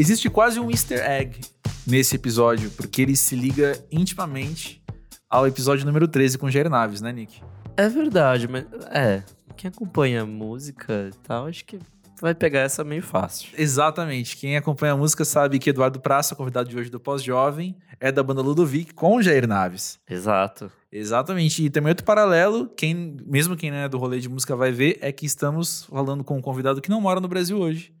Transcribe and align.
Existe 0.00 0.30
quase 0.30 0.58
um 0.58 0.70
easter 0.70 0.98
egg 0.98 1.38
nesse 1.86 2.16
episódio, 2.16 2.70
porque 2.70 3.02
ele 3.02 3.14
se 3.14 3.36
liga 3.36 3.78
intimamente 3.92 4.82
ao 5.28 5.46
episódio 5.46 5.84
número 5.84 6.08
13 6.08 6.38
com 6.38 6.50
Jair 6.50 6.70
Naves, 6.70 7.02
né, 7.02 7.12
Nick? 7.12 7.42
É 7.76 7.86
verdade, 7.86 8.48
mas 8.48 8.64
é. 8.90 9.22
Quem 9.58 9.68
acompanha 9.68 10.24
música 10.24 11.10
e 11.12 11.16
tal, 11.18 11.48
acho 11.48 11.66
que 11.66 11.78
vai 12.18 12.34
pegar 12.34 12.60
essa 12.60 12.82
meio 12.82 13.02
fácil. 13.02 13.50
Exatamente. 13.58 14.38
Quem 14.38 14.56
acompanha 14.56 14.94
a 14.94 14.96
música 14.96 15.22
sabe 15.22 15.58
que 15.58 15.68
Eduardo 15.68 16.00
Praça, 16.00 16.34
convidado 16.34 16.70
de 16.70 16.78
hoje 16.78 16.88
do 16.88 16.98
Pós-Jovem, 16.98 17.76
é 18.00 18.10
da 18.10 18.22
banda 18.22 18.40
Ludovic 18.40 18.94
com 18.94 19.20
Jair 19.20 19.46
Naves. 19.46 20.00
Exato. 20.08 20.72
Exatamente. 20.90 21.62
E 21.62 21.68
também 21.68 21.90
outro 21.90 22.06
paralelo, 22.06 22.70
quem, 22.74 23.18
mesmo 23.26 23.54
quem 23.54 23.70
não 23.70 23.76
é 23.76 23.86
do 23.86 23.98
rolê 23.98 24.18
de 24.18 24.30
música 24.30 24.56
vai 24.56 24.72
ver, 24.72 24.96
é 25.02 25.12
que 25.12 25.26
estamos 25.26 25.84
falando 25.84 26.24
com 26.24 26.38
um 26.38 26.40
convidado 26.40 26.80
que 26.80 26.88
não 26.88 27.02
mora 27.02 27.20
no 27.20 27.28
Brasil 27.28 27.58
hoje 27.58 27.92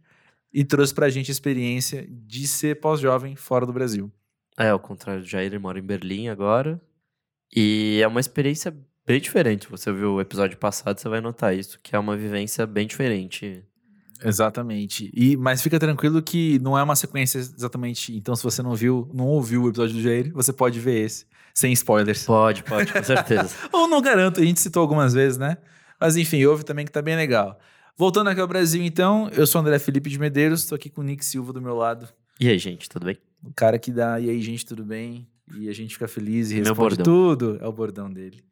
e 0.52 0.64
trouxe 0.64 0.92
pra 0.94 1.08
gente 1.08 1.30
a 1.30 1.32
experiência 1.32 2.06
de 2.10 2.46
ser 2.46 2.80
pós-jovem 2.80 3.36
fora 3.36 3.64
do 3.64 3.72
Brasil. 3.72 4.10
É, 4.58 4.68
ao 4.68 4.80
contrário 4.80 5.22
do 5.22 5.28
Jair, 5.28 5.46
ele 5.46 5.58
mora 5.58 5.78
em 5.78 5.82
Berlim 5.82 6.28
agora. 6.28 6.80
E 7.54 8.00
é 8.02 8.06
uma 8.06 8.20
experiência 8.20 8.76
bem 9.06 9.20
diferente. 9.20 9.68
Você 9.70 9.92
viu 9.92 10.14
o 10.14 10.20
episódio 10.20 10.56
passado, 10.58 10.98
você 10.98 11.08
vai 11.08 11.20
notar 11.20 11.56
isso, 11.56 11.78
que 11.82 11.96
é 11.96 11.98
uma 11.98 12.16
vivência 12.16 12.66
bem 12.66 12.86
diferente. 12.86 13.64
Exatamente. 14.22 15.10
E, 15.14 15.36
mas 15.36 15.62
fica 15.62 15.78
tranquilo 15.78 16.22
que 16.22 16.58
não 16.58 16.76
é 16.76 16.82
uma 16.82 16.94
sequência 16.94 17.38
exatamente. 17.38 18.14
Então, 18.14 18.36
se 18.36 18.42
você 18.42 18.62
não 18.62 18.74
viu, 18.74 19.10
não 19.14 19.26
ouviu 19.26 19.62
o 19.62 19.68
episódio 19.68 19.94
do 19.94 20.02
Jair, 20.02 20.32
você 20.32 20.52
pode 20.52 20.78
ver 20.78 21.06
esse, 21.06 21.26
sem 21.54 21.72
spoilers. 21.72 22.24
Pode, 22.24 22.62
pode, 22.64 22.92
com 22.92 23.02
certeza. 23.02 23.54
Ou 23.72 23.88
não 23.88 24.02
garanto, 24.02 24.40
a 24.40 24.44
gente 24.44 24.60
citou 24.60 24.82
algumas 24.82 25.14
vezes, 25.14 25.38
né? 25.38 25.56
Mas 25.98 26.16
enfim, 26.16 26.44
houve 26.44 26.64
também 26.64 26.84
que 26.84 26.92
tá 26.92 27.02
bem 27.02 27.16
legal. 27.16 27.58
Voltando 28.00 28.30
aqui 28.30 28.40
ao 28.40 28.48
Brasil, 28.48 28.82
então, 28.82 29.28
eu 29.36 29.46
sou 29.46 29.60
André 29.60 29.78
Felipe 29.78 30.08
de 30.08 30.18
Medeiros, 30.18 30.64
tô 30.64 30.74
aqui 30.74 30.88
com 30.88 31.02
o 31.02 31.04
Nick 31.04 31.22
Silva 31.22 31.52
do 31.52 31.60
meu 31.60 31.74
lado. 31.74 32.08
E 32.40 32.48
aí, 32.48 32.58
gente, 32.58 32.88
tudo 32.88 33.04
bem? 33.04 33.18
O 33.44 33.52
cara 33.52 33.78
que 33.78 33.92
dá, 33.92 34.18
e 34.18 34.30
aí, 34.30 34.40
gente, 34.40 34.64
tudo 34.64 34.82
bem? 34.82 35.28
E 35.54 35.68
a 35.68 35.72
gente 35.74 35.92
fica 35.92 36.08
feliz 36.08 36.50
e 36.50 36.54
responde 36.54 36.96
tudo. 36.96 37.58
É 37.60 37.66
o 37.66 37.72
bordão 37.74 38.10
dele. 38.10 38.42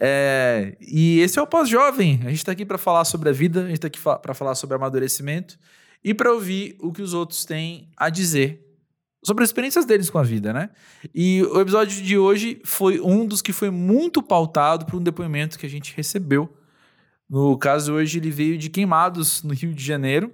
É, 0.00 0.76
e 0.80 1.20
esse 1.20 1.38
é 1.38 1.42
o 1.42 1.46
Pós-Jovem. 1.46 2.22
A 2.24 2.30
gente 2.30 2.44
tá 2.44 2.50
aqui 2.50 2.66
para 2.66 2.76
falar 2.76 3.04
sobre 3.04 3.28
a 3.28 3.32
vida, 3.32 3.66
a 3.66 3.68
gente 3.68 3.78
tá 3.78 3.86
aqui 3.86 4.00
fa 4.00 4.18
para 4.18 4.34
falar 4.34 4.56
sobre 4.56 4.74
amadurecimento 4.74 5.56
e 6.02 6.12
para 6.12 6.32
ouvir 6.32 6.76
o 6.80 6.92
que 6.92 7.00
os 7.00 7.14
outros 7.14 7.44
têm 7.44 7.88
a 7.96 8.10
dizer 8.10 8.66
sobre 9.24 9.44
as 9.44 9.50
experiências 9.50 9.84
deles 9.84 10.10
com 10.10 10.18
a 10.18 10.24
vida, 10.24 10.52
né? 10.52 10.70
E 11.14 11.44
o 11.44 11.60
episódio 11.60 12.02
de 12.02 12.18
hoje 12.18 12.60
foi 12.64 13.00
um 13.00 13.24
dos 13.24 13.42
que 13.42 13.52
foi 13.52 13.70
muito 13.70 14.20
pautado 14.24 14.86
por 14.86 14.96
um 14.96 15.02
depoimento 15.02 15.56
que 15.56 15.66
a 15.66 15.70
gente 15.70 15.94
recebeu. 15.96 16.52
No 17.28 17.58
caso, 17.58 17.92
hoje 17.92 18.18
ele 18.18 18.30
veio 18.30 18.56
de 18.56 18.70
Queimados, 18.70 19.42
no 19.42 19.52
Rio 19.52 19.74
de 19.74 19.84
Janeiro. 19.84 20.32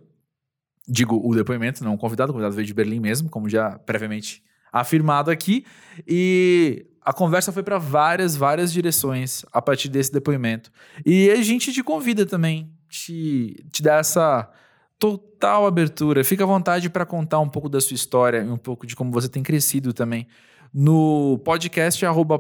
Digo, 0.87 1.21
o 1.25 1.35
depoimento, 1.35 1.83
não 1.83 1.95
o 1.95 1.99
convidado, 1.99 2.31
o 2.31 2.35
convidado 2.35 2.55
veio 2.55 2.67
de 2.67 2.75
Berlim 2.75 3.01
mesmo, 3.01 3.29
como 3.29 3.49
já 3.49 3.79
previamente 3.79 4.43
afirmado 4.73 5.31
aqui. 5.31 5.65
E 6.07 6.87
a 7.01 7.13
conversa 7.13 7.53
foi 7.53 7.63
para 7.63 7.79
várias, 7.79 8.37
várias 8.37 8.73
direções 8.73 9.45
a 9.53 9.61
partir 9.61 9.89
desse 9.89 10.13
depoimento. 10.13 10.71
E 11.05 11.31
a 11.31 11.43
gente 11.43 11.73
te 11.73 11.83
convida 11.83 12.25
também, 12.25 12.71
te, 12.89 13.65
te 13.71 13.83
dá 13.83 13.97
essa 13.97 14.51
total 14.99 15.67
abertura. 15.67 16.23
Fica 16.23 16.45
à 16.45 16.47
vontade 16.47 16.89
para 16.89 17.05
contar 17.05 17.41
um 17.41 17.49
pouco 17.49 17.69
da 17.69 17.81
sua 17.81 17.95
história 17.95 18.39
e 18.39 18.49
um 18.49 18.57
pouco 18.57 18.87
de 18.87 18.95
como 18.95 19.11
você 19.11 19.29
tem 19.29 19.43
crescido 19.43 19.93
também 19.93 20.27
no 20.73 21.39
podcast 21.45 22.05
arroba. 22.05 22.39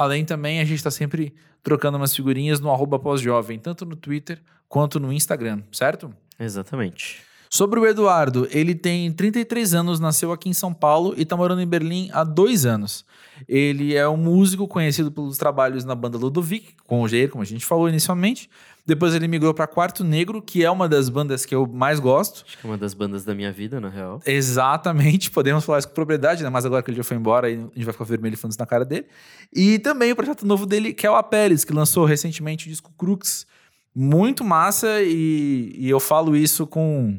Além 0.00 0.24
também, 0.24 0.60
a 0.60 0.64
gente 0.64 0.78
está 0.78 0.90
sempre 0.90 1.34
trocando 1.62 1.98
umas 1.98 2.16
figurinhas 2.16 2.58
no 2.58 2.70
arroba 2.70 2.98
pós-jovem, 2.98 3.58
tanto 3.58 3.84
no 3.84 3.94
Twitter 3.94 4.40
quanto 4.66 4.98
no 4.98 5.12
Instagram, 5.12 5.62
certo? 5.70 6.10
Exatamente. 6.38 7.20
Sobre 7.50 7.78
o 7.78 7.86
Eduardo, 7.86 8.48
ele 8.50 8.74
tem 8.74 9.12
33 9.12 9.74
anos, 9.74 10.00
nasceu 10.00 10.32
aqui 10.32 10.48
em 10.48 10.54
São 10.54 10.72
Paulo 10.72 11.12
e 11.18 11.22
está 11.24 11.36
morando 11.36 11.60
em 11.60 11.66
Berlim 11.66 12.08
há 12.14 12.24
dois 12.24 12.64
anos. 12.64 13.04
Ele 13.46 13.94
é 13.94 14.08
um 14.08 14.16
músico 14.16 14.66
conhecido 14.66 15.12
pelos 15.12 15.36
trabalhos 15.36 15.84
na 15.84 15.94
banda 15.94 16.16
Ludovic, 16.16 16.76
com 16.86 17.02
o 17.02 17.08
Jair, 17.08 17.28
como 17.28 17.42
a 17.42 17.46
gente 17.46 17.66
falou 17.66 17.86
inicialmente. 17.86 18.48
Depois 18.90 19.14
ele 19.14 19.28
migrou 19.28 19.54
para 19.54 19.68
Quarto 19.68 20.02
Negro, 20.02 20.42
que 20.42 20.64
é 20.64 20.70
uma 20.70 20.88
das 20.88 21.08
bandas 21.08 21.46
que 21.46 21.54
eu 21.54 21.64
mais 21.64 22.00
gosto. 22.00 22.44
Acho 22.44 22.58
que 22.58 22.66
é 22.66 22.68
uma 22.68 22.76
das 22.76 22.92
bandas 22.92 23.24
da 23.24 23.36
minha 23.36 23.52
vida, 23.52 23.80
na 23.80 23.88
real. 23.88 24.20
Exatamente, 24.26 25.30
podemos 25.30 25.64
falar 25.64 25.78
isso 25.78 25.86
com 25.86 25.94
propriedade, 25.94 26.42
né? 26.42 26.50
mas 26.50 26.66
agora 26.66 26.82
que 26.82 26.90
ele 26.90 26.96
já 26.96 27.04
foi 27.04 27.16
embora, 27.16 27.46
a 27.46 27.50
gente 27.50 27.84
vai 27.84 27.92
ficar 27.92 28.04
vermelho 28.04 28.36
falando 28.36 28.50
isso 28.50 28.58
na 28.58 28.66
cara 28.66 28.84
dele. 28.84 29.06
E 29.54 29.78
também 29.78 30.10
o 30.10 30.16
projeto 30.16 30.44
novo 30.44 30.66
dele, 30.66 30.92
que 30.92 31.06
é 31.06 31.10
o 31.10 31.14
Apeles, 31.14 31.64
que 31.64 31.72
lançou 31.72 32.04
recentemente 32.04 32.66
o 32.66 32.68
disco 32.68 32.92
Crux. 32.98 33.46
Muito 33.94 34.42
massa, 34.42 35.00
e, 35.02 35.72
e 35.78 35.88
eu 35.88 36.00
falo 36.00 36.36
isso 36.36 36.66
com 36.66 37.16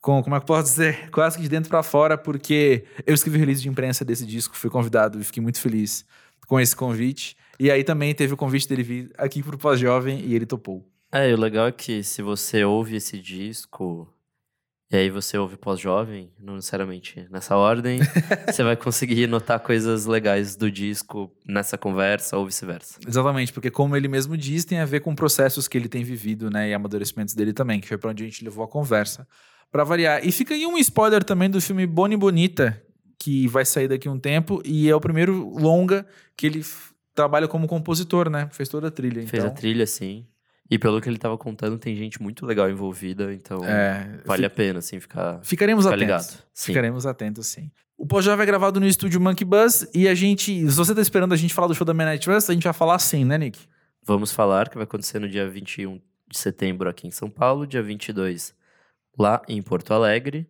com, 0.00 0.20
como 0.20 0.34
é 0.34 0.40
que 0.40 0.42
eu 0.42 0.46
posso 0.48 0.64
dizer, 0.64 1.10
quase 1.14 1.36
que 1.36 1.44
de 1.44 1.48
dentro 1.48 1.70
para 1.70 1.84
fora, 1.84 2.18
porque 2.18 2.84
eu 3.06 3.14
escrevi 3.14 3.36
o 3.36 3.40
release 3.40 3.62
de 3.62 3.68
imprensa 3.68 4.04
desse 4.04 4.26
disco, 4.26 4.56
fui 4.56 4.68
convidado 4.68 5.20
e 5.20 5.24
fiquei 5.24 5.40
muito 5.40 5.60
feliz 5.60 6.04
com 6.48 6.58
esse 6.58 6.74
convite. 6.74 7.36
E 7.58 7.70
aí 7.70 7.84
também 7.84 8.12
teve 8.12 8.34
o 8.34 8.36
convite 8.36 8.68
dele 8.68 8.82
vir 8.82 9.12
aqui 9.16 9.44
pro 9.44 9.56
Pós-Jovem 9.56 10.20
e 10.26 10.34
ele 10.34 10.44
topou. 10.44 10.84
É, 11.14 11.30
e 11.30 11.32
o 11.32 11.38
legal 11.38 11.68
é 11.68 11.72
que 11.72 12.02
se 12.02 12.20
você 12.22 12.64
ouve 12.64 12.96
esse 12.96 13.20
disco 13.20 14.12
e 14.90 14.96
aí 14.96 15.08
você 15.08 15.38
ouve 15.38 15.56
pós-jovem, 15.56 16.32
não 16.40 16.56
necessariamente 16.56 17.24
nessa 17.30 17.56
ordem, 17.56 18.00
você 18.50 18.64
vai 18.64 18.76
conseguir 18.76 19.28
notar 19.28 19.60
coisas 19.60 20.06
legais 20.06 20.56
do 20.56 20.68
disco 20.68 21.32
nessa 21.46 21.78
conversa 21.78 22.36
ou 22.36 22.44
vice-versa. 22.44 22.98
Exatamente, 23.06 23.52
porque 23.52 23.70
como 23.70 23.94
ele 23.94 24.08
mesmo 24.08 24.36
diz, 24.36 24.64
tem 24.64 24.80
a 24.80 24.84
ver 24.84 25.02
com 25.02 25.14
processos 25.14 25.68
que 25.68 25.78
ele 25.78 25.88
tem 25.88 26.02
vivido, 26.02 26.50
né, 26.50 26.70
e 26.70 26.74
amadurecimentos 26.74 27.32
dele 27.32 27.52
também, 27.52 27.80
que 27.80 27.86
foi 27.86 27.96
para 27.96 28.10
onde 28.10 28.24
a 28.24 28.26
gente 28.26 28.42
levou 28.42 28.64
a 28.64 28.68
conversa. 28.68 29.24
Para 29.70 29.84
variar. 29.84 30.26
E 30.26 30.32
fica 30.32 30.52
aí 30.52 30.66
um 30.66 30.76
spoiler 30.78 31.22
também 31.22 31.48
do 31.48 31.60
filme 31.60 31.86
Bonnie 31.86 32.18
Bonita, 32.18 32.82
que 33.20 33.46
vai 33.46 33.64
sair 33.64 33.86
daqui 33.86 34.08
a 34.08 34.10
um 34.10 34.18
tempo, 34.18 34.60
e 34.64 34.90
é 34.90 34.94
o 34.96 35.00
primeiro 35.00 35.48
longa 35.56 36.04
que 36.36 36.44
ele 36.44 36.64
trabalha 37.14 37.46
como 37.46 37.68
compositor, 37.68 38.28
né? 38.28 38.48
Fez 38.50 38.68
toda 38.68 38.88
a 38.88 38.90
trilha. 38.90 39.24
Fez 39.28 39.44
a 39.44 39.46
então, 39.46 39.54
trilha, 39.54 39.86
sim. 39.86 40.26
E 40.70 40.78
pelo 40.78 41.00
que 41.00 41.08
ele 41.08 41.18
tava 41.18 41.36
contando, 41.36 41.78
tem 41.78 41.94
gente 41.94 42.22
muito 42.22 42.46
legal 42.46 42.70
envolvida, 42.70 43.32
então 43.34 43.62
É, 43.64 44.20
vale 44.24 44.46
a 44.46 44.50
pena, 44.50 44.78
assim, 44.78 44.98
ficar, 44.98 45.40
Ficaremos 45.42 45.84
ficar 45.84 45.94
atentos. 45.96 46.26
ligado. 46.26 46.44
Sim. 46.54 46.66
Ficaremos 46.72 47.06
atentos, 47.06 47.46
sim. 47.46 47.70
O 47.96 48.06
Pós-Jovem 48.06 48.42
é 48.42 48.46
gravado 48.46 48.80
no 48.80 48.86
estúdio 48.86 49.20
Monkey 49.20 49.44
Buzz 49.44 49.88
e 49.94 50.08
a 50.08 50.14
gente. 50.14 50.52
Se 50.70 50.76
você 50.76 50.94
tá 50.94 51.00
esperando 51.00 51.32
a 51.32 51.36
gente 51.36 51.54
falar 51.54 51.68
do 51.68 51.74
show 51.74 51.84
da 51.84 51.94
Midnight 51.94 52.24
Trust, 52.24 52.50
a 52.50 52.54
gente 52.54 52.64
vai 52.64 52.72
falar 52.72 52.98
sim, 52.98 53.24
né, 53.24 53.38
Nick? 53.38 53.60
Vamos 54.02 54.32
falar 54.32 54.68
que 54.68 54.74
vai 54.76 54.84
acontecer 54.84 55.18
no 55.18 55.28
dia 55.28 55.48
21 55.48 56.00
de 56.28 56.38
setembro 56.38 56.88
aqui 56.88 57.06
em 57.06 57.10
São 57.10 57.30
Paulo, 57.30 57.66
dia 57.66 57.82
22 57.82 58.54
lá 59.18 59.40
em 59.48 59.62
Porto 59.62 59.92
Alegre. 59.94 60.46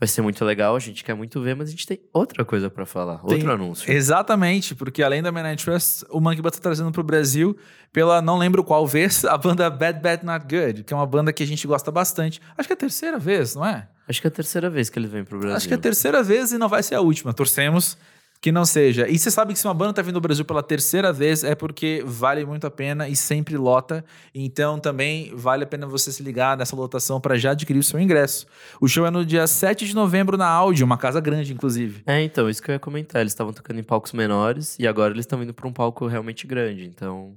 Vai 0.00 0.08
ser 0.08 0.22
muito 0.22 0.42
legal, 0.46 0.74
a 0.74 0.78
gente 0.78 1.04
quer 1.04 1.12
muito 1.14 1.42
ver, 1.42 1.54
mas 1.54 1.68
a 1.68 1.70
gente 1.72 1.86
tem 1.86 2.00
outra 2.10 2.42
coisa 2.42 2.70
pra 2.70 2.86
falar, 2.86 3.18
Tem- 3.18 3.34
outro 3.34 3.52
anúncio. 3.52 3.92
Exatamente, 3.92 4.74
porque 4.74 5.02
além 5.02 5.22
da 5.22 5.30
Midnight 5.30 5.62
Trust, 5.62 6.06
o 6.08 6.22
Monkey 6.22 6.40
Buzz 6.40 6.56
tá 6.56 6.62
trazendo 6.62 6.90
pro 6.90 7.02
Brasil, 7.02 7.54
pela 7.92 8.22
não 8.22 8.38
lembro 8.38 8.64
qual 8.64 8.86
vez, 8.86 9.22
a 9.26 9.36
banda 9.36 9.68
Bad 9.68 10.00
Bad 10.00 10.24
Not 10.24 10.46
Good, 10.48 10.84
que 10.84 10.94
é 10.94 10.96
uma 10.96 11.04
banda 11.06 11.34
que 11.34 11.42
a 11.42 11.46
gente 11.46 11.66
gosta 11.66 11.90
bastante. 11.90 12.40
Acho 12.56 12.66
que 12.66 12.72
é 12.72 12.76
a 12.76 12.78
terceira 12.78 13.18
vez, 13.18 13.54
não 13.54 13.66
é? 13.66 13.86
Acho 14.08 14.22
que 14.22 14.26
é 14.26 14.30
a 14.30 14.32
terceira 14.32 14.70
vez 14.70 14.88
que 14.88 14.98
ele 14.98 15.06
vem 15.06 15.22
pro 15.22 15.38
Brasil. 15.38 15.56
Acho 15.56 15.68
que 15.68 15.74
é 15.74 15.76
a 15.76 15.80
terceira 15.80 16.22
vez 16.22 16.50
e 16.50 16.56
não 16.56 16.68
vai 16.68 16.82
ser 16.82 16.94
a 16.94 17.00
última. 17.02 17.34
Torcemos 17.34 17.98
que 18.40 18.50
não 18.50 18.64
seja. 18.64 19.06
E 19.08 19.18
você 19.18 19.30
sabe 19.30 19.52
que 19.52 19.58
se 19.58 19.66
uma 19.66 19.74
banda 19.74 19.92
tá 19.92 20.02
vindo 20.02 20.16
ao 20.16 20.20
Brasil 20.20 20.44
pela 20.44 20.62
terceira 20.62 21.12
vez 21.12 21.44
é 21.44 21.54
porque 21.54 22.02
vale 22.06 22.44
muito 22.44 22.66
a 22.66 22.70
pena 22.70 23.08
e 23.08 23.14
sempre 23.14 23.56
lota. 23.56 24.04
Então 24.34 24.78
também 24.78 25.32
vale 25.34 25.64
a 25.64 25.66
pena 25.66 25.86
você 25.86 26.10
se 26.10 26.22
ligar 26.22 26.56
nessa 26.56 26.74
lotação 26.74 27.20
para 27.20 27.36
já 27.36 27.50
adquirir 27.50 27.78
o 27.78 27.82
seu 27.82 28.00
ingresso. 28.00 28.46
O 28.80 28.88
show 28.88 29.04
é 29.04 29.10
no 29.10 29.24
dia 29.24 29.46
7 29.46 29.86
de 29.86 29.94
novembro 29.94 30.36
na 30.36 30.48
Áudio, 30.48 30.86
uma 30.86 30.96
casa 30.96 31.20
grande, 31.20 31.52
inclusive. 31.52 32.02
É, 32.06 32.22
então, 32.22 32.48
isso 32.48 32.62
que 32.62 32.70
eu 32.70 32.74
ia 32.74 32.78
comentar. 32.78 33.20
Eles 33.20 33.32
estavam 33.32 33.52
tocando 33.52 33.78
em 33.78 33.82
palcos 33.82 34.12
menores 34.12 34.78
e 34.78 34.86
agora 34.86 35.12
eles 35.12 35.24
estão 35.24 35.42
indo 35.42 35.52
pra 35.52 35.68
um 35.68 35.72
palco 35.72 36.06
realmente 36.06 36.46
grande. 36.46 36.86
Então, 36.86 37.34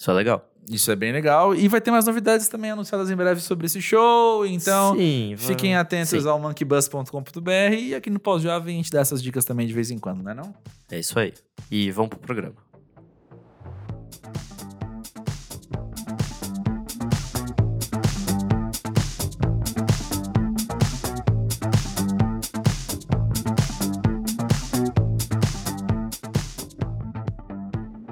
isso 0.00 0.10
é 0.10 0.14
legal. 0.14 0.50
Isso 0.66 0.90
é 0.90 0.96
bem 0.96 1.12
legal. 1.12 1.54
E 1.54 1.68
vai 1.68 1.78
ter 1.78 1.90
mais 1.90 2.06
novidades 2.06 2.48
também 2.48 2.70
anunciadas 2.70 3.10
em 3.10 3.16
breve 3.16 3.40
sobre 3.42 3.66
esse 3.66 3.82
show. 3.82 4.46
Então. 4.46 4.96
Sim, 4.96 5.34
Fiquem 5.36 5.76
atentos 5.76 6.22
Sim, 6.22 6.26
ao 6.26 6.38
monkeybus.com.br 6.38 7.74
e 7.78 7.94
aqui 7.94 8.08
no 8.08 8.18
Pós-Jovem 8.18 8.76
a 8.76 8.78
gente 8.78 8.90
dá 8.90 9.00
essas 9.00 9.22
dicas 9.22 9.44
também 9.44 9.66
de 9.66 9.74
vez 9.74 9.90
em 9.90 9.98
quando, 9.98 10.22
não 10.22 10.30
é 10.30 10.34
não? 10.34 10.54
É 10.90 10.98
isso 10.98 11.18
aí. 11.18 11.34
E 11.70 11.90
vamos 11.90 12.08
pro 12.08 12.18
programa. 12.18 12.54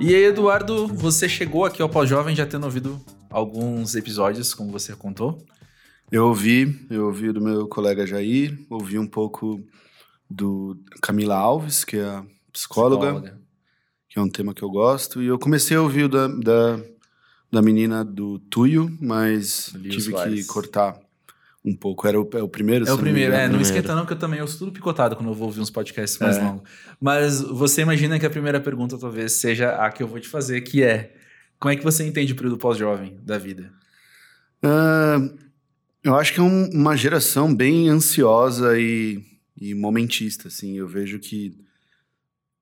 E 0.08 0.14
aí, 0.14 0.24
Eduardo, 0.24 0.86
você 0.86 1.28
chegou 1.28 1.66
aqui 1.66 1.82
ao 1.82 1.88
Pós-Jovem 1.90 2.34
já 2.34 2.46
tendo 2.46 2.64
ouvido 2.64 2.98
alguns 3.28 3.94
episódios, 3.94 4.54
como 4.54 4.72
você 4.72 4.96
contou. 4.96 5.36
Eu 6.10 6.28
ouvi, 6.28 6.86
eu 6.88 7.08
ouvi 7.08 7.30
do 7.30 7.42
meu 7.42 7.68
colega 7.68 8.06
Jair, 8.06 8.58
ouvi 8.70 8.98
um 8.98 9.06
pouco 9.06 9.62
do 10.30 10.78
Camila 11.02 11.36
Alves, 11.36 11.84
que 11.84 11.98
é 11.98 12.06
a 12.06 12.24
psicóloga, 12.50 13.38
que 14.08 14.18
é 14.18 14.22
um 14.22 14.30
tema 14.30 14.54
que 14.54 14.62
eu 14.62 14.70
gosto, 14.70 15.22
e 15.22 15.26
eu 15.26 15.38
comecei 15.38 15.76
a 15.76 15.82
ouvir 15.82 16.04
o 16.04 16.08
da, 16.08 16.26
da, 16.26 16.80
da 17.52 17.60
menina 17.60 18.02
do 18.02 18.38
Tuyo, 18.38 18.90
mas 18.98 19.74
tive 19.74 20.00
Soares. 20.00 20.40
que 20.40 20.46
cortar 20.46 20.98
um 21.64 21.74
pouco. 21.76 22.06
Era 22.06 22.20
o, 22.20 22.28
é 22.34 22.42
o 22.42 22.48
primeiro? 22.48 22.86
É 22.88 22.92
o 22.92 22.98
primeiro, 22.98 23.32
é. 23.32 23.38
Não 23.42 23.54
primeiro. 23.58 23.62
esquenta 23.62 23.94
não, 23.94 24.06
que 24.06 24.12
eu 24.12 24.18
também 24.18 24.40
ouço 24.40 24.58
tudo 24.58 24.72
picotado 24.72 25.16
quando 25.16 25.28
eu 25.28 25.34
vou 25.34 25.48
ouvir 25.48 25.60
uns 25.60 25.70
podcasts 25.70 26.18
mais 26.18 26.36
É. 26.36 26.42
longos. 26.42 26.68
Mas 27.00 27.40
você 27.40 27.82
imagina 27.82 28.18
que 28.18 28.26
a 28.26 28.30
primeira 28.30 28.60
pergunta 28.60 28.96
talvez 28.98 29.32
seja 29.32 29.70
a 29.72 29.90
que 29.90 30.02
eu 30.02 30.06
vou 30.08 30.18
te 30.20 30.28
fazer, 30.28 30.60
que 30.62 30.82
é... 30.82 31.14
Como 31.60 31.72
é 31.72 31.76
que 31.76 31.82
você 31.84 32.06
entende 32.06 32.32
o 32.32 32.36
período 32.36 32.56
pós-jovem 32.56 33.18
da 33.22 33.36
vida? 33.36 33.72
Ah, 34.62 35.18
eu 36.04 36.14
acho 36.14 36.32
que 36.32 36.40
é 36.40 36.42
um- 36.42 36.70
uma 36.70 36.96
geração 36.96 37.54
bem 37.54 37.88
ansiosa 37.88 38.78
e, 38.78 39.22
e 39.60 39.74
momentista, 39.74 40.48
assim. 40.48 40.76
Eu 40.78 40.86
vejo 40.88 41.18
que 41.18 41.58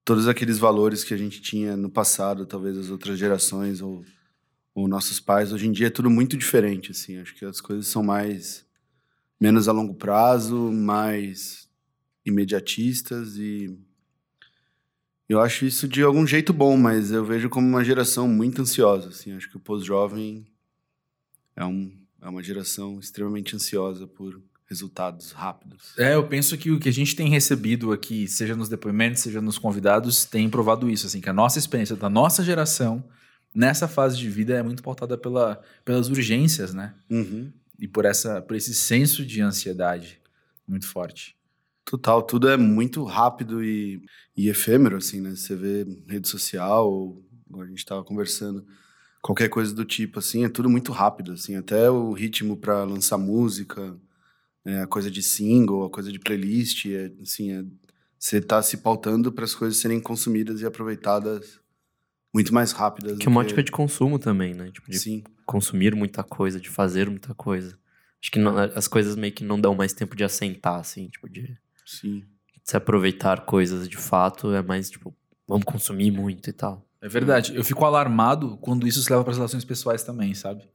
todos 0.05 0.29
aqueles 0.29 0.59
valores 0.59 1.05
que 1.05 1.13
a 1.15 1.17
gente 1.17 1.41
tinha 1.41 1.77
no 1.77 1.91
passado, 1.91 2.47
talvez 2.47 2.77
as 2.79 2.91
outras 2.91 3.19
gerações 3.19 3.81
ou, 3.83 4.05
ou 4.75 4.89
nossos 4.89 5.21
pais, 5.21 5.53
hoje 5.53 5.67
em 5.67 5.73
dia 5.73 5.89
é 5.89 5.91
tudo 5.91 6.09
muito 6.11 6.37
diferente, 6.37 6.91
assim. 6.93 7.19
Acho 7.19 7.35
que 7.35 7.45
as 7.45 7.61
coisas 7.61 7.87
são 7.87 8.03
mais 8.03 8.65
menos 9.41 9.69
a 9.69 9.73
longo 9.73 9.95
prazo, 9.95 10.73
mais 10.73 11.69
imediatistas 12.25 13.37
e 13.37 13.79
eu 15.29 15.41
acho 15.41 15.65
isso 15.65 15.89
de 15.89 16.03
algum 16.03 16.25
jeito 16.27 16.53
bom, 16.53 16.77
mas 16.77 17.11
eu 17.11 17.25
vejo 17.25 17.49
como 17.49 17.67
uma 17.67 17.85
geração 17.85 18.29
muito 18.29 18.63
ansiosa, 18.63 19.09
assim. 19.09 19.33
Acho 19.33 19.51
que 19.51 19.57
o 19.57 19.61
pós-jovem 19.61 20.47
é, 21.57 21.65
um, 21.65 21.93
é 22.23 22.29
uma 22.29 22.43
geração 22.43 23.01
extremamente 23.01 23.57
ansiosa 23.57 24.07
por 24.07 24.41
resultados 24.69 25.33
rápidos. 25.33 25.97
É, 25.99 26.15
eu 26.15 26.27
penso 26.29 26.57
que 26.57 26.71
o 26.71 26.79
que 26.79 26.89
a 26.89 26.93
gente 26.93 27.17
tem 27.17 27.29
recebido 27.29 27.93
aqui, 27.93 28.29
seja 28.29 28.55
nos 28.55 28.69
depoimentos, 28.69 29.23
seja 29.23 29.41
nos 29.41 29.59
convidados, 29.59 30.25
tem 30.25 30.49
provado 30.49 30.89
isso, 30.89 31.07
assim, 31.07 31.21
que 31.21 31.29
a 31.29 31.33
nossa 31.33 31.59
experiência 31.59 31.97
da 31.97 32.09
nossa 32.09 32.45
geração 32.45 33.05
nessa 33.55 33.89
fase 33.89 34.17
de 34.19 34.29
vida 34.29 34.55
é 34.55 34.63
muito 34.63 34.83
pautada 34.83 35.17
pela, 35.19 35.61
pelas 35.85 36.09
urgências, 36.09 36.75
né? 36.75 36.95
Uhum. 37.11 37.51
E 37.79 37.87
por, 37.87 38.05
essa, 38.05 38.41
por 38.41 38.57
esse 38.57 38.75
senso 38.75 39.25
de 39.25 39.41
ansiedade 39.41 40.21
muito 40.67 40.87
forte. 40.87 41.37
Total, 41.85 42.23
tudo 42.23 42.49
é 42.49 42.57
muito 42.57 43.05
rápido 43.05 43.63
e, 43.63 44.03
e 44.37 44.49
efêmero, 44.49 44.97
assim, 44.97 45.21
né? 45.21 45.31
Você 45.31 45.55
vê 45.55 45.87
rede 46.09 46.29
social, 46.29 46.91
ou 46.91 47.25
a 47.61 47.67
gente 47.67 47.79
estava 47.79 48.03
conversando, 48.03 48.67
qualquer 49.23 49.49
coisa 49.49 49.75
do 49.75 49.85
tipo, 49.85 50.19
assim, 50.19 50.45
é 50.45 50.49
tudo 50.49 50.69
muito 50.69 50.91
rápido, 50.93 51.33
assim, 51.33 51.55
até 51.57 51.91
o 51.91 52.13
ritmo 52.13 52.57
para 52.57 52.83
lançar 52.85 53.19
música, 53.19 53.97
né, 54.65 54.83
a 54.83 54.87
coisa 54.87 55.11
de 55.11 55.23
single, 55.23 55.85
a 55.85 55.91
coisa 55.91 56.11
de 56.11 56.19
playlist, 56.19 56.87
é, 56.87 57.13
assim, 57.23 57.53
é, 57.53 57.65
você 58.19 58.41
tá 58.41 58.61
se 58.63 58.79
pautando 58.79 59.31
para 59.31 59.45
as 59.45 59.55
coisas 59.55 59.79
serem 59.79 60.01
consumidas 60.01 60.61
e 60.61 60.67
aproveitadas 60.67 61.61
muito 62.35 62.53
mais 62.53 62.73
rápidas. 62.73 63.19
Que 63.19 63.27
é 63.27 63.31
uma 63.31 63.41
ótica 63.41 63.63
de 63.63 63.71
consumo 63.71 64.19
também, 64.19 64.55
né? 64.55 64.71
Tipo, 64.71 64.91
de 64.91 64.99
Sim, 64.99 65.23
consumir 65.47 65.95
muita 65.95 66.23
coisa, 66.23 66.61
de 66.61 66.69
fazer 66.69 67.09
muita 67.09 67.35
coisa. 67.35 67.79
Acho 68.21 68.31
que 68.31 68.39
não- 68.39 68.59
as 68.59 68.89
coisas 68.89 69.15
meio 69.17 69.33
que 69.33 69.45
não 69.45 69.61
dão 69.61 69.75
mais 69.75 69.93
tempo 69.93 70.17
de 70.17 70.25
assentar, 70.25 70.81
assim, 70.81 71.09
tipo, 71.09 71.29
de 71.29 71.57
sim. 71.87 72.25
se 72.65 72.77
aproveitar 72.77 73.43
coisas 73.47 73.89
de 73.89 73.97
fato, 73.97 74.53
é 74.53 74.61
mais, 74.63 74.91
tipo, 74.91 75.15
vamos 75.47 75.65
consumir 75.65 76.11
muito 76.11 76.51
e 76.51 76.53
tal. 76.53 76.85
É 77.01 77.09
verdade. 77.09 77.55
Eu 77.55 77.63
fico 77.63 77.85
alarmado 77.85 78.57
quando 78.59 78.87
isso 78.87 79.01
se 79.01 79.11
leva 79.11 79.23
para 79.23 79.31
as 79.31 79.37
relações 79.37 79.65
pessoais 79.65 80.03
também, 80.03 80.35
sabe? 80.35 80.69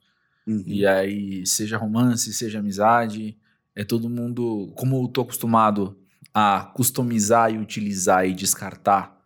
Uhum. 0.47 0.63
E 0.65 0.85
aí, 0.85 1.45
seja 1.45 1.77
romance, 1.77 2.33
seja 2.33 2.59
amizade, 2.59 3.37
é 3.75 3.83
todo 3.83 4.09
mundo. 4.09 4.71
Como 4.75 5.03
eu 5.03 5.07
tô 5.09 5.21
acostumado 5.21 5.97
a 6.33 6.71
customizar 6.73 7.53
e 7.53 7.57
utilizar 7.57 8.25
e 8.25 8.33
descartar 8.33 9.19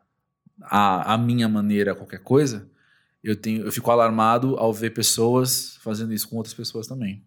a, 0.62 1.13
a 1.13 1.18
minha 1.18 1.48
maneira 1.48 1.94
qualquer 1.94 2.19
coisa, 2.19 2.68
eu, 3.25 3.36
tenho, 3.36 3.66
eu 3.66 3.72
fico 3.72 3.92
alarmado 3.92 4.56
ao 4.57 4.74
ver 4.74 4.92
pessoas 4.92 5.77
fazendo 5.81 6.13
isso 6.13 6.27
com 6.30 6.38
outras 6.38 6.54
pessoas 6.54 6.88
também. 6.88 7.24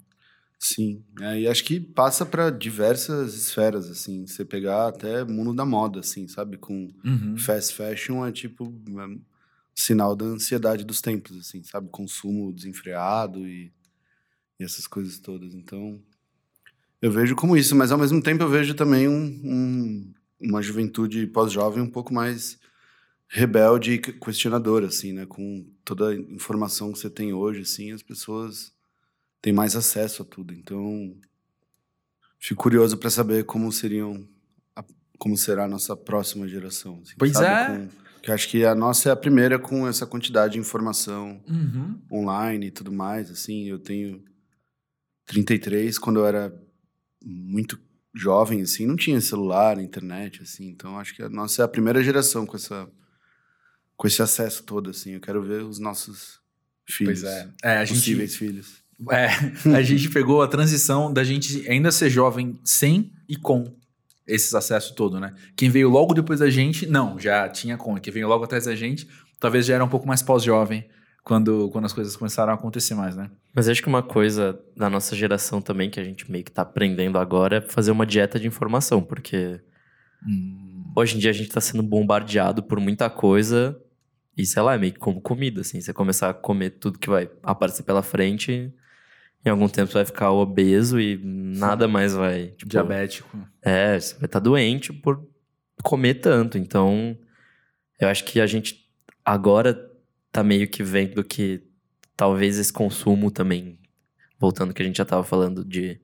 Sim, 0.60 1.04
é, 1.20 1.40
e 1.42 1.48
acho 1.48 1.64
que 1.64 1.78
passa 1.78 2.26
para 2.26 2.50
diversas 2.50 3.34
esferas, 3.34 3.88
assim, 3.88 4.26
você 4.26 4.44
pegar 4.44 4.88
até 4.88 5.24
mundo 5.24 5.54
da 5.54 5.64
moda, 5.64 6.00
assim, 6.00 6.26
sabe? 6.26 6.56
Com 6.56 6.88
Uhum. 7.04 7.36
fast 7.38 7.74
fashion 7.74 8.26
é 8.26 8.32
tipo 8.32 8.64
é, 8.88 9.18
sinal 9.74 10.16
da 10.16 10.24
ansiedade 10.24 10.84
dos 10.84 11.00
tempos, 11.00 11.36
assim, 11.38 11.62
sabe? 11.62 11.88
Consumo 11.90 12.52
desenfreado 12.52 13.46
e, 13.46 13.72
e 14.58 14.64
essas 14.64 14.86
coisas 14.88 15.18
todas. 15.20 15.54
Então, 15.54 16.02
eu 17.00 17.10
vejo 17.12 17.36
como 17.36 17.56
isso, 17.56 17.76
mas 17.76 17.92
ao 17.92 17.98
mesmo 17.98 18.22
tempo 18.22 18.42
eu 18.42 18.48
vejo 18.48 18.74
também 18.74 19.08
um, 19.08 19.40
um- 19.44 20.14
uma 20.40 20.62
juventude 20.62 21.26
pós-jovem 21.28 21.82
um 21.82 21.90
pouco 21.90 22.12
mais 22.12 22.58
rebelde 23.28 23.92
e 23.92 23.98
que- 23.98 24.12
questionadora, 24.12 24.86
assim, 24.86 25.12
né? 25.12 25.26
Com 25.26 25.66
toda 25.84 26.08
a 26.10 26.14
informação 26.14 26.92
que 26.92 26.98
você 26.98 27.10
tem 27.10 27.32
hoje, 27.32 27.60
assim, 27.62 27.92
as 27.92 28.02
pessoas 28.02 28.72
têm 29.42 29.52
mais 29.52 29.76
acesso 29.76 30.22
a 30.22 30.24
tudo. 30.24 30.54
Então, 30.54 31.14
fico 32.38 32.62
curioso 32.62 32.96
para 32.96 33.10
saber 33.10 33.44
como 33.44 33.70
seriam, 33.70 34.26
a- 34.74 34.84
como 35.18 35.36
será 35.36 35.64
a 35.64 35.68
nossa 35.68 35.96
próxima 35.96 36.48
geração. 36.48 37.00
assim, 37.02 37.14
Pois 37.18 37.32
sabe? 37.32 37.46
é. 37.46 37.66
Com- 37.66 37.88
que 38.22 38.32
acho 38.32 38.48
que 38.48 38.64
a 38.64 38.74
nossa 38.74 39.08
é 39.08 39.12
a 39.12 39.16
primeira 39.16 39.58
com 39.60 39.86
essa 39.86 40.04
quantidade 40.06 40.54
de 40.54 40.58
informação 40.58 41.40
Uhum. 41.48 42.00
online 42.10 42.66
e 42.66 42.70
tudo 42.70 42.90
mais, 42.90 43.30
assim, 43.30 43.68
eu 43.68 43.78
tenho 43.78 44.24
33, 45.26 45.98
quando 45.98 46.18
eu 46.20 46.26
era 46.26 46.52
muito 47.24 47.78
jovem, 48.14 48.62
assim, 48.62 48.86
não 48.86 48.96
tinha 48.96 49.20
celular, 49.20 49.78
internet, 49.78 50.42
assim, 50.42 50.66
então 50.68 50.98
acho 50.98 51.14
que 51.14 51.22
a 51.22 51.28
nossa 51.28 51.62
é 51.62 51.64
a 51.64 51.68
primeira 51.68 52.02
geração 52.02 52.44
com 52.46 52.56
essa 52.56 52.90
com 53.98 54.06
esse 54.06 54.22
acesso 54.22 54.62
todo, 54.62 54.90
assim, 54.90 55.14
eu 55.14 55.20
quero 55.20 55.42
ver 55.42 55.64
os 55.64 55.80
nossos 55.80 56.38
filhos, 56.88 57.20
Pois 57.20 57.32
é. 57.34 57.48
É, 57.64 57.76
a 57.78 57.84
gente, 57.84 57.96
possíveis 57.96 58.36
filhos. 58.36 58.76
É, 59.10 59.26
a 59.76 59.82
gente 59.82 60.08
pegou 60.08 60.40
a 60.40 60.46
transição 60.46 61.12
da 61.12 61.24
gente 61.24 61.68
ainda 61.68 61.90
ser 61.90 62.08
jovem 62.08 62.58
sem 62.64 63.12
e 63.28 63.36
com 63.36 63.76
esses 64.24 64.54
acessos 64.54 64.92
todo, 64.92 65.18
né? 65.18 65.34
Quem 65.56 65.68
veio 65.68 65.90
logo 65.90 66.14
depois 66.14 66.38
da 66.38 66.48
gente, 66.48 66.86
não, 66.86 67.18
já 67.18 67.48
tinha 67.48 67.76
com. 67.76 67.98
Quem 67.98 68.12
veio 68.12 68.28
logo 68.28 68.44
atrás 68.44 68.66
da 68.66 68.76
gente, 68.76 69.08
talvez 69.40 69.66
já 69.66 69.74
era 69.74 69.84
um 69.84 69.88
pouco 69.88 70.06
mais 70.06 70.22
pós-jovem 70.22 70.88
quando, 71.24 71.68
quando 71.70 71.86
as 71.86 71.92
coisas 71.92 72.14
começaram 72.14 72.52
a 72.52 72.54
acontecer 72.54 72.94
mais, 72.94 73.16
né? 73.16 73.28
Mas 73.52 73.68
acho 73.68 73.82
que 73.82 73.88
uma 73.88 74.02
coisa 74.02 74.60
da 74.76 74.88
nossa 74.88 75.16
geração 75.16 75.60
também, 75.60 75.90
que 75.90 75.98
a 75.98 76.04
gente 76.04 76.30
meio 76.30 76.44
que 76.44 76.52
tá 76.52 76.62
aprendendo 76.62 77.18
agora, 77.18 77.56
é 77.56 77.60
fazer 77.60 77.90
uma 77.90 78.06
dieta 78.06 78.38
de 78.38 78.46
informação, 78.46 79.02
porque 79.02 79.60
hoje 80.94 81.16
em 81.16 81.18
dia 81.18 81.30
a 81.30 81.34
gente 81.34 81.50
tá 81.50 81.60
sendo 81.60 81.82
bombardeado 81.82 82.62
por 82.62 82.78
muita 82.78 83.10
coisa 83.10 83.76
e, 84.38 84.46
sei 84.46 84.62
lá, 84.62 84.74
é 84.74 84.78
meio 84.78 84.92
que 84.92 84.98
como 85.00 85.20
comida, 85.20 85.60
assim. 85.60 85.80
Você 85.80 85.92
começar 85.92 86.30
a 86.30 86.34
comer 86.34 86.70
tudo 86.70 86.98
que 86.98 87.10
vai 87.10 87.28
aparecer 87.42 87.82
pela 87.82 88.02
frente, 88.02 88.72
em 89.44 89.50
algum 89.50 89.68
tempo 89.68 89.88
você 89.90 89.98
vai 89.98 90.04
ficar 90.04 90.30
obeso 90.30 91.00
e 91.00 91.20
nada 91.22 91.88
mais 91.88 92.14
vai... 92.14 92.48
Tipo, 92.56 92.70
Diabético. 92.70 93.38
É, 93.60 93.98
você 93.98 94.14
vai 94.14 94.26
estar 94.26 94.38
doente 94.38 94.92
por 94.92 95.26
comer 95.82 96.14
tanto. 96.14 96.56
Então, 96.56 97.18
eu 98.00 98.08
acho 98.08 98.24
que 98.24 98.40
a 98.40 98.46
gente 98.46 98.88
agora 99.24 99.76
tá 100.30 100.42
meio 100.42 100.68
que 100.68 100.82
vendo 100.82 101.22
que 101.24 101.62
talvez 102.16 102.58
esse 102.58 102.72
consumo 102.72 103.30
também, 103.30 103.78
voltando 104.38 104.68
ao 104.68 104.74
que 104.74 104.82
a 104.82 104.84
gente 104.86 104.98
já 104.98 105.04
tava 105.04 105.24
falando 105.24 105.64
de 105.64 106.00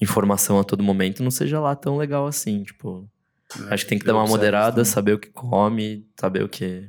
informação 0.00 0.58
a 0.58 0.64
todo 0.64 0.82
momento, 0.82 1.22
não 1.22 1.30
seja 1.30 1.60
lá 1.60 1.74
tão 1.74 1.96
legal 1.96 2.26
assim. 2.26 2.62
Tipo, 2.62 3.08
É, 3.68 3.74
acho 3.74 3.84
que 3.84 3.90
tem 3.90 3.98
que 3.98 4.04
dar 4.06 4.14
uma 4.14 4.26
moderada, 4.26 4.76
também. 4.76 4.84
saber 4.84 5.12
o 5.14 5.18
que 5.18 5.28
come, 5.30 6.06
saber 6.18 6.42
o 6.42 6.48
que, 6.48 6.88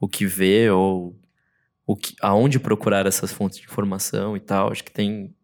o 0.00 0.08
que 0.08 0.26
vê 0.26 0.70
ou 0.70 1.18
o 1.86 1.96
que, 1.96 2.14
aonde 2.20 2.58
procurar 2.58 3.06
essas 3.06 3.32
fontes 3.32 3.58
de 3.58 3.64
informação 3.64 4.36
e 4.36 4.40
tal. 4.40 4.70
Acho 4.70 4.84
que 4.84 4.92
tem. 4.92 5.34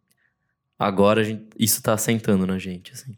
Agora 0.79 1.25
gente, 1.25 1.47
isso 1.59 1.83
tá 1.83 1.95
assentando 1.95 2.47
na 2.47 2.59
gente, 2.59 2.93
assim. 2.93 3.17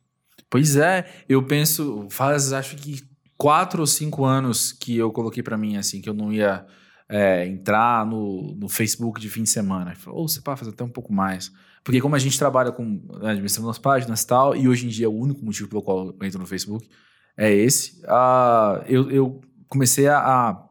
Pois 0.49 0.77
é, 0.77 1.07
eu 1.29 1.43
penso, 1.43 2.07
faz 2.11 2.53
acho 2.53 2.77
que 2.77 3.03
quatro 3.37 3.81
ou 3.81 3.87
cinco 3.87 4.25
anos 4.25 4.73
que 4.73 4.97
eu 4.97 5.11
coloquei 5.11 5.43
pra 5.43 5.57
mim, 5.57 5.77
assim, 5.77 6.01
que 6.01 6.09
eu 6.09 6.15
não 6.15 6.33
ia 6.33 6.65
é, 7.09 7.47
entrar 7.47 8.07
no, 8.07 8.55
no 8.55 8.69
Facebook 8.69 9.21
de 9.21 9.29
fim 9.29 9.43
de 9.43 9.51
semana. 9.51 9.95
Ou 10.07 10.29
você 10.29 10.41
pode 10.41 10.59
fazer 10.59 10.71
até 10.73 10.85
um 10.85 10.89
pouco 10.89 11.13
mais. 11.13 11.53
Porque 11.83 12.01
como 12.01 12.17
a 12.17 12.19
gente 12.19 12.39
trabalha 12.39 12.73
com 12.73 12.85
né, 13.21 13.31
administrando 13.31 13.71
as 13.71 13.79
páginas 13.79 14.23
e 14.23 14.27
tal, 14.27 14.57
e 14.57 14.69
hoje 14.69 14.87
em 14.87 14.89
dia 14.89 15.09
o 15.09 15.17
único 15.17 15.45
motivo 15.45 15.69
pelo 15.69 15.83
qual 15.83 16.09
eu 16.09 16.27
entro 16.27 16.39
no 16.39 16.47
Facebook 16.47 16.89
é 17.37 17.53
esse, 17.53 18.03
ah, 18.09 18.83
eu, 18.89 19.11
eu 19.11 19.41
comecei 19.69 20.09
a, 20.09 20.19
a, 20.19 20.66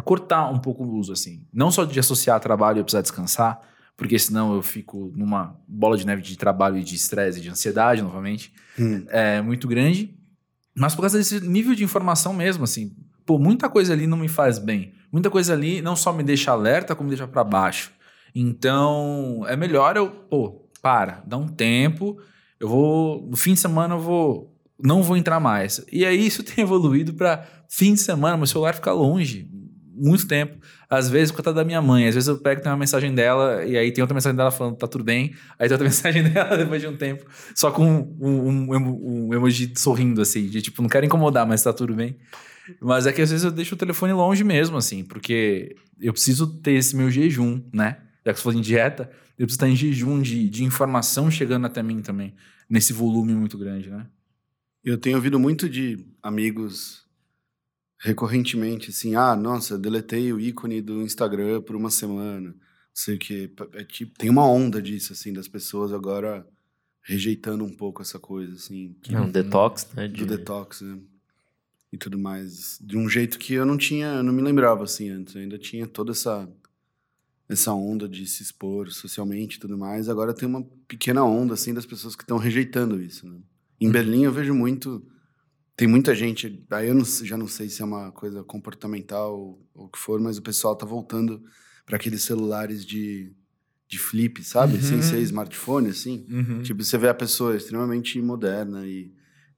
a 0.00 0.02
cortar 0.02 0.50
um 0.50 0.58
pouco 0.58 0.82
o 0.82 0.96
uso, 0.96 1.12
assim. 1.12 1.46
Não 1.52 1.70
só 1.70 1.84
de 1.84 2.00
associar 2.00 2.40
trabalho 2.40 2.78
e 2.78 2.80
eu 2.80 2.84
precisar 2.84 3.02
descansar, 3.02 3.60
porque 3.96 4.18
senão 4.18 4.54
eu 4.54 4.62
fico 4.62 5.12
numa 5.14 5.56
bola 5.68 5.96
de 5.96 6.06
neve 6.06 6.22
de 6.22 6.36
trabalho 6.36 6.78
e 6.78 6.82
de 6.82 6.94
estresse 6.94 7.38
e 7.38 7.42
de 7.42 7.50
ansiedade 7.50 8.02
novamente 8.02 8.52
Hum, 8.78 9.04
é 9.08 9.42
muito 9.42 9.68
grande, 9.68 10.14
mas 10.74 10.94
por 10.94 11.02
causa 11.02 11.18
desse 11.18 11.40
nível 11.40 11.74
de 11.74 11.84
informação 11.84 12.32
mesmo, 12.32 12.64
assim, 12.64 12.96
pô, 13.26 13.38
muita 13.38 13.68
coisa 13.68 13.92
ali 13.92 14.06
não 14.06 14.16
me 14.16 14.28
faz 14.28 14.58
bem. 14.58 14.94
Muita 15.12 15.28
coisa 15.28 15.52
ali 15.52 15.82
não 15.82 15.96
só 15.96 16.12
me 16.12 16.22
deixa 16.22 16.52
alerta, 16.52 16.94
como 16.94 17.10
me 17.10 17.14
deixa 17.14 17.28
para 17.28 17.44
baixo. 17.44 17.92
Então, 18.34 19.44
é 19.48 19.56
melhor 19.56 19.96
eu, 19.96 20.08
pô, 20.08 20.66
para, 20.80 21.22
dá 21.26 21.36
um 21.36 21.48
tempo, 21.48 22.18
eu 22.58 22.68
vou, 22.68 23.26
no 23.28 23.36
fim 23.36 23.54
de 23.54 23.60
semana 23.60 23.96
eu 23.96 24.00
vou, 24.00 24.56
não 24.82 25.02
vou 25.02 25.16
entrar 25.16 25.40
mais. 25.40 25.84
E 25.92 26.06
aí 26.06 26.26
isso 26.26 26.42
tem 26.44 26.62
evoluído 26.62 27.12
para 27.12 27.46
fim 27.68 27.94
de 27.94 28.00
semana, 28.00 28.36
meu 28.36 28.46
celular 28.46 28.74
fica 28.74 28.92
longe. 28.92 29.49
Muito 30.00 30.26
tempo. 30.26 30.56
Às 30.88 31.08
vezes, 31.08 31.30
por 31.30 31.42
causa 31.42 31.56
da 31.56 31.64
minha 31.64 31.80
mãe. 31.82 32.08
Às 32.08 32.14
vezes 32.14 32.28
eu 32.28 32.38
pego 32.38 32.62
tem 32.62 32.72
uma 32.72 32.78
mensagem 32.78 33.14
dela 33.14 33.64
e 33.64 33.76
aí 33.76 33.92
tem 33.92 34.02
outra 34.02 34.14
mensagem 34.14 34.36
dela 34.36 34.50
falando 34.50 34.76
tá 34.76 34.88
tudo 34.88 35.04
bem. 35.04 35.34
Aí 35.58 35.68
tem 35.68 35.74
outra 35.74 35.84
mensagem 35.88 36.22
dela 36.22 36.56
depois 36.56 36.80
de 36.80 36.88
um 36.88 36.96
tempo, 36.96 37.24
só 37.54 37.70
com 37.70 37.84
um, 38.20 38.48
um, 38.48 39.26
um, 39.28 39.34
emoji 39.34 39.72
sorrindo, 39.76 40.22
assim, 40.22 40.46
de 40.46 40.62
tipo, 40.62 40.80
não 40.80 40.88
quero 40.88 41.04
incomodar, 41.04 41.46
mas 41.46 41.62
tá 41.62 41.72
tudo 41.72 41.94
bem. 41.94 42.16
Mas 42.80 43.06
é 43.06 43.12
que 43.12 43.20
às 43.20 43.30
vezes 43.30 43.44
eu 43.44 43.50
deixo 43.50 43.74
o 43.74 43.78
telefone 43.78 44.12
longe 44.12 44.44
mesmo, 44.44 44.76
assim, 44.76 45.04
porque 45.04 45.76
eu 46.00 46.12
preciso 46.12 46.46
ter 46.46 46.72
esse 46.72 46.96
meu 46.96 47.10
jejum, 47.10 47.62
né? 47.72 47.98
Já 48.24 48.32
que 48.32 48.38
você 48.38 48.44
falou 48.44 48.58
em 48.58 48.62
dieta, 48.62 49.10
eu 49.38 49.46
preciso 49.46 49.56
estar 49.56 49.68
em 49.68 49.76
jejum 49.76 50.20
de, 50.20 50.48
de 50.48 50.64
informação 50.64 51.30
chegando 51.30 51.66
até 51.66 51.82
mim 51.82 52.00
também, 52.00 52.34
nesse 52.68 52.92
volume 52.92 53.34
muito 53.34 53.58
grande, 53.58 53.90
né? 53.90 54.06
Eu 54.84 54.96
tenho 54.96 55.16
ouvido 55.16 55.38
muito 55.38 55.68
de 55.68 56.06
amigos 56.22 57.04
recorrentemente, 58.00 58.88
assim, 58.88 59.14
ah, 59.14 59.36
nossa, 59.36 59.78
deletei 59.78 60.32
o 60.32 60.40
ícone 60.40 60.80
do 60.80 61.02
Instagram 61.02 61.60
por 61.60 61.76
uma 61.76 61.90
semana, 61.90 62.48
não 62.48 62.54
sei 62.94 63.16
o 63.16 63.18
que. 63.18 63.52
É, 63.74 63.84
tipo, 63.84 64.18
tem 64.18 64.30
uma 64.30 64.46
onda 64.46 64.80
disso, 64.80 65.12
assim, 65.12 65.32
das 65.34 65.46
pessoas 65.46 65.92
agora 65.92 66.46
rejeitando 67.02 67.62
um 67.62 67.70
pouco 67.70 68.00
essa 68.00 68.18
coisa, 68.18 68.54
assim. 68.54 68.96
Que, 69.02 69.14
é 69.14 69.20
um 69.20 69.30
detox, 69.30 69.86
né? 69.94 70.08
De... 70.08 70.24
Do 70.24 70.26
detox, 70.26 70.80
né? 70.80 70.98
E 71.92 71.98
tudo 71.98 72.18
mais. 72.18 72.78
De 72.80 72.96
um 72.96 73.08
jeito 73.08 73.38
que 73.38 73.52
eu 73.52 73.66
não 73.66 73.76
tinha, 73.76 74.22
não 74.22 74.32
me 74.32 74.40
lembrava, 74.40 74.84
assim, 74.84 75.10
antes. 75.10 75.34
Eu 75.34 75.42
ainda 75.42 75.58
tinha 75.58 75.86
toda 75.86 76.12
essa 76.12 76.48
essa 77.50 77.72
onda 77.72 78.08
de 78.08 78.26
se 78.28 78.44
expor 78.44 78.90
socialmente 78.92 79.56
e 79.56 79.60
tudo 79.60 79.76
mais. 79.76 80.08
Agora 80.08 80.32
tem 80.32 80.48
uma 80.48 80.62
pequena 80.86 81.24
onda, 81.24 81.54
assim, 81.54 81.74
das 81.74 81.84
pessoas 81.84 82.14
que 82.14 82.22
estão 82.22 82.38
rejeitando 82.38 83.02
isso, 83.02 83.28
né? 83.28 83.40
Em 83.80 83.86
uhum. 83.86 83.92
Berlim 83.92 84.22
eu 84.22 84.32
vejo 84.32 84.54
muito 84.54 85.04
tem 85.80 85.88
muita 85.88 86.14
gente, 86.14 86.62
aí 86.72 86.88
eu 86.88 86.94
não, 86.94 87.06
já 87.06 87.38
não 87.38 87.48
sei 87.48 87.70
se 87.70 87.80
é 87.80 87.84
uma 87.86 88.12
coisa 88.12 88.44
comportamental 88.44 89.34
ou, 89.34 89.66
o 89.86 89.88
que 89.88 89.98
for, 89.98 90.20
mas 90.20 90.36
o 90.36 90.42
pessoal 90.42 90.76
tá 90.76 90.84
voltando 90.84 91.42
para 91.86 91.96
aqueles 91.96 92.22
celulares 92.22 92.84
de, 92.84 93.32
de 93.88 93.98
flip, 93.98 94.44
sabe? 94.44 94.74
Uhum. 94.74 94.82
Sem 94.82 95.00
ser 95.00 95.20
smartphone, 95.20 95.88
assim. 95.88 96.26
Uhum. 96.28 96.60
Tipo, 96.60 96.84
você 96.84 96.98
vê 96.98 97.08
a 97.08 97.14
pessoa 97.14 97.56
extremamente 97.56 98.20
moderna 98.20 98.86
e, 98.86 99.10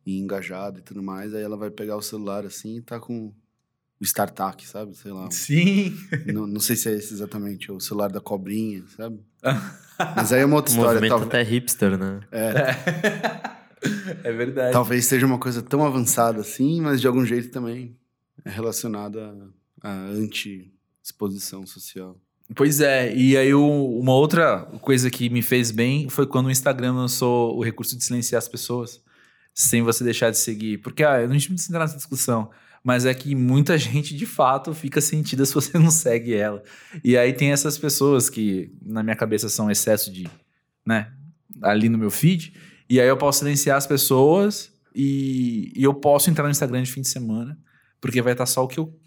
e, 0.07 0.17
engajada 0.17 0.79
e 0.79 0.83
tudo 0.83 1.03
mais, 1.03 1.35
aí 1.35 1.43
ela 1.43 1.57
vai 1.57 1.73
pegar 1.73 1.97
o 1.97 2.03
celular 2.03 2.47
assim 2.47 2.77
e 2.77 2.83
tá 2.83 3.01
com 3.01 3.35
o 4.01 4.05
StarTAC, 4.05 4.65
sabe? 4.65 4.97
Sei 4.97 5.11
lá. 5.11 5.29
Sim! 5.33 5.93
Não, 6.33 6.47
não 6.47 6.61
sei 6.61 6.77
se 6.77 6.89
é 6.89 6.93
esse 6.93 7.13
exatamente, 7.13 7.73
o 7.73 7.81
celular 7.81 8.13
da 8.13 8.21
cobrinha, 8.21 8.85
sabe? 8.97 9.19
mas 10.15 10.33
aí 10.33 10.43
é 10.43 10.45
uma 10.45 10.55
outra 10.55 10.73
história. 10.73 11.01
O 11.01 11.03
movimento 11.03 11.25
até 11.25 11.43
hipster, 11.43 11.99
né? 11.99 12.21
É. 12.31 12.47
é. 12.47 13.57
É 14.25 14.33
verdade. 14.33 14.73
Talvez 14.73 15.07
seja 15.07 15.27
uma 15.27 15.39
coisa 15.39 15.63
tão 15.63 15.85
avançada 15.85 16.41
assim, 16.41 16.81
mas 16.81 17.01
de 17.01 17.07
algum 17.07 17.25
jeito 17.25 17.51
também 17.51 17.97
é 18.45 18.51
relacionada 18.51 19.35
à 19.83 19.93
anti-exposição 19.93 21.67
social. 21.67 22.17
Pois 22.55 22.81
é, 22.81 23.15
e 23.15 23.37
aí 23.37 23.55
uma 23.55 24.13
outra 24.13 24.61
coisa 24.81 25.11
que 25.11 25.31
me 25.31 25.43
fez 25.43 25.71
bem 25.71 26.09
foi 26.09 26.27
quando 26.27 26.47
o 26.47 26.51
Instagram 26.51 26.93
lançou 26.93 27.57
o 27.57 27.63
recurso 27.63 27.97
de 27.97 28.05
silenciar 28.05 28.39
as 28.39 28.49
pessoas, 28.49 29.01
sem 29.55 29.83
você 29.83 30.05
deixar 30.05 30.31
de 30.31 30.39
seguir. 30.39 30.79
Porque 30.79 31.03
ah, 31.03 31.15
a 31.15 31.29
gente 31.29 31.51
não 31.51 31.57
entrar 31.57 31.81
nessa 31.81 31.97
discussão, 31.97 32.51
mas 32.85 33.07
é 33.07 33.15
que 33.15 33.35
muita 33.35 33.77
gente 33.79 34.15
de 34.15 34.27
fato 34.27 34.75
fica 34.75 35.01
sentida 35.01 35.47
se 35.47 35.55
você 35.55 35.77
não 35.79 35.91
segue 35.91 36.35
ela. 36.35 36.63
E 37.03 37.17
aí 37.17 37.33
tem 37.33 37.53
essas 37.53 37.79
pessoas 37.79 38.29
que 38.29 38.71
na 38.85 39.03
minha 39.03 39.17
cabeça 39.17 39.49
são 39.49 39.71
excesso 39.71 40.13
de, 40.13 40.29
né, 40.85 41.11
ali 41.63 41.89
no 41.89 41.97
meu 41.97 42.11
feed, 42.11 42.53
e 42.89 43.01
aí 43.01 43.09
eu 43.09 43.17
posso 43.17 43.41
silenciar 43.41 43.77
as 43.77 43.87
pessoas 43.87 44.73
e, 44.95 45.73
e 45.75 45.83
eu 45.83 45.95
posso 45.95 46.31
entrar 46.31 46.45
no 46.45 46.51
Instagram 46.51 46.83
de 46.83 46.91
fim 46.91 47.01
de 47.01 47.09
semana, 47.09 47.59
porque 48.01 48.21
vai 48.21 48.33
estar 48.33 48.47
só 48.47 48.65
o 48.65 48.69
que 48.69 48.79
eu 48.79 48.99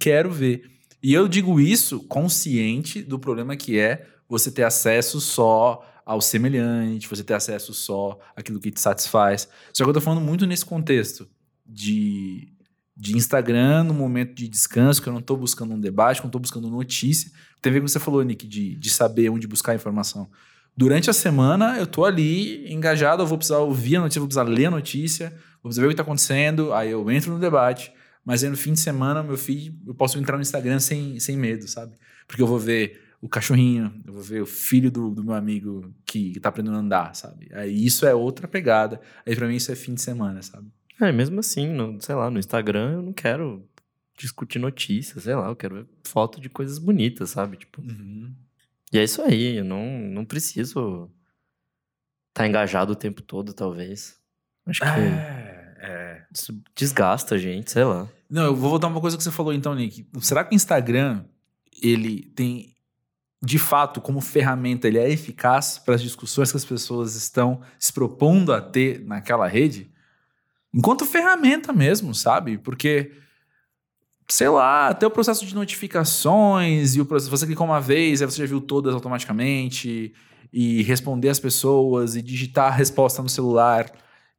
quero 0.00 0.30
ver. 0.30 0.70
E 1.02 1.12
eu 1.12 1.28
digo 1.28 1.60
isso 1.60 2.00
consciente 2.04 3.02
do 3.02 3.18
problema 3.18 3.56
que 3.56 3.78
é 3.78 4.06
você 4.28 4.50
ter 4.50 4.64
acesso 4.64 5.20
só 5.20 5.84
ao 6.04 6.20
semelhante, 6.20 7.08
você 7.08 7.24
ter 7.24 7.34
acesso 7.34 7.74
só 7.74 8.18
àquilo 8.34 8.60
que 8.60 8.70
te 8.70 8.80
satisfaz. 8.80 9.48
Só 9.72 9.84
que 9.84 9.90
eu 9.90 9.94
tô 9.94 10.00
falando 10.00 10.24
muito 10.24 10.46
nesse 10.46 10.64
contexto 10.64 11.28
de, 11.64 12.48
de 12.96 13.16
Instagram, 13.16 13.84
no 13.84 13.94
momento 13.94 14.34
de 14.34 14.48
descanso, 14.48 15.02
que 15.02 15.08
eu 15.08 15.12
não 15.12 15.20
tô 15.20 15.36
buscando 15.36 15.74
um 15.74 15.80
debate, 15.80 16.20
que 16.20 16.24
eu 16.24 16.28
não 16.28 16.32
tô 16.32 16.38
buscando 16.38 16.70
notícia. 16.70 17.30
Tem 17.60 17.70
a 17.70 17.72
ver 17.74 17.80
com 17.80 17.84
o 17.84 17.86
que 17.86 17.92
você 17.92 18.00
falou, 18.00 18.22
Nick, 18.22 18.46
de, 18.46 18.76
de 18.76 18.90
saber 18.90 19.28
onde 19.30 19.48
buscar 19.48 19.74
informação. 19.74 20.30
Durante 20.76 21.08
a 21.08 21.12
semana, 21.12 21.78
eu 21.78 21.86
tô 21.86 22.04
ali 22.04 22.70
engajado, 22.70 23.22
eu 23.22 23.26
vou 23.26 23.38
precisar 23.38 23.58
ouvir 23.58 23.96
a 23.96 24.00
notícia, 24.00 24.20
vou 24.20 24.28
precisar 24.28 24.42
ler 24.42 24.66
a 24.66 24.70
notícia, 24.70 25.30
vou 25.62 25.70
precisar 25.70 25.82
ver 25.82 25.86
o 25.86 25.88
que 25.88 25.94
está 25.94 26.02
acontecendo, 26.02 26.72
aí 26.74 26.90
eu 26.90 27.10
entro 27.10 27.32
no 27.32 27.38
debate. 27.38 27.92
Mas 28.24 28.44
aí 28.44 28.50
no 28.50 28.56
fim 28.56 28.72
de 28.72 28.80
semana, 28.80 29.22
meu 29.22 29.38
filho, 29.38 29.74
eu 29.86 29.94
posso 29.94 30.18
entrar 30.18 30.36
no 30.36 30.42
Instagram 30.42 30.78
sem, 30.78 31.18
sem 31.18 31.36
medo, 31.36 31.66
sabe? 31.66 31.94
Porque 32.26 32.42
eu 32.42 32.46
vou 32.46 32.58
ver 32.58 33.00
o 33.22 33.28
cachorrinho, 33.28 34.02
eu 34.04 34.12
vou 34.12 34.22
ver 34.22 34.42
o 34.42 34.46
filho 34.46 34.90
do, 34.90 35.10
do 35.10 35.24
meu 35.24 35.34
amigo 35.34 35.94
que, 36.04 36.32
que 36.32 36.40
tá 36.40 36.50
aprendendo 36.50 36.76
a 36.76 36.80
andar, 36.80 37.14
sabe? 37.14 37.48
Aí 37.52 37.86
isso 37.86 38.04
é 38.04 38.14
outra 38.14 38.46
pegada. 38.46 39.00
Aí 39.24 39.34
para 39.34 39.48
mim 39.48 39.56
isso 39.56 39.72
é 39.72 39.76
fim 39.76 39.94
de 39.94 40.02
semana, 40.02 40.42
sabe? 40.42 40.68
É, 41.00 41.10
mesmo 41.10 41.40
assim, 41.40 41.68
no, 41.68 42.00
sei 42.00 42.14
lá, 42.14 42.30
no 42.30 42.38
Instagram 42.38 42.92
eu 42.92 43.02
não 43.02 43.12
quero 43.12 43.66
discutir 44.18 44.58
notícias, 44.58 45.24
sei 45.24 45.34
lá, 45.34 45.48
eu 45.48 45.56
quero 45.56 45.76
ver 45.76 45.86
foto 46.04 46.40
de 46.40 46.48
coisas 46.48 46.78
bonitas, 46.78 47.30
sabe? 47.30 47.56
Tipo, 47.56 47.80
uhum. 47.80 48.34
E 48.92 48.98
é 48.98 49.04
isso 49.04 49.22
aí, 49.22 49.56
eu 49.56 49.64
não, 49.64 49.84
não 49.84 50.24
preciso 50.24 51.10
estar 52.28 52.42
tá 52.42 52.46
engajado 52.46 52.92
o 52.92 52.96
tempo 52.96 53.22
todo, 53.22 53.52
talvez. 53.52 54.16
Acho 54.66 54.80
que 54.80 54.88
é, 54.88 55.76
é. 55.78 56.22
isso 56.32 56.62
desgasta 56.74 57.34
a 57.34 57.38
gente, 57.38 57.70
sei 57.70 57.84
lá. 57.84 58.08
Não, 58.28 58.44
eu 58.44 58.56
vou 58.56 58.70
voltar 58.70 58.88
uma 58.88 59.00
coisa 59.00 59.16
que 59.16 59.22
você 59.22 59.30
falou 59.30 59.52
então, 59.52 59.74
Nick. 59.74 60.06
Será 60.20 60.44
que 60.44 60.54
o 60.54 60.56
Instagram, 60.56 61.24
ele 61.82 62.22
tem, 62.34 62.74
de 63.42 63.58
fato, 63.58 64.00
como 64.00 64.20
ferramenta, 64.20 64.88
ele 64.88 64.98
é 64.98 65.10
eficaz 65.10 65.78
para 65.78 65.94
as 65.94 66.02
discussões 66.02 66.50
que 66.50 66.56
as 66.56 66.64
pessoas 66.64 67.14
estão 67.14 67.60
se 67.78 67.92
propondo 67.92 68.52
a 68.52 68.60
ter 68.60 69.00
naquela 69.04 69.46
rede? 69.46 69.90
Enquanto 70.74 71.06
ferramenta 71.06 71.72
mesmo, 71.72 72.14
sabe? 72.14 72.58
Porque 72.58 73.12
sei 74.28 74.48
lá, 74.48 74.88
até 74.88 75.06
o 75.06 75.10
processo 75.10 75.46
de 75.46 75.54
notificações 75.54 76.96
e 76.96 77.00
o 77.00 77.06
processo, 77.06 77.30
você 77.30 77.46
clicou 77.46 77.66
uma 77.66 77.80
vez, 77.80 78.20
aí 78.20 78.30
você 78.30 78.38
já 78.38 78.46
viu 78.46 78.60
todas 78.60 78.94
automaticamente 78.94 80.12
e 80.52 80.82
responder 80.82 81.28
as 81.28 81.38
pessoas 81.38 82.16
e 82.16 82.22
digitar 82.22 82.66
a 82.66 82.74
resposta 82.76 83.22
no 83.22 83.28
celular. 83.28 83.90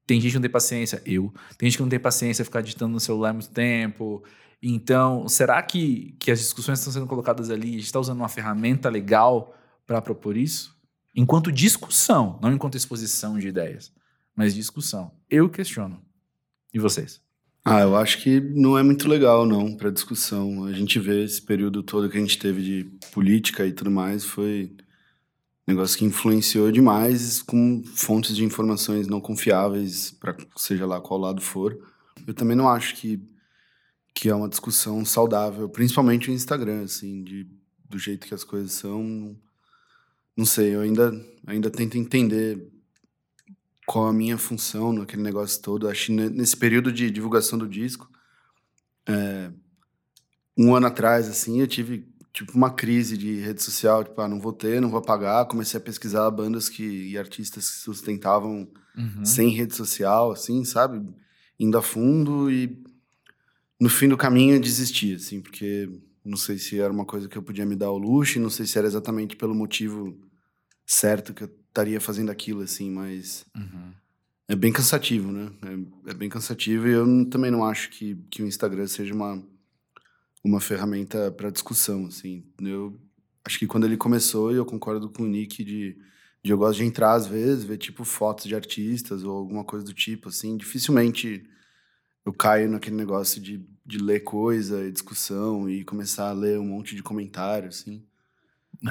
Tem 0.05 0.19
gente 0.19 0.31
que 0.31 0.37
não 0.37 0.41
tem 0.41 0.51
paciência, 0.51 1.01
eu. 1.05 1.33
Tem 1.57 1.69
gente 1.69 1.77
que 1.77 1.83
não 1.83 1.89
tem 1.89 1.99
paciência 1.99 2.43
ficar 2.45 2.61
digitando 2.61 2.93
no 2.93 2.99
celular 2.99 3.33
muito 3.33 3.49
tempo. 3.49 4.23
Então, 4.61 5.27
será 5.27 5.61
que, 5.61 6.15
que 6.19 6.31
as 6.31 6.39
discussões 6.39 6.79
estão 6.79 6.91
sendo 6.91 7.07
colocadas 7.07 7.49
ali, 7.49 7.69
a 7.69 7.73
gente 7.73 7.83
está 7.83 7.99
usando 7.99 8.17
uma 8.17 8.29
ferramenta 8.29 8.89
legal 8.89 9.53
para 9.85 10.01
propor 10.01 10.35
isso? 10.35 10.75
Enquanto 11.15 11.51
discussão, 11.51 12.39
não 12.41 12.51
enquanto 12.51 12.75
exposição 12.75 13.37
de 13.37 13.47
ideias, 13.47 13.91
mas 14.35 14.53
discussão. 14.53 15.11
Eu 15.29 15.49
questiono. 15.49 16.01
E 16.73 16.79
vocês? 16.79 17.21
Ah, 17.69 17.81
eu 17.81 17.97
acho 17.97 18.19
que 18.23 18.39
não 18.39 18.77
é 18.77 18.81
muito 18.81 19.09
legal, 19.09 19.45
não, 19.45 19.75
para 19.75 19.89
discussão. 19.89 20.63
A 20.63 20.71
gente 20.71 20.97
vê 20.99 21.25
esse 21.25 21.41
período 21.41 21.83
todo 21.83 22.09
que 22.09 22.17
a 22.17 22.21
gente 22.21 22.39
teve 22.39 22.63
de 22.63 22.85
política 23.11 23.67
e 23.67 23.73
tudo 23.73 23.91
mais, 23.91 24.23
foi 24.23 24.71
um 25.67 25.73
negócio 25.73 25.97
que 25.97 26.05
influenciou 26.05 26.71
demais 26.71 27.41
com 27.41 27.83
fontes 27.83 28.37
de 28.37 28.45
informações 28.45 29.05
não 29.09 29.19
confiáveis, 29.19 30.11
para 30.11 30.37
seja 30.55 30.85
lá 30.85 31.01
qual 31.01 31.19
lado 31.19 31.41
for. 31.41 31.77
Eu 32.25 32.33
também 32.33 32.55
não 32.55 32.69
acho 32.69 32.95
que, 32.95 33.21
que 34.15 34.29
é 34.29 34.33
uma 34.33 34.47
discussão 34.47 35.03
saudável, 35.03 35.67
principalmente 35.67 36.31
o 36.31 36.33
Instagram, 36.33 36.83
assim, 36.85 37.21
de, 37.21 37.45
do 37.89 37.99
jeito 37.99 38.27
que 38.27 38.33
as 38.33 38.45
coisas 38.45 38.71
são. 38.71 39.35
Não 40.37 40.45
sei, 40.45 40.73
eu 40.73 40.79
ainda, 40.79 41.11
ainda 41.45 41.69
tento 41.69 41.97
entender 41.97 42.65
qual 43.87 44.07
a 44.07 44.13
minha 44.13 44.37
função 44.37 44.91
naquele 44.91 45.23
negócio 45.23 45.61
todo. 45.61 45.87
Acho 45.87 46.07
que 46.07 46.11
nesse 46.11 46.57
período 46.57 46.91
de 46.91 47.09
divulgação 47.09 47.57
do 47.57 47.65
disco, 47.65 48.11
é, 49.07 49.49
um 50.57 50.75
ano 50.75 50.87
atrás, 50.87 51.29
assim, 51.29 51.61
eu 51.61 51.67
tive 51.67 52.05
tipo 52.33 52.51
uma 52.51 52.69
crise 52.69 53.17
de 53.17 53.39
rede 53.39 53.63
social, 53.63 54.03
tipo, 54.03 54.19
ah, 54.19 54.27
não 54.27 54.41
vou 54.41 54.51
ter, 54.51 54.81
não 54.81 54.89
vou 54.89 55.01
pagar. 55.01 55.45
Comecei 55.45 55.79
a 55.79 55.81
pesquisar 55.81 56.29
bandas 56.29 56.67
que, 56.67 56.83
e 56.83 57.17
artistas 57.17 57.69
que 57.69 57.77
sustentavam 57.77 58.67
uhum. 58.97 59.23
sem 59.23 59.49
rede 59.51 59.73
social, 59.73 60.31
assim, 60.33 60.65
sabe? 60.65 61.01
Indo 61.57 61.77
a 61.77 61.81
fundo 61.81 62.51
e 62.51 62.83
no 63.79 63.89
fim 63.89 64.09
do 64.09 64.17
caminho 64.17 64.55
eu 64.55 64.59
desisti, 64.59 65.13
assim, 65.13 65.39
porque 65.39 65.89
não 66.25 66.35
sei 66.35 66.57
se 66.57 66.77
era 66.77 66.91
uma 66.91 67.05
coisa 67.05 67.29
que 67.29 67.37
eu 67.37 67.41
podia 67.41 67.65
me 67.65 67.75
dar 67.75 67.87
ao 67.87 67.97
luxo, 67.97 68.37
não 68.37 68.49
sei 68.49 68.65
se 68.65 68.77
era 68.77 68.85
exatamente 68.85 69.37
pelo 69.37 69.55
motivo 69.55 70.19
certo 70.85 71.33
que 71.33 71.45
eu 71.45 71.49
estaria 71.77 72.01
fazendo 72.01 72.31
aquilo, 72.31 72.61
assim, 72.61 72.89
mas 72.89 73.45
uhum. 73.55 73.91
é 74.47 74.55
bem 74.55 74.71
cansativo, 74.71 75.31
né? 75.31 75.51
É, 75.63 76.11
é, 76.11 76.13
bem 76.13 76.29
cansativo 76.29 76.87
e 76.87 76.91
eu 76.91 77.29
também 77.29 77.51
não 77.51 77.63
acho 77.63 77.89
que, 77.89 78.15
que 78.29 78.41
o 78.41 78.47
Instagram 78.47 78.87
seja 78.87 79.13
uma, 79.13 79.43
uma 80.43 80.59
ferramenta 80.59 81.31
para 81.31 81.49
discussão, 81.49 82.07
assim. 82.07 82.43
Eu 82.61 82.99
acho 83.45 83.59
que 83.59 83.67
quando 83.67 83.85
ele 83.85 83.97
começou, 83.97 84.51
eu 84.51 84.65
concordo 84.65 85.09
com 85.09 85.23
o 85.23 85.27
Nick 85.27 85.63
de, 85.63 85.97
de 86.43 86.51
eu 86.51 86.57
gosto 86.57 86.77
de 86.77 86.85
entrar 86.85 87.13
às 87.13 87.27
vezes, 87.27 87.63
ver 87.63 87.77
tipo 87.77 88.03
fotos 88.03 88.45
de 88.45 88.55
artistas 88.55 89.23
ou 89.23 89.37
alguma 89.37 89.63
coisa 89.63 89.85
do 89.85 89.93
tipo, 89.93 90.29
assim. 90.29 90.57
Dificilmente 90.57 91.47
eu 92.25 92.33
caio 92.33 92.69
naquele 92.69 92.95
negócio 92.95 93.39
de 93.39 93.65
de 93.87 93.99
ler 93.99 94.19
coisa 94.19 94.85
e 94.85 94.91
discussão 94.91 95.69
e 95.69 95.85
começar 95.85 96.27
a 96.27 96.33
ler 96.33 96.59
um 96.59 96.65
monte 96.65 96.93
de 96.93 97.01
comentário, 97.01 97.69
assim. 97.69 98.03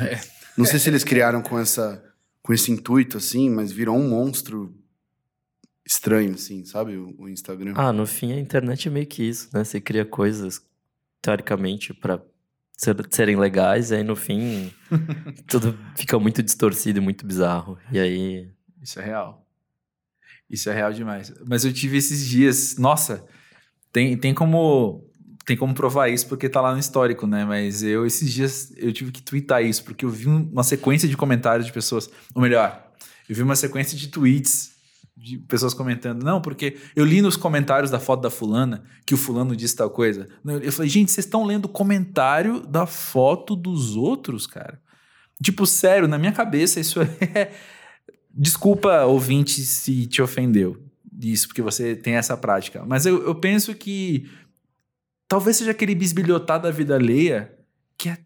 É. 0.01 0.19
Não 0.57 0.65
sei 0.65 0.81
se 0.81 0.89
eles 0.89 1.05
criaram 1.05 1.41
com 1.41 1.57
essa 1.57 2.03
com 2.47 2.53
esse 2.55 2.71
intuito, 2.71 3.17
assim, 3.17 3.51
mas 3.51 3.73
virou 3.73 3.97
um 3.97 4.09
monstro 4.09 4.73
estranho, 5.85 6.35
assim, 6.35 6.65
sabe? 6.65 6.97
O, 6.97 7.13
o 7.23 7.29
Instagram. 7.29 7.75
Ah, 7.77 7.93
no 7.93 8.07
fim 8.07 8.33
a 8.33 8.39
internet 8.39 8.87
é 8.87 8.91
meio 8.91 9.07
que 9.07 9.25
isso, 9.25 9.49
né? 9.53 9.65
Você 9.65 9.81
cria 9.81 10.05
coisas, 10.05 10.65
teoricamente, 11.21 11.93
pra 11.93 12.23
ser- 12.77 12.97
serem 13.11 13.35
legais, 13.37 13.91
e 13.91 13.97
aí 13.97 14.05
no 14.05 14.15
fim 14.15 14.73
tudo 15.49 15.77
fica 15.97 16.19
muito 16.21 16.41
distorcido 16.41 16.99
e 17.01 17.03
muito 17.03 17.27
bizarro. 17.27 17.77
E 17.91 17.99
aí. 17.99 18.49
Isso 18.81 19.01
é 19.01 19.05
real. 19.05 19.45
Isso 20.49 20.71
é 20.71 20.73
real 20.75 20.93
demais. 20.93 21.33
Mas 21.49 21.65
eu 21.65 21.73
tive 21.73 21.97
esses 21.97 22.25
dias. 22.25 22.77
Nossa, 22.79 23.27
tem, 23.93 24.17
tem 24.17 24.33
como. 24.33 25.06
Tem 25.47 25.57
como 25.57 25.73
provar 25.75 26.09
isso 26.09 26.27
porque 26.27 26.49
tá 26.49 26.61
lá 26.61 26.73
no 26.73 26.79
histórico, 26.79 27.27
né? 27.27 27.45
Mas 27.45 27.83
eu, 27.83 28.05
esses 28.05 28.33
dias, 28.33 28.73
eu 28.77 28.93
tive 28.93 29.13
que 29.13 29.23
twittar 29.23 29.63
isso, 29.65 29.85
porque 29.85 30.05
eu 30.05 30.11
vi 30.11 30.29
um- 30.29 30.51
uma 30.53 30.65
sequência 30.65 31.09
de 31.09 31.17
comentários 31.17 31.65
de 31.67 31.73
pessoas. 31.73 32.11
Ou 32.35 32.43
melhor, 32.43 32.85
eu 33.29 33.35
vi 33.37 33.43
uma 33.43 33.55
sequência 33.55 33.97
de 33.97 34.09
tweets 34.09 34.73
de 35.17 35.39
pessoas 35.39 35.73
comentando. 35.73 36.23
Não, 36.25 36.41
porque 36.41 36.77
eu 36.95 37.05
li 37.05 37.23
nos 37.23 37.37
comentários 37.37 37.91
da 37.93 37.99
foto 38.01 38.23
da 38.23 38.31
fulana 38.31 38.83
que 39.07 39.15
o 39.15 39.17
fulano 39.17 39.55
disse 39.57 39.77
tal 39.77 39.89
coisa. 39.89 40.27
Eu 40.63 40.73
falei, 40.73 40.91
gente, 40.91 41.11
vocês 41.13 41.25
estão 41.25 41.45
lendo 41.45 41.67
o 41.67 41.69
comentário 41.69 42.61
da 42.67 42.85
foto 42.85 43.55
dos 43.57 43.95
outros, 43.97 44.47
cara? 44.49 44.81
Tipo, 45.43 45.65
sério, 45.65 46.09
na 46.09 46.19
minha 46.19 46.33
cabeça 46.33 46.81
isso 46.81 47.01
é. 47.01 47.53
Desculpa, 48.35 49.05
ouvinte, 49.05 49.63
se 49.63 50.07
te 50.07 50.21
ofendeu 50.21 50.83
isso, 51.23 51.47
porque 51.49 51.63
você 51.63 51.97
tem 51.97 52.15
essa 52.17 52.37
prática. 52.37 52.85
Mas 52.87 53.07
eu, 53.07 53.25
eu 53.25 53.35
penso 53.35 53.75
que 53.75 54.29
talvez 55.29 55.57
seja 55.57 55.71
aquele 55.71 55.95
bisbilhotar 55.95 56.61
da 56.61 56.71
vida 56.71 56.95
alheia 56.95 57.57
que 57.99 58.09
é 58.09 58.19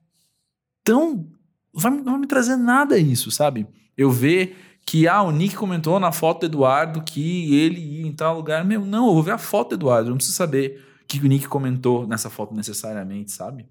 tão. 0.84 1.28
Vai, 1.72 1.90
não 1.90 2.12
vai 2.12 2.18
me 2.18 2.26
trazer 2.26 2.56
nada 2.56 2.98
isso, 2.98 3.30
sabe? 3.30 3.66
Eu 3.96 4.10
ver 4.10 4.56
que, 4.84 5.06
ah, 5.06 5.22
o 5.22 5.30
Nick 5.30 5.54
comentou 5.54 6.00
na 6.00 6.10
foto 6.10 6.40
do 6.40 6.46
Eduardo 6.46 7.02
que 7.02 7.54
ele 7.54 7.80
ia 7.80 8.06
em 8.06 8.12
tal 8.12 8.36
lugar. 8.36 8.64
Meu, 8.64 8.84
não, 8.84 9.08
eu 9.08 9.14
vou 9.14 9.22
ver 9.22 9.32
a 9.32 9.38
foto 9.38 9.70
do 9.70 9.74
Eduardo, 9.76 10.08
eu 10.08 10.10
não 10.10 10.16
preciso 10.16 10.36
saber 10.36 10.84
o 11.02 11.06
que 11.06 11.20
o 11.20 11.28
Nick 11.28 11.46
comentou 11.48 12.06
nessa 12.06 12.28
foto 12.28 12.54
necessariamente, 12.54 13.30
sabe? 13.32 13.66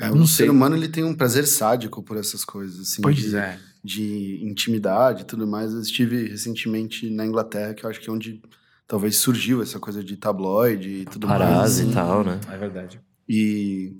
É, 0.00 0.10
o 0.10 0.26
ser 0.26 0.48
humano 0.48 0.76
ele 0.76 0.88
tem 0.88 1.02
um 1.02 1.14
prazer 1.14 1.44
sádico 1.46 2.02
por 2.02 2.16
essas 2.16 2.44
coisas, 2.44 2.80
assim. 2.80 3.02
de, 3.12 3.36
é. 3.36 3.58
de 3.82 4.40
intimidade 4.44 5.22
e 5.22 5.24
tudo 5.24 5.44
mais. 5.44 5.72
Eu 5.72 5.80
estive 5.80 6.28
recentemente 6.28 7.10
na 7.10 7.26
Inglaterra, 7.26 7.74
que 7.74 7.84
eu 7.84 7.90
acho 7.90 8.00
que 8.00 8.08
é 8.08 8.12
onde 8.12 8.40
talvez 8.88 9.16
surgiu 9.18 9.62
essa 9.62 9.78
coisa 9.78 10.02
de 10.02 10.16
tabloide 10.16 10.88
e 10.88 11.04
tudo 11.04 11.28
mais. 11.28 11.40
Paparazzi 11.40 11.88
e 11.88 11.92
tal, 11.92 12.24
né? 12.24 12.40
É 12.50 12.56
verdade. 12.56 13.00
E, 13.28 13.94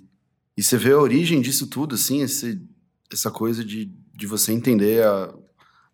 e 0.56 0.62
você 0.62 0.76
vê 0.76 0.90
a 0.92 0.98
origem 0.98 1.40
disso 1.40 1.66
tudo, 1.68 1.94
assim, 1.94 2.22
esse, 2.22 2.60
essa 3.12 3.30
coisa 3.30 3.62
de, 3.64 3.92
de 4.14 4.26
você 4.26 4.50
entender 4.52 5.04
a, 5.04 5.32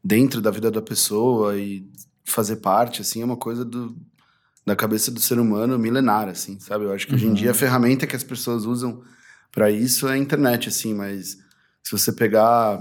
dentro 0.03 0.41
da 0.41 0.51
vida 0.51 0.71
da 0.71 0.81
pessoa 0.81 1.59
e 1.59 1.87
fazer 2.25 2.57
parte, 2.57 3.03
assim, 3.03 3.21
é 3.21 3.25
uma 3.25 3.37
coisa 3.37 3.65
do, 3.65 3.95
da 4.65 4.77
cabeça 4.77 5.11
do 5.11 5.21
ser 5.21 5.39
humano 5.41 5.79
milenar, 5.79 6.29
assim, 6.29 6.59
sabe? 6.61 6.85
Eu 6.85 6.93
acho 6.93 7.07
que 7.09 7.15
hoje 7.15 7.27
em 7.27 7.29
Uhum. 7.31 7.35
dia 7.35 7.51
a 7.51 7.55
ferramenta 7.55 8.07
que 8.07 8.17
as 8.17 8.25
pessoas 8.25 8.65
usam 8.65 9.03
para 9.51 9.71
isso 9.71 10.07
é 10.09 10.13
a 10.13 10.17
internet, 10.19 10.69
assim, 10.69 10.95
mas 10.95 11.39
se 11.83 11.91
você 11.91 12.13
pegar 12.13 12.79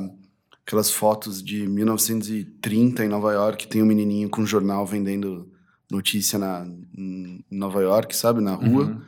aquelas 0.65 0.89
fotos 0.91 1.43
de 1.43 1.67
1930 1.67 3.03
em 3.03 3.09
Nova 3.09 3.33
York, 3.33 3.67
tem 3.67 3.81
um 3.81 3.85
menininho 3.85 4.29
com 4.29 4.41
um 4.41 4.45
jornal 4.45 4.85
vendendo 4.85 5.51
notícia 5.95 6.37
na, 6.39 6.65
em 6.97 7.43
Nova 7.51 7.81
York, 7.81 8.15
sabe? 8.15 8.41
Na 8.41 8.55
rua 8.55 8.85
Uhum. 8.85 9.01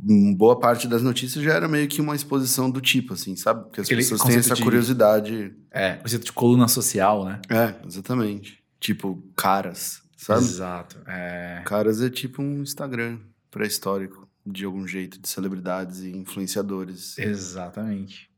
Hum, 0.00 0.32
boa 0.32 0.56
parte 0.60 0.86
das 0.86 1.02
notícias 1.02 1.42
já 1.44 1.54
era 1.54 1.66
meio 1.66 1.88
que 1.88 2.00
uma 2.00 2.14
exposição 2.14 2.70
do 2.70 2.80
tipo, 2.80 3.14
assim, 3.14 3.34
sabe? 3.34 3.64
Porque 3.64 3.80
as 3.80 3.86
Aquele 3.88 4.00
pessoas 4.02 4.22
têm 4.22 4.36
essa 4.36 4.54
de- 4.54 4.62
curiosidade. 4.62 5.52
É, 5.72 5.94
conceito 5.94 6.24
de 6.26 6.32
coluna 6.32 6.68
social, 6.68 7.24
né? 7.24 7.40
É, 7.50 7.74
exatamente. 7.84 8.62
Tipo, 8.78 9.20
caras, 9.34 10.00
sabe? 10.16 10.44
Exato. 10.44 10.96
É. 11.04 11.62
Caras 11.66 12.00
é 12.00 12.08
tipo 12.08 12.40
um 12.40 12.62
Instagram 12.62 13.18
pré-histórico, 13.50 14.28
de 14.46 14.64
algum 14.64 14.86
jeito, 14.86 15.18
de 15.20 15.28
celebridades 15.28 16.00
e 16.02 16.16
influenciadores. 16.16 17.18
Exatamente. 17.18 18.30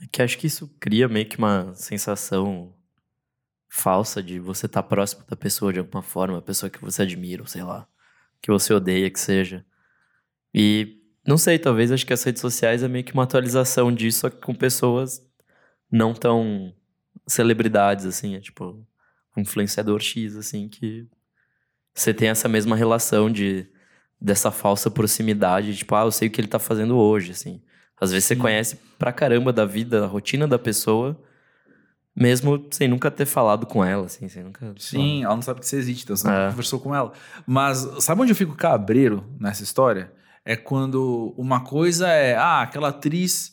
É 0.00 0.06
que 0.10 0.22
acho 0.22 0.38
que 0.38 0.46
isso 0.46 0.66
cria 0.80 1.08
meio 1.08 1.26
que 1.28 1.36
uma 1.36 1.74
sensação 1.74 2.72
falsa 3.74 4.22
de 4.22 4.38
você 4.38 4.66
estar 4.66 4.82
próximo 4.82 5.24
da 5.26 5.34
pessoa 5.34 5.72
de 5.72 5.78
alguma 5.78 6.02
forma, 6.02 6.36
a 6.36 6.42
pessoa 6.42 6.68
que 6.68 6.78
você 6.78 7.02
admira, 7.02 7.40
ou 7.42 7.48
sei 7.48 7.62
lá, 7.62 7.88
que 8.42 8.50
você 8.50 8.74
odeia 8.74 9.10
que 9.10 9.18
seja. 9.18 9.64
E 10.52 11.00
não 11.26 11.38
sei, 11.38 11.58
talvez 11.58 11.90
acho 11.90 12.04
que 12.04 12.12
as 12.12 12.22
redes 12.22 12.42
sociais 12.42 12.82
é 12.82 12.88
meio 12.88 13.02
que 13.02 13.14
uma 13.14 13.22
atualização 13.22 13.90
disso, 13.90 14.20
só 14.20 14.30
que 14.30 14.36
com 14.36 14.54
pessoas 14.54 15.26
não 15.90 16.12
tão 16.12 16.74
celebridades, 17.26 18.04
assim, 18.04 18.36
é 18.36 18.40
tipo 18.40 18.86
um 19.34 19.40
influenciador 19.40 20.00
X, 20.00 20.36
assim, 20.36 20.68
que 20.68 21.08
você 21.94 22.12
tem 22.12 22.28
essa 22.28 22.50
mesma 22.50 22.76
relação 22.76 23.32
de 23.32 23.66
dessa 24.20 24.50
falsa 24.50 24.90
proximidade, 24.90 25.74
tipo, 25.74 25.94
ah, 25.94 26.02
eu 26.02 26.12
sei 26.12 26.28
o 26.28 26.30
que 26.30 26.42
ele 26.42 26.48
tá 26.48 26.58
fazendo 26.58 26.98
hoje, 26.98 27.32
assim. 27.32 27.62
Às 27.98 28.12
vezes 28.12 28.26
você 28.26 28.34
Sim. 28.34 28.40
conhece 28.40 28.76
pra 28.98 29.14
caramba 29.14 29.50
da 29.50 29.64
vida, 29.64 29.98
da 29.98 30.06
rotina 30.06 30.46
da 30.46 30.58
pessoa, 30.58 31.18
mesmo 32.14 32.66
sem 32.70 32.88
nunca 32.88 33.10
ter 33.10 33.26
falado 33.26 33.66
com 33.66 33.84
ela, 33.84 34.06
assim, 34.06 34.28
sem 34.28 34.42
nunca... 34.42 34.74
Sim, 34.78 35.24
ela 35.24 35.34
não 35.34 35.42
sabe 35.42 35.60
que 35.60 35.66
você 35.66 35.76
existe, 35.76 36.04
então 36.04 36.16
você 36.16 36.28
É. 36.28 36.50
conversou 36.50 36.78
com 36.80 36.94
ela. 36.94 37.12
Mas 37.46 37.78
sabe 38.00 38.20
onde 38.22 38.32
eu 38.32 38.36
fico 38.36 38.54
cabreiro 38.54 39.24
nessa 39.40 39.62
história? 39.62 40.12
É 40.44 40.56
quando 40.56 41.34
uma 41.38 41.60
coisa 41.64 42.08
é, 42.08 42.34
ah, 42.36 42.62
aquela 42.62 42.88
atriz 42.88 43.52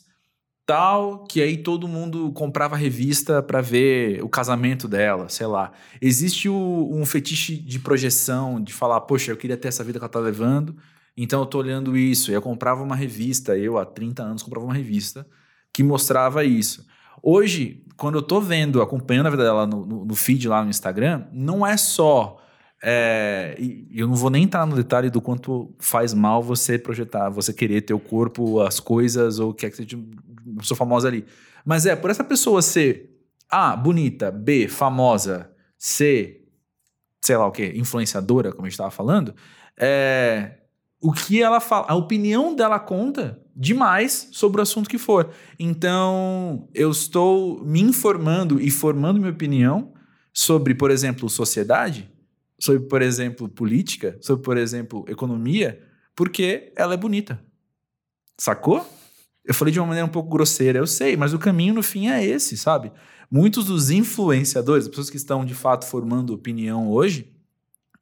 tal, 0.66 1.24
que 1.24 1.42
aí 1.42 1.56
todo 1.56 1.88
mundo 1.88 2.30
comprava 2.32 2.76
revista 2.76 3.42
pra 3.42 3.60
ver 3.60 4.22
o 4.22 4.28
casamento 4.28 4.86
dela, 4.86 5.28
sei 5.28 5.46
lá. 5.46 5.72
Existe 6.00 6.48
o- 6.48 6.88
um 6.92 7.04
fetiche 7.04 7.56
de 7.56 7.78
projeção, 7.80 8.62
de 8.62 8.72
falar, 8.72 9.00
poxa, 9.00 9.32
eu 9.32 9.36
queria 9.36 9.56
ter 9.56 9.68
essa 9.68 9.82
vida 9.82 9.98
que 9.98 10.04
ela 10.04 10.08
tá 10.12 10.20
levando, 10.20 10.76
então 11.16 11.40
eu 11.40 11.46
tô 11.46 11.58
olhando 11.58 11.96
isso. 11.96 12.30
E 12.30 12.34
eu 12.34 12.42
comprava 12.42 12.82
uma 12.82 12.94
revista, 12.94 13.56
eu 13.58 13.78
há 13.78 13.84
30 13.84 14.22
anos 14.22 14.42
comprava 14.44 14.64
uma 14.64 14.74
revista 14.74 15.26
que 15.72 15.82
mostrava 15.82 16.44
isso. 16.44 16.86
Hoje, 17.22 17.84
quando 17.96 18.16
eu 18.18 18.22
tô 18.22 18.40
vendo, 18.40 18.80
acompanhando 18.82 19.26
a 19.26 19.30
vida 19.30 19.42
dela 19.44 19.66
no, 19.66 19.84
no- 19.84 20.04
no 20.04 20.14
feed 20.14 20.48
lá 20.48 20.62
no 20.64 20.70
Instagram, 20.70 21.24
não 21.32 21.66
é 21.66 21.76
só. 21.76 22.36
é, 22.82 23.56
eu 23.90 24.08
não 24.08 24.14
vou 24.14 24.30
nem 24.30 24.44
entrar 24.44 24.64
no 24.66 24.74
detalhe 24.74 25.10
do 25.10 25.20
quanto 25.20 25.74
faz 25.78 26.14
mal 26.14 26.42
você 26.42 26.78
projetar, 26.78 27.28
você 27.28 27.52
querer 27.52 27.82
ter 27.82 27.92
o 27.92 28.00
corpo, 28.00 28.60
as 28.60 28.80
coisas, 28.80 29.38
ou 29.38 29.50
o 29.50 29.54
que 29.54 29.66
é 29.66 29.70
que 29.70 29.76
seja 29.76 29.96
uma 30.46 30.60
pessoa 30.60 30.78
famosa 30.78 31.06
ali. 31.08 31.26
Mas 31.64 31.84
é, 31.84 31.94
por 31.94 32.08
essa 32.10 32.24
pessoa 32.24 32.62
ser 32.62 33.18
A, 33.50 33.76
bonita, 33.76 34.30
B, 34.30 34.66
famosa, 34.66 35.50
C, 35.78 36.40
sei 37.20 37.36
lá 37.36 37.46
o 37.46 37.52
que, 37.52 37.66
influenciadora, 37.76 38.50
como 38.50 38.62
a 38.64 38.68
gente 38.68 38.72
estava 38.74 38.90
falando, 38.90 39.34
é, 39.76 40.52
o 41.02 41.12
que 41.12 41.42
ela 41.42 41.60
fala, 41.60 41.84
a 41.88 41.94
opinião 41.94 42.54
dela 42.54 42.78
conta 42.78 43.42
demais 43.60 44.26
sobre 44.32 44.58
o 44.58 44.62
assunto 44.62 44.88
que 44.88 44.96
for. 44.96 45.30
Então, 45.58 46.66
eu 46.72 46.90
estou 46.90 47.62
me 47.62 47.82
informando 47.82 48.58
e 48.58 48.70
formando 48.70 49.20
minha 49.20 49.30
opinião 49.30 49.92
sobre, 50.32 50.74
por 50.74 50.90
exemplo, 50.90 51.28
sociedade, 51.28 52.10
sobre, 52.58 52.80
por 52.88 53.02
exemplo, 53.02 53.50
política, 53.50 54.16
sobre, 54.22 54.42
por 54.42 54.56
exemplo, 54.56 55.04
economia, 55.06 55.78
porque 56.16 56.72
ela 56.74 56.94
é 56.94 56.96
bonita. 56.96 57.38
Sacou? 58.38 58.88
Eu 59.44 59.52
falei 59.52 59.72
de 59.72 59.78
uma 59.78 59.88
maneira 59.88 60.06
um 60.06 60.10
pouco 60.10 60.30
grosseira, 60.30 60.78
eu 60.78 60.86
sei, 60.86 61.14
mas 61.14 61.34
o 61.34 61.38
caminho 61.38 61.74
no 61.74 61.82
fim 61.82 62.08
é 62.08 62.24
esse, 62.24 62.56
sabe? 62.56 62.90
Muitos 63.30 63.66
dos 63.66 63.90
influenciadores, 63.90 64.84
as 64.84 64.88
pessoas 64.88 65.10
que 65.10 65.18
estão 65.18 65.44
de 65.44 65.54
fato 65.54 65.84
formando 65.84 66.32
opinião 66.32 66.88
hoje, 66.88 67.30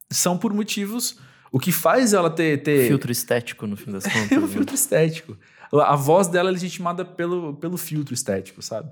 são 0.08 0.38
por 0.38 0.52
motivos. 0.52 1.18
O 1.52 1.58
que 1.58 1.72
faz 1.72 2.12
ela 2.12 2.28
ter. 2.30 2.62
ter 2.62 2.88
Filtro 2.88 3.10
estético, 3.12 3.66
no 3.66 3.76
fim 3.76 3.90
das 3.90 4.04
contas. 4.10 4.32
é 4.32 4.38
um 4.38 4.42
né? 4.42 4.48
filtro 4.48 4.74
estético. 4.74 5.36
A 5.72 5.96
voz 5.96 6.28
dela 6.28 6.48
é 6.48 6.52
legitimada 6.52 7.04
pelo, 7.04 7.54
pelo 7.56 7.76
filtro 7.76 8.14
estético, 8.14 8.62
sabe? 8.62 8.90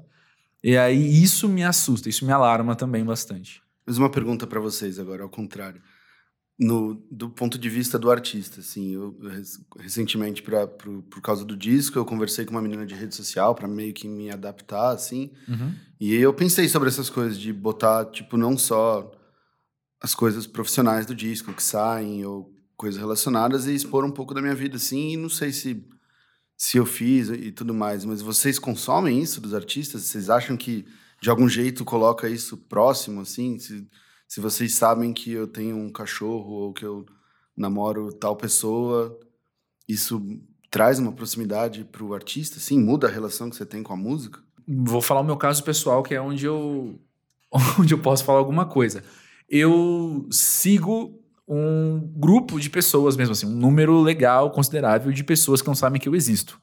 E 0.62 0.76
aí 0.76 1.22
isso 1.22 1.48
me 1.48 1.62
assusta, 1.64 2.08
isso 2.08 2.24
me 2.26 2.32
alarma 2.32 2.74
também 2.74 3.04
bastante. 3.04 3.62
Mas 3.86 3.98
uma 3.98 4.10
pergunta 4.10 4.46
pra 4.46 4.58
vocês 4.60 4.98
agora, 4.98 5.22
ao 5.22 5.28
contrário. 5.28 5.80
No, 6.58 6.94
do 7.10 7.28
ponto 7.28 7.58
de 7.58 7.68
vista 7.68 7.98
do 7.98 8.10
artista, 8.10 8.60
assim, 8.60 8.94
eu, 8.94 9.14
eu 9.22 9.28
rec- 9.28 9.46
recentemente, 9.78 10.42
pra, 10.42 10.66
pro, 10.66 11.02
por 11.02 11.20
causa 11.20 11.44
do 11.44 11.54
disco, 11.54 11.98
eu 11.98 12.04
conversei 12.04 12.46
com 12.46 12.52
uma 12.52 12.62
menina 12.62 12.86
de 12.86 12.94
rede 12.94 13.14
social 13.14 13.54
pra 13.54 13.68
meio 13.68 13.92
que 13.92 14.08
me 14.08 14.30
adaptar, 14.30 14.90
assim, 14.92 15.30
E 16.00 16.14
eu 16.14 16.32
pensei 16.32 16.66
sobre 16.66 16.88
essas 16.88 17.10
coisas 17.10 17.38
de 17.38 17.52
botar, 17.52 18.06
tipo, 18.06 18.38
não 18.38 18.56
só 18.56 19.12
as 20.00 20.14
coisas 20.14 20.46
profissionais 20.46 21.06
do 21.06 21.14
disco 21.14 21.52
que 21.52 21.62
saem 21.62 22.24
ou 22.24 22.52
coisas 22.76 23.00
relacionadas 23.00 23.66
e 23.66 23.74
expor 23.74 24.04
um 24.04 24.10
pouco 24.10 24.34
da 24.34 24.42
minha 24.42 24.54
vida, 24.54 24.76
assim. 24.76 25.12
E 25.12 25.16
não 25.16 25.28
sei 25.28 25.52
se, 25.52 25.84
se 26.56 26.76
eu 26.76 26.86
fiz 26.86 27.28
e 27.28 27.50
tudo 27.50 27.72
mais, 27.72 28.04
mas 28.04 28.20
vocês 28.20 28.58
consomem 28.58 29.20
isso 29.20 29.40
dos 29.40 29.54
artistas? 29.54 30.02
Vocês 30.02 30.28
acham 30.28 30.56
que 30.56 30.86
de 31.20 31.30
algum 31.30 31.48
jeito 31.48 31.84
coloca 31.84 32.28
isso 32.28 32.56
próximo, 32.56 33.22
assim? 33.22 33.58
Se, 33.58 33.88
se 34.28 34.40
vocês 34.40 34.74
sabem 34.74 35.12
que 35.12 35.32
eu 35.32 35.46
tenho 35.46 35.76
um 35.76 35.90
cachorro 35.90 36.52
ou 36.52 36.72
que 36.72 36.84
eu 36.84 37.06
namoro 37.56 38.12
tal 38.12 38.36
pessoa, 38.36 39.18
isso 39.88 40.22
traz 40.70 40.98
uma 40.98 41.12
proximidade 41.12 41.84
para 41.84 42.04
o 42.04 42.12
artista, 42.12 42.60
sim, 42.60 42.78
muda 42.78 43.06
a 43.06 43.10
relação 43.10 43.48
que 43.48 43.56
você 43.56 43.64
tem 43.64 43.82
com 43.82 43.94
a 43.94 43.96
música? 43.96 44.40
Vou 44.68 45.00
falar 45.00 45.20
o 45.20 45.24
meu 45.24 45.36
caso 45.36 45.64
pessoal, 45.64 46.02
que 46.02 46.14
é 46.14 46.20
onde 46.20 46.44
eu, 46.44 47.00
onde 47.80 47.94
eu 47.94 47.98
posso 47.98 48.24
falar 48.24 48.40
alguma 48.40 48.66
coisa. 48.66 49.02
Eu 49.48 50.28
sigo 50.30 51.20
um 51.48 52.00
grupo 52.16 52.58
de 52.58 52.68
pessoas 52.68 53.16
mesmo 53.16 53.32
assim, 53.32 53.46
um 53.46 53.56
número 53.56 54.00
legal, 54.00 54.50
considerável 54.50 55.12
de 55.12 55.22
pessoas 55.22 55.62
que 55.62 55.68
não 55.68 55.74
sabem 55.74 56.00
que 56.00 56.08
eu 56.08 56.14
existo. 56.14 56.60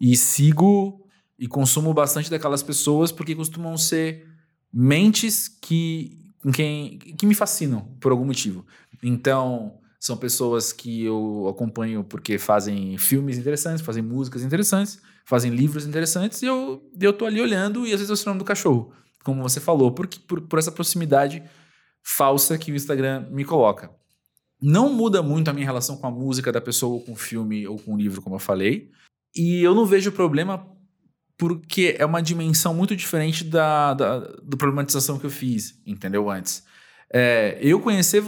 E 0.00 0.16
sigo 0.16 1.04
e 1.38 1.46
consumo 1.46 1.92
bastante 1.92 2.30
daquelas 2.30 2.62
pessoas 2.62 3.12
porque 3.12 3.34
costumam 3.34 3.76
ser 3.76 4.26
mentes 4.72 5.48
que 5.48 6.18
com 6.42 6.52
quem 6.52 6.98
que 6.98 7.26
me 7.26 7.34
fascinam 7.34 7.80
por 8.00 8.12
algum 8.12 8.24
motivo. 8.24 8.64
Então, 9.02 9.78
são 10.00 10.16
pessoas 10.16 10.72
que 10.72 11.04
eu 11.04 11.48
acompanho 11.48 12.04
porque 12.04 12.38
fazem 12.38 12.96
filmes 12.96 13.36
interessantes, 13.36 13.84
fazem 13.84 14.02
músicas 14.02 14.42
interessantes, 14.42 15.00
fazem 15.24 15.50
livros 15.50 15.86
interessantes, 15.86 16.42
e 16.42 16.46
eu, 16.46 16.82
eu 17.00 17.12
tô 17.12 17.26
ali 17.26 17.40
olhando 17.40 17.86
e 17.86 17.92
às 17.92 18.00
vezes 18.00 18.10
eu 18.10 18.16
sei 18.16 18.24
o 18.24 18.28
nome 18.30 18.38
do 18.38 18.44
cachorro, 18.44 18.92
como 19.24 19.42
você 19.42 19.60
falou, 19.60 19.90
por, 19.92 20.06
por, 20.06 20.40
por 20.42 20.58
essa 20.58 20.72
proximidade 20.72 21.42
falsa 22.08 22.56
que 22.56 22.72
o 22.72 22.74
Instagram 22.74 23.28
me 23.30 23.44
coloca. 23.44 23.90
Não 24.60 24.92
muda 24.92 25.22
muito 25.22 25.48
a 25.48 25.52
minha 25.52 25.66
relação 25.66 25.98
com 25.98 26.06
a 26.06 26.10
música 26.10 26.50
da 26.50 26.60
pessoa, 26.60 26.94
ou 26.94 27.00
com 27.02 27.12
o 27.12 27.16
filme, 27.16 27.68
ou 27.68 27.78
com 27.78 27.94
o 27.94 27.96
livro, 27.98 28.22
como 28.22 28.36
eu 28.36 28.40
falei. 28.40 28.90
E 29.36 29.62
eu 29.62 29.74
não 29.74 29.84
vejo 29.84 30.10
problema 30.10 30.66
porque 31.36 31.94
é 31.98 32.04
uma 32.04 32.22
dimensão 32.22 32.74
muito 32.74 32.96
diferente 32.96 33.44
da, 33.44 33.94
da, 33.94 34.18
da 34.20 34.56
problematização 34.56 35.18
que 35.18 35.26
eu 35.26 35.30
fiz, 35.30 35.80
entendeu? 35.86 36.28
Antes. 36.30 36.64
É, 37.12 37.58
eu 37.60 37.78
conhecer 37.78 38.24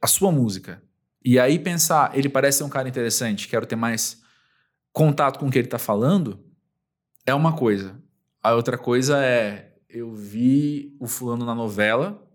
a 0.00 0.06
sua 0.06 0.30
música 0.30 0.80
e 1.24 1.38
aí 1.38 1.58
pensar, 1.58 2.16
ele 2.16 2.28
parece 2.28 2.58
ser 2.58 2.64
um 2.64 2.68
cara 2.68 2.88
interessante, 2.88 3.48
quero 3.48 3.66
ter 3.66 3.74
mais 3.74 4.22
contato 4.92 5.38
com 5.38 5.46
o 5.46 5.50
que 5.50 5.58
ele 5.58 5.66
está 5.66 5.78
falando, 5.78 6.44
é 7.26 7.34
uma 7.34 7.56
coisa. 7.56 8.00
A 8.42 8.54
outra 8.54 8.78
coisa 8.78 9.24
é, 9.24 9.74
eu 9.88 10.14
vi 10.14 10.94
o 11.00 11.08
fulano 11.08 11.44
na 11.44 11.54
novela 11.54 12.27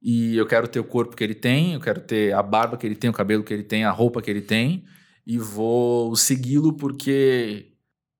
e 0.00 0.36
eu 0.36 0.46
quero 0.46 0.68
ter 0.68 0.80
o 0.80 0.84
corpo 0.84 1.16
que 1.16 1.24
ele 1.24 1.34
tem, 1.34 1.74
eu 1.74 1.80
quero 1.80 2.00
ter 2.00 2.32
a 2.32 2.42
barba 2.42 2.76
que 2.76 2.86
ele 2.86 2.94
tem, 2.94 3.10
o 3.10 3.12
cabelo 3.12 3.42
que 3.42 3.52
ele 3.52 3.64
tem, 3.64 3.84
a 3.84 3.90
roupa 3.90 4.22
que 4.22 4.30
ele 4.30 4.40
tem 4.42 4.84
e 5.26 5.36
vou 5.36 6.16
segui-lo 6.16 6.72
porque 6.72 7.72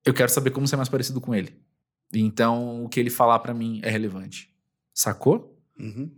eu 0.05 0.13
quero 0.13 0.31
saber 0.31 0.51
como 0.51 0.67
ser 0.67 0.75
mais 0.75 0.89
parecido 0.89 1.19
com 1.19 1.33
ele. 1.33 1.53
Então, 2.13 2.83
o 2.83 2.89
que 2.89 2.99
ele 2.99 3.09
falar 3.09 3.39
para 3.39 3.53
mim 3.53 3.79
é 3.83 3.89
relevante. 3.89 4.49
Sacou? 4.93 5.57
Uhum. 5.79 6.11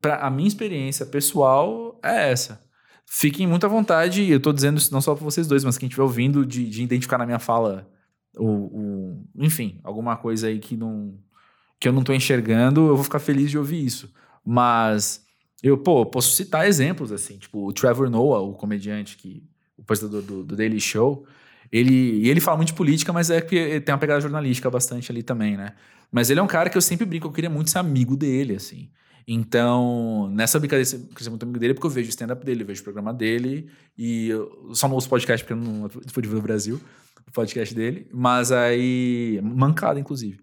Pra, 0.00 0.26
a 0.26 0.30
minha 0.30 0.48
experiência 0.48 1.04
pessoal 1.04 1.98
é 2.02 2.30
essa. 2.30 2.60
Fiquem 3.06 3.46
muito 3.46 3.66
à 3.66 3.68
vontade, 3.68 4.30
eu 4.30 4.40
tô 4.40 4.52
dizendo 4.52 4.78
isso 4.78 4.92
não 4.92 5.00
só 5.00 5.14
para 5.14 5.24
vocês 5.24 5.46
dois, 5.46 5.64
mas 5.64 5.76
quem 5.76 5.86
estiver 5.86 6.02
ouvindo, 6.02 6.46
de, 6.46 6.68
de, 6.68 6.82
identificar 6.82 7.18
na 7.18 7.26
minha 7.26 7.38
fala, 7.38 7.90
o, 8.36 8.46
o, 8.46 9.28
enfim, 9.36 9.80
alguma 9.84 10.16
coisa 10.16 10.46
aí 10.46 10.58
que, 10.58 10.76
não, 10.76 11.18
que 11.78 11.86
eu 11.86 11.92
não 11.92 12.02
tô 12.02 12.14
enxergando, 12.14 12.88
eu 12.88 12.94
vou 12.94 13.04
ficar 13.04 13.18
feliz 13.18 13.50
de 13.50 13.58
ouvir 13.58 13.84
isso. 13.84 14.12
Mas 14.44 15.24
eu, 15.62 15.78
pô, 15.78 16.04
posso 16.04 16.34
citar 16.34 16.66
exemplos, 16.66 17.12
assim, 17.12 17.38
tipo 17.38 17.66
o 17.68 17.72
Trevor 17.72 18.10
Noah, 18.10 18.40
o 18.42 18.54
comediante, 18.54 19.16
que, 19.16 19.42
o 19.78 19.82
apresentador 19.82 20.22
do, 20.22 20.42
do 20.42 20.56
Daily 20.56 20.80
Show, 20.80 21.24
ele, 21.70 22.28
ele 22.28 22.40
fala 22.40 22.56
muito 22.56 22.68
de 22.68 22.74
política, 22.74 23.12
mas 23.12 23.30
é 23.30 23.40
que 23.40 23.80
tem 23.80 23.92
uma 23.92 23.98
pegada 23.98 24.20
jornalística 24.20 24.68
bastante 24.70 25.10
ali 25.10 25.22
também, 25.22 25.56
né? 25.56 25.74
Mas 26.10 26.28
ele 26.28 26.40
é 26.40 26.42
um 26.42 26.46
cara 26.48 26.68
que 26.68 26.76
eu 26.76 26.82
sempre 26.82 27.06
brinco, 27.06 27.26
eu 27.26 27.32
queria 27.32 27.48
muito 27.48 27.70
ser 27.70 27.78
amigo 27.78 28.16
dele, 28.16 28.56
assim. 28.56 28.90
Então, 29.26 30.28
nessa 30.34 30.58
brincadeira, 30.58 30.88
eu 30.90 31.08
queria 31.08 31.24
ser 31.24 31.30
muito 31.30 31.42
amigo 31.44 31.58
dele 31.58 31.74
porque 31.74 31.86
eu 31.86 31.90
vejo 31.90 32.08
o 32.08 32.10
stand-up 32.10 32.44
dele, 32.44 32.62
eu 32.62 32.66
vejo 32.66 32.80
o 32.80 32.84
programa 32.84 33.14
dele 33.14 33.70
e 33.96 34.28
eu 34.28 34.70
só 34.74 34.88
não 34.88 34.96
ouço 34.96 35.08
podcast 35.08 35.44
porque 35.46 35.52
eu 35.52 35.64
não 35.64 35.88
fui 35.88 36.22
ver 36.26 36.36
o 36.36 36.42
Brasil, 36.42 36.80
o 37.26 37.32
podcast 37.32 37.74
dele, 37.74 38.08
mas 38.12 38.50
aí, 38.50 39.40
mancada, 39.42 39.98
inclusive. 39.98 40.40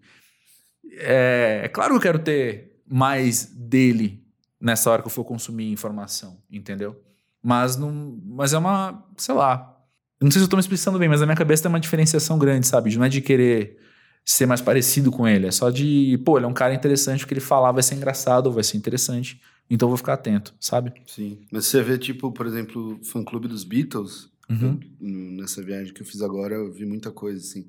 É, 0.92 1.62
é 1.64 1.68
claro 1.68 1.92
que 1.92 1.96
eu 1.98 2.00
quero 2.00 2.18
ter 2.18 2.69
mais 2.90 3.44
dele 3.46 4.22
nessa 4.60 4.90
hora 4.90 5.00
que 5.00 5.06
eu 5.08 5.12
for 5.12 5.24
consumir 5.24 5.70
informação, 5.70 6.36
entendeu? 6.50 7.00
Mas 7.42 7.76
não, 7.76 8.20
mas 8.26 8.52
é 8.52 8.58
uma, 8.58 9.06
sei 9.16 9.34
lá, 9.34 9.74
eu 10.20 10.24
não 10.24 10.30
sei 10.30 10.40
se 10.40 10.44
eu 10.44 10.50
tô 10.50 10.56
me 10.56 10.60
explicando 10.60 10.98
bem, 10.98 11.08
mas 11.08 11.20
na 11.20 11.26
minha 11.26 11.36
cabeça 11.36 11.62
tem 11.62 11.70
uma 11.70 11.80
diferenciação 11.80 12.38
grande, 12.38 12.66
sabe? 12.66 12.94
Não 12.96 13.04
é 13.04 13.08
de 13.08 13.22
querer 13.22 13.78
ser 14.26 14.44
mais 14.44 14.60
parecido 14.60 15.10
com 15.10 15.26
ele, 15.26 15.46
é 15.46 15.50
só 15.50 15.70
de, 15.70 16.18
pô, 16.26 16.36
ele 16.36 16.44
é 16.44 16.48
um 16.48 16.52
cara 16.52 16.74
interessante, 16.74 17.24
o 17.24 17.26
que 17.26 17.32
ele 17.32 17.40
falar 17.40 17.72
vai 17.72 17.82
ser 17.82 17.94
engraçado, 17.94 18.52
vai 18.52 18.62
ser 18.62 18.76
interessante, 18.76 19.40
então 19.70 19.86
eu 19.86 19.90
vou 19.90 19.96
ficar 19.96 20.12
atento, 20.14 20.54
sabe? 20.60 20.92
Sim. 21.06 21.38
Mas 21.50 21.66
você 21.66 21.82
vê, 21.82 21.96
tipo, 21.96 22.30
por 22.32 22.46
exemplo, 22.46 22.98
o 23.00 23.04
fã-clube 23.04 23.48
dos 23.48 23.64
Beatles, 23.64 24.28
Uhum. 24.50 24.80
nessa 25.00 25.62
viagem 25.62 25.94
que 25.94 26.02
eu 26.02 26.06
fiz 26.06 26.20
agora, 26.22 26.56
eu 26.56 26.72
vi 26.72 26.84
muita 26.84 27.12
coisa, 27.12 27.38
assim. 27.40 27.68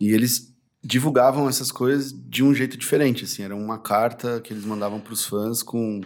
E 0.00 0.08
eles 0.08 0.55
divulgavam 0.86 1.48
essas 1.48 1.72
coisas 1.72 2.12
de 2.12 2.44
um 2.44 2.54
jeito 2.54 2.76
diferente, 2.76 3.24
assim. 3.24 3.42
Era 3.42 3.56
uma 3.56 3.78
carta 3.78 4.40
que 4.40 4.52
eles 4.52 4.64
mandavam 4.64 5.00
para 5.00 5.12
os 5.12 5.24
fãs 5.24 5.62
com, 5.62 6.00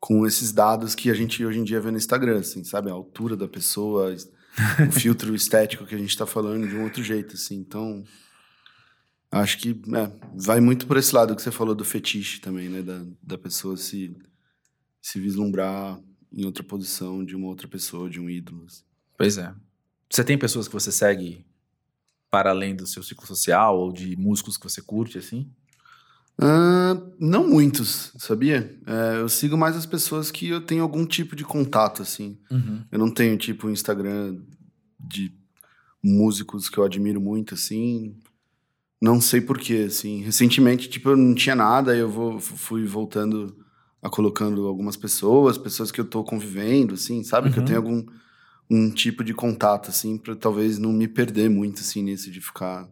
com 0.00 0.26
esses 0.26 0.50
dados 0.50 0.94
que 0.94 1.10
a 1.10 1.14
gente 1.14 1.44
hoje 1.44 1.58
em 1.58 1.64
dia 1.64 1.80
vê 1.80 1.90
no 1.90 1.98
Instagram, 1.98 2.38
assim, 2.40 2.64
sabe? 2.64 2.88
A 2.88 2.94
altura 2.94 3.36
da 3.36 3.46
pessoa, 3.46 4.14
o 4.88 4.92
filtro 4.92 5.34
estético 5.34 5.84
que 5.84 5.94
a 5.94 5.98
gente 5.98 6.08
está 6.08 6.24
falando 6.24 6.66
de 6.66 6.74
um 6.74 6.84
outro 6.84 7.02
jeito, 7.02 7.34
assim. 7.34 7.56
Então, 7.56 8.02
acho 9.30 9.58
que 9.58 9.70
é, 9.94 10.10
vai 10.34 10.58
muito 10.58 10.86
por 10.86 10.96
esse 10.96 11.14
lado 11.14 11.36
que 11.36 11.42
você 11.42 11.50
falou 11.50 11.74
do 11.74 11.84
fetiche 11.84 12.40
também, 12.40 12.70
né? 12.70 12.80
Da, 12.80 13.04
da 13.22 13.36
pessoa 13.36 13.76
se, 13.76 14.16
se 15.02 15.20
vislumbrar 15.20 16.00
em 16.32 16.46
outra 16.46 16.64
posição 16.64 17.22
de 17.22 17.36
uma 17.36 17.48
outra 17.48 17.68
pessoa, 17.68 18.08
de 18.08 18.18
um 18.18 18.30
ídolo. 18.30 18.64
assim. 18.64 18.82
Pois 19.18 19.36
é. 19.36 19.54
Você 20.10 20.24
tem 20.24 20.38
pessoas 20.38 20.66
que 20.66 20.72
você 20.72 20.90
segue 20.90 21.44
para 22.30 22.50
além 22.50 22.74
do 22.76 22.86
seu 22.86 23.02
ciclo 23.02 23.26
social 23.26 23.78
ou 23.78 23.92
de 23.92 24.16
músicos 24.16 24.56
que 24.56 24.64
você 24.68 24.82
curte, 24.82 25.18
assim? 25.18 25.50
Ah, 26.40 26.96
não 27.18 27.48
muitos, 27.48 28.12
sabia? 28.16 28.78
É, 28.86 29.20
eu 29.20 29.28
sigo 29.28 29.56
mais 29.56 29.76
as 29.76 29.86
pessoas 29.86 30.30
que 30.30 30.48
eu 30.48 30.60
tenho 30.60 30.82
algum 30.82 31.04
tipo 31.04 31.34
de 31.34 31.44
contato, 31.44 32.02
assim. 32.02 32.38
Uhum. 32.50 32.84
Eu 32.92 32.98
não 32.98 33.10
tenho, 33.10 33.36
tipo, 33.36 33.66
um 33.66 33.70
Instagram 33.70 34.38
de 35.00 35.32
músicos 36.02 36.68
que 36.68 36.78
eu 36.78 36.84
admiro 36.84 37.20
muito, 37.20 37.54
assim. 37.54 38.16
Não 39.02 39.20
sei 39.20 39.40
porquê, 39.40 39.84
assim. 39.88 40.22
Recentemente, 40.22 40.88
tipo, 40.88 41.10
eu 41.10 41.16
não 41.16 41.34
tinha 41.34 41.56
nada, 41.56 41.96
eu 41.96 42.08
vou, 42.08 42.38
fui 42.38 42.84
voltando 42.86 43.56
a 44.00 44.08
colocando 44.08 44.66
algumas 44.68 44.96
pessoas, 44.96 45.58
pessoas 45.58 45.90
que 45.90 46.00
eu 46.00 46.04
tô 46.04 46.22
convivendo, 46.22 46.94
assim, 46.94 47.24
sabe? 47.24 47.50
Que 47.50 47.58
eu 47.58 47.62
Uhum. 47.62 47.66
tenho 47.66 47.78
algum 47.78 48.06
um 48.70 48.90
tipo 48.90 49.24
de 49.24 49.34
contato, 49.34 49.90
assim, 49.90 50.18
pra 50.18 50.36
talvez 50.36 50.78
não 50.78 50.92
me 50.92 51.08
perder 51.08 51.48
muito, 51.50 51.80
assim, 51.80 52.02
nisso 52.02 52.30
de 52.30 52.40
ficar 52.40 52.88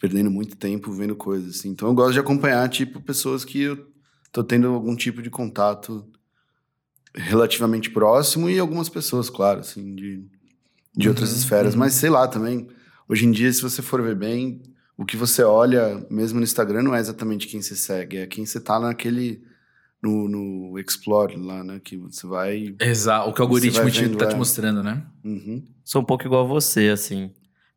perdendo 0.00 0.30
muito 0.30 0.56
tempo 0.56 0.92
vendo 0.92 1.16
coisas, 1.16 1.56
assim. 1.58 1.70
Então 1.70 1.88
eu 1.88 1.94
gosto 1.94 2.12
de 2.14 2.20
acompanhar, 2.20 2.68
tipo, 2.68 3.00
pessoas 3.00 3.44
que 3.44 3.62
eu 3.62 3.86
tô 4.32 4.44
tendo 4.44 4.68
algum 4.68 4.96
tipo 4.96 5.22
de 5.22 5.30
contato 5.30 6.06
relativamente 7.14 7.90
próximo 7.90 8.48
e 8.50 8.58
algumas 8.58 8.88
pessoas, 8.88 9.30
claro, 9.30 9.60
assim, 9.60 9.94
de, 9.94 10.24
de 10.96 11.08
outras 11.08 11.32
Uhum, 11.32 11.36
esferas. 11.36 11.74
uhum. 11.74 11.78
Mas 11.78 11.94
sei 11.94 12.10
lá 12.10 12.28
também, 12.28 12.68
hoje 13.08 13.26
em 13.26 13.30
dia, 13.32 13.52
se 13.52 13.62
você 13.62 13.82
for 13.82 14.02
ver 14.02 14.16
bem, 14.16 14.62
o 14.96 15.04
que 15.04 15.16
você 15.16 15.42
olha, 15.42 16.06
mesmo 16.10 16.38
no 16.38 16.44
Instagram, 16.44 16.82
não 16.82 16.94
é 16.94 17.00
exatamente 17.00 17.46
quem 17.46 17.62
você 17.62 17.76
segue, 17.76 18.18
é 18.18 18.26
quem 18.26 18.44
você 18.46 18.60
tá 18.60 18.78
naquele. 18.78 19.42
No, 20.00 20.28
no 20.28 20.78
Explore 20.78 21.36
lá, 21.36 21.64
né? 21.64 21.80
Que 21.82 21.96
você 21.96 22.26
vai. 22.26 22.76
Exato. 22.80 23.30
O 23.30 23.32
que 23.32 23.40
o 23.40 23.44
algoritmo 23.44 23.90
te, 23.90 24.02
vendo, 24.02 24.16
tá 24.16 24.26
te 24.26 24.34
é. 24.34 24.36
mostrando, 24.36 24.82
né? 24.82 25.04
Uhum. 25.24 25.64
Sou 25.84 26.00
um 26.02 26.04
pouco 26.04 26.24
igual 26.24 26.44
a 26.44 26.48
você, 26.48 26.88
assim. 26.88 27.32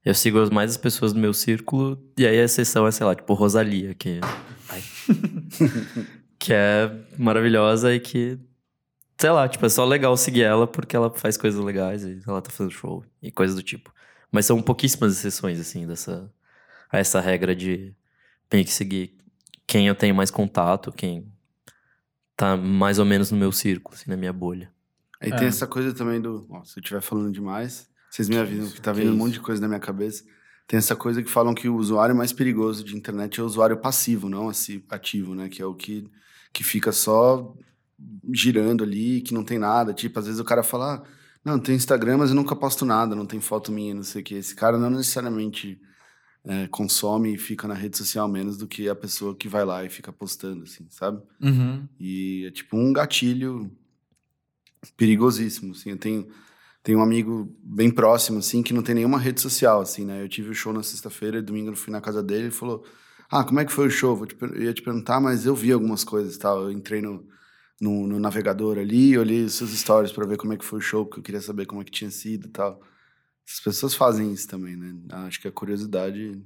Eu 0.05 0.13
sigo 0.13 0.39
as- 0.39 0.49
mais 0.49 0.71
as 0.71 0.77
pessoas 0.77 1.13
do 1.13 1.19
meu 1.19 1.34
círculo, 1.34 1.99
e 2.17 2.25
aí 2.25 2.39
a 2.39 2.43
exceção 2.43 2.86
é, 2.88 2.91
sei 2.91 3.05
lá, 3.05 3.15
tipo 3.15 3.34
Rosalia, 3.34 3.93
que. 3.95 4.19
Ai. 4.69 4.81
que 6.38 6.53
é 6.53 6.91
maravilhosa 7.17 7.93
e 7.93 7.99
que. 7.99 8.38
Sei 9.19 9.29
lá, 9.29 9.47
tipo, 9.47 9.63
é 9.65 9.69
só 9.69 9.86
legal 9.86 10.15
seguir 10.17 10.41
ela 10.43 10.65
porque 10.65 10.95
ela 10.95 11.12
faz 11.12 11.38
coisas 11.38 11.63
legais 11.63 12.03
e 12.03 12.19
ela 12.27 12.41
tá 12.41 12.49
fazendo 12.49 12.71
show 12.73 13.03
e 13.21 13.31
coisas 13.31 13.55
do 13.55 13.62
tipo. 13.62 13.93
Mas 14.31 14.45
são 14.45 14.62
pouquíssimas 14.62 15.13
exceções, 15.13 15.60
assim, 15.60 15.86
dessa. 15.86 16.31
A 16.91 16.97
essa 16.99 17.19
regra 17.21 17.55
de 17.55 17.95
meio 18.51 18.65
que 18.65 18.71
seguir 18.71 19.15
quem 19.65 19.88
eu 19.88 19.95
tenho 19.95 20.13
mais 20.13 20.29
contato, 20.29 20.91
quem 20.91 21.31
tá 22.36 22.56
mais 22.58 23.00
ou 23.00 23.06
menos 23.06 23.32
no 23.32 23.38
meu 23.38 23.52
círculo, 23.52 23.96
assim, 23.96 24.10
na 24.10 24.17
minha 24.17 24.34
bolha. 24.34 24.72
Aí 25.20 25.32
É. 25.32 25.36
tem 25.36 25.48
essa 25.48 25.67
coisa 25.67 25.94
também 25.94 26.20
do. 26.20 26.46
ó, 26.50 26.63
se 26.63 26.80
eu 26.80 26.82
estiver 26.82 27.02
falando 27.02 27.32
demais, 27.32 27.88
vocês 28.10 28.28
me 28.28 28.38
avisam 28.38 28.65
isso, 28.65 28.76
que 28.76 28.82
tá 28.82 28.94
que 28.94 29.00
vindo 29.02 29.13
um 29.13 29.17
monte 29.17 29.34
de 29.34 29.39
coisa 29.39 29.62
na 29.62 29.67
minha 29.67 29.80
cabeça. 29.80 30.24
Tem 30.67 30.78
essa 30.78 30.96
coisa 30.96 31.22
que 31.22 31.30
falam 31.30 31.54
que 31.54 31.67
o 31.67 31.76
usuário 31.76 32.15
mais 32.15 32.32
perigoso 32.32 32.84
de 32.84 32.96
internet 32.96 33.39
é 33.39 33.44
o 33.44 33.46
usuário 33.46 33.78
passivo, 33.78 34.30
não 34.30 34.50
assim, 34.50 34.82
ativo, 34.89 35.36
né? 35.36 35.50
Que 35.50 35.62
é 35.62 35.65
o 35.65 35.74
que, 35.76 36.10
que 36.54 36.63
fica 36.63 36.91
só 36.91 37.54
girando 38.34 38.84
ali, 38.84 39.22
que 39.22 39.34
não 39.34 39.44
tem 39.44 39.60
nada. 39.60 39.94
Tipo, 39.94 40.20
às 40.20 40.26
vezes 40.26 40.39
o 40.39 40.46
cara 40.46 40.63
fala, 40.63 40.96
ah, 40.96 41.04
não, 41.44 41.60
tem 41.60 41.76
Instagram, 41.76 42.17
mas 42.17 42.30
eu 42.30 42.36
nunca 42.36 42.56
posto 42.56 42.86
nada, 42.86 43.15
não 43.15 43.26
tem 43.26 43.39
foto 43.41 43.72
minha, 43.72 43.94
não 43.94 44.04
sei 44.04 44.22
o 44.22 44.24
quê. 44.24 44.36
Esse 44.36 44.56
cara 44.56 44.78
não 44.78 44.89
necessariamente 44.89 45.80
é, 46.45 46.67
consome 46.67 47.34
e 47.34 47.38
fica 47.38 47.67
na 47.67 47.73
rede 47.73 47.97
social 47.97 48.27
menos 48.27 48.58
do 48.58 48.67
que 48.67 48.89
a 48.89 48.95
pessoa 48.95 49.36
que 49.36 49.47
vai 49.47 49.63
lá 49.63 49.84
e 49.84 49.89
fica 49.89 50.12
postando, 50.12 50.63
assim, 50.63 50.88
sabe? 50.89 51.21
Uhum. 51.41 51.88
E 51.99 52.45
é 52.47 52.51
tipo 52.51 52.77
um 52.77 52.91
gatilho 52.91 53.71
perigosíssimo, 54.97 55.73
assim. 55.73 55.91
Eu 55.91 55.97
tenho 55.97 56.27
tem 56.84 56.95
um 56.95 57.01
amigo 57.01 57.56
bem 57.63 57.91
próximo, 57.91 58.39
assim, 58.39 58.63
que 58.63 58.73
não 58.73 58.82
tem 58.82 58.95
nenhuma 58.95 59.19
rede 59.19 59.39
social, 59.39 59.82
assim, 59.82 60.04
né? 60.04 60.23
Eu 60.23 60.27
tive 60.27 60.49
o 60.49 60.54
show 60.56 60.73
na 60.73 60.82
sexta-feira 60.82 61.38
e 61.38 61.41
domingo 61.41 61.69
eu 61.69 61.75
fui 61.75 61.93
na 61.93 62.01
casa 62.01 62.23
dele 62.23 62.47
e 62.47 62.51
falou: 62.51 62.84
Ah, 63.30 63.43
como 63.43 63.60
é 63.60 63.65
que 63.65 63.71
foi 63.71 63.88
o 63.88 63.91
show? 63.91 64.15
Vou 64.15 64.25
te, 64.25 64.36
eu 64.41 64.63
ia 64.63 64.73
te 64.73 64.82
perguntar, 64.82 65.19
mas 65.19 65.45
eu 65.45 65.56
vi 65.56 65.71
algumas 65.71 66.04
coisas 66.04 66.36
e 66.36 66.39
tal. 66.39 66.63
Eu 66.63 66.71
entrei 66.71 67.01
no, 67.01 67.23
no, 67.80 68.08
no 68.08 68.19
navegador 68.19 68.80
ali, 68.80 69.15
olhei 69.17 69.47
suas 69.47 69.69
stories 69.71 70.12
para 70.12 70.25
ver 70.25 70.38
como 70.38 70.54
é 70.54 70.58
que 70.58 70.65
foi 70.65 70.80
o 70.80 70.82
show, 70.82 71.06
porque 71.06 71.19
eu 71.19 71.23
queria 71.23 71.41
saber 71.41 71.67
como 71.67 71.82
é 71.82 71.86
que 71.86 71.91
tinha 71.91 72.10
sido 72.10 72.47
e 72.47 72.51
tal. 72.51 72.82
As 73.47 73.60
pessoas 73.60 73.93
fazem 73.93 74.32
isso 74.32 74.47
também, 74.47 74.75
né? 74.75 74.95
Acho 75.27 75.41
que 75.41 75.47
a 75.47 75.51
curiosidade 75.51 76.41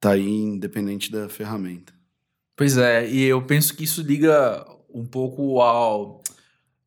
tá 0.00 0.12
aí 0.12 0.28
independente 0.28 1.10
da 1.10 1.28
ferramenta. 1.28 1.92
Pois 2.56 2.76
é, 2.76 3.08
e 3.08 3.22
eu 3.22 3.40
penso 3.42 3.74
que 3.76 3.84
isso 3.84 4.02
liga 4.02 4.66
um 4.92 5.06
pouco 5.06 5.60
ao, 5.60 6.22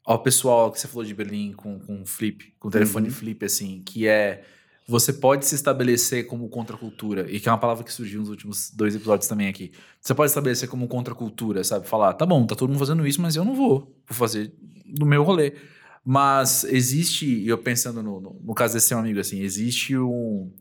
ao 0.04 0.22
pessoal 0.22 0.72
que 0.72 0.80
você 0.80 0.88
falou 0.88 1.06
de 1.06 1.14
Berlim 1.14 1.54
com, 1.54 1.80
com 1.80 2.06
flip, 2.06 2.54
com 2.60 2.70
telefone 2.70 3.08
Uhum. 3.08 3.14
flip, 3.14 3.46
assim, 3.46 3.82
que 3.86 4.08
é 4.08 4.44
você 4.88 5.14
pode 5.14 5.46
se 5.46 5.56
estabelecer 5.56 6.28
como 6.28 6.50
contracultura, 6.50 7.32
e 7.32 7.40
que 7.40 7.48
é 7.48 7.52
uma 7.52 7.58
palavra 7.58 7.84
que 7.84 7.94
surgiu 7.94 8.20
nos 8.20 8.30
últimos 8.30 8.72
dois 8.72 8.94
episódios 8.94 9.28
também 9.30 9.48
aqui. 9.48 9.72
Você 10.02 10.14
pode 10.14 10.32
estabelecer 10.32 10.68
como 10.68 10.86
contracultura, 10.88 11.64
sabe? 11.64 11.88
Falar, 11.88 12.14
tá 12.14 12.26
bom, 12.26 12.46
tá 12.46 12.56
todo 12.56 12.70
mundo 12.70 12.80
fazendo 12.80 13.08
isso, 13.08 13.22
mas 13.22 13.38
eu 13.38 13.46
não 13.46 13.56
vou. 13.56 13.96
Vou 14.08 14.18
fazer 14.18 14.52
do 14.86 15.06
meu 15.06 15.24
rolê. 15.24 15.54
Mas 16.04 16.64
existe, 16.64 17.46
eu 17.46 17.58
pensando 17.58 18.02
no, 18.02 18.20
no, 18.20 18.42
no 18.44 18.54
caso 18.56 18.74
desse 18.74 18.88
seu 18.88 18.98
amigo, 18.98 19.20
assim, 19.20 19.42
existe 19.42 19.98
um. 19.98 20.52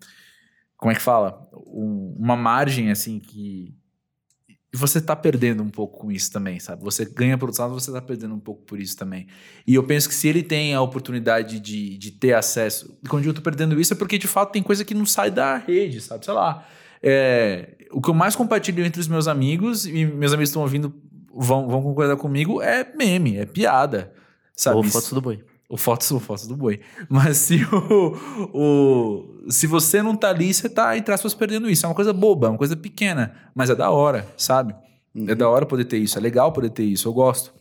Como 0.76 0.92
é 0.92 0.94
que 0.94 1.00
fala? 1.02 1.48
Um- 1.66 2.14
uma 2.18 2.36
margem, 2.36 2.90
assim, 2.90 3.18
que. 3.18 3.74
Você 4.72 5.00
tá 5.00 5.16
perdendo 5.16 5.64
um 5.64 5.68
pouco 5.68 5.98
com 5.98 6.12
isso 6.12 6.30
também, 6.30 6.60
sabe? 6.60 6.84
Você 6.84 7.04
ganha 7.04 7.36
por 7.36 7.48
outro 7.48 7.60
lado, 7.60 7.74
você 7.74 7.90
tá 7.90 8.00
perdendo 8.00 8.34
um 8.36 8.38
pouco 8.38 8.62
por 8.62 8.78
isso 8.78 8.96
também. 8.96 9.26
E 9.66 9.74
eu 9.74 9.82
penso 9.82 10.08
que 10.08 10.14
se 10.14 10.28
ele 10.28 10.44
tem 10.44 10.74
a 10.74 10.80
oportunidade 10.80 11.58
de, 11.58 11.98
de 11.98 12.12
ter 12.12 12.34
acesso. 12.34 12.96
e 13.02 13.08
Quando 13.08 13.24
eu 13.24 13.34
tô 13.34 13.42
perdendo 13.42 13.80
isso 13.80 13.92
é 13.94 13.96
porque 13.96 14.16
de 14.16 14.28
fato 14.28 14.52
tem 14.52 14.62
coisa 14.62 14.84
que 14.84 14.94
não 14.94 15.04
sai 15.04 15.28
da 15.28 15.56
rede, 15.56 16.00
sabe? 16.00 16.24
Sei 16.24 16.32
lá. 16.32 16.64
É, 17.02 17.78
o 17.90 18.00
que 18.00 18.10
eu 18.10 18.14
mais 18.14 18.36
compartilho 18.36 18.84
entre 18.84 19.00
os 19.00 19.08
meus 19.08 19.26
amigos, 19.26 19.86
e 19.86 20.04
meus 20.06 20.32
amigos 20.32 20.50
estão 20.50 20.62
ouvindo, 20.62 20.94
vão, 21.34 21.66
vão 21.68 21.82
concordar 21.82 22.16
comigo, 22.16 22.62
é 22.62 22.86
meme, 22.96 23.38
é 23.38 23.46
piada. 23.46 24.12
Sabe? 24.60 24.76
Ou 24.76 24.82
fotos 24.84 25.12
do 25.12 25.20
boi. 25.20 25.44
o 25.68 25.76
fotos, 25.76 26.10
o 26.10 26.20
fotos 26.20 26.46
do 26.46 26.56
boi. 26.56 26.80
Mas 27.08 27.36
se 27.38 27.60
o, 27.64 28.16
o- 28.52 29.50
se 29.50 29.66
você 29.66 30.02
não 30.02 30.14
tá 30.16 30.28
ali, 30.30 30.52
você 30.52 30.68
tá, 30.68 30.96
entre 30.96 31.14
aspas, 31.14 31.32
perdendo 31.34 31.70
isso. 31.70 31.86
É 31.86 31.88
uma 31.88 31.94
coisa 31.94 32.12
boba, 32.12 32.46
é 32.48 32.50
uma 32.50 32.58
coisa 32.58 32.76
pequena, 32.76 33.34
mas 33.54 33.70
é 33.70 33.74
da 33.74 33.90
hora, 33.90 34.26
sabe? 34.36 34.74
É 35.26 35.34
da 35.34 35.48
hora 35.48 35.64
poder 35.66 35.84
ter 35.86 35.98
isso, 35.98 36.18
é 36.18 36.20
legal 36.20 36.52
poder 36.52 36.70
ter 36.70 36.84
isso, 36.84 37.08
eu 37.08 37.12
gosto. 37.12 37.52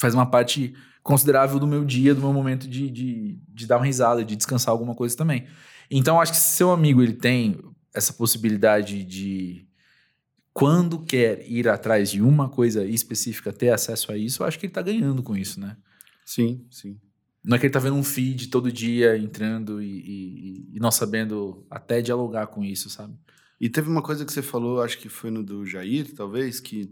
Faz 0.00 0.14
uma 0.14 0.26
parte 0.26 0.74
considerável 1.02 1.58
do 1.58 1.66
meu 1.66 1.84
dia, 1.84 2.14
do 2.14 2.20
meu 2.20 2.32
momento 2.32 2.66
de, 2.68 2.90
de, 2.90 3.38
de 3.48 3.66
dar 3.66 3.76
uma 3.78 3.84
risada, 3.86 4.24
de 4.24 4.34
descansar 4.36 4.72
alguma 4.72 4.94
coisa 4.94 5.16
também. 5.16 5.46
Então, 5.90 6.20
acho 6.20 6.32
que 6.32 6.38
se 6.38 6.56
seu 6.56 6.70
amigo 6.72 7.02
ele 7.02 7.12
tem 7.12 7.58
essa 7.94 8.12
possibilidade 8.12 9.04
de, 9.04 9.66
quando 10.52 10.98
quer 11.00 11.44
ir 11.50 11.68
atrás 11.68 12.10
de 12.10 12.22
uma 12.22 12.48
coisa 12.48 12.84
específica, 12.84 13.52
ter 13.52 13.70
acesso 13.70 14.10
a 14.12 14.16
isso, 14.16 14.42
eu 14.42 14.46
acho 14.46 14.58
que 14.58 14.66
ele 14.66 14.72
tá 14.72 14.82
ganhando 14.82 15.22
com 15.22 15.36
isso, 15.36 15.60
né? 15.60 15.76
Sim, 16.34 16.64
sim. 16.70 16.98
Não 17.44 17.56
é 17.56 17.58
que 17.58 17.66
ele 17.66 17.72
tá 17.72 17.78
vendo 17.80 17.96
um 17.96 18.04
feed 18.04 18.48
todo 18.48 18.70
dia 18.72 19.16
entrando 19.18 19.82
e, 19.82 19.86
e- 19.98 20.68
e 20.76 20.80
não 20.80 20.90
sabendo 20.90 21.66
até 21.70 22.00
dialogar 22.00 22.46
com 22.46 22.62
isso, 22.64 22.88
sabe? 22.88 23.14
E 23.60 23.68
teve 23.68 23.88
uma 23.90 24.02
coisa 24.02 24.24
que 24.24 24.32
você 24.32 24.42
falou, 24.42 24.80
acho 24.80 24.98
que 24.98 25.08
foi 25.08 25.30
no 25.30 25.42
do 25.42 25.66
Jair, 25.66 26.14
talvez, 26.14 26.60
que, 26.60 26.88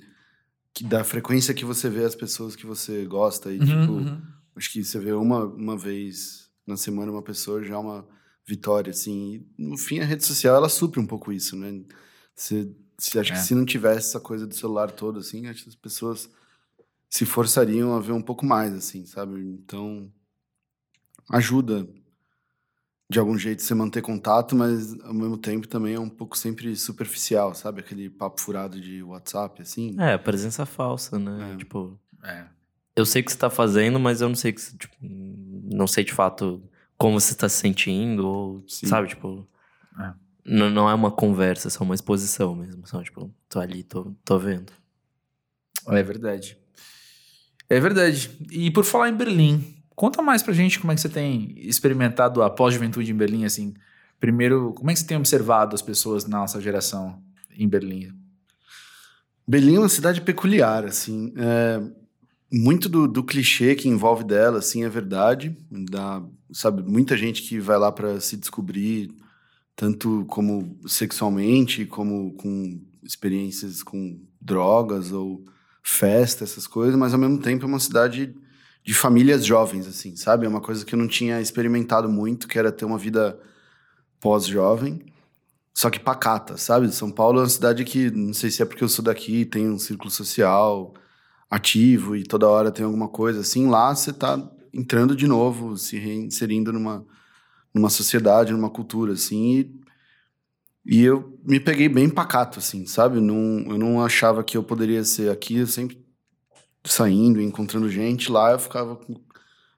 que 0.75 0.85
da 0.85 1.03
frequência 1.05 1.55
que 1.55 1.65
você 1.65 1.89
vê 1.89 2.05
as 2.05 2.15
pessoas 2.15 2.55
que 2.57 2.67
você 2.67 3.05
gosta. 3.07 3.53
E, 3.53 3.59
tipo, 3.59 3.93
Uhum. 3.93 4.23
acho 4.57 4.73
que 4.73 4.85
você 4.85 4.99
vê 4.99 5.13
uma, 5.13 5.45
uma 5.45 5.77
vez 5.77 6.51
na 6.67 6.77
semana 6.77 7.11
uma 7.13 7.23
pessoa 7.23 7.63
já 7.65 7.75
é 7.75 7.79
uma 7.79 8.07
vitória, 8.47 8.91
assim. 8.91 9.47
E, 9.59 9.63
no 9.69 9.79
fim, 9.79 10.01
a 10.01 10.05
rede 10.05 10.25
social, 10.27 10.55
ela 10.57 10.69
supre 10.69 11.01
um 11.01 11.07
pouco 11.07 11.33
isso, 11.33 11.57
né? 11.57 11.83
Você, 12.35 12.71
você 12.99 13.19
acha 13.21 13.33
É. 13.33 13.37
que 13.37 13.43
se 13.43 13.55
não 13.55 13.65
tivesse 13.65 14.09
essa 14.09 14.21
coisa 14.21 14.47
do 14.47 14.55
celular 14.55 14.91
todo, 14.91 15.19
assim, 15.21 15.47
acho 15.47 15.63
que 15.63 15.69
as 15.71 15.77
pessoas 15.77 16.29
se 17.11 17.27
forçariam 17.27 17.93
a 17.95 18.01
ver 18.01 18.13
um 18.13 18.23
pouco 18.23 18.47
mais, 18.47 18.73
assim, 18.73 19.05
sabe? 19.05 19.41
Então, 19.41 20.11
ajuda 21.29 21.87
de 23.11 23.19
algum 23.19 23.37
jeito 23.37 23.63
você 23.63 23.75
manter 23.75 24.01
contato, 24.01 24.55
mas 24.55 24.99
ao 25.01 25.13
mesmo 25.13 25.37
tempo 25.37 25.67
também 25.67 25.95
é 25.95 26.01
um 26.01 26.09
pouco 26.09 26.39
sempre 26.39 26.77
superficial, 26.77 27.53
sabe? 27.55 27.81
Aquele 27.81 28.09
papo 28.09 28.41
furado 28.41 28.81
de 28.81 29.03
WhatsApp, 29.03 29.61
assim. 29.61 29.97
É, 30.01 30.17
presença 30.17 30.65
falsa, 30.65 31.19
né? 31.19 31.55
É. 31.55 31.57
Tipo, 31.57 31.99
É. 32.23 32.47
eu 32.95 33.05
sei 33.05 33.21
o 33.21 33.25
que 33.25 33.33
você 33.33 33.39
tá 33.39 33.51
fazendo, 33.51 33.99
mas 33.99 34.21
eu 34.21 34.29
não 34.29 34.37
sei 34.37 34.53
que 34.53 34.61
você, 34.61 34.77
tipo, 34.77 34.95
não 35.03 35.89
sei 35.89 36.05
de 36.05 36.13
fato 36.13 36.63
como 36.97 37.19
você 37.21 37.35
tá 37.35 37.49
se 37.49 37.57
sentindo, 37.57 38.25
ou, 38.29 38.65
Sim. 38.69 38.87
sabe, 38.87 39.09
tipo. 39.09 39.45
É. 39.99 40.13
Não, 40.45 40.71
não 40.71 40.89
é 40.89 40.95
uma 40.95 41.11
conversa, 41.11 41.67
é 41.67 41.71
só 41.71 41.83
uma 41.83 41.95
exposição 41.97 42.55
mesmo. 42.55 42.87
Só, 42.87 43.03
tipo, 43.03 43.35
tô 43.49 43.59
ali, 43.59 43.83
tô, 43.83 44.15
tô 44.25 44.39
vendo. 44.39 44.73
É 45.89 46.03
verdade. 46.03 46.60
É 47.71 47.79
verdade. 47.79 48.37
E 48.51 48.69
por 48.69 48.85
falar 48.85 49.09
em 49.09 49.17
Berlim, 49.17 49.65
conta 49.95 50.21
mais 50.21 50.43
pra 50.43 50.53
gente 50.53 50.81
como 50.81 50.91
é 50.91 50.95
que 50.97 51.01
você 51.01 51.09
tem 51.09 51.55
experimentado 51.57 52.43
a 52.43 52.51
pós-juventude 52.51 53.13
em 53.13 53.17
Berlim, 53.17 53.45
assim. 53.45 53.75
Primeiro, 54.19 54.73
como 54.75 54.91
é 54.91 54.93
que 54.93 54.99
você 54.99 55.07
tem 55.07 55.17
observado 55.17 55.75
as 55.77 55.81
pessoas 55.81 56.27
na 56.27 56.39
nossa 56.39 56.61
geração 56.61 57.23
em 57.57 57.69
Berlim? 57.69 58.13
Berlim 59.47 59.77
é 59.77 59.79
uma 59.79 59.89
cidade 59.89 60.21
peculiar, 60.21 60.85
assim. 60.85 61.33
É, 61.37 61.81
muito 62.53 62.89
do, 62.89 63.07
do 63.07 63.23
clichê 63.23 63.77
que 63.77 63.89
envolve 63.89 64.25
dela, 64.25 64.59
assim, 64.59 64.83
é 64.83 64.89
verdade. 64.89 65.57
Da, 65.71 66.21
sabe, 66.53 66.83
muita 66.83 67.17
gente 67.17 67.43
que 67.43 67.61
vai 67.61 67.79
lá 67.79 67.93
para 67.93 68.21
se 68.21 68.37
descobrir, 68.37 69.15
tanto 69.77 70.25
como 70.27 70.77
sexualmente, 70.87 71.87
como 71.87 72.35
com 72.35 72.81
experiências 73.05 73.81
com 73.83 74.21
drogas 74.41 75.13
ou 75.13 75.45
festa, 75.91 76.45
essas 76.45 76.67
coisas, 76.67 76.97
mas 76.97 77.13
ao 77.13 77.19
mesmo 77.19 77.39
tempo 77.39 77.65
é 77.65 77.69
uma 77.69 77.81
cidade 77.81 78.35
de 78.83 78.95
famílias 78.95 79.45
jovens, 79.45 79.87
assim, 79.87 80.17
sabe? 80.17 80.47
É 80.47 80.49
uma 80.49 80.61
coisa 80.61 80.85
que 80.85 80.95
eu 80.95 80.99
não 80.99 81.09
tinha 81.09 81.41
experimentado 81.41 82.09
muito, 82.09 82.49
que 82.49 82.59
era 82.59 82.73
ter 82.73 82.85
uma 82.85 82.97
vida 82.97 83.39
pós-jovem. 84.21 85.05
Só 85.75 85.91
que 85.91 85.99
pacata, 86.01 86.57
sabe? 86.57 86.91
São 86.93 87.11
Paulo 87.11 87.41
é 87.41 87.43
uma 87.43 87.49
cidade 87.49 87.85
que, 87.85 88.11
não 88.11 88.33
sei 88.33 88.51
se 88.51 88.63
é 88.63 88.65
porque 88.65 88.85
eu 88.85 88.89
sou 88.89 89.05
daqui, 89.05 89.45
tem 89.45 89.69
um 89.69 89.79
círculo 89.79 90.11
social 90.11 90.95
ativo 91.51 92.17
e 92.17 92.23
toda 92.23 92.49
hora 92.49 92.71
tem 92.71 92.85
alguma 92.85 93.09
coisa 93.09 93.41
assim. 93.41 93.69
Lá 93.69 93.95
você 93.95 94.13
tá 94.13 94.39
entrando 94.73 95.17
de 95.17 95.27
novo, 95.27 95.77
se 95.77 95.99
reinserindo 95.99 96.73
numa, 96.73 97.05
numa 97.75 97.91
sociedade, 97.91 98.53
numa 98.53 98.71
cultura, 98.71 99.13
assim. 99.13 99.59
E, 99.59 99.80
e 100.85 101.03
eu 101.03 101.39
me 101.45 101.61
peguei 101.61 101.89
bem 101.89 102.09
pacato, 102.09 102.59
assim, 102.59 102.87
sabe? 102.87 103.21
Não, 103.21 103.61
eu 103.71 103.79
não 103.79 104.03
achava 104.05 104.43
que 104.43 104.57
eu 104.57 104.63
poderia 104.63 105.05
ser 105.05 105.31
aqui, 105.31 105.57
eu 105.57 105.67
sempre 105.67 106.03
saindo, 106.85 107.41
encontrando 107.41 107.89
gente. 107.89 108.31
Lá 108.31 108.53
eu 108.53 108.59
ficava 108.59 108.97
com. 108.97 109.15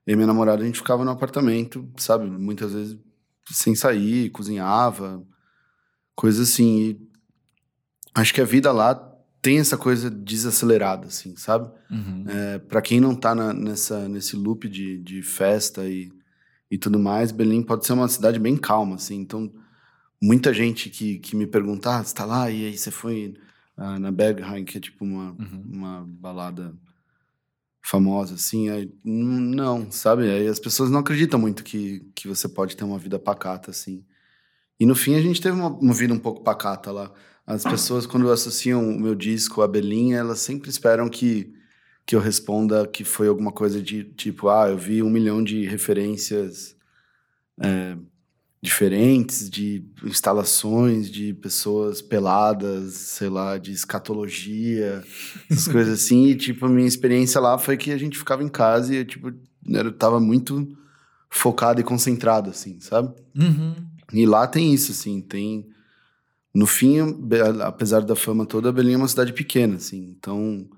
Eu 0.04 0.14
e 0.14 0.16
minha 0.16 0.26
namorada, 0.26 0.62
a 0.62 0.66
gente 0.66 0.78
ficava 0.78 1.04
no 1.04 1.10
apartamento, 1.10 1.88
sabe? 1.96 2.26
Muitas 2.28 2.72
vezes 2.72 2.98
sem 3.50 3.74
sair, 3.74 4.30
cozinhava 4.30 5.24
coisa 6.14 6.42
assim. 6.42 6.80
E 6.90 7.08
acho 8.14 8.34
que 8.34 8.40
a 8.40 8.44
vida 8.44 8.72
lá 8.72 8.94
tem 9.40 9.58
essa 9.58 9.76
coisa 9.76 10.08
desacelerada, 10.10 11.08
assim, 11.08 11.36
sabe? 11.36 11.68
Uhum. 11.90 12.24
É, 12.28 12.58
para 12.58 12.80
quem 12.82 13.00
não 13.00 13.14
tá 13.14 13.34
na- 13.34 13.52
nessa, 13.52 14.08
nesse 14.08 14.36
loop 14.36 14.68
de, 14.68 14.98
de 14.98 15.22
festa 15.22 15.84
e, 15.84 16.12
e 16.70 16.78
tudo 16.78 16.98
mais, 16.98 17.32
Berlim 17.32 17.62
pode 17.62 17.84
ser 17.84 17.92
uma 17.92 18.08
cidade 18.08 18.38
bem 18.38 18.56
calma, 18.56 18.96
assim. 18.96 19.16
Então, 19.16 19.52
muita 20.22 20.54
gente 20.54 20.88
que, 20.90 21.18
que 21.18 21.36
me 21.36 21.46
pergunta, 21.46 21.90
ah, 21.98 22.04
você 22.04 22.14
tá 22.14 22.24
lá? 22.24 22.50
E 22.50 22.66
aí 22.66 22.78
você 22.78 22.90
foi 22.90 23.34
ah, 23.76 23.98
na 23.98 24.12
Berghain, 24.12 24.64
que 24.64 24.78
é 24.78 24.80
tipo 24.80 25.04
uma, 25.04 25.32
Uhum. 25.32 25.64
uma 25.72 26.06
balada 26.08 26.74
famosa, 27.84 28.34
assim. 28.34 28.68
Aí, 28.70 28.92
"Hum, 29.04 29.40
não, 29.54 29.90
sabe? 29.90 30.30
Aí 30.30 30.46
as 30.46 30.58
pessoas 30.60 30.90
não 30.90 31.00
acreditam 31.00 31.38
muito 31.40 31.64
que, 31.64 32.00
que 32.14 32.28
você 32.28 32.48
pode 32.48 32.76
ter 32.76 32.84
uma 32.84 32.98
vida 32.98 33.18
pacata, 33.18 33.70
assim. 33.70 34.04
E 34.80 34.86
no 34.86 34.94
fim 34.94 35.14
a 35.16 35.22
gente 35.22 35.40
teve 35.40 35.56
uma, 35.56 35.68
uma 35.68 35.94
vida 35.94 36.14
um 36.14 36.18
pouco 36.18 36.42
pacata 36.42 36.90
lá. 36.92 37.12
As 37.46 37.64
pessoas, 37.64 38.06
quando 38.06 38.30
associam 38.30 38.88
o 38.88 39.00
meu 39.00 39.14
disco 39.14 39.62
a 39.62 39.68
Berlim, 39.68 40.12
elas 40.12 40.38
sempre 40.40 40.70
esperam 40.70 41.08
que, 41.08 41.52
que 42.06 42.14
eu 42.16 42.20
responda 42.20 42.86
que 42.86 43.04
foi 43.04 43.28
alguma 43.28 43.52
coisa 43.52 43.82
de 43.82 44.04
tipo, 44.04 44.48
ah, 44.48 44.68
eu 44.70 44.78
vi 44.78 45.02
um 45.02 45.10
milhão 45.10 45.42
de 45.42 45.66
referências 45.66 46.76
é, 47.60 47.96
diferentes, 48.62 49.50
de 49.50 49.84
instalações, 50.04 51.10
de 51.10 51.34
pessoas 51.34 52.00
peladas, 52.00 52.94
sei 52.94 53.28
lá, 53.28 53.58
de 53.58 53.72
escatologia, 53.72 55.02
essas 55.50 55.66
coisas 55.66 56.00
assim. 56.00 56.26
E, 56.26 56.36
tipo, 56.36 56.66
a 56.66 56.68
minha 56.68 56.86
experiência 56.86 57.40
lá 57.40 57.58
foi 57.58 57.76
que 57.76 57.90
a 57.90 57.98
gente 57.98 58.16
ficava 58.16 58.44
em 58.44 58.48
casa 58.48 58.94
e, 58.94 58.98
eu, 58.98 59.04
tipo, 59.04 59.32
eu 59.66 59.92
tava 59.92 60.20
muito 60.20 60.78
focado 61.28 61.80
e 61.80 61.84
concentrado, 61.84 62.50
assim, 62.50 62.78
sabe? 62.78 63.12
Uhum. 63.36 63.74
E 64.12 64.24
lá 64.24 64.46
tem 64.46 64.72
isso, 64.72 64.92
assim, 64.92 65.20
tem... 65.20 65.68
No 66.54 66.66
fim, 66.66 66.98
apesar 67.64 68.02
da 68.02 68.14
fama 68.14 68.44
toda, 68.44 68.70
Belém 68.70 68.94
é 68.94 68.98
uma 68.98 69.08
cidade 69.08 69.32
pequena, 69.32 69.76
assim, 69.76 70.10
então 70.10 70.68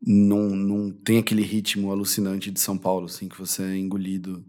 não, 0.00 0.48
não 0.48 0.90
tem 0.90 1.18
aquele 1.18 1.42
ritmo 1.42 1.92
alucinante 1.92 2.50
de 2.50 2.58
São 2.58 2.78
Paulo, 2.78 3.04
assim, 3.04 3.28
que 3.28 3.38
você 3.38 3.62
é 3.62 3.76
engolido 3.76 4.42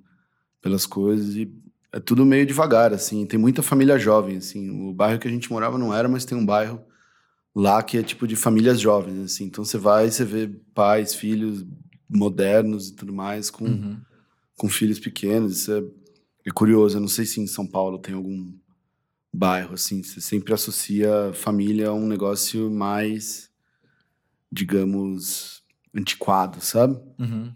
pelas 0.62 0.86
coisas 0.86 1.36
e 1.36 1.54
é 1.92 2.00
tudo 2.00 2.26
meio 2.26 2.46
devagar, 2.46 2.94
assim. 2.94 3.26
Tem 3.26 3.40
muita 3.40 3.62
família 3.64 3.98
jovem, 3.98 4.38
assim. 4.38 4.70
O 4.70 4.94
bairro 4.94 5.20
que 5.20 5.28
a 5.28 5.32
gente 5.32 5.52
morava 5.52 5.78
não 5.78 5.94
era, 5.94 6.08
mas 6.08 6.26
tem 6.26 6.38
um 6.38 6.46
bairro 6.46 6.82
lá 7.56 7.82
que 7.82 7.98
é 7.98 8.04
tipo 8.04 8.28
de 8.28 8.36
famílias 8.36 8.80
jovens, 8.80 9.20
assim. 9.20 9.46
Então 9.46 9.64
você 9.66 9.78
vai 9.78 10.08
e 10.08 10.12
você 10.12 10.24
vê 10.24 10.48
pais, 10.74 11.14
filhos 11.16 11.66
modernos 12.10 12.90
e 12.90 12.96
tudo 12.96 13.14
mais 13.14 13.50
com, 13.50 13.66
Uhum. 13.66 13.98
com 14.56 14.70
filhos 14.70 15.00
pequenos. 15.00 15.58
Isso 15.62 15.72
é, 15.74 15.84
é 16.48 16.52
curioso. 16.52 16.98
Eu 16.98 17.02
não 17.02 17.08
sei 17.08 17.26
se 17.26 17.40
em 17.42 17.48
São 17.48 17.66
Paulo 17.68 17.98
tem 18.00 18.14
algum 18.16 18.52
bairro, 19.34 19.74
assim. 19.74 20.04
Você 20.04 20.22
sempre 20.22 20.54
associa 20.54 21.32
família 21.34 21.90
a 21.90 21.94
um 21.94 22.08
negócio 22.08 22.70
mais, 22.72 23.50
digamos, 24.52 25.64
antiquado, 25.96 26.62
sabe? 26.62 27.00
Uhum. 27.20 27.54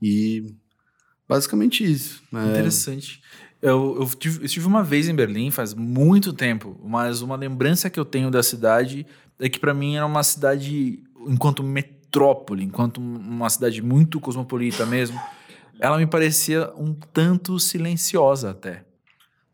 E 0.00 0.54
basicamente 1.28 1.84
isso. 1.84 2.22
É, 2.34 2.50
Interessante. 2.50 3.20
Eu, 3.62 3.96
eu, 4.00 4.08
tive, 4.18 4.40
eu 4.40 4.44
estive 4.46 4.66
uma 4.66 4.82
vez 4.82 5.08
em 5.08 5.14
Berlim 5.14 5.50
faz 5.50 5.72
muito 5.74 6.32
tempo, 6.32 6.78
mas 6.84 7.22
uma 7.22 7.36
lembrança 7.36 7.88
que 7.88 7.98
eu 7.98 8.04
tenho 8.04 8.30
da 8.30 8.42
cidade 8.42 9.06
é 9.38 9.48
que 9.48 9.58
para 9.58 9.72
mim 9.74 9.96
era 9.96 10.06
uma 10.06 10.22
cidade, 10.22 11.02
enquanto 11.26 11.62
metrópole, 11.62 12.62
enquanto 12.64 12.98
uma 12.98 13.48
cidade 13.50 13.82
muito 13.82 14.20
cosmopolita 14.20 14.84
mesmo, 14.86 15.18
ela 15.80 15.96
me 15.98 16.06
parecia 16.06 16.70
um 16.76 16.94
tanto 17.12 17.58
silenciosa 17.58 18.50
até. 18.50 18.84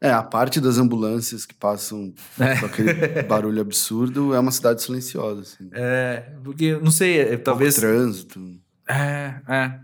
É, 0.01 0.11
a 0.11 0.23
parte 0.23 0.61
das 0.61 0.79
ambulâncias 0.79 1.47
que 1.47 1.55
passam 1.55 2.13
É. 2.39 2.57
com 2.59 2.67
aquele 2.67 2.93
barulho 3.23 3.61
absurdo 3.61 4.35
é 4.35 4.41
uma 4.41 4.51
cidade 4.51 4.83
silenciosa, 4.83 5.43
assim. 5.43 5.71
É, 5.73 6.33
porque, 6.43 6.77
não 6.83 6.91
sei, 6.91 7.21
é, 7.21 7.37
talvez... 7.37 7.77
Pouco 7.79 7.89
trânsito. 7.89 8.61
É, 8.89 9.35
é. 9.49 9.81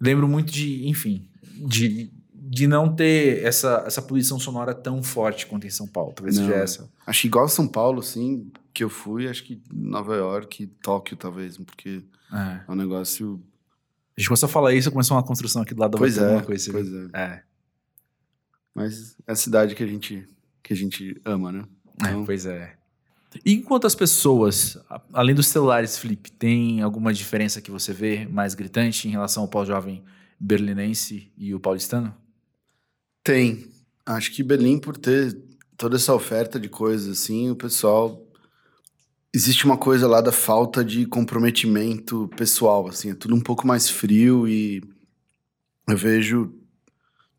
Lembro 0.00 0.28
muito 0.28 0.52
de, 0.52 0.86
enfim, 0.88 1.28
de, 1.66 2.10
de 2.32 2.66
não 2.66 2.94
ter 2.94 3.44
essa, 3.44 3.82
essa 3.86 4.00
poluição 4.00 4.38
sonora 4.38 4.74
tão 4.74 5.02
forte 5.02 5.46
quanto 5.46 5.66
em 5.66 5.70
São 5.70 5.86
Paulo. 5.86 6.12
Talvez 6.12 6.36
Não. 6.38 6.46
seja 6.46 6.56
essa. 6.58 6.90
Acho 7.06 7.22
que 7.22 7.26
igual 7.28 7.48
São 7.48 7.66
Paulo, 7.66 8.00
assim, 8.00 8.50
que 8.72 8.84
eu 8.84 8.88
fui, 8.90 9.26
acho 9.28 9.42
que 9.44 9.60
Nova 9.72 10.14
York, 10.16 10.66
Tóquio, 10.82 11.16
talvez, 11.16 11.56
porque 11.58 12.02
É. 12.32 12.60
é 12.68 12.70
um 12.70 12.74
negócio. 12.76 13.42
A 14.16 14.20
gente 14.20 14.28
começou 14.28 14.46
a 14.48 14.50
falar 14.50 14.74
isso, 14.74 14.90
começou 14.90 15.16
uma 15.16 15.22
construção 15.22 15.62
aqui 15.62 15.74
do 15.74 15.80
lado 15.80 15.92
da 15.92 15.98
Pois 15.98 16.16
outra, 16.18 16.36
é, 16.38 16.42
coisa. 16.42 16.72
pois 16.72 16.92
é. 16.92 17.08
É, 17.14 17.42
Mas 18.74 19.16
é 19.26 19.32
a 19.32 19.36
cidade 19.36 19.74
que 19.74 19.82
a 19.82 19.86
gente, 19.86 20.26
que 20.62 20.72
a 20.72 20.76
gente 20.76 21.20
ama, 21.24 21.50
né? 21.52 21.64
é, 22.04 22.08
Então, 22.08 22.24
pois 22.24 22.46
é. 22.46 22.76
E 23.44 23.54
enquanto 23.54 23.86
as 23.86 23.94
pessoas, 23.94 24.78
além 25.12 25.34
dos 25.34 25.46
celulares, 25.46 25.98
Felipe, 25.98 26.30
tem 26.30 26.82
alguma 26.82 27.12
diferença 27.12 27.60
que 27.60 27.70
você 27.70 27.92
vê 27.92 28.26
mais 28.26 28.54
gritante 28.54 29.08
em 29.08 29.10
relação 29.10 29.42
ao 29.42 29.48
pós-jovem 29.48 30.02
berlinense 30.38 31.32
e 31.36 31.54
o 31.54 31.60
paulistano? 31.60 32.14
Tem. 33.22 33.66
Acho 34.06 34.32
que 34.32 34.42
Berlim, 34.42 34.78
por 34.78 34.96
ter 34.96 35.36
toda 35.76 35.96
essa 35.96 36.14
oferta 36.14 36.58
de 36.58 36.68
coisas, 36.68 37.18
assim, 37.18 37.50
o 37.50 37.56
pessoal. 37.56 38.24
Existe 39.32 39.66
uma 39.66 39.76
coisa 39.76 40.08
lá 40.08 40.20
da 40.20 40.32
falta 40.32 40.84
de 40.84 41.04
comprometimento 41.06 42.28
pessoal, 42.36 42.88
assim, 42.88 43.10
é 43.10 43.14
tudo 43.14 43.34
um 43.34 43.40
pouco 43.40 43.66
mais 43.66 43.88
frio 43.88 44.48
e 44.48 44.82
eu 45.86 45.96
vejo 45.96 46.54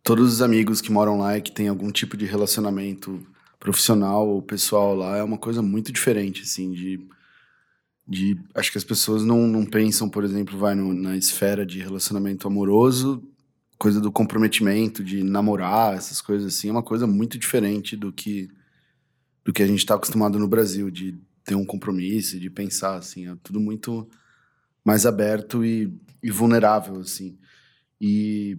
todos 0.04 0.34
os 0.34 0.42
amigos 0.42 0.82
que 0.82 0.92
moram 0.92 1.18
lá 1.18 1.38
e 1.38 1.42
que 1.42 1.52
têm 1.52 1.68
algum 1.68 1.92
tipo 1.92 2.16
de 2.16 2.26
relacionamento 2.26 3.26
profissional 3.60 4.28
ou 4.28 4.42
pessoal 4.42 4.96
lá, 4.96 5.18
é 5.18 5.24
uma 5.24 5.38
coisa 5.38 5.62
muito 5.62 5.92
diferente, 5.92 6.44
assim, 6.44 6.72
de. 6.72 7.00
de 8.08 8.38
acho 8.56 8.72
que 8.72 8.78
as 8.78 8.84
pessoas 8.84 9.24
não, 9.24 9.48
não 9.48 9.66
pensam, 9.66 10.10
por 10.10 10.24
exemplo, 10.24 10.58
vai 10.58 10.74
no- 10.76 10.94
na 10.94 11.16
esfera 11.16 11.66
de 11.66 11.80
relacionamento 11.80 12.48
amoroso 12.48 13.24
coisa 13.78 14.02
do 14.02 14.12
comprometimento, 14.12 15.02
de 15.02 15.24
namorar, 15.24 15.96
essas 15.96 16.20
coisas 16.20 16.54
assim, 16.54 16.68
é 16.68 16.72
uma 16.72 16.84
coisa 16.84 17.08
muito 17.08 17.40
diferente 17.40 17.96
do 17.96 18.12
que 18.12 18.50
do 19.46 19.54
que 19.54 19.64
a 19.64 19.68
gente 19.68 19.80
está 19.80 19.96
acostumado 19.96 20.38
no 20.38 20.48
Brasil, 20.48 20.92
de 20.92 21.18
ter 21.44 21.56
um 21.56 21.66
compromisso, 21.66 22.40
de 22.40 22.50
pensar 22.50 22.96
assim, 22.98 23.28
é 23.28 23.36
tudo 23.42 23.60
muito 23.60 24.08
mais 24.86 25.06
aberto 25.06 25.66
e, 25.66 25.94
e 26.22 26.32
vulnerável 26.32 27.00
assim. 27.00 27.38
E 28.02 28.58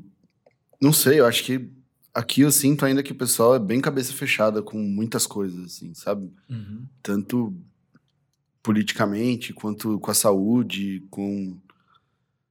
não 0.81 0.93
sei, 0.93 1.21
eu 1.21 1.27
acho 1.27 1.45
que 1.45 1.71
aqui 2.15 2.43
eu 2.43 2.51
sinto 2.51 2.85
ainda 2.85 3.03
que 3.03 3.13
o 3.13 3.17
pessoal 3.17 3.55
é 3.55 3.59
bem 3.59 3.81
cabeça 3.81 4.13
fechada 4.13 4.63
com 4.63 4.79
muitas 4.79 5.27
coisas 5.27 5.65
assim, 5.65 5.95
sabe? 5.95 6.33
tanto 7.03 7.55
politicamente 8.63 9.53
quanto 9.53 9.99
com 9.99 10.11
a 10.11 10.15
saúde, 10.15 11.07
com 11.11 11.57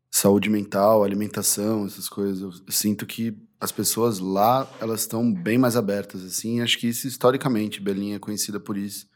saúde 0.10 0.50
mental, 0.50 1.04
alimentação, 1.04 1.86
essas 1.86 2.10
coisas. 2.10 2.41
Eu 2.41 2.52
sinto 2.72 3.06
que 3.06 3.38
as 3.60 3.72
pessoas 3.72 4.19
lá, 4.19 4.67
elas 4.80 5.02
estão 5.02 5.32
bem 5.32 5.58
mais 5.58 5.76
abertas, 5.76 6.24
assim. 6.24 6.62
Acho 6.62 6.78
que 6.80 6.88
isso, 6.88 7.08
historicamente, 7.08 7.82
Berlim 7.82 8.13
é 8.13 8.19
conhecida 8.19 8.60
por 8.60 8.78
isso. 8.78 9.08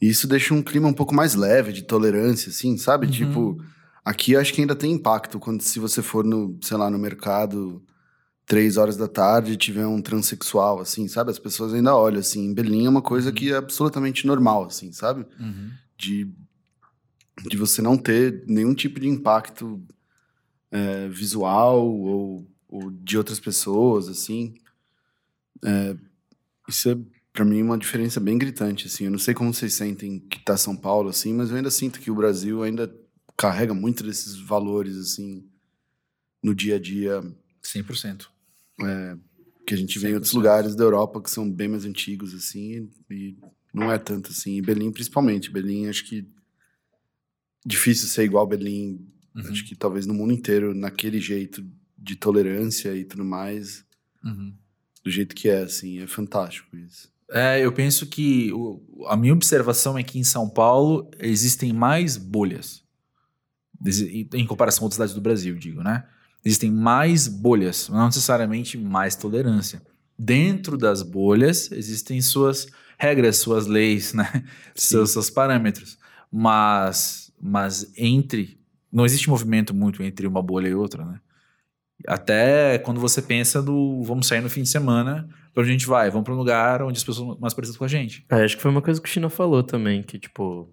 E 0.00 0.08
isso 0.08 0.28
deixa 0.28 0.52
um 0.54 0.62
clima 0.62 0.88
um 0.88 0.92
pouco 0.92 1.14
mais 1.14 1.34
leve, 1.34 1.72
de 1.72 1.82
tolerância, 1.82 2.50
assim, 2.50 2.76
sabe? 2.76 3.06
Uhum. 3.06 3.12
Tipo, 3.12 3.64
aqui 4.04 4.36
acho 4.36 4.52
que 4.52 4.60
ainda 4.60 4.76
tem 4.76 4.92
impacto 4.92 5.38
quando 5.40 5.62
se 5.62 5.78
você 5.80 6.02
for 6.02 6.24
no, 6.24 6.56
sei 6.62 6.76
lá, 6.76 6.90
no 6.90 6.98
mercado 6.98 7.82
três 8.46 8.76
horas 8.76 8.96
da 8.96 9.08
tarde 9.08 9.52
e 9.52 9.56
tiver 9.56 9.86
um 9.86 10.02
transexual, 10.02 10.80
assim, 10.80 11.08
sabe? 11.08 11.30
As 11.30 11.38
pessoas 11.38 11.72
ainda 11.72 11.96
olham, 11.96 12.20
assim. 12.20 12.44
Em 12.46 12.54
Berlim 12.54 12.86
é 12.86 12.88
uma 12.90 13.02
coisa 13.02 13.30
Uhum. 13.30 13.34
que 13.34 13.52
é 13.52 13.56
absolutamente 13.56 14.26
normal, 14.26 14.64
assim, 14.66 14.92
sabe? 14.92 15.24
Uhum. 15.40 15.70
de, 15.96 16.28
de 17.48 17.56
você 17.56 17.80
não 17.80 17.96
ter 17.96 18.44
nenhum 18.46 18.74
tipo 18.74 19.00
de 19.00 19.08
impacto 19.08 19.82
é, 20.70 21.08
visual 21.08 21.88
ou, 21.88 22.46
ou 22.68 22.90
de 22.90 23.16
outras 23.16 23.40
pessoas, 23.40 24.08
assim. 24.08 24.54
É, 25.64 25.96
isso 26.68 26.90
é, 26.90 26.98
para 27.32 27.44
mim, 27.44 27.62
uma 27.62 27.78
diferença 27.78 28.20
bem 28.20 28.36
gritante, 28.36 28.86
assim. 28.88 29.04
Eu 29.06 29.10
não 29.10 29.18
sei 29.18 29.32
como 29.34 29.54
vocês 29.54 29.72
sentem 29.74 30.18
que 30.20 30.38
tá 30.44 30.56
São 30.56 30.76
Paulo, 30.76 31.08
assim, 31.08 31.32
mas 31.32 31.50
eu 31.50 31.56
ainda 31.56 31.70
sinto 31.70 31.98
que 32.00 32.10
o 32.10 32.14
Brasil 32.14 32.62
ainda 32.62 32.94
carrega 33.36 33.72
muito 33.72 34.04
desses 34.04 34.36
valores, 34.36 34.96
assim, 34.98 35.44
no 36.42 36.54
dia 36.54 36.76
a 36.76 36.78
dia 36.78 37.22
100%. 37.62 38.26
Que 39.66 39.74
a 39.74 39.76
gente 39.76 39.98
vê 39.98 40.10
em 40.10 40.14
outros 40.14 40.32
100%. 40.32 40.36
lugares 40.36 40.74
da 40.76 40.84
Europa 40.84 41.20
que 41.22 41.30
são 41.30 41.50
bem 41.50 41.68
mais 41.68 41.84
antigos, 41.84 42.34
assim, 42.34 42.88
e 43.10 43.36
não 43.72 43.90
é 43.90 43.98
tanto 43.98 44.30
assim. 44.30 44.56
E 44.56 44.62
Berlim, 44.62 44.92
principalmente. 44.92 45.50
Berlim, 45.50 45.86
acho 45.88 46.04
que 46.04 46.28
difícil 47.64 48.08
ser 48.08 48.24
igual 48.24 48.46
Berlim, 48.46 49.00
Uhum. 49.34 49.50
acho 49.50 49.64
que 49.64 49.74
talvez 49.74 50.06
no 50.06 50.14
mundo 50.14 50.32
inteiro, 50.32 50.74
naquele 50.74 51.18
jeito 51.20 51.64
de 51.98 52.14
tolerância 52.14 52.94
e 52.94 53.04
tudo 53.04 53.24
mais, 53.24 53.84
Uhum. 54.24 54.54
do 55.02 55.10
jeito 55.10 55.34
que 55.34 55.48
é, 55.48 55.62
assim. 55.62 55.98
É 56.00 56.06
fantástico 56.06 56.76
isso. 56.76 57.12
É, 57.30 57.58
eu 57.64 57.72
penso 57.72 58.06
que 58.06 58.52
o- 58.52 59.06
a 59.08 59.16
minha 59.16 59.32
observação 59.32 59.96
é 59.98 60.02
que 60.02 60.18
em 60.18 60.24
São 60.24 60.48
Paulo 60.48 61.10
existem 61.18 61.72
mais 61.72 62.16
bolhas. 62.18 62.84
Em 64.34 64.46
comparação 64.46 64.82
a 64.82 64.84
outras 64.84 64.94
cidades 64.96 65.14
do 65.14 65.20
Brasil, 65.20 65.56
digo, 65.56 65.82
né? 65.82 66.06
Existem 66.44 66.70
mais 66.70 67.26
bolhas, 67.26 67.88
não 67.88 68.06
necessariamente 68.06 68.76
mais 68.76 69.16
tolerância. 69.16 69.80
Dentro 70.18 70.76
das 70.76 71.02
bolhas 71.02 71.72
existem 71.72 72.20
suas 72.20 72.66
regras, 72.98 73.38
suas 73.38 73.66
leis, 73.66 74.12
né? 74.12 74.44
Seus, 74.74 75.10
seus 75.12 75.30
parâmetros. 75.30 75.98
Mas, 76.30 77.32
mas 77.40 77.90
entre. 77.96 78.58
Não 78.92 79.04
existe 79.04 79.28
movimento 79.28 79.74
muito 79.74 80.02
entre 80.02 80.26
uma 80.26 80.42
bolha 80.42 80.68
e 80.68 80.74
outra, 80.74 81.04
né? 81.04 81.20
Até 82.06 82.78
quando 82.78 83.00
você 83.00 83.22
pensa 83.22 83.62
do 83.62 84.02
vamos 84.02 84.26
sair 84.26 84.40
no 84.40 84.50
fim 84.50 84.62
de 84.62 84.68
semana, 84.68 85.28
pra 85.52 85.62
onde 85.62 85.70
a 85.70 85.72
gente 85.72 85.86
vai? 85.86 86.10
Vamos 86.10 86.24
pra 86.24 86.34
um 86.34 86.36
lugar 86.36 86.82
onde 86.82 86.98
as 86.98 87.04
pessoas 87.04 87.38
mais 87.40 87.54
parecidas 87.54 87.78
com 87.78 87.84
a 87.84 87.88
gente. 87.88 88.24
É, 88.30 88.44
acho 88.44 88.56
que 88.56 88.62
foi 88.62 88.70
uma 88.70 88.82
coisa 88.82 89.00
que 89.00 89.08
o 89.08 89.10
China 89.12 89.30
falou 89.30 89.62
também, 89.62 90.02
que, 90.02 90.18
tipo, 90.18 90.68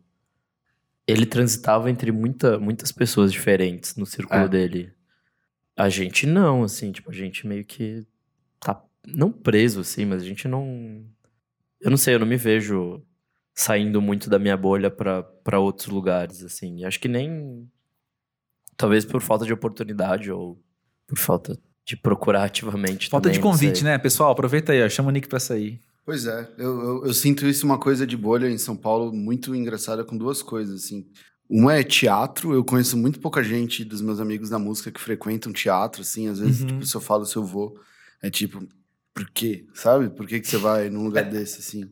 ele 1.07 1.25
transitava 1.25 1.89
entre 1.89 2.11
muita, 2.11 2.59
muitas 2.59 2.91
pessoas 2.91 3.31
diferentes 3.31 3.95
no 3.95 4.05
círculo 4.05 4.41
É. 4.41 4.47
dele. 4.47 4.91
A 5.81 5.89
gente 5.89 6.27
não, 6.27 6.61
assim, 6.61 6.91
tipo, 6.91 7.09
a 7.09 7.13
gente 7.13 7.47
meio 7.47 7.65
que 7.65 8.05
tá, 8.59 8.79
não 9.03 9.31
preso, 9.31 9.79
assim, 9.79 10.05
mas 10.05 10.21
a 10.21 10.25
gente 10.25 10.47
não... 10.47 11.03
Eu 11.79 11.89
não 11.89 11.97
sei, 11.97 12.13
eu 12.13 12.19
não 12.19 12.27
me 12.27 12.37
vejo 12.37 13.01
saindo 13.55 13.99
muito 13.99 14.29
da 14.29 14.37
minha 14.37 14.55
bolha 14.55 14.91
pra, 14.91 15.23
pra 15.23 15.59
outros 15.59 15.87
lugares, 15.87 16.43
assim. 16.43 16.81
E 16.81 16.85
acho 16.85 16.99
que 16.99 17.07
nem... 17.07 17.67
Talvez 18.77 19.05
por 19.05 19.21
falta 19.21 19.43
de 19.43 19.53
oportunidade 19.53 20.31
ou 20.31 20.61
por 21.07 21.17
falta 21.17 21.57
de 21.83 21.97
procurar 21.97 22.43
ativamente 22.43 23.09
Falta 23.09 23.29
também, 23.29 23.39
de 23.39 23.43
convite, 23.43 23.83
né? 23.83 23.97
Pessoal, 23.97 24.31
aproveita 24.31 24.71
aí, 24.73 24.83
ó, 24.83 24.87
chama 24.87 25.09
o 25.09 25.11
Nick 25.11 25.27
pra 25.27 25.39
sair. 25.39 25.81
Pois 26.05 26.27
é, 26.27 26.47
eu, 26.59 26.79
eu, 26.79 27.05
eu 27.07 27.13
sinto 27.13 27.47
isso 27.47 27.65
uma 27.65 27.79
coisa 27.79 28.05
de 28.05 28.15
bolha 28.15 28.47
em 28.47 28.57
São 28.59 28.75
Paulo 28.75 29.11
muito 29.11 29.55
engraçada 29.55 30.03
com 30.03 30.15
duas 30.15 30.43
coisas, 30.43 30.83
assim. 30.83 31.07
Uma 31.53 31.73
é 31.75 31.83
teatro, 31.83 32.53
eu 32.53 32.63
conheço 32.63 32.95
muito 32.95 33.19
pouca 33.19 33.43
gente 33.43 33.83
dos 33.83 34.01
meus 34.01 34.21
amigos 34.21 34.49
da 34.49 34.57
música 34.57 34.89
que 34.89 35.01
frequentam 35.01 35.51
teatro, 35.51 36.01
assim, 36.01 36.29
às 36.29 36.39
vezes, 36.39 36.61
Uhum. 36.61 36.67
tipo, 36.67 36.85
se 36.85 36.95
eu 36.95 37.01
falo 37.01 37.25
se 37.25 37.35
eu 37.35 37.43
vou, 37.43 37.77
é 38.21 38.29
tipo, 38.29 38.65
por 39.13 39.29
quê? 39.31 39.65
Sabe? 39.73 40.09
Por 40.09 40.25
que, 40.25 40.39
que 40.39 40.47
você 40.47 40.55
vai 40.57 40.89
num 40.89 41.03
lugar 41.03 41.25
desse, 41.29 41.59
assim? 41.59 41.89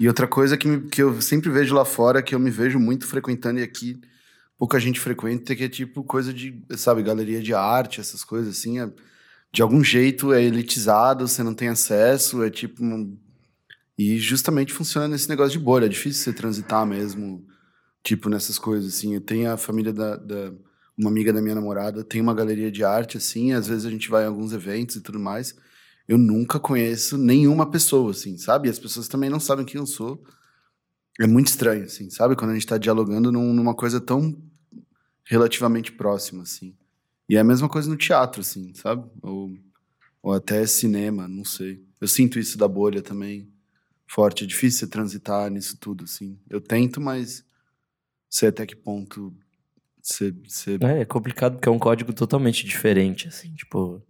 E 0.00 0.08
outra 0.08 0.26
coisa 0.26 0.56
que, 0.56 0.66
me- 0.66 0.88
que 0.88 1.02
eu 1.02 1.20
sempre 1.20 1.50
vejo 1.50 1.74
lá 1.74 1.84
fora, 1.84 2.22
que 2.22 2.34
eu 2.34 2.38
me 2.40 2.50
vejo 2.50 2.78
muito 2.80 3.06
frequentando 3.06 3.60
e 3.60 3.62
aqui 3.62 4.00
pouca 4.56 4.80
gente 4.80 4.98
frequenta, 4.98 5.54
que 5.54 5.64
é 5.64 5.68
tipo 5.68 6.02
coisa 6.02 6.32
de, 6.32 6.64
sabe, 6.76 7.02
galeria 7.02 7.42
de 7.42 7.52
arte, 7.52 8.00
essas 8.00 8.24
coisas, 8.24 8.56
assim, 8.56 8.80
é- 8.80 8.90
de 9.52 9.60
algum 9.60 9.84
jeito 9.84 10.32
é 10.32 10.42
elitizado, 10.42 11.28
você 11.28 11.42
não 11.42 11.52
tem 11.54 11.68
acesso, 11.68 12.42
é 12.42 12.48
tipo. 12.50 12.82
um- 12.82 13.18
E 13.98 14.18
justamente 14.18 14.72
funciona 14.72 15.06
nesse 15.06 15.28
negócio 15.28 15.56
de 15.56 15.64
bolha. 15.64 15.84
É 15.84 15.88
difícil 15.88 16.24
você 16.24 16.32
transitar 16.32 16.84
mesmo, 16.84 17.46
tipo, 18.04 18.30
nessas 18.30 18.58
coisas, 18.58 18.94
assim. 18.96 19.18
Tenho 19.20 19.52
a 19.52 19.58
família 19.58 19.92
da, 19.94 20.16
da- 20.16 20.52
Uma 20.98 21.10
amiga 21.10 21.32
da 21.32 21.42
minha 21.42 21.56
namorada 21.56 22.04
tem 22.04 22.20
uma 22.22 22.34
galeria 22.34 22.70
de 22.72 22.84
arte, 22.84 23.16
assim, 23.18 23.52
às 23.52 23.66
vezes 23.68 23.86
a 23.86 23.90
gente 23.90 24.08
vai 24.10 24.24
em 24.24 24.28
alguns 24.28 24.52
eventos 24.54 24.96
e 24.96 25.02
tudo 25.02 25.18
mais. 25.20 25.56
Eu 26.08 26.18
nunca 26.18 26.60
conheço 26.60 27.18
nenhuma 27.18 27.70
pessoa, 27.70 28.12
assim, 28.12 28.38
sabe? 28.38 28.68
E 28.68 28.70
as 28.70 28.78
pessoas 28.78 29.08
também 29.08 29.30
não 29.30 29.40
sabem 29.40 29.64
quem 29.66 29.80
eu 29.80 29.86
sou. 29.86 30.22
É 31.20 31.26
muito 31.26 31.48
estranho, 31.48 31.84
assim, 31.84 32.10
sabe? 32.10 32.36
Quando 32.36 32.50
a 32.50 32.54
gente 32.54 32.66
tá 32.66 32.78
dialogando 32.78 33.30
num- 33.32 33.52
numa 33.52 33.74
coisa 33.74 34.00
tão 34.00 34.36
relativamente 35.24 35.92
próxima, 35.92 36.42
assim. 36.42 36.74
E 37.28 37.36
é 37.36 37.40
a 37.40 37.44
mesma 37.44 37.68
coisa 37.68 37.88
no 37.90 37.96
teatro, 37.96 38.40
assim, 38.42 38.74
sabe? 38.74 39.08
Ou, 39.22 39.52
ou 40.22 40.32
até 40.34 40.66
cinema, 40.66 41.28
não 41.28 41.44
sei. 41.44 41.82
Eu 42.00 42.08
sinto 42.08 42.38
isso 42.38 42.58
da 42.58 42.68
bolha 42.68 43.02
também, 43.02 43.48
forte. 44.08 44.44
É 44.44 44.46
difícil 44.46 44.80
você 44.80 44.88
transitar 44.88 45.50
nisso 45.50 45.78
tudo, 45.80 46.04
assim. 46.04 46.38
Eu 46.50 46.60
tento, 46.60 47.00
mas 47.00 47.44
sei 48.34 48.48
até 48.48 48.66
que 48.66 48.74
ponto 48.74 49.32
você... 50.02 50.32
você... 50.44 50.76
É, 50.82 51.02
é 51.02 51.04
complicado 51.04 51.54
porque 51.54 51.68
é 51.68 51.72
um 51.72 51.78
código 51.78 52.12
totalmente 52.12 52.66
diferente, 52.66 53.28
assim, 53.28 53.54
tipo, 53.54 54.02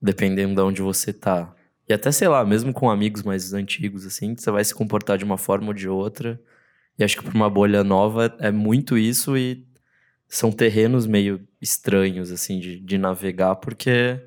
dependendo 0.00 0.54
de 0.54 0.60
onde 0.60 0.82
você 0.82 1.12
tá. 1.12 1.52
E 1.88 1.92
até, 1.92 2.12
sei 2.12 2.28
lá, 2.28 2.44
mesmo 2.44 2.72
com 2.72 2.88
amigos 2.88 3.24
mais 3.24 3.52
antigos, 3.52 4.06
assim, 4.06 4.36
você 4.36 4.50
vai 4.52 4.64
se 4.64 4.74
comportar 4.74 5.18
de 5.18 5.24
uma 5.24 5.36
forma 5.36 5.68
ou 5.68 5.74
de 5.74 5.88
outra. 5.88 6.40
E 6.96 7.02
acho 7.02 7.16
que 7.16 7.24
pra 7.24 7.34
uma 7.34 7.50
bolha 7.50 7.82
nova 7.82 8.34
é 8.38 8.52
muito 8.52 8.96
isso 8.96 9.36
e 9.36 9.66
são 10.28 10.52
terrenos 10.52 11.06
meio 11.06 11.46
estranhos, 11.60 12.30
assim, 12.30 12.60
de, 12.60 12.80
de 12.80 12.98
navegar, 12.98 13.56
porque 13.56 14.20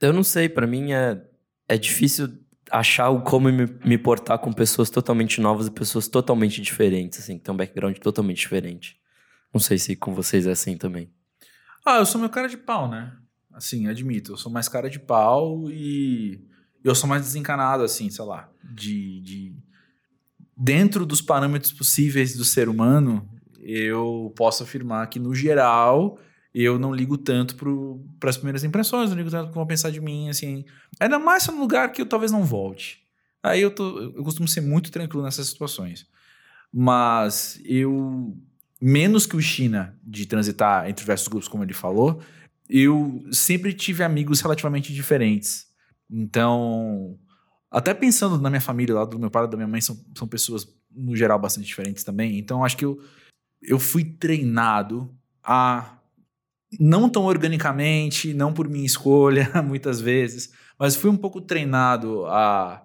eu 0.00 0.12
não 0.12 0.24
sei, 0.24 0.48
pra 0.48 0.66
mim 0.66 0.92
é, 0.92 1.22
é 1.68 1.78
difícil 1.78 2.28
achar 2.70 3.10
o 3.10 3.22
como 3.22 3.50
me, 3.50 3.66
me 3.84 3.98
portar 3.98 4.38
com 4.38 4.52
pessoas 4.52 4.90
totalmente 4.90 5.40
novas 5.40 5.66
e 5.66 5.70
pessoas 5.70 6.08
totalmente 6.08 6.60
diferentes, 6.60 7.18
assim, 7.18 7.38
que 7.38 7.44
tem 7.44 7.52
um 7.52 7.56
background 7.56 7.96
totalmente 7.98 8.38
diferente. 8.38 8.96
Não 9.52 9.60
sei 9.60 9.78
se 9.78 9.96
com 9.96 10.14
vocês 10.14 10.46
é 10.46 10.52
assim 10.52 10.76
também. 10.76 11.10
Ah, 11.84 11.98
eu 11.98 12.06
sou 12.06 12.20
meu 12.20 12.30
cara 12.30 12.48
de 12.48 12.56
pau, 12.56 12.88
né? 12.88 13.16
Assim, 13.52 13.88
admito. 13.88 14.32
Eu 14.32 14.36
sou 14.36 14.52
mais 14.52 14.68
cara 14.68 14.88
de 14.88 15.00
pau 15.00 15.68
e 15.68 16.40
eu 16.84 16.94
sou 16.94 17.08
mais 17.08 17.22
desencanado, 17.22 17.82
assim, 17.82 18.08
sei 18.10 18.24
lá. 18.24 18.48
De. 18.62 19.20
de... 19.20 19.54
Dentro 20.56 21.06
dos 21.06 21.22
parâmetros 21.22 21.72
possíveis 21.72 22.36
do 22.36 22.44
ser 22.44 22.68
humano, 22.68 23.28
eu 23.60 24.32
posso 24.36 24.62
afirmar 24.62 25.08
que, 25.08 25.18
no 25.18 25.34
geral, 25.34 26.18
eu 26.54 26.78
não 26.78 26.94
ligo 26.94 27.16
tanto 27.16 27.54
para 28.18 28.30
as 28.30 28.36
primeiras 28.36 28.64
impressões, 28.64 29.10
não 29.10 29.16
ligo 29.16 29.30
tanto 29.30 29.46
para 29.46 29.54
vão 29.54 29.66
pensar 29.66 29.90
de 29.90 30.00
mim, 30.00 30.28
assim. 30.28 30.64
Ainda 30.98 31.18
mais 31.18 31.44
se 31.44 31.50
é 31.50 31.52
um 31.52 31.60
lugar 31.60 31.92
que 31.92 32.02
eu 32.02 32.06
talvez 32.06 32.32
não 32.32 32.44
volte. 32.44 33.00
Aí 33.42 33.60
eu, 33.60 33.70
tô, 33.70 33.98
eu 34.00 34.24
costumo 34.24 34.48
ser 34.48 34.60
muito 34.60 34.90
tranquilo 34.90 35.22
nessas 35.22 35.46
situações. 35.46 36.06
Mas 36.72 37.60
eu 37.64 38.36
menos 38.80 39.26
que 39.26 39.36
o 39.36 39.42
China 39.42 39.98
de 40.02 40.26
transitar 40.26 40.88
entre 40.88 41.02
diversos 41.02 41.28
grupos, 41.28 41.48
como 41.48 41.62
ele 41.62 41.74
falou, 41.74 42.22
eu 42.68 43.24
sempre 43.30 43.72
tive 43.72 44.02
amigos 44.02 44.40
relativamente 44.40 44.92
diferentes. 44.92 45.66
Então, 46.10 47.18
até 47.70 47.92
pensando 47.92 48.38
na 48.38 48.48
minha 48.48 48.60
família, 48.60 48.94
lá 48.94 49.04
do 49.04 49.18
meu 49.18 49.30
pai 49.30 49.44
e 49.44 49.48
da 49.48 49.56
minha 49.56 49.68
mãe, 49.68 49.80
são, 49.80 49.98
são 50.16 50.26
pessoas, 50.26 50.66
no 50.90 51.14
geral, 51.14 51.38
bastante 51.38 51.66
diferentes 51.66 52.04
também. 52.04 52.38
Então, 52.38 52.64
acho 52.64 52.76
que 52.76 52.84
eu, 52.84 53.00
eu 53.62 53.78
fui 53.78 54.04
treinado 54.04 55.14
a, 55.42 55.98
não 56.78 57.08
tão 57.08 57.24
organicamente, 57.24 58.32
não 58.34 58.52
por 58.52 58.68
minha 58.68 58.86
escolha, 58.86 59.50
muitas 59.64 60.00
vezes, 60.00 60.50
mas 60.78 60.96
fui 60.96 61.10
um 61.10 61.16
pouco 61.16 61.40
treinado 61.40 62.26
a, 62.26 62.82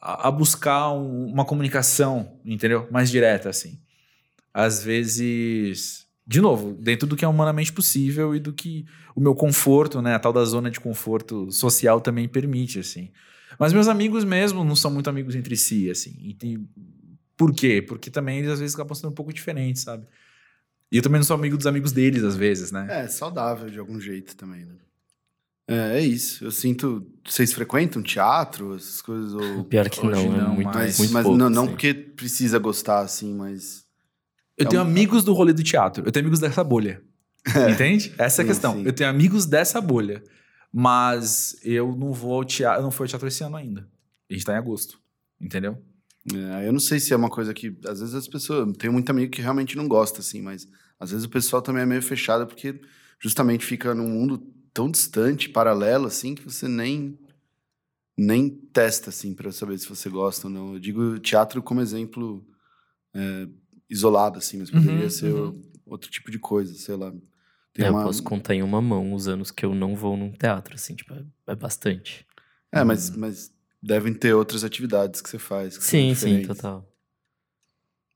a, 0.00 0.30
buscar 0.30 0.90
um- 0.92 1.26
uma 1.26 1.44
comunicação, 1.44 2.38
entendeu? 2.44 2.88
Mais 2.90 3.10
direta, 3.10 3.48
assim 3.48 3.78
às 4.54 4.82
vezes, 4.84 6.06
de 6.26 6.40
novo, 6.40 6.74
dentro 6.74 7.06
do 7.06 7.16
que 7.16 7.24
é 7.24 7.28
humanamente 7.28 7.72
possível 7.72 8.34
e 8.34 8.40
do 8.40 8.52
que 8.52 8.84
o 9.14 9.20
meu 9.20 9.34
conforto, 9.34 10.02
né, 10.02 10.14
a 10.14 10.18
tal 10.18 10.32
da 10.32 10.44
zona 10.44 10.70
de 10.70 10.80
conforto 10.80 11.50
social 11.50 12.00
também 12.00 12.28
permite, 12.28 12.78
assim. 12.78 13.10
Mas 13.58 13.72
meus 13.72 13.88
amigos 13.88 14.24
mesmo 14.24 14.64
não 14.64 14.76
são 14.76 14.90
muito 14.90 15.08
amigos 15.10 15.34
entre 15.34 15.56
si, 15.56 15.90
assim. 15.90 16.14
E 16.20 16.36
por 17.36 17.54
quê? 17.54 17.82
Porque 17.82 18.10
também 18.10 18.38
eles 18.38 18.50
às 18.50 18.60
vezes 18.60 18.74
acabam 18.74 18.94
sendo 18.94 19.10
um 19.10 19.14
pouco 19.14 19.32
diferentes, 19.32 19.82
sabe? 19.82 20.06
E 20.92 20.98
eu 20.98 21.02
também 21.02 21.18
não 21.18 21.24
sou 21.24 21.34
amigo 21.34 21.56
dos 21.56 21.66
amigos 21.66 21.90
deles, 21.90 22.22
às 22.22 22.36
vezes, 22.36 22.70
né? 22.70 22.86
É, 22.90 23.08
saudável 23.08 23.70
de 23.70 23.78
algum 23.78 23.98
jeito 23.98 24.36
também, 24.36 24.66
né? 24.66 24.74
É, 25.66 25.98
é 25.98 26.00
isso. 26.02 26.44
Eu 26.44 26.50
sinto... 26.50 27.06
Vocês 27.26 27.52
frequentam 27.54 28.02
teatro, 28.02 28.76
essas 28.76 29.00
coisas? 29.00 29.32
Ou... 29.32 29.64
Pior 29.64 29.88
que 29.88 30.04
Hoje 30.06 30.28
não, 30.28 30.34
é 30.36 30.42
não, 30.42 30.54
muito, 30.54 30.66
Mas, 30.66 30.98
muito 30.98 31.12
mas 31.14 31.22
pouco, 31.22 31.38
não, 31.38 31.48
não 31.48 31.62
assim. 31.62 31.70
porque 31.72 31.94
precisa 31.94 32.58
gostar, 32.58 33.00
assim, 33.00 33.32
mas... 33.34 33.86
Eu 34.58 34.66
É 34.66 34.68
tenho 34.68 34.82
um- 34.82 34.84
amigos 34.84 35.24
do 35.24 35.32
rolê 35.32 35.54
do 35.54 35.62
teatro, 35.62 36.04
eu 36.04 36.12
tenho 36.12 36.24
amigos 36.24 36.40
dessa 36.40 36.62
bolha. 36.62 37.02
Entende? 37.72 38.12
Essa 38.18 38.42
é 38.42 38.44
a 38.44 38.48
questão. 38.48 38.74
sim. 38.74 38.82
Eu 38.84 38.92
tenho 38.92 39.08
amigos 39.08 39.46
dessa 39.46 39.80
bolha. 39.80 40.22
Mas 40.70 41.56
eu 41.62 41.96
não 41.96 42.12
vou 42.12 42.34
ao 42.34 42.44
teatro, 42.44 42.80
eu 42.80 42.82
não 42.82 42.90
fui 42.90 43.04
ao 43.04 43.08
teatro 43.08 43.28
esse 43.28 43.42
ano 43.42 43.56
ainda. 43.56 43.88
A 44.30 44.32
gente 44.32 44.44
tá 44.44 44.52
em 44.52 44.56
agosto. 44.56 45.00
Entendeu? 45.40 45.76
É, 46.32 46.66
eu 46.68 46.72
não 46.72 46.80
sei 46.80 47.00
se 47.00 47.12
é 47.12 47.16
uma 47.16 47.28
coisa 47.28 47.52
que... 47.52 47.76
Às 47.86 48.00
vezes 48.00 48.14
as 48.14 48.28
pessoas... 48.28 48.74
Tem 48.76 48.88
muito 48.90 49.10
amigo 49.10 49.30
que 49.32 49.42
realmente 49.42 49.76
não 49.76 49.88
gosta, 49.88 50.20
assim, 50.20 50.40
mas... 50.40 50.66
Às 51.02 51.10
vezes 51.10 51.26
o 51.26 51.30
pessoal 51.30 51.60
também 51.60 51.82
é 51.82 51.86
meio 51.86 52.00
fechado 52.02 52.46
porque 52.46 52.80
justamente 53.18 53.64
fica 53.66 53.92
num 53.92 54.08
mundo 54.08 54.38
tão 54.72 54.88
distante, 54.88 55.48
paralelo, 55.48 56.06
assim, 56.06 56.34
que 56.34 56.44
você 56.44 56.68
nem... 56.68 57.18
Nem 58.16 58.48
testa, 58.50 59.08
assim, 59.10 59.34
pra 59.34 59.50
saber 59.50 59.78
se 59.78 59.88
você 59.88 60.08
gosta 60.08 60.46
ou 60.46 60.52
não. 60.52 60.74
Eu 60.74 60.78
digo 60.78 61.18
teatro 61.18 61.62
como 61.62 61.80
exemplo 61.80 62.46
é, 63.14 63.48
isolado, 63.90 64.38
assim, 64.38 64.58
mas 64.58 64.70
poderia 64.70 65.04
Uhum, 65.04 65.10
ser 65.10 65.32
uhum. 65.32 65.62
outro 65.86 66.10
tipo 66.10 66.30
de 66.30 66.38
coisa, 66.38 66.72
sei 66.74 66.94
lá. 66.94 67.12
É, 67.78 67.90
uma- 67.90 68.00
Eu 68.00 68.04
posso 68.04 68.22
contar 68.22 68.54
em 68.54 68.62
uma 68.62 68.80
mão 68.82 69.12
os 69.14 69.26
anos 69.26 69.50
que 69.50 69.64
eu 69.64 69.74
não 69.74 69.96
vou 69.96 70.16
num 70.16 70.30
teatro, 70.30 70.74
assim, 70.74 70.94
tipo, 70.94 71.12
é, 71.14 71.24
é 71.48 71.56
bastante. 71.56 72.26
É, 72.70 72.84
mas, 72.84 73.10
mas 73.16 73.50
devem 73.82 74.12
ter 74.14 74.34
outras 74.34 74.62
atividades 74.62 75.20
que 75.22 75.28
você 75.28 75.38
faz. 75.38 75.76
que 75.78 75.84
Sim, 75.84 76.14
sim, 76.14 76.42
total. 76.42 76.86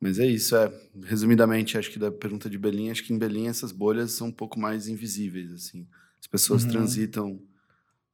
Mas 0.01 0.18
é 0.18 0.26
isso, 0.26 0.55
é. 0.57 0.70
Resumidamente, 1.05 1.78
acho 1.78 1.90
que 1.90 1.99
da 1.99 2.11
pergunta 2.11 2.51
de 2.51 2.59
Belém, 2.59 2.90
acho 2.90 3.03
que 3.05 3.12
em 3.12 3.18
Belém 3.18 3.49
essas 3.49 3.72
bolhas 3.72 4.12
são 4.12 4.28
um 4.28 4.32
pouco 4.32 4.59
mais 4.61 4.88
invisíveis, 4.88 5.53
assim. 5.53 5.86
As 6.20 6.26
pessoas 6.26 6.64
Uhum. 6.64 6.70
transitam 6.70 7.40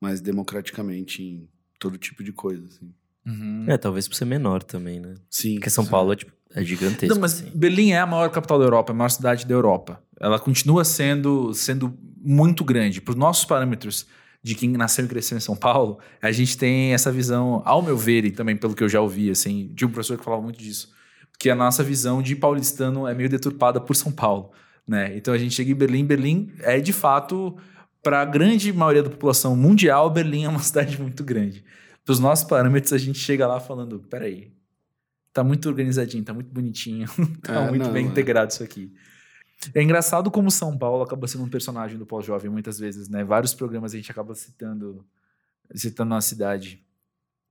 mais 0.01 0.21
democraticamente 0.21 1.23
em 1.23 1.49
todo 1.79 1.99
tipo 1.99 2.23
de 2.23 2.33
coisa, 2.33 2.67
assim. 2.67 2.93
Uhum. 3.27 3.65
É, 3.69 3.77
talvez 3.79 4.07
por 4.09 4.15
ser 4.15 4.25
menor 4.25 4.63
também, 4.63 5.01
né? 5.01 5.15
Sim. 5.31 5.55
Porque 5.55 5.71
São 5.71 5.85
sim. 5.85 5.91
Paulo 5.91 6.13
é, 6.13 6.17
tipo, 6.17 6.33
é 6.55 6.63
gigantesco, 6.65 7.15
Não, 7.15 7.21
mas 7.21 7.35
assim. 7.41 7.51
Berlim 7.55 7.91
é 7.93 8.01
a 8.01 8.07
maior 8.07 8.31
capital 8.31 8.59
da 8.59 8.65
Europa, 8.65 8.93
a 8.93 8.95
maior 8.95 9.09
cidade 9.09 9.47
da 9.47 9.55
Europa. 9.55 10.03
Ela 10.21 10.39
continua 10.39 10.85
sendo, 10.85 11.53
sendo 11.55 11.97
muito 12.21 12.65
grande. 12.65 13.01
Para 13.01 13.13
os 13.13 13.17
nossos 13.17 13.45
parâmetros 13.45 14.07
de 14.43 14.55
quem 14.57 14.71
nasceu 14.71 15.05
e 15.05 15.09
cresceu 15.09 15.37
em 15.39 15.41
São 15.41 15.55
Paulo, 15.57 15.99
a 16.21 16.31
gente 16.33 16.57
tem 16.59 16.93
essa 16.93 17.11
visão, 17.13 17.63
ao 17.65 17.81
meu 17.83 17.97
ver, 17.97 18.25
e 18.25 18.31
também 18.33 18.57
pelo 18.57 18.75
que 18.75 18.83
eu 18.83 18.89
já 18.89 19.01
ouvi, 19.01 19.31
assim, 19.31 19.71
de 19.73 19.85
um 19.85 19.89
professor 19.91 20.19
que 20.19 20.25
falava 20.25 20.43
muito 20.43 20.59
disso, 20.59 20.92
que 21.43 21.51
a 21.51 21.57
nossa 21.57 21.83
visão 21.83 22.23
de 22.23 22.37
paulistano 22.37 23.05
é 23.05 23.13
meio 23.13 23.29
deturpada 23.29 23.81
por 23.81 23.97
São 23.97 24.13
Paulo. 24.13 24.53
Né? 24.87 25.17
Então 25.17 25.35
a 25.35 25.39
gente 25.39 25.53
chega 25.53 25.73
em 25.73 25.75
Berlim, 25.75 26.07
Berlim 26.07 26.53
é 26.61 26.79
de 26.79 26.93
fato, 26.93 27.57
para 28.01 28.21
a 28.21 28.25
grande 28.25 28.73
maioria 28.73 29.03
da 29.03 29.11
população 29.11 29.57
mundial, 29.57 30.09
Berlim 30.09 30.45
é 30.45 30.49
uma 30.49 30.61
cidade 30.63 31.03
muito 31.03 31.25
grande. 31.25 31.65
Para 32.05 32.13
os 32.13 32.21
nossos 32.21 32.49
parâmetros, 32.49 32.93
a 32.93 32.99
gente 32.99 33.19
chega 33.19 33.45
lá 33.45 33.59
falando: 33.59 33.99
peraí, 34.09 34.53
tá 35.33 35.43
muito 35.43 35.69
organizadinho, 35.69 36.23
tá 36.23 36.33
muito 36.33 36.49
bonitinho, 36.49 37.09
tá 37.43 37.55
É, 37.55 37.71
muito 37.71 37.87
não, 37.87 37.93
bem 37.93 38.07
é. 38.07 38.09
integrado 38.09 38.53
isso 38.53 38.63
aqui. 38.63 38.95
É 39.75 39.83
engraçado 39.83 40.31
como 40.31 40.49
São 40.49 40.79
Paulo 40.79 41.03
acaba 41.03 41.27
sendo 41.27 41.43
um 41.43 41.51
personagem 41.51 41.99
do 41.99 42.07
pós-jovem 42.07 42.49
muitas 42.53 42.79
vezes, 42.79 43.09
né? 43.09 43.25
Vários 43.25 43.53
programas 43.53 43.93
a 43.95 43.97
gente 43.97 44.13
acaba 44.13 44.33
citando, 44.37 45.05
citando 45.75 46.15
a 46.15 46.21
cidade. 46.21 46.87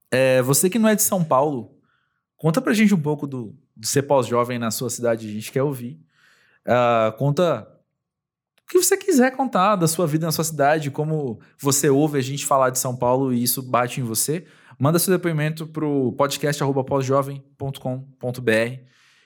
É, 0.10 0.42
você 0.42 0.70
que 0.70 0.80
não 0.80 0.88
é 0.88 0.96
de 0.96 1.04
São 1.04 1.26
Paulo, 1.26 1.81
conta 2.42 2.60
pra 2.60 2.74
gente 2.74 2.92
um 2.92 3.00
pouco 3.00 3.28
do, 3.28 3.56
do 3.78 3.86
ser 3.86 4.02
pós-jovem 4.02 4.58
na 4.58 4.72
sua 4.72 4.90
cidade, 4.90 5.28
a 5.28 5.32
gente 5.32 5.52
quer 5.52 5.62
ouvir. 5.62 6.00
Ah, 6.66 7.14
conta 7.16 7.68
o 8.64 8.68
que 8.68 8.82
você 8.82 8.98
quiser 8.98 9.36
contar 9.36 9.76
da 9.76 9.88
sua 9.88 10.08
vida 10.08 10.26
na 10.26 10.32
sua 10.32 10.44
cidade, 10.44 10.90
como 10.90 11.40
você 11.60 11.88
ouve 11.88 12.18
a 12.18 12.22
gente 12.22 12.44
falar 12.44 12.72
de 12.72 12.80
São 12.80 12.96
Paulo 12.96 13.32
e 13.32 13.44
isso 13.44 13.62
bate 13.62 14.02
em 14.02 14.04
você. 14.04 14.44
Manda 14.80 14.98
seu 14.98 15.14
depoimento 15.14 15.68
pro 15.68 16.14
podcast.pós-jovem.com.br. 16.14 18.80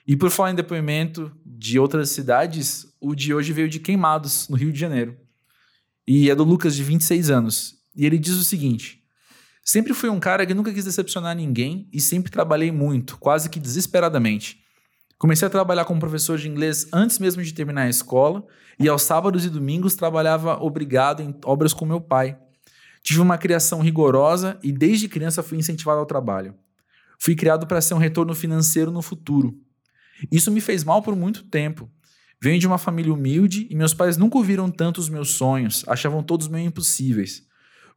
E 0.05 0.18
por 0.18 0.30
falar 0.30 0.51
em 0.51 0.55
depoimento 0.55 1.32
de 1.45 1.80
outras 1.80 2.09
cidades, 2.09 2.86
o 2.99 3.16
de 3.16 3.34
hoje 3.34 3.53
veio 3.53 3.70
de 3.70 3.80
Queimados, 3.80 4.49
no 4.49 4.57
Rio 4.57 4.74
de 4.74 4.80
Janeiro. 4.80 5.16
E 6.05 6.30
é 6.30 6.36
do 6.36 6.43
Lucas, 6.43 6.76
de 6.76 6.84
26 6.84 7.30
anos. 7.30 7.76
E 7.95 8.05
ele 8.05 8.20
diz 8.20 8.36
o 8.36 8.43
seguinte: 8.43 9.05
Sempre 9.68 9.95
fui 9.95 10.09
um 10.09 10.20
cara 10.20 10.45
que 10.45 10.53
nunca 10.53 10.72
quis 10.72 10.86
decepcionar 10.86 11.36
ninguém 11.36 11.89
e 11.91 11.99
sempre 11.99 12.32
trabalhei 12.32 12.72
muito, 12.72 13.18
quase 13.18 13.49
que 13.49 13.59
desesperadamente. 13.59 14.63
Comecei 15.18 15.47
a 15.47 15.49
trabalhar 15.49 15.86
como 15.86 15.99
professor 15.99 16.38
de 16.38 16.47
inglês 16.47 16.88
antes 16.93 17.18
mesmo 17.18 17.41
de 17.41 17.51
terminar 17.51 17.82
a 17.82 17.89
escola 17.89 18.45
e 18.80 18.88
aos 18.88 19.01
sábados 19.01 19.43
e 19.43 19.49
domingos 19.49 19.95
trabalhava 19.95 20.61
obrigado 20.61 21.24
em 21.24 21.36
obras 21.43 21.74
com 21.74 21.84
meu 21.84 21.99
pai. 21.99 22.38
Tive 23.01 23.22
uma 23.22 23.39
criação 23.39 23.82
rigorosa 23.82 24.59
e 24.61 24.72
desde 24.72 25.07
criança 25.07 25.41
fui 25.41 25.57
incentivado 25.57 25.99
ao 25.99 26.05
trabalho. 26.05 26.53
Fui 27.18 27.36
criado 27.36 27.66
para 27.66 27.82
ser 27.82 27.95
um 27.95 27.99
retorno 27.99 28.36
financeiro 28.36 28.91
no 28.91 29.01
futuro. 29.01 29.57
Isso 30.32 30.51
me 30.51 30.61
fez 30.61 30.84
mal 30.84 31.01
por 31.01 31.16
muito 31.16 31.43
tempo. 31.43 31.89
Venho 32.39 32.59
de 32.59 32.68
uma 32.68 32.78
família 32.78 33.11
humilde 33.11 33.66
e 33.68 33.76
meus 33.76 33.95
pais 33.95 34.16
nunca 34.16 34.38
ouviram 34.38 34.70
tanto 34.70 34.99
os 34.99 35.09
meus 35.09 35.32
sonhos, 35.32 35.84
achavam 35.88 36.22
todos 36.22 36.47
meio 36.47 36.68
impossíveis. 36.68 37.45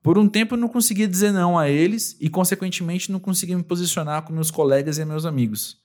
Por 0.02 0.16
um 0.16 0.28
tempo 0.28 0.54
eu 0.54 0.58
não 0.58 0.68
conseguia 0.68 1.08
dizer 1.08 1.32
não 1.32 1.58
a 1.58 1.68
eles 1.68 2.16
e, 2.20 2.28
consequentemente, 2.28 3.10
não 3.10 3.18
conseguia 3.18 3.56
me 3.56 3.62
posicionar 3.62 4.22
com 4.22 4.32
meus 4.32 4.50
colegas 4.50 4.98
e 4.98 5.04
meus 5.04 5.24
amigos. 5.24 5.80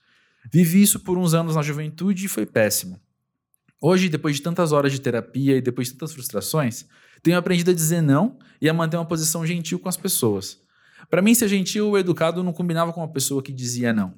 Vivi 0.52 0.82
isso 0.82 1.00
por 1.00 1.18
uns 1.18 1.34
anos 1.34 1.56
na 1.56 1.62
juventude 1.62 2.26
e 2.26 2.28
foi 2.28 2.46
péssimo. 2.46 3.00
Hoje, 3.80 4.08
depois 4.08 4.36
de 4.36 4.42
tantas 4.42 4.72
horas 4.72 4.92
de 4.92 5.00
terapia 5.00 5.56
e 5.56 5.60
depois 5.60 5.88
de 5.88 5.94
tantas 5.94 6.12
frustrações, 6.12 6.86
tenho 7.22 7.36
aprendido 7.36 7.70
a 7.70 7.74
dizer 7.74 8.00
não 8.00 8.38
e 8.60 8.68
a 8.68 8.74
manter 8.74 8.96
uma 8.96 9.06
posição 9.06 9.44
gentil 9.44 9.78
com 9.78 9.88
as 9.88 9.96
pessoas. 9.96 10.58
Para 11.10 11.20
mim, 11.20 11.34
ser 11.34 11.48
gentil 11.48 11.88
ou 11.88 11.98
educado 11.98 12.42
não 12.42 12.52
combinava 12.52 12.92
com 12.92 13.00
uma 13.00 13.12
pessoa 13.12 13.42
que 13.42 13.52
dizia 13.52 13.92
não. 13.92 14.14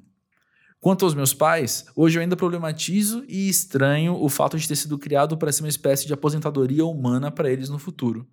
Quanto 0.79 1.05
aos 1.05 1.15
meus 1.15 1.33
pais, 1.33 1.85
hoje 1.95 2.17
eu 2.17 2.21
ainda 2.21 2.35
problematizo 2.35 3.25
e 3.27 3.49
estranho 3.49 4.13
o 4.13 4.29
fato 4.29 4.57
de 4.57 4.67
ter 4.67 4.75
sido 4.75 4.97
criado 4.97 5.35
para 5.35 5.51
ser 5.51 5.63
uma 5.63 5.69
espécie 5.69 6.05
de 6.05 6.13
aposentadoria 6.13 6.85
humana 6.85 7.31
para 7.31 7.51
eles 7.51 7.67
no 7.67 7.79
futuro. 7.79 8.27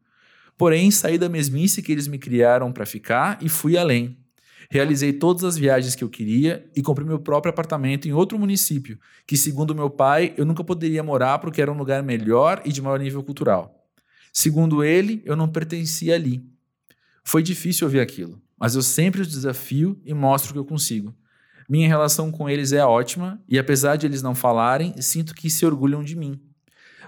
Porém, 0.57 0.91
saí 0.91 1.19
da 1.19 1.29
mesmice 1.29 1.83
que 1.83 1.93
eles 1.93 2.07
me 2.07 2.19
criaram 2.19 2.73
para 2.73 2.87
ficar 2.87 3.39
e 3.43 3.49
fui 3.49 3.77
além. 3.77 4.17
Realizei 4.71 5.13
todas 5.13 5.45
as 5.45 5.57
viagens 5.57 5.95
que 5.95 6.03
eu 6.03 6.09
queria 6.09 6.69
e 6.75 6.83
comprei 6.83 7.07
meu 7.07 7.19
próprio 7.19 7.51
apartamento 7.51 8.09
em 8.09 8.13
outro 8.13 8.39
município, 8.39 8.99
que, 9.27 9.37
segundo 9.37 9.75
meu 9.75 9.91
pai, 9.91 10.33
eu 10.37 10.45
nunca 10.45 10.65
poderia 10.65 11.03
morar 11.03 11.39
porque 11.39 11.61
era 11.61 11.71
um 11.71 11.77
lugar 11.77 12.03
melhor 12.03 12.63
e 12.65 12.73
de 12.73 12.81
maior 12.81 12.99
nível 12.99 13.23
cultural. 13.23 13.87
Segundo 14.33 14.83
ele, 14.83 15.23
eu 15.25 15.37
não 15.37 15.49
pertencia 15.49 16.15
ali. 16.15 16.45
Foi 17.23 17.43
difícil 17.43 17.87
ouvir 17.87 18.01
aquilo, 18.01 18.41
mas 18.59 18.75
eu 18.75 18.83
sempre 18.83 19.21
os 19.21 19.29
desafio 19.29 20.01
e 20.05 20.13
mostro 20.13 20.53
que 20.53 20.59
eu 20.59 20.65
consigo. 20.65 21.15
Minha 21.69 21.89
relação 21.89 22.31
com 22.31 22.49
eles 22.49 22.73
é 22.73 22.85
ótima 22.85 23.41
e, 23.49 23.59
apesar 23.59 23.97
de 23.97 24.07
eles 24.07 24.23
não 24.23 24.35
falarem, 24.35 25.01
sinto 25.01 25.35
que 25.35 25.49
se 25.49 25.65
orgulham 25.65 26.03
de 26.03 26.17
mim. 26.17 26.41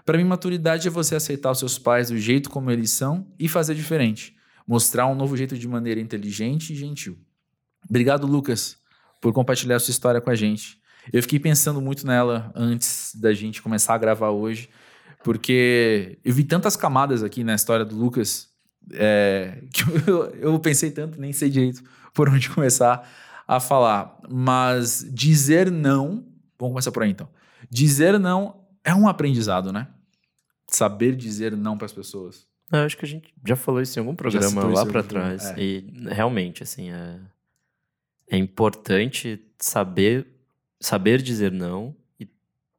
Para 0.06 0.16
mim, 0.16 0.24
maturidade 0.24 0.86
é 0.86 0.90
você 0.90 1.16
aceitar 1.16 1.50
os 1.50 1.58
seus 1.58 1.80
pais 1.80 2.10
do 2.10 2.16
jeito 2.16 2.48
como 2.48 2.70
eles 2.70 2.92
são 2.92 3.26
e 3.40 3.48
fazer 3.48 3.74
diferente. 3.74 4.36
Mostrar 4.64 5.08
um 5.08 5.16
novo 5.16 5.36
jeito 5.36 5.58
de 5.58 5.66
maneira 5.66 6.00
inteligente 6.00 6.72
e 6.72 6.76
gentil. 6.76 7.18
Obrigado, 7.90 8.24
Lucas, 8.24 8.78
por 9.20 9.32
compartilhar 9.32 9.80
sua 9.80 9.90
história 9.90 10.20
com 10.20 10.30
a 10.30 10.34
gente. 10.36 10.80
Eu 11.12 11.20
fiquei 11.22 11.40
pensando 11.40 11.80
muito 11.80 12.06
nela 12.06 12.52
antes 12.54 13.16
da 13.16 13.34
gente 13.34 13.60
começar 13.60 13.94
a 13.94 13.98
gravar 13.98 14.30
hoje, 14.30 14.70
porque 15.24 16.20
eu 16.24 16.32
vi 16.32 16.44
tantas 16.44 16.76
camadas 16.76 17.24
aqui 17.24 17.42
na 17.42 17.56
história 17.56 17.84
do 17.84 17.96
Lucas 17.96 18.48
é, 18.92 19.60
que 19.74 19.82
eu, 20.08 20.26
eu 20.36 20.58
pensei 20.60 20.92
tanto, 20.92 21.20
nem 21.20 21.32
sei 21.32 21.50
direito 21.50 21.82
por 22.14 22.28
onde 22.28 22.48
começar 22.48 23.08
a 23.46 23.58
falar. 23.58 24.20
Mas 24.30 25.04
dizer 25.12 25.68
não, 25.68 26.24
vamos 26.56 26.74
começar 26.74 26.92
por 26.92 27.02
aí 27.02 27.10
então. 27.10 27.28
Dizer 27.68 28.20
não 28.20 28.64
é 28.84 28.94
um 28.94 29.08
aprendizado, 29.08 29.72
né? 29.72 29.88
Saber 30.66 31.14
dizer 31.14 31.56
não 31.56 31.76
para 31.76 31.86
as 31.86 31.92
pessoas. 31.92 32.46
Eu 32.72 32.80
acho 32.80 32.96
que 32.96 33.04
a 33.04 33.08
gente 33.08 33.32
já 33.46 33.54
falou 33.54 33.80
isso 33.80 33.98
em 33.98 34.00
algum 34.00 34.14
programa 34.14 34.64
lá 34.64 34.84
para 34.84 35.02
trás. 35.02 35.46
É. 35.46 35.60
E 35.60 35.92
realmente, 36.08 36.62
assim, 36.62 36.90
é, 36.90 37.20
é 38.28 38.36
importante 38.36 39.40
saber, 39.58 40.26
saber 40.80 41.22
dizer 41.22 41.52
não 41.52 41.94
e 42.18 42.28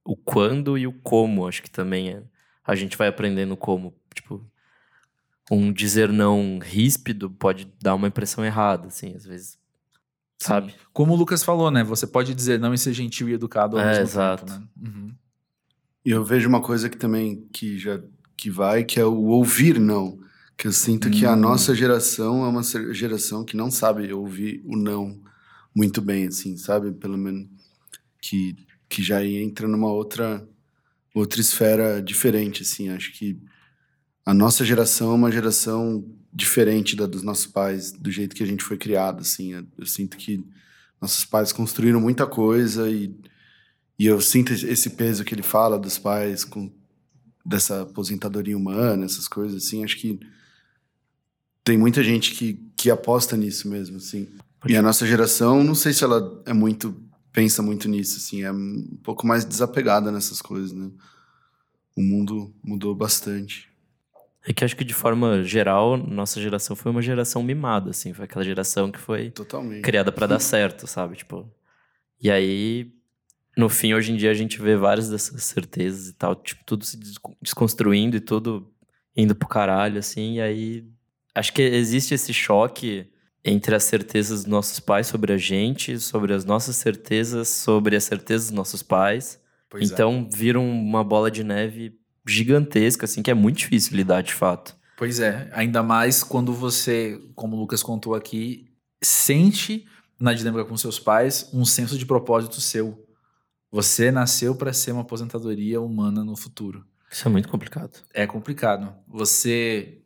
o 0.04 0.16
quando 0.16 0.78
e 0.78 0.86
o 0.86 0.92
como. 0.92 1.48
Acho 1.48 1.64
que 1.64 1.72
também 1.72 2.10
é, 2.10 2.24
a 2.66 2.76
gente 2.76 2.98
vai 2.98 3.08
aprendendo 3.08 3.56
como. 3.56 3.94
Tipo, 4.14 4.46
um 5.50 5.72
dizer 5.72 6.12
não 6.12 6.60
ríspido 6.60 7.30
pode 7.30 7.72
dar 7.82 7.96
uma 7.96 8.10
impressão 8.10 8.44
errada, 8.44 8.88
assim, 8.88 9.16
às 9.16 9.26
vezes 9.26 9.58
sabe? 10.40 10.74
Como 10.94 11.14
o 11.14 11.16
Lucas 11.16 11.44
falou, 11.44 11.72
né? 11.72 11.84
Você 11.84 12.06
pode 12.06 12.34
dizer 12.34 12.60
não 12.60 12.74
e 12.74 12.78
ser 12.78 12.94
gentil 12.94 13.30
e 13.30 13.34
educado 13.34 13.78
ao 13.78 13.84
é, 13.84 13.88
mesmo 13.88 14.04
exato. 14.04 14.46
tempo, 14.46 14.60
né? 14.60 14.68
Uhum. 14.82 15.16
E 16.08 16.12
eu 16.12 16.24
vejo 16.24 16.48
uma 16.48 16.62
coisa 16.62 16.88
que 16.88 16.96
também 16.96 17.46
que 17.52 17.78
já 17.78 18.00
que 18.38 18.50
vai, 18.50 18.86
que 18.86 18.98
é 18.98 19.04
o 19.04 19.26
ouvir 19.26 19.78
não. 19.78 20.18
Que 20.58 20.66
eu 20.66 20.72
sinto 20.72 21.10
hum. 21.10 21.12
que 21.12 21.26
a 21.26 21.34
hum. 21.34 21.36
nossa 21.36 21.76
geração 21.76 22.46
é 22.46 22.48
uma 22.48 22.64
geração 22.94 23.44
que 23.44 23.58
não 23.58 23.70
sabe 23.70 24.14
ouvir 24.14 24.62
o 24.64 24.78
não 24.78 25.22
muito 25.76 26.00
bem, 26.00 26.28
assim, 26.28 26.56
sabe? 26.56 26.94
Pelo 26.94 27.18
menos 27.18 27.50
que, 28.22 28.56
que 28.88 29.04
já 29.04 29.22
entra 29.26 29.68
numa 29.68 29.92
outra 29.92 30.48
outra 31.14 31.42
esfera 31.42 32.02
diferente, 32.02 32.62
assim. 32.62 32.88
Acho 32.88 33.12
que 33.12 33.38
a 34.26 34.34
nossa 34.34 34.64
geração 34.64 35.12
é 35.12 35.16
uma 35.16 35.30
geração 35.30 36.06
diferente 36.32 36.96
da 36.96 37.06
dos 37.06 37.22
nossos 37.22 37.48
pais, 37.48 37.92
do 37.92 38.10
jeito 38.10 38.34
que 38.34 38.44
a 38.44 38.48
gente 38.48 38.64
foi 38.64 38.78
criado, 38.78 39.20
assim. 39.20 39.52
Eu 39.78 39.86
sinto 39.86 40.16
que 40.16 40.42
nossos 41.02 41.26
pais 41.26 41.52
construíram 41.52 42.00
muita 42.00 42.26
coisa 42.26 42.90
e, 42.90 43.14
e 43.98 44.06
eu 44.06 44.20
sinto 44.22 44.54
esse 44.54 44.92
peso 44.92 45.24
que 45.24 45.34
ele 45.34 45.44
fala 45.44 45.80
dos 45.80 45.98
pais 45.98 46.44
com 46.44 46.72
dessa 47.46 47.84
aposentadoria 47.84 48.58
humana, 48.58 49.06
essas 49.06 49.28
coisas, 49.28 49.64
assim. 49.64 49.84
Acho 49.84 49.98
que 49.98 50.20
tem 51.64 51.78
muita 51.78 52.04
gente 52.04 52.36
que, 52.36 52.62
que 52.76 52.92
aposta 52.92 53.38
nisso 53.38 53.70
mesmo, 53.70 53.98
assim. 53.98 54.28
E 54.68 54.76
a 54.76 54.82
nossa 54.82 55.06
geração, 55.06 55.64
não 55.64 55.76
sei 55.76 55.94
se 55.94 56.04
ela 56.04 56.42
é 56.46 56.54
muito 56.54 57.08
pensa 57.38 57.62
muito 57.62 57.88
nisso, 57.88 58.18
assim, 58.18 58.42
é 58.42 58.52
um 58.52 58.98
pouco 59.04 59.28
mais 59.28 59.46
desapegada 59.46 60.12
nessas 60.12 60.42
coisas, 60.42 60.72
né? 60.72 60.90
O 61.96 62.02
mundo 62.02 62.52
mudou 62.64 62.96
bastante. 62.96 63.70
É 64.44 64.52
que 64.52 64.66
acho 64.66 64.76
que 64.76 64.84
de 64.84 64.96
forma 64.96 65.44
geral, 65.44 65.98
nossa 65.98 66.42
geração 66.42 66.76
foi 66.76 66.92
uma 66.92 67.02
geração 67.02 67.44
mimada, 67.44 67.92
assim. 67.92 68.12
Foi 68.12 68.26
aquela 68.26 68.44
geração 68.44 68.92
que 68.92 68.98
foi 68.98 69.30
Totalmente. 69.30 69.84
criada 69.84 70.12
para 70.12 70.26
dar 70.26 70.40
certo, 70.40 70.88
sabe? 70.88 71.18
Tipo. 71.18 71.48
E 72.20 72.32
aí, 72.32 72.92
no 73.58 73.68
fim, 73.68 73.94
hoje 73.94 74.12
em 74.12 74.16
dia, 74.16 74.30
a 74.30 74.36
gente 74.36 74.62
vê 74.62 74.78
várias 74.78 75.10
dessas 75.10 75.44
certezas 75.44 76.10
e 76.10 76.14
tal, 76.14 76.36
tipo, 76.36 76.64
tudo 76.64 76.86
se 76.86 76.98
desconstruindo 77.42 78.16
e 78.16 78.20
tudo 78.20 78.72
indo 79.16 79.34
pro 79.34 79.48
caralho, 79.48 79.98
assim. 79.98 80.36
E 80.36 80.42
aí, 80.42 80.86
acho 81.34 81.52
que 81.52 81.64
existe 81.64 82.14
esse 82.14 82.32
choque 82.32 83.10
entre 83.44 83.74
as 83.74 83.84
certezas 83.84 84.44
dos 84.44 84.52
nossos 84.52 84.80
pais 84.80 85.08
sobre 85.08 85.34
a 85.34 85.38
gente, 85.38 86.00
sobre 86.00 86.34
as 86.34 86.46
nossas 86.46 86.76
certezas, 86.76 87.48
sobre 87.48 87.96
as 87.96 88.04
certezas 88.04 88.48
dos 88.48 88.56
nossos 88.56 88.84
pais. 88.84 89.40
Pois 89.70 89.90
é. 89.90 89.94
então, 89.94 90.28
é. 90.32 90.38
vira 90.38 90.60
uma 90.60 91.04
bola 91.04 91.32
de 91.32 91.44
neve 91.44 91.98
gigantesca, 92.28 93.06
assim, 93.06 93.24
que 93.24 93.32
é 93.32 93.34
muito 93.34 93.58
difícil 93.58 93.98
lidar 93.98 94.22
de 94.22 94.34
fato. 94.34 94.76
Pois 94.98 95.20
é, 95.20 95.50
ainda 95.52 95.82
mais 95.82 96.24
quando 96.24 96.54
você, 96.54 97.20
como 97.34 97.56
o 97.56 97.60
Lucas 97.60 97.82
contou 97.82 98.14
aqui, 98.14 98.68
sente 99.02 99.86
na 100.20 100.34
dinâmica 100.34 100.66
com 100.66 100.76
seus 100.76 101.00
pais 101.00 101.50
um 101.54 101.64
senso 101.66 101.98
de 101.98 102.06
propósito 102.06 102.60
seu. 102.60 103.07
Você 103.72 104.12
nasceu 104.12 104.56
para 104.56 104.72
ser 104.74 104.92
uma 104.92 105.02
aposentadoria 105.02 105.82
humana 105.82 106.24
no 106.24 106.36
futuro. 106.36 106.86
Isso 107.12 107.28
é 107.28 107.32
muito 107.32 107.50
complicado. 107.50 108.04
É 108.14 108.26
complicado. 108.26 108.94
Você 109.08 110.02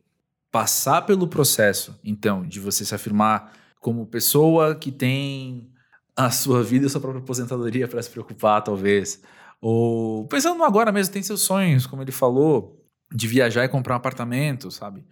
passar 0.51 1.03
pelo 1.03 1.27
processo, 1.27 1.97
então, 2.03 2.45
de 2.45 2.59
você 2.59 2.83
se 2.83 2.93
afirmar 2.93 3.53
como 3.79 4.05
pessoa 4.05 4.75
que 4.75 4.91
tem 4.91 5.71
a 6.15 6.29
sua 6.29 6.63
vida 6.63 6.85
e 6.85 6.87
a 6.87 6.89
sua 6.89 7.01
própria 7.01 7.21
aposentadoria 7.21 7.87
para 7.87 8.01
se 8.01 8.09
preocupar, 8.09 8.61
talvez. 8.63 9.21
Ou 9.61 10.27
pensando 10.27 10.63
agora 10.63 10.91
mesmo, 10.91 11.13
tem 11.13 11.23
seus 11.23 11.41
sonhos, 11.41 11.87
como 11.87 12.01
ele 12.01 12.11
falou, 12.11 12.83
de 13.13 13.27
viajar 13.27 13.63
e 13.63 13.69
comprar 13.69 13.93
um 13.93 13.97
apartamento, 13.97 14.69
sabe? 14.69 15.05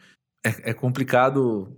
É, 0.46 0.72
é 0.72 0.74
complicado. 0.74 1.78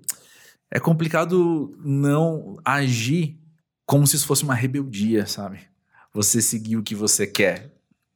É 0.72 0.80
complicado 0.80 1.78
não 1.84 2.57
agir 2.63 3.39
como 3.86 4.07
se 4.07 4.15
isso 4.15 4.26
fosse 4.26 4.43
uma 4.43 4.55
rebeldia, 4.55 5.26
sabe? 5.26 5.70
Você 6.14 6.41
seguir 6.41 6.78
o 6.78 6.84
que 6.84 6.95
você 6.95 7.26
quer. 7.26 7.72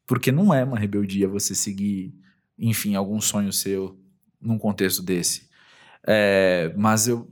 Porque 0.05 0.31
não 0.31 0.53
é 0.53 0.63
uma 0.63 0.77
rebeldia 0.77 1.27
você 1.27 1.55
seguir, 1.55 2.13
enfim, 2.57 2.95
algum 2.95 3.19
sonho 3.19 3.51
seu 3.51 3.99
num 4.39 4.57
contexto 4.57 5.01
desse. 5.01 5.49
É, 6.05 6.73
mas 6.77 7.07
eu. 7.07 7.27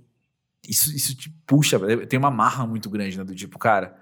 Isso, 0.67 0.95
isso 0.95 1.15
te 1.15 1.29
puxa, 1.45 1.77
tem 2.07 2.17
uma 2.17 2.31
marra 2.31 2.65
muito 2.65 2.89
grande, 2.89 3.17
né? 3.17 3.23
Do 3.23 3.35
tipo, 3.35 3.59
cara, 3.59 3.97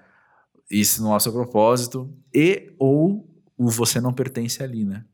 isso 0.70 1.02
não 1.02 1.12
é 1.12 1.16
o 1.16 1.20
seu 1.20 1.32
propósito, 1.32 2.10
e 2.32 2.72
ou 2.78 3.28
o 3.56 3.68
você 3.68 4.00
não 4.00 4.12
pertence 4.12 4.62
ali, 4.62 4.84
né? 4.84 5.04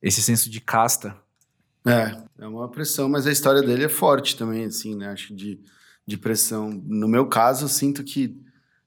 Esse 0.00 0.22
senso 0.22 0.48
de 0.50 0.60
casta. 0.60 1.16
É, 1.84 2.16
é 2.38 2.46
uma 2.46 2.68
pressão, 2.70 3.08
mas 3.08 3.26
a 3.26 3.32
história 3.32 3.62
dele 3.62 3.84
é 3.84 3.88
forte 3.88 4.36
também, 4.36 4.64
assim, 4.66 4.94
né? 4.94 5.08
Acho 5.08 5.34
de, 5.34 5.60
de 6.06 6.16
pressão. 6.16 6.70
No 6.84 7.08
meu 7.08 7.26
caso, 7.26 7.64
eu 7.64 7.68
sinto 7.68 8.04
que 8.04 8.40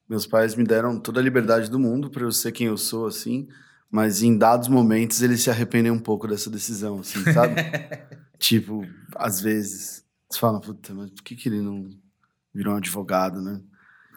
meus 0.10 0.26
pais 0.26 0.56
me 0.56 0.64
deram 0.64 1.00
toda 1.00 1.20
a 1.20 1.24
liberdade 1.24 1.70
do 1.70 1.78
mundo 1.78 2.10
para 2.10 2.24
eu 2.24 2.32
ser 2.32 2.52
quem 2.52 2.68
eu 2.68 2.78
sou, 2.78 3.06
assim, 3.06 3.48
mas 3.92 4.24
em 4.24 4.36
dados 4.36 4.68
momentos 4.68 5.22
eles 5.22 5.42
se 5.42 5.52
arrependem 5.52 5.92
um 5.92 6.00
pouco 6.00 6.28
dessa 6.28 6.50
decisão, 6.50 7.00
assim, 7.00 7.24
sabe? 7.32 7.56
tipo, 8.40 8.86
às 9.16 9.40
vezes, 9.40 10.04
você 10.28 10.40
fala, 10.40 10.60
puta, 10.60 10.94
mas 10.96 11.12
por 11.12 11.24
que, 11.24 11.36
que 11.36 11.48
ele 11.48 11.62
não 11.62 11.90
virou 12.54 12.74
um 12.74 12.78
advogado, 12.78 13.40
né? 13.40 13.62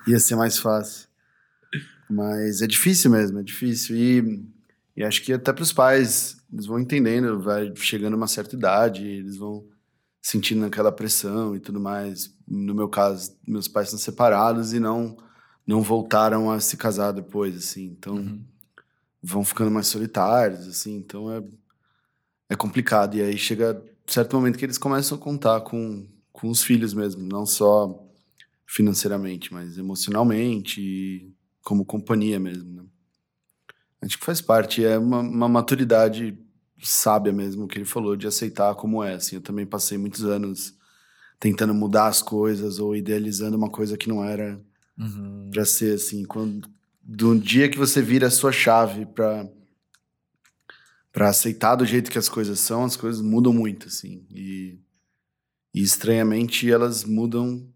Ia 0.07 0.19
ser 0.19 0.35
mais 0.35 0.59
fácil. 0.59 1.09
Mas 2.09 2.63
é 2.63 2.67
difícil 2.67 3.11
mesmo, 3.11 3.39
é 3.39 3.43
difícil. 3.43 3.97
E, 3.97 4.45
e 4.97 5.05
acho 5.05 5.23
que 5.23 5.33
até 5.33 5.53
para 5.53 5.63
os 5.63 5.73
pais, 5.73 6.39
eles 6.53 6.67
vão 6.67 6.79
entendendo, 6.79 7.41
vai 7.41 7.73
chegando 7.77 8.15
uma 8.15 8.27
certa 8.27 8.57
idade, 8.57 9.07
eles 9.07 9.37
vão 9.37 9.65
sentindo 10.21 10.65
aquela 10.65 10.93
pressão 10.93 11.55
e 11.55 11.61
tudo 11.61 11.81
mais. 11.81 12.35
No 12.47 12.75
meu 12.75 12.89
caso, 12.89 13.37
meus 13.47 13.69
pais 13.69 13.91
são 13.91 13.99
separados 13.99 14.73
e 14.73 14.81
não 14.81 15.17
não 15.67 15.81
voltaram 15.83 16.51
a 16.51 16.61
se 16.61 16.77
casar 16.77 17.13
depois, 17.13 17.57
assim. 17.57 17.85
Então, 17.87 18.17
Uhum. 18.17 18.45
vão 19.23 19.45
ficando 19.45 19.71
mais 19.71 19.87
solitários, 19.87 20.67
assim. 20.67 20.97
Então, 20.97 21.31
é, 21.33 21.43
é 22.51 22.57
complicado. 22.57 23.17
E 23.17 23.23
aí 23.23 23.39
chega 23.39 23.83
certo 24.07 24.35
momento 24.37 24.59
que 24.59 24.65
eles 24.65 24.79
começam 24.79 25.17
a 25.17 25.21
contar 25.21 25.61
com, 25.63 26.07
com 26.33 26.49
os 26.49 26.63
filhos 26.63 26.93
mesmo. 26.95 27.23
Não 27.23 27.47
só 27.47 28.05
financeiramente, 28.67 29.53
mas 29.53 29.79
emocionalmente 29.79 30.81
e 30.81 31.33
como 31.63 31.85
companhia 31.85 32.41
mesmo, 32.41 32.83
né? 32.83 32.85
Acho 34.03 34.19
que 34.19 34.25
faz 34.25 34.41
parte. 34.41 34.85
É 34.85 34.99
uma, 34.99 35.21
uma 35.21 35.49
maturidade 35.49 36.37
sábia 36.83 37.33
mesmo, 37.33 37.69
que 37.69 37.79
ele 37.79 37.85
falou, 37.85 38.17
de 38.17 38.27
aceitar 38.27 38.75
como 38.75 39.03
é, 39.05 39.15
assim. 39.15 39.37
Eu 39.37 39.43
também 39.43 39.65
passei 39.65 39.97
muitos 39.97 40.25
anos 40.25 40.75
tentando 41.39 41.73
mudar 41.75 42.09
as 42.09 42.21
coisas 42.21 42.79
ou 42.81 42.97
idealizando 42.97 43.57
uma 43.57 43.71
coisa 43.71 43.97
que 43.97 44.09
não 44.09 44.25
era 44.25 44.61
Uhum. 45.03 45.51
Pra 45.51 45.65
ser 45.65 45.95
assim, 45.95 46.25
quando 46.25 46.69
do 47.03 47.39
dia 47.39 47.69
que 47.69 47.77
você 47.79 48.01
vira 48.01 48.29
a 48.29 48.31
sua 48.31 48.53
chave 48.53 49.05
pra 49.07 49.47
para 51.13 51.29
aceitar 51.29 51.77
do 51.77 51.85
jeito 51.85 52.11
que 52.11 52.19
as 52.19 52.29
coisas 52.29 52.59
são, 52.59 52.85
as 52.85 52.97
coisas 52.97 53.21
mudam 53.21 53.53
muito 53.53 53.87
assim. 53.89 54.25
E, 54.31 54.79
e 55.75 55.83
estranhamente 55.83 56.71
elas 56.71 57.05
mudam 57.05 57.69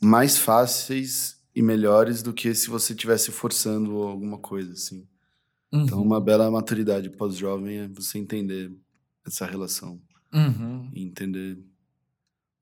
mais 0.00 0.38
fáceis 0.38 1.40
e 1.54 1.62
melhores 1.62 2.22
do 2.22 2.32
que 2.32 2.54
se 2.54 2.70
você 2.70 2.92
estivesse 2.92 3.32
forçando 3.32 4.02
alguma 4.02 4.38
coisa 4.38 4.72
assim. 4.72 5.04
Então, 5.72 5.98
Uhum. 5.98 6.04
uma 6.04 6.20
bela 6.20 6.48
maturidade 6.50 7.10
pós-jovem 7.10 7.76
é 7.78 7.88
você 7.88 8.18
entender 8.18 8.72
essa 9.26 9.46
relação 9.46 10.00
Uhum. 10.32 10.88
e 10.94 11.02
entender 11.02 11.58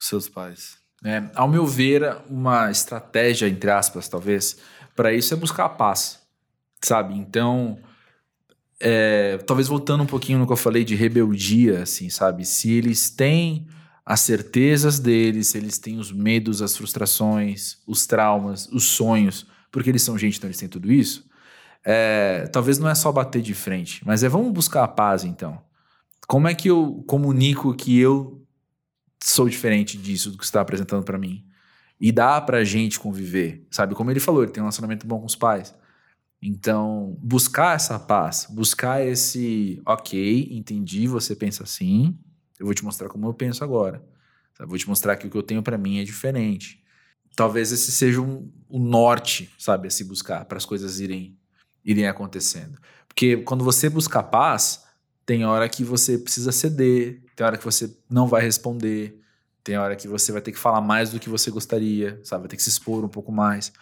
os 0.00 0.06
seus 0.08 0.26
pais. 0.28 0.78
É, 1.04 1.22
ao 1.34 1.48
meu 1.48 1.66
ver, 1.66 2.16
uma 2.28 2.70
estratégia, 2.70 3.48
entre 3.48 3.70
aspas, 3.70 4.08
talvez, 4.08 4.58
para 4.96 5.12
isso 5.12 5.32
é 5.32 5.36
buscar 5.36 5.66
a 5.66 5.68
paz, 5.68 6.20
sabe? 6.82 7.14
Então, 7.14 7.78
é, 8.80 9.38
talvez 9.38 9.68
voltando 9.68 10.02
um 10.02 10.06
pouquinho 10.06 10.38
no 10.38 10.46
que 10.46 10.52
eu 10.52 10.56
falei 10.56 10.84
de 10.84 10.94
rebeldia, 10.94 11.82
assim, 11.82 12.10
sabe? 12.10 12.44
Se 12.44 12.72
eles 12.72 13.10
têm 13.10 13.66
as 14.04 14.20
certezas 14.20 14.98
deles, 14.98 15.48
se 15.48 15.58
eles 15.58 15.78
têm 15.78 15.98
os 15.98 16.10
medos, 16.10 16.62
as 16.62 16.76
frustrações, 16.76 17.78
os 17.86 18.06
traumas, 18.06 18.66
os 18.72 18.84
sonhos, 18.84 19.46
porque 19.70 19.90
eles 19.90 20.02
são 20.02 20.18
gente, 20.18 20.38
então 20.38 20.48
eles 20.48 20.58
têm 20.58 20.68
tudo 20.68 20.90
isso, 20.90 21.28
é, 21.84 22.48
talvez 22.52 22.78
não 22.78 22.88
é 22.88 22.94
só 22.94 23.12
bater 23.12 23.42
de 23.42 23.54
frente, 23.54 24.02
mas 24.04 24.22
é 24.24 24.28
vamos 24.28 24.52
buscar 24.52 24.82
a 24.82 24.88
paz, 24.88 25.24
então. 25.24 25.60
Como 26.26 26.48
é 26.48 26.54
que 26.54 26.68
eu 26.68 27.04
comunico 27.06 27.74
que 27.74 27.98
eu 27.98 28.42
sou 29.22 29.48
diferente 29.48 29.96
disso 29.98 30.30
do 30.30 30.38
que 30.38 30.44
você 30.44 30.48
está 30.48 30.60
apresentando 30.60 31.04
para 31.04 31.18
mim. 31.18 31.44
E 32.00 32.12
dá 32.12 32.40
pra 32.40 32.62
gente 32.64 33.00
conviver, 33.00 33.66
sabe? 33.70 33.94
Como 33.94 34.10
ele 34.10 34.20
falou, 34.20 34.42
ele 34.42 34.52
tem 34.52 34.62
um 34.62 34.66
relacionamento 34.66 35.06
bom 35.06 35.18
com 35.18 35.26
os 35.26 35.34
pais. 35.34 35.74
Então, 36.40 37.16
buscar 37.20 37.74
essa 37.74 37.98
paz, 37.98 38.46
buscar 38.48 39.04
esse, 39.04 39.82
ok, 39.84 40.48
entendi, 40.52 41.08
você 41.08 41.34
pensa 41.34 41.64
assim, 41.64 42.16
eu 42.58 42.66
vou 42.66 42.74
te 42.74 42.84
mostrar 42.84 43.08
como 43.08 43.26
eu 43.26 43.34
penso 43.34 43.64
agora. 43.64 44.04
sabe? 44.56 44.68
Vou 44.68 44.78
te 44.78 44.88
mostrar 44.88 45.16
que 45.16 45.26
o 45.26 45.30
que 45.30 45.36
eu 45.36 45.42
tenho 45.42 45.62
pra 45.62 45.76
mim 45.76 45.98
é 45.98 46.04
diferente. 46.04 46.82
Talvez 47.34 47.72
esse 47.72 47.90
seja 47.90 48.20
um, 48.20 48.50
o 48.68 48.78
norte, 48.78 49.50
sabe, 49.58 49.88
a 49.88 49.90
se 49.90 50.04
buscar 50.04 50.44
para 50.44 50.58
as 50.58 50.64
coisas 50.64 51.00
irem 51.00 51.36
irem 51.84 52.06
acontecendo. 52.06 52.78
Porque 53.06 53.38
quando 53.38 53.64
você 53.64 53.88
busca 53.88 54.22
paz, 54.22 54.84
tem 55.24 55.44
hora 55.44 55.68
que 55.68 55.82
você 55.82 56.18
precisa 56.18 56.52
ceder, 56.52 57.22
tem 57.38 57.46
hora 57.46 57.56
que 57.56 57.64
você 57.64 57.96
não 58.10 58.26
vai 58.26 58.42
responder, 58.42 59.22
tem 59.62 59.78
hora 59.78 59.94
que 59.94 60.08
você 60.08 60.32
vai 60.32 60.40
ter 60.40 60.50
que 60.50 60.58
falar 60.58 60.80
mais 60.80 61.10
do 61.10 61.20
que 61.20 61.28
você 61.28 61.52
gostaria, 61.52 62.20
sabe? 62.24 62.42
Vai 62.42 62.48
ter 62.48 62.56
que 62.56 62.62
se 62.64 62.68
expor 62.68 63.04
um 63.04 63.08
pouco 63.08 63.30
mais. 63.30 63.72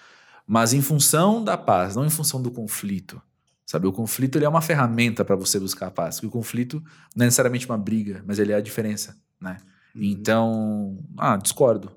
Mas 0.46 0.74
em 0.74 0.82
função 0.82 1.42
da 1.42 1.56
paz, 1.56 1.96
não 1.96 2.04
em 2.04 2.10
função 2.10 2.42
do 2.42 2.50
conflito. 2.50 3.18
Sabe, 3.64 3.86
o 3.86 3.92
conflito 3.92 4.36
ele 4.36 4.44
é 4.44 4.48
uma 4.48 4.60
ferramenta 4.60 5.24
para 5.24 5.34
você 5.34 5.58
buscar 5.58 5.86
a 5.86 5.90
paz. 5.90 6.16
Porque 6.16 6.26
o 6.26 6.30
conflito 6.30 6.84
não 7.14 7.24
é 7.24 7.26
necessariamente 7.28 7.64
uma 7.64 7.78
briga, 7.78 8.22
mas 8.26 8.38
ele 8.38 8.52
é 8.52 8.56
a 8.56 8.60
diferença, 8.60 9.16
né? 9.40 9.56
Então, 9.94 11.02
ah, 11.16 11.38
discordo. 11.38 11.90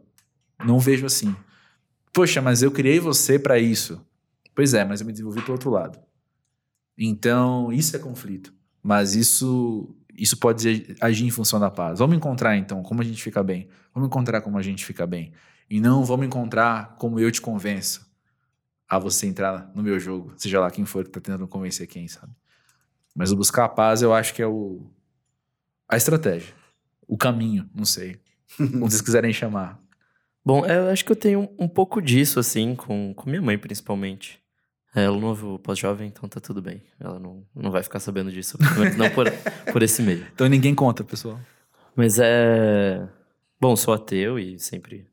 Não 0.63 0.79
vejo 0.79 1.05
assim. 1.05 1.35
Poxa, 2.13 2.41
mas 2.41 2.63
eu 2.63 2.71
criei 2.71 3.01
você 3.01 3.37
para 3.37 3.59
isso. 3.59 4.01
Pois 4.55 4.73
é, 4.73 4.85
mas 4.85 5.01
eu 5.01 5.05
me 5.05 5.11
desenvolvi 5.11 5.41
pro 5.41 5.51
outro 5.51 5.71
lado. 5.71 5.99
Então, 6.97 7.69
isso 7.73 7.97
é 7.97 7.99
conflito. 7.99 8.53
Mas 8.81 9.13
isso 9.13 9.93
isso 10.21 10.37
pode 10.37 10.95
agir 10.99 11.25
em 11.25 11.29
função 11.29 11.59
da 11.59 11.71
paz. 11.71 11.99
Vamos 11.99 12.17
encontrar 12.17 12.57
então 12.57 12.83
como 12.83 13.01
a 13.01 13.05
gente 13.05 13.21
fica 13.21 13.41
bem. 13.41 13.67
Vamos 13.93 14.07
encontrar 14.07 14.41
como 14.41 14.57
a 14.57 14.61
gente 14.61 14.85
fica 14.85 15.07
bem. 15.07 15.31
E 15.69 15.79
não 15.79 16.03
vamos 16.03 16.25
encontrar 16.25 16.95
como 16.97 17.19
eu 17.19 17.31
te 17.31 17.41
convenço 17.41 18.09
a 18.87 18.97
você 18.97 19.27
entrar 19.27 19.71
no 19.75 19.83
meu 19.83 19.99
jogo, 19.99 20.33
seja 20.35 20.59
lá 20.59 20.71
quem 20.71 20.83
for 20.83 21.03
que 21.03 21.11
tá 21.11 21.21
tentando 21.21 21.47
convencer 21.47 21.85
quem, 21.87 22.07
sabe? 22.07 22.33
Mas 23.15 23.31
o 23.31 23.35
buscar 23.35 23.65
a 23.65 23.69
paz 23.69 24.01
eu 24.01 24.13
acho 24.13 24.33
que 24.33 24.41
é 24.41 24.47
o 24.47 24.89
a 25.87 25.95
estratégia, 25.95 26.53
o 27.07 27.17
caminho, 27.17 27.69
não 27.73 27.85
sei. 27.85 28.19
Como 28.57 28.89
vocês 28.89 29.01
quiserem 29.01 29.33
chamar. 29.33 29.79
Bom, 30.45 30.65
eu 30.65 30.89
acho 30.89 31.05
que 31.05 31.11
eu 31.11 31.15
tenho 31.15 31.49
um 31.59 31.67
pouco 31.67 32.01
disso, 32.01 32.39
assim, 32.39 32.75
com, 32.75 33.13
com 33.13 33.29
minha 33.29 33.41
mãe, 33.41 33.57
principalmente. 33.57 34.38
É, 34.95 35.03
ela 35.03 35.17
não 35.17 35.27
ouve 35.27 35.45
o 35.45 35.59
pós-jovem, 35.59 36.07
então 36.07 36.27
tá 36.27 36.39
tudo 36.39 36.61
bem. 36.61 36.81
Ela 36.99 37.19
não, 37.19 37.45
não 37.53 37.71
vai 37.71 37.83
ficar 37.83 37.99
sabendo 37.99 38.31
disso, 38.31 38.57
não 38.97 39.09
por, 39.11 39.27
por 39.71 39.83
esse 39.83 40.01
meio. 40.01 40.25
Então 40.33 40.47
ninguém 40.47 40.73
conta, 40.73 41.03
pessoal. 41.03 41.39
Mas 41.95 42.17
é. 42.19 43.07
Bom, 43.59 43.75
sou 43.75 43.93
ateu 43.93 44.39
e 44.39 44.57
sempre. 44.57 45.07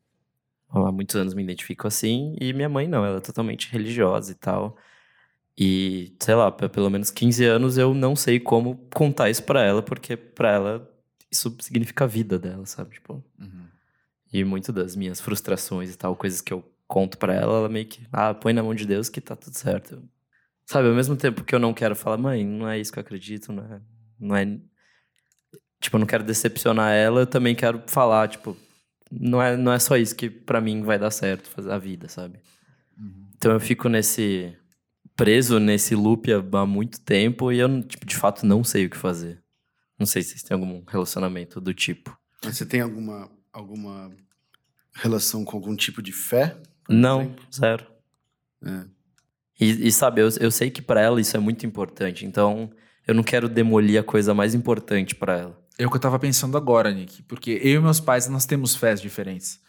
Há 0.71 0.93
muitos 0.93 1.17
anos 1.17 1.35
me 1.35 1.43
identifico 1.43 1.87
assim. 1.87 2.37
E 2.41 2.53
minha 2.53 2.69
mãe 2.69 2.89
não, 2.89 3.05
ela 3.05 3.19
é 3.19 3.21
totalmente 3.21 3.71
religiosa 3.71 4.33
e 4.33 4.35
tal. 4.35 4.77
E, 5.59 6.15
sei 6.21 6.35
lá, 6.35 6.53
pelo 6.53 6.91
menos 6.91 7.11
15 7.11 7.45
anos 7.45 7.79
eu 7.79 7.95
não 7.95 8.15
sei 8.15 8.39
como 8.39 8.77
contar 8.95 9.31
isso 9.31 9.43
pra 9.43 9.63
ela, 9.63 9.83
porque 9.83 10.17
pra 10.17 10.53
ela 10.53 10.91
isso 11.31 11.55
significa 11.61 12.05
a 12.05 12.07
vida 12.07 12.39
dela, 12.39 12.67
sabe? 12.67 12.95
Tipo. 12.95 13.25
E 14.33 14.45
muito 14.45 14.73
das 14.73 14.95
minhas 14.97 15.21
frustrações 15.21 15.93
e 15.95 15.97
tal, 15.97 16.15
coisas 16.17 16.41
que 16.41 16.53
eu 16.53 16.65
conto 16.87 17.19
pra 17.19 17.35
ela, 17.35 17.59
ela 17.59 17.69
meio 17.69 17.87
que, 17.87 18.07
ah, 18.13 18.35
põe 18.35 18.53
na 18.53 18.63
mão 18.63 18.75
de 18.75 18.87
Deus 18.87 19.09
que 19.09 19.21
tá 19.21 19.35
tudo 19.35 19.57
certo. 19.57 20.03
Sabe, 20.65 20.89
ao 20.89 20.95
mesmo 20.95 21.17
tempo 21.17 21.45
que 21.45 21.55
eu 21.55 21.59
não 21.59 21.73
quero 21.73 21.95
falar, 21.95 22.17
mãe, 22.17 22.45
não 22.45 22.69
é 22.69 22.79
isso 22.79 22.93
que 22.93 22.99
eu 22.99 23.03
acredito, 23.03 23.53
não 23.53 23.65
é. 23.65 23.81
Não 24.19 24.37
é 24.37 24.45
tipo, 25.81 25.97
eu 25.97 26.01
não 26.01 26.07
quero 26.07 26.25
decepcionar 26.25 26.93
ela, 26.93 27.21
eu 27.21 27.27
também 27.27 27.55
quero 27.55 27.83
falar, 27.87 28.29
tipo, 28.29 28.57
não 29.11 29.41
é, 29.41 29.57
não 29.57 29.73
é 29.73 29.79
só 29.79 29.97
isso 29.97 30.17
que 30.17 30.29
pra 30.29 30.61
mim 30.61 30.83
vai 30.83 30.99
dar 30.99 31.11
certo, 31.11 31.49
fazer 31.49 31.71
a 31.71 31.79
vida, 31.79 32.09
sabe? 32.09 32.41
Então 33.37 33.53
eu 33.53 33.61
fico 33.61 33.89
nesse. 33.89 34.57
preso 35.15 35.61
nesse 35.61 35.95
loop 35.95 36.33
há, 36.33 36.39
há 36.59 36.67
muito 36.67 37.01
tempo 37.01 37.53
e 37.53 37.59
eu, 37.59 37.83
tipo, 37.83 38.07
de 38.07 38.17
fato 38.17 38.47
não 38.47 38.65
sei 38.65 38.87
o 38.87 38.91
que 38.91 38.97
fazer. 38.97 39.43
Não 39.99 40.07
sei 40.07 40.23
se 40.23 40.31
vocês 40.31 40.43
têm 40.43 40.55
algum 40.55 40.83
relacionamento 40.87 41.61
do 41.61 41.73
tipo. 41.73 42.17
Mas 42.45 42.57
você 42.57 42.67
tem 42.67 42.81
alguma, 42.81 43.31
alguma 43.53 44.11
relação 44.95 45.45
com 45.45 45.57
algum 45.57 45.75
tipo 45.77 46.03
de 46.03 46.13
fé? 46.13 46.57
Não, 46.89 47.23
exemplo? 47.23 47.45
zero. 47.55 47.87
É. 48.65 48.85
E, 49.61 49.89
e 49.89 49.93
sabe, 49.93 50.21
eu, 50.21 50.29
eu 50.41 50.51
sei 50.51 50.71
que 50.71 50.83
pra 50.83 51.01
ela 51.01 51.21
isso 51.21 51.37
é 51.37 51.41
muito 51.41 51.65
importante, 51.65 52.27
então 52.27 52.71
eu 53.07 53.15
não 53.15 53.23
quero 53.23 53.49
demolir 53.49 53.99
a 53.99 54.03
coisa 54.03 54.35
mais 54.35 54.55
importante 54.55 55.15
pra 55.15 55.39
ela. 55.39 55.67
É 55.79 55.87
o 55.87 55.91
que 55.91 55.97
eu 55.97 56.01
tava 56.01 56.19
pensando 56.19 56.57
agora, 56.57 56.91
Nick, 56.93 57.23
porque 57.23 57.61
eu 57.63 57.81
e 57.81 57.83
meus 57.83 58.01
pais 58.01 58.29
nós 58.29 58.47
temos 58.47 58.75
fés 58.75 59.01
diferentes. 59.01 59.61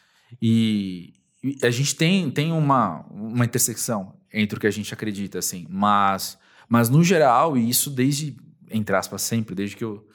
E, 0.42 1.14
e 1.44 1.58
a 1.64 1.70
gente 1.70 1.96
tem, 1.96 2.30
tem 2.32 2.52
uma, 2.52 3.06
uma 3.10 3.46
intersecção 3.46 4.14
entre 4.34 4.58
o 4.58 4.60
que 4.60 4.68
a 4.68 4.72
gente 4.72 4.94
acredita, 4.94 5.40
assim, 5.40 5.66
mas, 5.70 6.38
mas 6.68 6.90
no 6.90 7.04
geral, 7.04 7.58
e 7.58 7.70
isso 7.70 7.90
desde, 7.90 8.36
entre 8.70 8.96
aspas, 8.96 9.22
sempre, 9.22 9.56
desde 9.56 9.76
que 9.76 9.84
eu. 9.84 10.06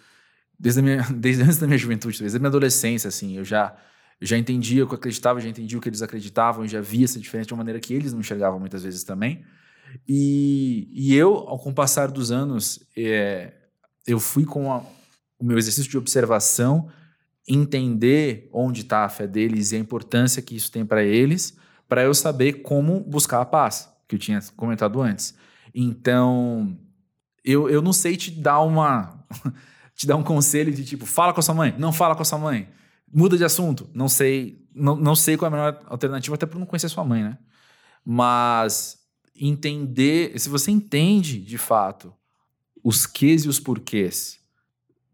Desde, 0.59 0.81
a 0.81 0.83
minha, 0.83 1.03
desde 1.15 1.43
antes 1.43 1.59
da 1.59 1.67
minha 1.67 1.79
juventude, 1.79 2.19
desde 2.19 2.37
a 2.37 2.41
minha 2.41 2.49
adolescência, 2.49 3.09
assim, 3.09 3.37
eu 3.37 3.45
já, 3.45 3.75
já 4.23 4.39
entendia 4.39 4.85
o 4.85 4.87
que 4.87 4.95
eu 4.95 4.99
acreditava, 4.99 5.41
já 5.41 5.49
entendia 5.49 5.77
o 5.77 5.81
que 5.81 5.89
eles 5.89 6.01
acreditavam, 6.01 6.67
já 6.67 6.81
via 6.81 7.05
essa 7.05 7.19
diferença 7.19 7.49
de 7.49 7.55
uma 7.55 7.59
maneira 7.59 7.81
que 7.81 7.93
eles 7.93 8.13
não 8.13 8.21
enxergavam 8.21 8.59
muitas 8.59 8.85
vezes 8.85 9.03
também. 9.03 9.45
E, 10.09 10.89
e 10.93 11.15
eu, 11.15 11.35
ao 11.49 11.59
com 11.59 11.71
o 11.71 11.75
passar 11.75 12.11
dos 12.11 12.31
anos, 12.31 12.81
é, 12.97 13.53
eu 14.07 14.21
fui 14.21 14.45
com 14.45 14.73
a, 14.73 14.79
o 15.39 15.45
meu 15.45 15.59
exercício 15.59 15.91
de 15.91 15.99
observação, 15.99 16.89
entender 17.47 18.49
onde 18.53 18.83
está 18.83 19.05
a 19.05 19.09
fé 19.09 19.27
deles 19.27 19.73
e 19.73 19.77
a 19.77 19.79
importância 19.79 20.41
que 20.41 20.55
isso 20.55 20.71
tem 20.71 20.87
para 20.87 21.03
eles, 21.03 21.57
para 21.89 22.05
eu 22.05 22.15
saber 22.15 22.63
como 22.63 23.01
buscar 23.01 23.41
a 23.41 23.45
paz, 23.45 23.91
que 24.09 24.15
eu 24.15 24.19
tinha 24.19 24.41
comentado 24.57 25.03
antes. 25.03 25.35
Então, 25.75 26.79
eu, 27.45 27.69
eu 27.69 27.83
não 27.83 27.93
sei 27.93 28.17
te 28.17 28.31
dar 28.31 28.61
uma 28.61 29.27
te 29.97 30.07
dar 30.07 30.17
um 30.17 30.23
conselho 30.23 30.73
de 30.73 30.85
tipo, 30.85 31.05
fala 31.05 31.33
com 31.33 31.41
a 31.41 31.43
sua 31.43 31.55
mãe, 31.55 31.75
não 31.77 31.93
fala 31.93 32.15
com 32.15 32.23
a 32.23 32.25
sua 32.25 32.39
mãe, 32.39 32.69
muda 33.13 33.37
de 33.37 33.45
assunto, 33.45 33.89
não 33.93 34.09
sei, 34.09 34.65
não, 34.75 34.97
não 34.97 35.15
sei 35.15 35.37
qual 35.37 35.51
é 35.51 35.55
a 35.55 35.57
melhor 35.57 35.83
alternativa, 35.87 36.35
até 36.35 36.47
por 36.47 36.59
não 36.59 36.67
conhecer 36.67 36.89
sua 36.89 37.05
mãe, 37.05 37.23
né? 37.23 37.39
Mas 38.05 38.99
entender, 39.35 40.39
se 40.39 40.49
você 40.49 40.71
entende 40.71 41.39
de 41.41 41.59
fato 41.59 42.13
os 42.83 43.07
quês 43.07 43.45
e 43.45 43.49
os 43.49 43.61
porquês 43.61 44.41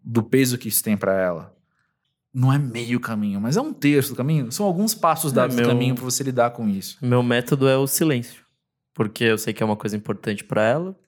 do 0.03 0.23
peso 0.23 0.57
que 0.59 0.69
isso 0.69 0.83
tem 0.83 0.97
para 0.97 1.13
ela, 1.13 1.55
não 2.33 2.53
é 2.53 2.59
meio 2.59 3.01
caminho, 3.01 3.41
mas 3.41 3.57
é 3.57 3.61
um 3.61 3.73
terço 3.73 4.11
do 4.11 4.17
caminho. 4.17 4.51
São 4.53 4.65
alguns 4.65 4.95
passos 4.95 5.33
É, 5.33 5.35
dados 5.35 5.57
meu- 5.57 5.65
do 5.65 5.69
caminho 5.71 5.95
para 5.95 6.05
você 6.05 6.23
lidar 6.23 6.51
com 6.51 6.69
isso. 6.69 6.97
Meu 7.03 7.23
método 7.23 7.69
é 7.69 7.77
o 7.77 7.87
silêncio. 7.87 8.45
Porque 8.95 9.25
eu 9.25 9.39
sei 9.39 9.53
que 9.53 9.63
é 9.63 9.67
uma 9.67 9.77
coisa 9.77 9.97
importante 9.97 10.43
pra 10.45 10.63
ela. 10.63 10.99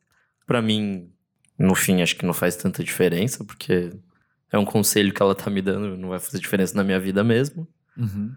Pra 0.47 0.61
mim, 0.63 1.11
no 1.59 1.75
fim, 1.75 2.03
acho 2.03 2.17
que 2.17 2.25
não 2.27 2.33
faz 2.35 2.57
tanta 2.57 2.83
diferença, 2.85 3.45
porque 3.45 3.93
é 4.53 4.59
um 4.59 4.65
conselho 4.65 5.13
que 5.13 5.23
ela 5.23 5.35
tá 5.35 5.49
me 5.51 5.63
dando, 5.63 5.97
não 5.97 6.09
vai 6.11 6.19
fazer 6.19 6.39
diferença 6.39 6.75
na 6.77 6.85
minha 6.85 6.99
vida 7.01 7.23
mesmo. 7.25 7.67
Uhum. 7.97 8.33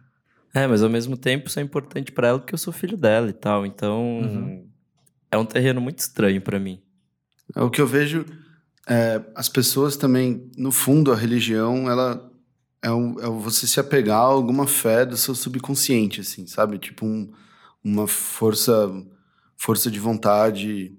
É, 0.53 0.68
mas 0.68 0.84
ao 0.84 0.89
mesmo 0.89 1.18
tempo 1.18 1.47
isso 1.47 1.59
é 1.59 1.64
importante 1.64 2.11
pra 2.11 2.28
ela 2.28 2.39
porque 2.39 2.53
eu 2.53 2.57
sou 2.59 2.72
filho 2.72 2.95
dela 2.97 3.30
e 3.30 3.34
tal. 3.34 3.66
Então, 3.66 4.20
Uhum. 4.20 4.70
é 5.32 5.38
um 5.38 5.45
terreno 5.45 5.82
muito 5.82 5.99
estranho 5.99 6.41
pra 6.41 6.59
mim. 6.59 6.82
É 7.55 7.61
O 7.61 7.70
que 7.70 7.82
eu 7.82 7.88
vejo 7.88 8.26
é 8.88 9.22
as 9.36 9.49
pessoas 9.49 9.95
também, 9.97 10.51
no 10.57 10.72
fundo, 10.72 11.11
a 11.11 11.16
religião, 11.16 11.89
ela 11.89 12.30
é, 12.82 12.91
um, 12.91 13.20
é 13.20 13.28
você 13.28 13.66
se 13.66 13.80
apegar 13.80 14.18
a 14.20 14.24
alguma 14.24 14.68
fé 14.68 15.05
do 15.05 15.18
seu 15.18 15.34
subconsciente, 15.34 16.22
assim, 16.22 16.45
sabe? 16.45 16.78
Tipo 16.78 17.05
um- 17.05 17.32
uma 17.84 18.07
força, 18.07 18.91
força 19.57 19.89
de 19.89 19.99
vontade 19.99 20.95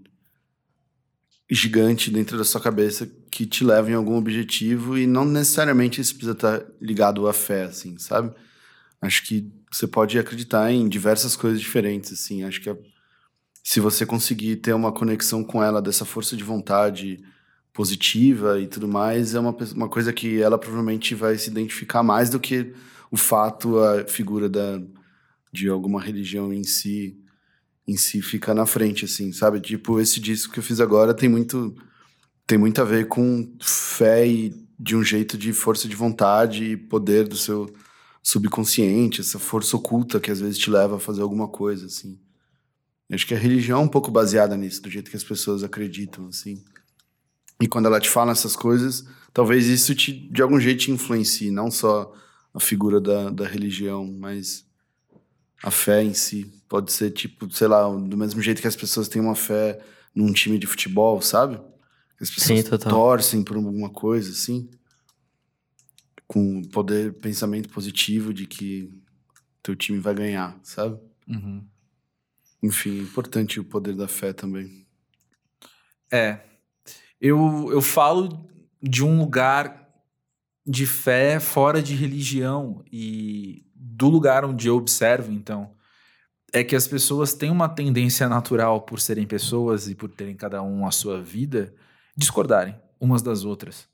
gigante 1.51 2.11
dentro 2.11 2.37
da 2.39 2.45
sua 2.45 2.61
cabeça 2.61 3.09
que 3.35 3.45
te 3.45 3.65
leva 3.65 3.91
em 3.91 3.95
algum 3.95 4.17
objetivo 4.17 4.97
e 4.97 5.09
não 5.09 5.25
necessariamente 5.25 6.01
isso 6.01 6.15
precisa 6.15 6.35
estar 6.35 6.65
ligado 6.81 7.27
à 7.27 7.33
fé, 7.33 7.65
assim, 7.65 7.99
sabe? 7.99 8.33
Acho 9.03 9.27
que 9.27 9.51
você 9.73 9.89
pode 9.89 10.17
acreditar 10.17 10.71
em 10.71 10.89
diversas 10.89 11.35
coisas 11.35 11.61
diferentes, 11.61 12.13
assim. 12.13 12.45
Acho 12.45 12.61
que 12.61 12.73
se 13.61 13.81
você 13.81 14.07
conseguir 14.07 14.55
ter 14.59 14.73
uma 14.73 14.93
conexão 14.93 15.43
com 15.43 15.61
ela 15.61 15.83
dessa 15.83 16.05
força 16.05 16.37
de 16.37 16.45
vontade 16.45 17.25
positiva 17.73 18.61
e 18.61 18.69
tudo 18.69 18.87
mais, 18.87 19.35
é 19.35 19.41
uma, 19.41 19.51
uma 19.75 19.89
coisa 19.89 20.13
que 20.13 20.41
ela 20.41 20.57
provavelmente 20.57 21.13
vai 21.17 21.37
se 21.37 21.51
identificar 21.51 22.05
mais 22.05 22.31
do 22.31 22.39
que 22.39 22.73
o 23.11 23.17
fato, 23.17 23.81
a 23.81 24.05
figura 24.07 24.49
da, 24.49 24.81
de 25.53 25.69
alguma 25.69 26.01
religião 26.01 26.53
em 26.53 26.63
si 26.63 27.19
em 27.87 27.97
si 27.97 28.23
fica 28.23 28.55
na 28.55 28.65
frente, 28.65 29.05
assim, 29.05 29.33
sabe? 29.33 29.61
Tipo, 29.61 29.99
esse 30.01 30.21
disco 30.21 30.53
que 30.53 30.61
eu 30.61 30.63
fiz 30.63 30.81
agora 30.81 31.13
tem 31.13 31.29
muito 31.29 31.75
tem 32.47 32.59
muito 32.59 32.81
a 32.81 32.85
ver 32.85 33.09
com 33.09 33.51
fé 33.61 34.27
e 34.27 34.65
de 34.79 34.97
um 34.97 35.03
jeito 35.03 35.39
de 35.39 35.53
força 35.53 35.89
de 35.89 35.97
vontade 35.97 36.65
e 36.65 36.77
poder 36.77 37.27
do 37.27 37.37
seu 37.37 37.73
subconsciente, 38.23 39.21
essa 39.21 39.39
força 39.39 39.77
oculta 39.77 40.19
que 40.19 40.31
às 40.31 40.41
vezes 40.41 40.59
te 40.59 40.71
leva 40.71 40.97
a 40.97 41.01
fazer 41.01 41.23
alguma 41.23 41.49
coisa, 41.49 41.87
assim. 41.87 42.19
Eu 43.09 43.15
Acho 43.15 43.27
que 43.27 43.35
a 43.35 43.39
religião 43.39 43.81
é 43.81 43.83
um 43.83 43.89
pouco 43.89 44.11
baseada 44.11 44.57
nisso, 44.57 44.83
do 44.83 44.91
jeito 44.91 45.11
que 45.11 45.17
as 45.17 45.25
pessoas 45.25 45.63
acreditam, 45.63 46.29
assim. 46.29 46.63
E 47.61 47.69
quando 47.69 47.87
ela 47.87 48.01
te 48.01 48.09
fala 48.09 48.33
essas 48.33 48.57
coisas, 48.57 49.07
talvez 49.33 49.67
isso 49.67 49.95
te, 49.95 50.13
de 50.13 50.43
algum 50.43 50.59
jeito 50.59 50.81
te 50.81 50.91
influencie, 50.91 51.51
não 51.51 51.71
só 51.71 52.13
a 52.53 52.61
figura 52.61 53.01
da, 53.01 53.31
da 53.31 53.47
religião, 53.47 54.07
mas 54.07 54.65
a 55.63 55.71
fé 55.71 56.03
em 56.03 56.15
si. 56.15 56.51
Pode 56.69 56.93
ser, 56.93 57.11
tipo, 57.11 57.51
sei 57.55 57.69
lá, 57.69 57.89
do 57.89 58.17
mesmo 58.17 58.41
jeito 58.41 58.61
que 58.61 58.69
as 58.69 58.77
pessoas 58.77 59.07
têm 59.09 59.21
uma 59.21 59.35
fé 59.35 59.81
num 60.15 60.33
time 60.33 60.59
de 60.59 60.67
futebol, 60.67 61.21
sabe? 61.21 61.61
As 62.25 62.31
pessoas 62.31 62.61
Sim, 62.61 62.71
total. 62.71 62.91
torcem 62.91 63.45
por 63.45 63.57
alguma 63.57 63.91
coisa, 63.91 64.31
assim. 64.31 64.71
Com 66.27 66.63
poder, 66.63 67.13
pensamento 67.13 67.69
positivo 67.69 68.33
de 68.33 68.47
que 68.47 68.91
teu 69.63 69.77
time 69.77 69.99
vai 69.99 70.15
ganhar, 70.15 70.59
sabe? 70.63 70.99
Uhum. 71.29 71.63
Enfim, 72.63 72.99
é 72.99 73.03
importante 73.03 73.61
o 73.61 73.65
poder 73.65 73.95
da 73.95 74.09
fé 74.09 74.33
também. 74.33 74.87
É. 76.11 76.41
Eu, 77.21 77.69
eu 77.71 77.83
falo 77.83 78.49
de 78.83 79.05
um 79.05 79.19
lugar 79.19 79.87
de 80.67 80.87
fé 80.87 81.39
fora 81.39 81.83
de 81.83 81.95
religião 81.95 82.83
e 82.91 83.67
do 83.75 84.09
lugar 84.09 84.47
onde 84.47 84.67
eu 84.67 84.77
observo, 84.77 85.31
então, 85.31 85.75
é 86.55 86.65
que 86.65 86.75
as 86.75 86.89
pessoas 86.89 87.35
têm 87.35 87.51
uma 87.51 87.69
tendência 87.69 88.31
natural, 88.31 88.81
por 88.81 88.99
serem 88.99 89.27
pessoas 89.27 89.91
e 89.91 89.95
por 89.95 90.09
terem 90.09 90.35
cada 90.35 90.63
um 90.63 90.87
a 90.87 90.91
sua 90.91 91.21
vida, 91.21 91.75
discordarem 92.17 92.77
umas 93.01 93.23
das 93.23 93.45
outras. 93.45 93.89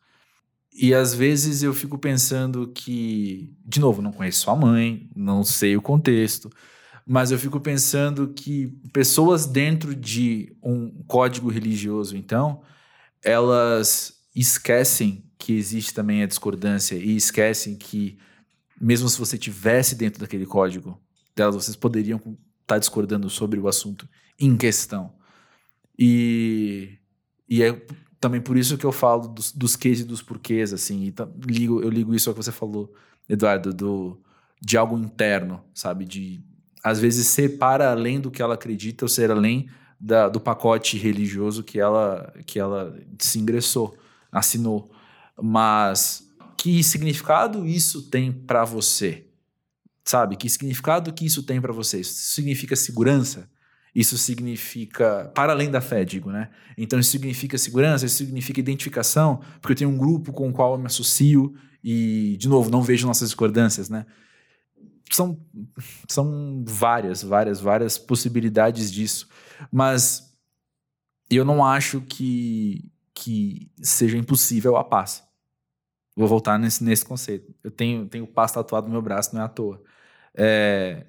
E 0.72 0.94
às 0.94 1.14
vezes 1.14 1.62
eu 1.62 1.74
fico 1.74 1.98
pensando 1.98 2.68
que, 2.68 3.52
de 3.64 3.80
novo, 3.80 4.00
não 4.00 4.12
conheço 4.12 4.42
sua 4.42 4.54
mãe, 4.54 5.10
não 5.14 5.42
sei 5.42 5.76
o 5.76 5.82
contexto, 5.82 6.50
mas 7.04 7.32
eu 7.32 7.38
fico 7.38 7.58
pensando 7.58 8.28
que 8.28 8.68
pessoas 8.92 9.46
dentro 9.46 9.94
de 9.94 10.56
um 10.62 11.02
código 11.08 11.48
religioso, 11.48 12.16
então, 12.16 12.62
elas 13.22 14.20
esquecem 14.34 15.24
que 15.36 15.54
existe 15.54 15.92
também 15.92 16.22
a 16.22 16.26
discordância 16.26 16.94
e 16.94 17.16
esquecem 17.16 17.76
que, 17.76 18.16
mesmo 18.80 19.08
se 19.08 19.18
você 19.18 19.36
tivesse 19.36 19.96
dentro 19.96 20.20
daquele 20.20 20.46
código 20.46 21.00
delas, 21.34 21.56
vocês 21.56 21.76
poderiam 21.76 22.20
estar 22.62 22.78
discordando 22.78 23.28
sobre 23.28 23.58
o 23.58 23.66
assunto 23.66 24.08
em 24.38 24.56
questão. 24.56 25.12
E, 25.98 26.96
e 27.48 27.62
é 27.62 27.82
também 28.20 28.40
por 28.40 28.56
isso 28.56 28.76
que 28.76 28.84
eu 28.84 28.92
falo 28.92 29.26
dos, 29.28 29.50
dos 29.52 29.74
quês 29.76 30.00
e 30.00 30.04
dos 30.04 30.22
porquês, 30.22 30.72
assim, 30.72 31.04
e 31.04 31.14
ligo, 31.50 31.80
eu 31.82 31.88
ligo 31.88 32.14
isso 32.14 32.28
ao 32.28 32.34
que 32.34 32.42
você 32.42 32.52
falou, 32.52 32.92
Eduardo, 33.28 33.72
do, 33.72 34.20
de 34.60 34.76
algo 34.76 34.98
interno, 34.98 35.64
sabe? 35.74 36.04
De, 36.04 36.40
às 36.84 36.98
vezes, 37.00 37.26
ser 37.28 37.58
para 37.58 37.90
além 37.90 38.20
do 38.20 38.30
que 38.30 38.42
ela 38.42 38.54
acredita 38.54 39.04
ou 39.04 39.08
ser 39.08 39.30
além 39.30 39.68
da- 39.98 40.28
do 40.28 40.40
pacote 40.40 40.98
religioso 40.98 41.62
que 41.64 41.80
ela, 41.80 42.32
que 42.46 42.58
ela 42.58 42.98
se 43.18 43.38
ingressou, 43.38 43.96
assinou. 44.30 44.90
Mas 45.40 46.28
que 46.56 46.82
significado 46.84 47.66
isso 47.66 48.02
tem 48.10 48.30
para 48.30 48.64
você? 48.64 49.26
Sabe? 50.04 50.36
Que 50.36 50.48
significado 50.48 51.12
que 51.12 51.24
isso 51.24 51.42
tem 51.42 51.60
para 51.60 51.72
você? 51.72 52.00
Isso 52.00 52.14
significa 52.34 52.76
segurança? 52.76 53.48
Isso 53.95 54.16
significa, 54.16 55.30
para 55.34 55.53
além 55.53 55.70
da 55.70 55.80
fé, 55.80 56.05
digo, 56.05 56.30
né? 56.30 56.51
Então 56.78 56.99
isso 56.99 57.11
significa 57.11 57.59
segurança, 57.59 58.07
isso 58.07 58.16
significa 58.16 58.61
identificação, 58.61 59.41
porque 59.61 59.72
eu 59.72 59.76
tenho 59.76 59.91
um 59.91 59.99
grupo 59.99 60.32
com 60.32 60.49
o 60.49 60.53
qual 60.53 60.74
eu 60.74 60.78
me 60.78 60.86
associo 60.86 61.55
e, 61.82 62.36
de 62.38 62.49
novo, 62.49 62.70
não 62.70 62.82
vejo 62.82 63.07
nossas 63.07 63.30
discordâncias, 63.30 63.88
né? 63.88 64.07
São, 65.11 65.41
são 66.09 66.64
várias, 66.66 67.22
várias, 67.22 67.61
várias 67.61 67.99
possibilidades 67.99 68.93
disso. 68.93 69.28
Mas 69.72 70.32
eu 71.28 71.45
não 71.45 71.64
acho 71.64 72.01
que, 72.03 72.93
que 73.12 73.70
seja 73.82 74.16
impossível 74.16 74.76
a 74.76 74.84
paz. 74.84 75.24
Vou 76.16 76.28
voltar 76.28 76.59
nesse, 76.59 76.84
nesse 76.84 77.05
conceito. 77.05 77.53
Eu 77.64 77.70
tenho, 77.70 78.07
tenho 78.07 78.26
paz 78.26 78.53
tatuado 78.53 78.86
no 78.86 78.93
meu 78.93 79.03
braço, 79.03 79.34
não 79.34 79.43
é 79.43 79.45
à 79.45 79.49
toa. 79.49 79.82
É, 80.34 81.07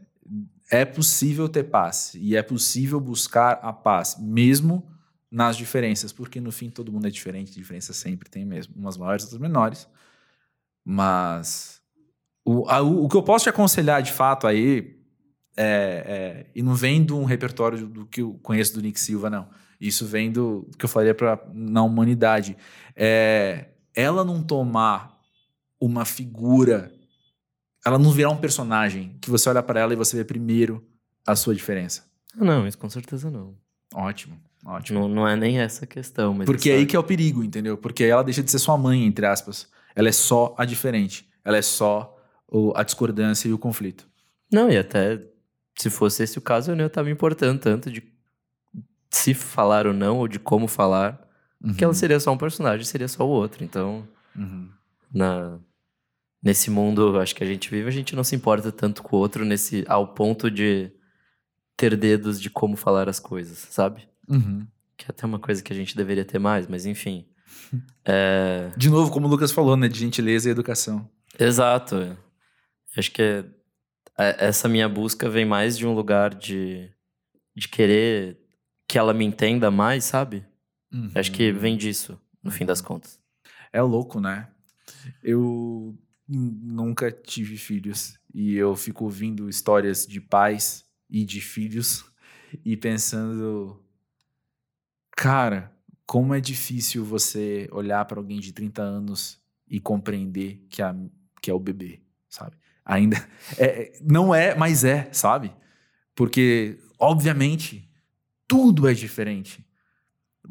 é 0.72 0.86
possível 0.86 1.50
ter 1.50 1.66
paz 1.66 2.14
e 2.16 2.36
é 2.36 2.42
possível 2.42 3.00
buscar 3.00 3.60
a 3.62 3.74
paz, 3.74 4.18
mesmo 4.20 4.88
nas 5.30 5.58
diferenças, 5.58 6.12
porque 6.14 6.42
no 6.42 6.52
fim 6.52 6.70
todo 6.70 6.92
mundo 6.92 7.08
é 7.08 7.10
diferente, 7.10 7.52
diferença 7.54 7.94
sempre 7.94 8.30
tem 8.30 8.46
mesmo, 8.46 8.74
umas 8.78 8.98
maiores, 8.98 9.24
outras 9.26 9.42
menores. 9.42 9.88
Mas 10.84 11.82
o, 12.46 12.68
a- 12.70 12.82
o, 12.82 13.08
que 13.10 13.16
eu 13.18 13.24
posso 13.24 13.44
te 13.44 13.50
aconselhar 13.50 14.02
de 14.02 14.12
fato 14.12 14.48
aí 14.48 14.98
é, 15.58 16.46
é- 16.46 16.52
e 16.56 16.64
não 16.64 16.76
vem 16.76 17.04
de 17.04 17.14
um 17.14 17.26
repertório 17.26 17.88
do 17.88 18.06
que 18.06 18.22
eu 18.22 18.40
conheço 18.44 18.74
do 18.74 18.82
Nick 18.82 19.00
Silva, 19.00 19.30
não. 19.30 19.50
Isso 19.80 20.06
vem 20.06 20.32
do 20.32 20.70
que 20.78 20.86
eu 20.86 20.90
para 21.16 21.42
na 21.54 21.84
humanidade. 21.84 22.56
É, 22.96 23.70
ela 23.96 24.24
não 24.24 24.42
tomar 24.44 25.20
uma 25.80 26.06
figura, 26.06 26.92
ela 27.86 27.98
não 28.00 28.12
virar 28.12 28.30
um 28.30 28.38
personagem 28.38 29.18
que 29.22 29.30
você 29.30 29.50
olha 29.50 29.64
para 29.64 29.80
ela 29.80 29.94
e 29.94 29.96
você 29.96 30.16
vê 30.18 30.24
primeiro 30.24 30.86
a 31.26 31.36
sua 31.36 31.54
diferença. 31.56 32.04
Não, 32.36 32.68
isso 32.68 32.78
com 32.78 32.90
certeza 32.90 33.30
não. 33.30 33.56
Ótimo, 33.94 34.38
ótimo. 34.66 35.00
Não, 35.02 35.08
não 35.10 35.28
é 35.28 35.36
nem 35.36 35.60
essa 35.60 35.86
questão. 35.86 36.34
Mas 36.34 36.46
Porque 36.46 36.70
é 36.70 36.76
aí 36.76 36.86
que 36.86 36.96
é 36.96 37.00
o 37.00 37.04
perigo, 37.04 37.44
entendeu? 37.44 37.78
Porque 37.78 38.04
ela 38.04 38.24
deixa 38.24 38.42
de 38.42 38.50
ser 38.52 38.60
sua 38.60 38.78
mãe, 38.78 39.04
entre 39.06 39.26
aspas. 39.26 39.68
Ela 39.96 40.10
é 40.10 40.12
só 40.14 40.56
a 40.58 40.64
diferente. 40.66 41.28
Ela 41.44 41.58
é 41.58 41.62
só 41.62 42.18
o- 42.48 42.72
a 42.76 42.84
discordância 42.84 43.48
e 43.50 43.54
o 43.54 43.58
conflito. 43.58 44.08
Não, 44.52 44.70
e 44.70 44.78
até 44.78 45.22
se 45.78 45.90
fosse 45.90 46.24
esse 46.24 46.38
o 46.38 46.42
caso, 46.42 46.72
eu 46.72 46.76
não 46.76 46.84
ia 46.84 46.88
estar 46.88 47.04
me 47.04 47.12
importando 47.12 47.60
tanto 47.60 47.90
de 47.92 48.04
se 49.10 49.34
falar 49.34 49.86
ou 49.88 49.94
não, 49.94 50.18
ou 50.20 50.28
de 50.28 50.40
como 50.40 50.68
falar. 50.68 51.20
Que 51.78 51.84
ela 51.84 51.94
seria 51.94 52.20
só 52.20 52.32
um 52.32 52.38
personagem, 52.38 52.84
seria 52.86 53.08
só 53.08 53.24
o 53.26 53.30
outro. 53.30 53.64
Então, 53.64 54.08
Uhum. 54.36 54.70
na, 55.14 55.60
nesse 56.42 56.70
mundo, 56.72 57.20
acho 57.20 57.36
que 57.36 57.44
a 57.44 57.48
gente 57.48 57.70
vive, 57.70 57.88
a 57.88 57.92
gente 57.92 58.16
não 58.16 58.24
se 58.24 58.36
importa 58.36 58.72
tanto 58.72 59.04
com 59.04 59.16
o 59.16 59.20
outro 59.20 59.46
nesse, 59.46 59.84
ao 59.88 60.08
ponto 60.14 60.50
de 60.50 60.92
ter 61.78 61.96
dedos 61.98 62.40
de 62.42 62.50
como 62.50 62.76
falar 62.76 63.08
as 63.10 63.20
coisas, 63.20 63.58
sabe? 63.70 64.08
Uhum. 64.28 64.66
Que 64.98 65.06
é 65.06 65.08
até 65.10 65.26
uma 65.26 65.40
coisa 65.40 65.62
que 65.64 65.72
a 65.74 65.76
gente 65.76 65.96
deveria 65.96 66.26
ter 66.26 66.40
mais, 66.40 66.68
mas 66.68 66.86
enfim. 66.86 67.26
É, 68.04 68.72
De 68.76 68.90
novo, 68.90 69.12
como 69.12 69.28
o 69.28 69.30
Lucas 69.30 69.52
falou, 69.52 69.78
né? 69.78 69.88
De 69.88 70.00
gentileza 70.00 70.50
e 70.50 70.52
educação. 70.52 71.08
Exato. 71.40 72.18
Acho 72.98 73.12
que 73.12 73.22
é- 73.22 73.46
é- 74.18 74.46
essa 74.48 74.68
minha 74.68 74.90
busca 74.90 75.30
vem 75.30 75.46
mais 75.46 75.78
de 75.78 75.86
um 75.86 75.94
lugar 75.94 76.34
de, 76.34 76.90
de 77.56 77.68
querer 77.68 78.40
que 78.88 78.98
ela 78.98 79.14
me 79.14 79.24
entenda 79.24 79.70
mais, 79.70 80.04
sabe? 80.06 80.44
Acho 81.16 81.32
que 81.32 81.52
vem 81.52 81.78
disso, 81.78 82.20
no 82.44 82.50
fim 82.52 82.66
das 82.66 82.82
contas. 82.82 83.20
É 83.72 83.82
louco, 83.82 84.20
né? 84.20 84.48
Eu 85.24 85.96
nunca 86.38 87.12
tive 87.12 87.58
filhos. 87.58 88.20
E 88.34 88.56
eu 88.56 88.76
fico 88.76 89.04
ouvindo 89.04 89.50
histórias 89.50 90.06
de 90.06 90.22
pais 90.22 90.86
e 91.10 91.26
de 91.26 91.42
filhos 91.42 92.06
e 92.64 92.78
pensando, 92.78 93.80
cara, 95.12 95.76
como 96.06 96.34
é 96.34 96.40
difícil 96.40 97.04
você 97.04 97.68
olhar 97.72 98.06
para 98.06 98.20
alguém 98.20 98.40
de 98.40 98.52
30 98.54 98.82
anos 98.82 99.40
e 99.68 99.80
compreender 99.80 100.66
que, 100.70 100.82
que 101.42 101.52
é 101.52 101.54
o 101.54 101.60
bebê, 101.60 102.02
sabe? 102.30 102.58
Ainda 102.84 103.18
é, 103.58 103.94
não 104.02 104.34
é, 104.34 104.56
mas 104.56 104.84
é, 104.84 105.10
sabe? 105.12 105.54
Porque 106.16 106.78
obviamente 107.00 107.90
tudo 108.48 108.88
é 108.88 108.94
diferente. 108.94 109.66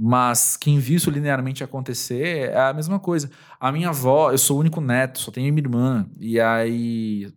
Mas 0.02 0.56
quem 0.56 0.78
viu 0.78 0.96
isso 0.96 1.10
linearmente 1.10 1.62
acontecer 1.62 2.48
é 2.48 2.58
a 2.58 2.72
mesma 2.72 2.98
coisa. 2.98 3.30
A 3.60 3.70
minha 3.70 3.90
avó, 3.90 4.32
eu 4.32 4.38
sou 4.38 4.56
o 4.56 4.60
único 4.60 4.80
neto, 4.80 5.18
só 5.18 5.30
tenho 5.30 5.52
minha 5.52 5.62
irmã. 5.62 6.08
E 6.18 6.40
aí. 6.40 7.30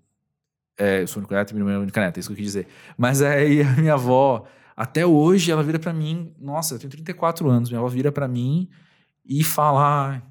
É, 0.77 1.01
eu 1.01 1.07
sou 1.07 1.17
o 1.17 1.19
único 1.19 1.33
neto 1.33 1.51
e 1.51 1.53
minha 1.55 1.63
irmã 1.63 1.73
é 1.73 1.75
a 1.75 1.81
única 1.81 1.99
neta, 1.99 2.17
é 2.17 2.21
isso 2.21 2.29
que 2.29 2.33
eu 2.33 2.37
quis 2.37 2.45
dizer. 2.45 2.67
Mas 2.97 3.21
aí 3.21 3.61
a 3.61 3.71
minha 3.73 3.95
avó, 3.95 4.45
até 4.77 5.05
hoje, 5.05 5.51
ela 5.51 5.61
vira 5.61 5.77
para 5.77 5.91
mim. 5.91 6.33
Nossa, 6.39 6.75
eu 6.75 6.79
tenho 6.79 6.89
34 6.89 7.49
anos. 7.49 7.69
Minha 7.69 7.79
avó 7.79 7.89
vira 7.89 8.13
para 8.13 8.29
mim 8.29 8.69
e 9.25 9.43
fala: 9.43 10.21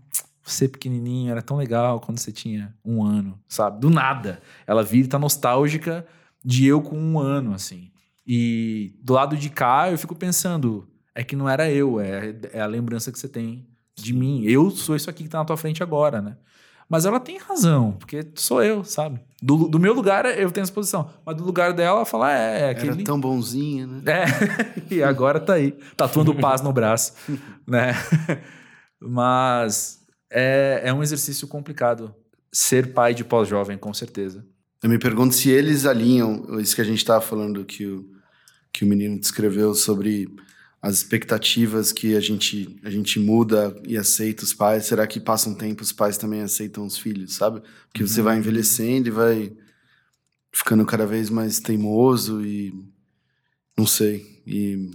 você 0.43 0.67
pequenininho, 0.67 1.31
era 1.31 1.43
tão 1.43 1.59
legal 1.59 2.01
quando 2.01 2.19
você 2.19 2.33
tinha 2.33 2.75
um 2.83 3.05
ano, 3.05 3.39
sabe? 3.47 3.79
Do 3.79 3.91
nada. 3.91 4.41
Ela 4.67 4.83
vira 4.83 5.05
e 5.05 5.11
tá 5.11 5.19
nostálgica 5.19 6.07
de 6.43 6.67
eu 6.67 6.81
com 6.81 6.99
um 6.99 7.19
ano, 7.19 7.53
assim. 7.53 7.91
E 8.27 8.95
do 9.03 9.13
lado 9.13 9.37
de 9.37 9.51
cá, 9.51 9.91
eu 9.91 9.99
fico 9.99 10.15
pensando 10.15 10.89
é 11.15 11.23
que 11.23 11.37
não 11.37 11.49
era 11.49 11.71
eu, 11.71 12.01
é, 12.01 12.35
é 12.53 12.61
a 12.61 12.67
lembrança 12.67 13.13
que 13.13 13.19
você 13.19 13.29
tem 13.29 13.67
de 13.95 14.13
mim. 14.13 14.45
Eu 14.45 14.71
sou 14.71 14.97
isso 14.97 15.11
aqui 15.11 15.25
que 15.25 15.29
tá 15.29 15.39
na 15.39 15.45
tua 15.45 15.57
frente 15.57 15.83
agora, 15.83 16.21
né? 16.21 16.37
Mas 16.89 17.07
ela 17.07 17.19
tem 17.19 17.39
razão, 17.39 17.93
porque 17.93 18.27
sou 18.35 18.63
eu, 18.63 18.85
sabe? 18.85 19.21
Do, 19.43 19.69
do 19.69 19.79
meu 19.79 19.95
lugar 19.95 20.27
eu 20.39 20.51
tenho 20.51 20.63
essa 20.63 20.73
posição, 20.73 21.09
mas 21.25 21.37
do 21.37 21.45
lugar 21.45 21.73
dela 21.73 21.99
ela 21.99 22.05
fala, 22.05 22.33
é, 22.33 22.61
é 22.61 22.71
aquele... 22.71 22.93
Era 22.93 23.05
tão 23.05 23.19
bonzinha, 23.19 23.87
né? 23.87 24.03
É, 24.07 24.25
e 24.95 25.03
agora 25.03 25.41
tá 25.41 25.55
aí, 25.55 25.73
tatuando 25.97 26.35
paz 26.35 26.61
no 26.61 26.73
braço, 26.73 27.15
né? 27.67 27.95
Mas 29.01 30.01
é, 30.31 30.83
é 30.85 30.93
um 30.93 31.03
exercício 31.03 31.49
complicado 31.49 32.15
ser 32.53 32.93
pai 32.93 33.15
de 33.15 33.25
pós-jovem, 33.25 33.79
com 33.79 33.95
certeza. 33.95 34.45
Eu 34.83 34.91
me 34.91 34.99
pergunto 34.99 35.35
se 35.35 35.49
eles 35.49 35.87
alinham 35.87 36.61
isso 36.61 36.75
que 36.75 36.83
a 36.83 36.85
gente 36.85 37.05
tava 37.05 37.21
falando, 37.21 37.65
que 37.65 37.87
o, 37.87 38.05
que 38.73 38.85
o 38.85 38.89
menino 38.89 39.19
descreveu 39.19 39.75
sobre 39.75 40.29
as 40.83 40.97
expectativas 40.97 41.93
que 41.93 42.17
a 42.17 42.21
gente, 42.21 42.77
a 42.83 42.91
gente 42.91 43.21
muda 43.21 43.73
e 43.87 43.97
aceita 43.97 44.43
os 44.43 44.53
pais, 44.53 44.87
será 44.87 45.07
que 45.07 45.21
passa 45.21 45.49
um 45.49 45.55
tempo 45.55 45.81
os 45.83 45.93
pais 45.93 46.19
também 46.19 46.43
aceitam 46.43 46.85
os 46.85 46.99
filhos, 46.99 47.35
sabe? 47.35 47.63
Porque 47.87 48.03
uhum. 48.03 48.09
você 48.09 48.21
vai 48.21 48.37
envelhecendo 48.37 49.07
e 49.07 49.13
vai 49.13 49.57
ficando 50.53 50.85
cada 50.85 51.07
vez 51.07 51.31
mais 51.31 51.61
teimoso 51.61 52.45
e 52.45 52.75
não 53.79 53.87
sei, 53.87 54.43
e, 54.45 54.91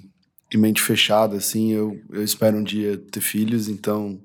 e 0.53 0.57
mente 0.57 0.81
fechada, 0.81 1.37
assim, 1.37 1.71
eu, 1.71 1.99
eu 2.11 2.21
espero 2.21 2.57
um 2.57 2.63
dia 2.63 2.97
ter 2.97 3.21
filhos, 3.21 3.69
então 3.69 4.21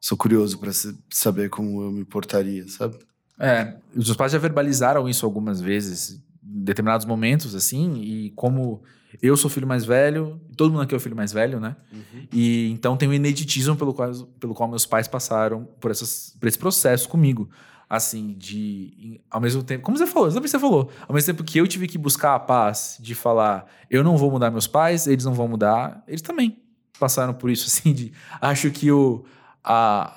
sou 0.00 0.18
curioso 0.18 0.58
para 0.58 0.72
saber 1.10 1.48
como 1.48 1.82
eu 1.84 1.92
me 1.92 2.04
portaria, 2.04 2.66
sabe? 2.66 2.98
É, 3.38 3.76
os 3.94 4.14
pais 4.16 4.32
já 4.32 4.38
verbalizaram 4.38 5.08
isso 5.08 5.24
algumas 5.24 5.60
vezes, 5.60 6.20
em 6.42 6.64
determinados 6.64 7.06
momentos, 7.06 7.54
assim, 7.54 8.02
e 8.02 8.30
como 8.32 8.82
eu 9.22 9.36
sou 9.36 9.50
filho 9.50 9.66
mais 9.66 9.84
velho, 9.84 10.40
todo 10.56 10.70
mundo 10.70 10.82
aqui 10.82 10.94
é 10.94 10.96
o 10.96 11.00
filho 11.00 11.16
mais 11.16 11.32
velho, 11.32 11.58
né? 11.58 11.76
Uhum. 11.92 12.26
E 12.32 12.70
então 12.70 12.96
tem 12.96 13.08
o 13.08 13.14
ineditismo 13.14 13.76
pelo 13.76 13.94
qual, 13.94 14.12
pelo 14.38 14.54
qual 14.54 14.68
meus 14.68 14.84
pais 14.84 15.08
passaram 15.08 15.66
por, 15.80 15.90
essas, 15.90 16.36
por 16.38 16.46
esse 16.46 16.58
processo 16.58 17.08
comigo. 17.08 17.48
Assim, 17.90 18.34
de. 18.36 19.18
Ao 19.30 19.40
mesmo 19.40 19.62
tempo. 19.62 19.82
Como 19.82 19.96
você 19.96 20.06
falou, 20.06 20.28
exatamente 20.28 20.50
você 20.50 20.58
falou. 20.58 20.90
Ao 21.08 21.14
mesmo 21.14 21.32
tempo 21.32 21.42
que 21.42 21.58
eu 21.58 21.66
tive 21.66 21.88
que 21.88 21.96
buscar 21.96 22.34
a 22.34 22.38
paz 22.38 22.98
de 23.00 23.14
falar, 23.14 23.64
eu 23.90 24.04
não 24.04 24.18
vou 24.18 24.30
mudar 24.30 24.50
meus 24.50 24.66
pais, 24.66 25.06
eles 25.06 25.24
não 25.24 25.32
vão 25.32 25.48
mudar, 25.48 26.04
eles 26.06 26.20
também 26.20 26.58
passaram 27.00 27.32
por 27.32 27.48
isso, 27.48 27.64
assim, 27.66 27.94
de. 27.94 28.12
Acho 28.42 28.70
que 28.70 28.92
o. 28.92 29.24
A, 29.64 30.12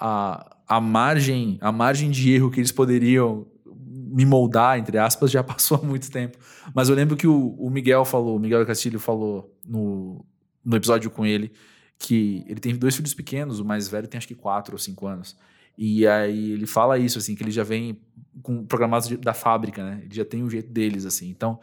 a, 0.68 0.78
a 0.78 0.82
margem 0.82 1.58
a 1.62 1.72
margem 1.72 2.12
de 2.12 2.32
erro 2.32 2.52
que 2.52 2.60
eles 2.60 2.72
poderiam 2.72 3.46
me 4.12 4.26
moldar, 4.26 4.78
entre 4.78 4.98
aspas, 4.98 5.32
já 5.32 5.42
passou 5.44 5.80
há 5.82 5.86
muito 5.86 6.12
tempo. 6.12 6.38
Mas 6.74 6.90
eu 6.90 6.96
lembro 6.96 7.16
que 7.16 7.28
o, 7.28 7.56
o 7.58 7.70
Miguel 7.70 8.06
falou, 8.06 8.38
o 8.38 8.40
Miguel 8.40 8.66
Castilho 8.66 9.00
falou 9.00 9.56
no, 9.66 10.26
no 10.64 10.76
episódio 10.76 11.10
com 11.10 11.26
ele, 11.26 11.52
que 11.98 12.44
ele 12.48 12.60
tem 12.60 12.76
dois 12.76 12.96
filhos 12.96 13.14
pequenos, 13.14 13.60
o 13.60 13.66
mais 13.66 13.88
velho 13.88 14.08
tem 14.08 14.18
acho 14.18 14.28
que 14.28 14.36
quatro 14.36 14.74
ou 14.74 14.80
cinco 14.80 15.08
anos. 15.08 15.38
E 15.78 16.06
aí 16.06 16.52
ele 16.52 16.68
fala 16.68 16.98
isso, 16.98 17.18
assim, 17.18 17.36
que 17.36 17.44
ele 17.44 17.52
já 17.52 17.64
vem 17.64 18.00
com 18.42 18.66
programados 18.66 19.10
da 19.18 19.34
fábrica, 19.34 19.84
né? 19.84 20.02
Ele 20.04 20.14
já 20.14 20.26
tem 20.26 20.44
o 20.44 20.50
jeito 20.50 20.72
deles, 20.72 21.06
assim. 21.06 21.30
Então, 21.30 21.60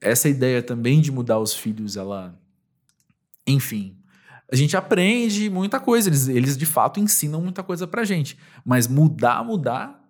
essa 0.00 0.28
ideia 0.28 0.62
também 0.62 1.00
de 1.00 1.10
mudar 1.10 1.38
os 1.38 1.54
filhos, 1.54 1.96
ela. 1.96 2.38
Enfim. 3.46 3.96
A 4.50 4.54
gente 4.54 4.76
aprende 4.76 5.50
muita 5.50 5.80
coisa, 5.80 6.08
eles, 6.08 6.28
eles 6.28 6.56
de 6.56 6.66
fato 6.66 7.00
ensinam 7.00 7.40
muita 7.40 7.62
coisa 7.62 7.86
pra 7.86 8.04
gente. 8.04 8.38
Mas 8.64 8.86
mudar, 8.86 9.44
mudar, 9.44 10.05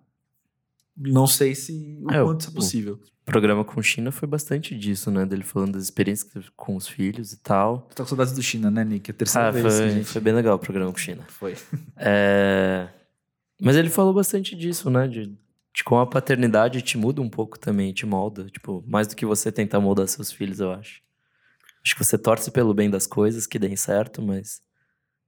não 0.97 1.27
sei 1.27 1.53
se 1.53 1.99
o 2.01 2.11
é, 2.11 2.23
quanto 2.23 2.41
isso 2.41 2.49
é 2.49 2.53
possível. 2.53 2.99
O 3.21 3.25
programa 3.25 3.63
com 3.63 3.81
China 3.81 4.11
foi 4.11 4.27
bastante 4.27 4.75
disso, 4.75 5.11
né? 5.11 5.25
Dele 5.25 5.43
falando 5.43 5.73
das 5.73 5.83
experiências 5.83 6.45
com 6.55 6.75
os 6.75 6.87
filhos 6.87 7.33
e 7.33 7.37
tal. 7.37 7.81
Tá 7.93 8.03
com 8.03 8.09
saudades 8.09 8.33
do 8.33 8.41
China, 8.41 8.71
né, 8.71 8.83
Nick? 8.83 9.11
É 9.11 9.13
a 9.13 9.15
terceira 9.15 9.47
ah, 9.49 9.51
vez. 9.51 9.65
Foi, 9.65 9.89
gente... 9.89 10.05
foi 10.05 10.21
bem 10.21 10.33
legal 10.33 10.55
o 10.55 10.59
programa 10.59 10.91
com 10.91 10.97
China. 10.97 11.23
Foi. 11.27 11.55
É... 11.97 12.87
Mas 13.59 13.75
ele 13.75 13.89
falou 13.89 14.13
bastante 14.13 14.55
disso, 14.55 14.89
né? 14.89 15.07
De, 15.07 15.25
de 15.73 15.83
como 15.83 15.99
a 15.99 16.07
paternidade 16.07 16.81
te 16.81 16.97
muda 16.97 17.21
um 17.21 17.29
pouco 17.29 17.59
também, 17.59 17.91
te 17.91 18.05
molda. 18.05 18.45
Tipo, 18.45 18.83
mais 18.87 19.07
do 19.07 19.15
que 19.15 19.25
você 19.25 19.51
tentar 19.51 19.79
moldar 19.79 20.07
seus 20.07 20.31
filhos, 20.31 20.59
eu 20.59 20.71
acho. 20.71 21.01
Acho 21.83 21.95
que 21.95 22.03
você 22.03 22.17
torce 22.17 22.51
pelo 22.51 22.73
bem 22.73 22.89
das 22.89 23.07
coisas, 23.07 23.47
que 23.47 23.57
deem 23.57 23.75
certo, 23.75 24.21
mas 24.21 24.61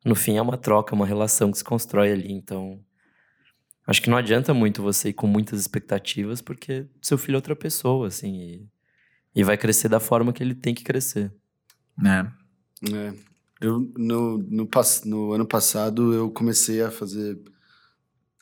no 0.06 0.16
fim 0.16 0.38
é 0.38 0.42
uma 0.42 0.58
troca, 0.58 0.96
uma 0.96 1.06
relação 1.06 1.52
que 1.52 1.58
se 1.58 1.64
constrói 1.64 2.12
ali. 2.12 2.32
Então, 2.32 2.80
Acho 3.90 4.04
que 4.04 4.10
não 4.10 4.18
adianta 4.18 4.54
muito 4.54 4.84
você 4.84 5.10
ir 5.10 5.14
com 5.14 5.26
muitas 5.26 5.60
expectativas, 5.60 6.42
porque 6.42 6.86
seu 7.02 7.18
filho 7.18 7.38
é 7.38 7.38
outra 7.38 7.56
pessoa, 7.56 8.08
assim, 8.08 8.36
e, 8.36 8.68
e 9.36 9.44
vai 9.44 9.58
crescer 9.58 9.90
da 9.90 10.00
forma 10.00 10.32
que 10.32 10.44
ele 10.44 10.54
tem 10.54 10.76
que 10.76 10.84
crescer. 10.84 11.34
né 11.98 12.32
É. 12.94 13.14
Eu, 13.60 13.92
no, 13.98 14.38
no, 14.38 14.70
no 15.06 15.34
ano 15.34 15.46
passado, 15.46 16.14
eu 16.14 16.30
comecei 16.30 16.84
a 16.84 16.92
fazer 16.92 17.36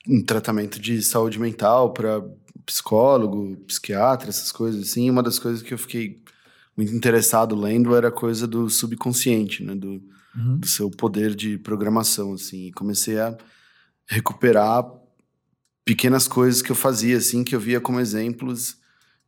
um 0.05 0.21
tratamento 0.21 0.81
de 0.81 1.01
saúde 1.01 1.39
mental 1.39 1.93
para 1.93 2.21
psicólogo, 2.65 3.55
psiquiatra, 3.65 4.27
essas 4.27 4.51
coisas 4.51 4.81
assim. 4.81 5.09
Uma 5.09 5.23
das 5.23 5.39
coisas 5.39 5.61
que 5.61 5.73
eu 5.73 5.77
fiquei 5.77 6.21
muito 6.75 6.93
interessado 6.93 7.55
lendo 7.55 7.95
era 7.95 8.09
a 8.09 8.11
coisa 8.11 8.45
do 8.45 8.69
subconsciente, 8.69 9.63
né? 9.63 9.73
Do, 9.73 10.03
uhum. 10.35 10.57
do 10.57 10.67
seu 10.67 10.91
poder 10.91 11.33
de 11.33 11.57
programação, 11.57 12.33
assim. 12.33 12.67
E 12.67 12.73
comecei 12.73 13.17
a 13.17 13.35
recuperar 14.05 14.85
pequenas 15.87 16.27
coisas 16.27 16.61
que 16.61 16.69
eu 16.69 16.75
fazia, 16.75 17.15
assim, 17.15 17.45
que 17.45 17.55
eu 17.55 17.61
via 17.61 17.79
como 17.79 18.01
exemplos 18.01 18.75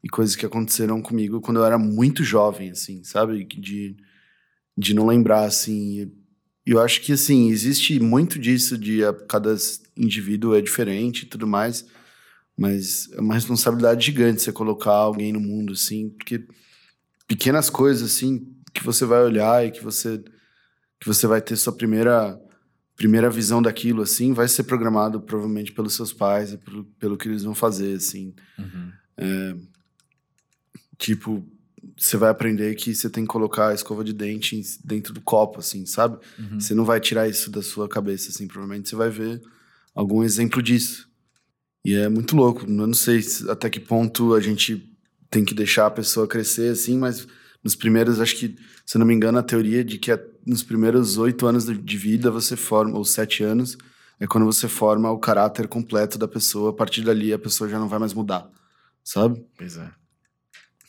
e 0.04 0.10
coisas 0.10 0.36
que 0.36 0.46
aconteceram 0.46 1.02
comigo 1.02 1.40
quando 1.40 1.62
eu 1.62 1.66
era 1.66 1.78
muito 1.80 2.22
jovem, 2.22 2.72
assim, 2.72 3.02
sabe? 3.02 3.46
De, 3.46 3.96
de 4.78 4.94
não 4.94 5.08
lembrar, 5.08 5.46
assim. 5.46 6.12
Eu 6.66 6.82
acho 6.82 7.00
que, 7.00 7.14
assim, 7.14 7.50
existe 7.50 7.98
muito 7.98 8.38
disso 8.38 8.78
de 8.78 9.06
a, 9.06 9.14
cada 9.14 9.56
indivíduo 9.96 10.54
é 10.54 10.60
diferente 10.60 11.24
e 11.24 11.28
tudo 11.28 11.48
mais, 11.48 11.86
mas 12.58 13.10
é 13.14 13.22
uma 13.22 13.36
responsabilidade 13.36 14.06
gigante 14.06 14.42
você 14.42 14.52
colocar 14.52 14.92
alguém 14.92 15.32
no 15.32 15.40
mundo, 15.40 15.72
assim, 15.72 16.10
porque 16.10 16.46
pequenas 17.26 17.70
coisas, 17.70 18.12
assim, 18.12 18.54
que 18.74 18.84
você 18.84 19.06
vai 19.06 19.24
olhar 19.24 19.66
e 19.66 19.72
que 19.72 19.82
você, 19.82 20.22
que 21.00 21.08
você 21.08 21.26
vai 21.26 21.42
ter 21.42 21.56
sua 21.56 21.72
primeira 21.72 22.38
primeira 23.00 23.30
visão 23.30 23.62
daquilo, 23.62 24.02
assim, 24.02 24.34
vai 24.34 24.46
ser 24.50 24.64
programado 24.64 25.22
provavelmente 25.22 25.72
pelos 25.72 25.96
seus 25.96 26.12
pais 26.12 26.52
e 26.52 26.58
pelo, 26.58 26.84
pelo 27.00 27.18
que 27.18 27.30
eles 27.30 27.44
vão 27.44 27.56
fazer, 27.56 27.96
assim. 27.96 28.36
Uhum. 28.58 28.92
É, 29.16 29.56
tipo, 30.98 31.48
você 31.98 32.18
vai 32.18 32.30
aprender 32.30 32.76
que 32.76 32.94
você 32.94 33.10
tem 33.10 33.24
que 33.24 33.30
colocar 33.30 33.70
a 33.70 33.74
escova 33.74 34.04
de 34.04 34.12
dente 34.12 34.62
dentro 34.84 35.14
do 35.14 35.22
copo, 35.22 35.60
assim, 35.60 35.86
sabe? 35.86 36.18
Uhum. 36.38 36.60
Você 36.60 36.76
não 36.76 36.84
vai 36.84 37.00
tirar 37.00 37.26
isso 37.30 37.50
da 37.50 37.62
sua 37.62 37.88
cabeça, 37.88 38.32
assim, 38.32 38.46
provavelmente 38.48 38.90
você 38.90 38.98
vai 38.98 39.10
ver 39.10 39.42
algum 39.96 40.22
exemplo 40.22 40.62
disso. 40.62 41.08
E 41.86 41.96
é 41.96 42.10
muito 42.10 42.36
louco. 42.36 42.66
Eu 42.66 42.86
não 42.86 42.94
sei 42.94 43.22
até 43.48 43.70
que 43.70 43.80
ponto 43.80 44.34
a 44.34 44.42
gente 44.42 44.94
tem 45.30 45.46
que 45.46 45.54
deixar 45.54 45.86
a 45.86 45.92
pessoa 45.92 46.28
crescer, 46.28 46.74
assim, 46.74 46.98
mas 46.98 47.26
nos 47.64 47.76
primeiros, 47.76 48.20
acho 48.20 48.36
que, 48.38 48.56
se 48.86 48.98
não 48.98 49.06
me 49.06 49.14
engano, 49.14 49.38
a 49.38 49.44
teoria 49.44 49.84
de 49.84 49.98
que 49.98 50.12
nos 50.46 50.64
primeiros 50.64 51.18
oito 51.18 51.46
anos 51.46 51.66
de 51.66 51.98
vida 51.98 52.32
você 52.32 52.56
forma, 52.56 52.98
ou 52.98 53.04
sete 53.04 53.44
anos, 53.44 53.78
é 54.20 54.28
quando 54.28 54.46
você 54.46 54.68
forma 54.68 55.12
o 55.12 55.20
caráter 55.20 55.68
completo 55.68 56.18
da 56.18 56.28
pessoa. 56.28 56.72
A 56.72 56.74
partir 56.74 57.04
dali, 57.04 57.34
a 57.34 57.40
pessoa 57.40 57.70
já 57.70 57.78
não 57.78 57.88
vai 57.88 58.00
mais 58.00 58.14
mudar, 58.14 58.50
sabe? 59.04 59.46
Pois 59.58 59.78
é. 59.78 59.90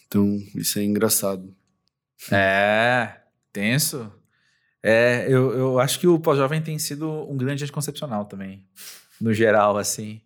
Então, 0.06 0.38
isso 0.54 0.78
é 0.78 0.82
engraçado. 0.82 1.54
É, 2.30 3.20
tenso. 3.52 4.12
É, 4.82 5.26
eu, 5.28 5.52
eu 5.52 5.78
acho 5.78 6.00
que 6.00 6.06
o 6.06 6.18
pós-jovem 6.18 6.62
tem 6.62 6.78
sido 6.78 7.08
um 7.30 7.36
grande 7.36 7.62
anticoncepcional 7.64 8.24
também, 8.24 8.64
no 9.20 9.32
geral, 9.32 9.76
assim. 9.76 10.20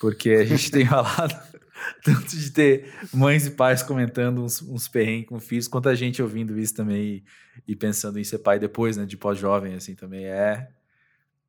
Porque 0.00 0.30
a 0.30 0.44
gente 0.44 0.70
tem 0.70 0.86
falado 0.88 1.38
tanto 2.04 2.36
de 2.36 2.50
ter 2.50 2.92
mães 3.12 3.46
e 3.46 3.50
pais 3.50 3.82
comentando 3.82 4.42
uns, 4.42 4.62
uns 4.62 4.88
perrengues 4.88 5.28
com 5.28 5.40
filhos, 5.40 5.68
quanto 5.68 5.88
a 5.88 5.94
gente 5.94 6.22
ouvindo 6.22 6.58
isso 6.58 6.74
também 6.74 7.02
e, 7.02 7.24
e 7.72 7.76
pensando 7.76 8.18
em 8.18 8.24
ser 8.24 8.38
pai 8.38 8.58
depois, 8.58 8.96
né? 8.96 9.04
De 9.04 9.16
pós-jovem, 9.16 9.74
assim, 9.74 9.94
também 9.94 10.26
é. 10.26 10.68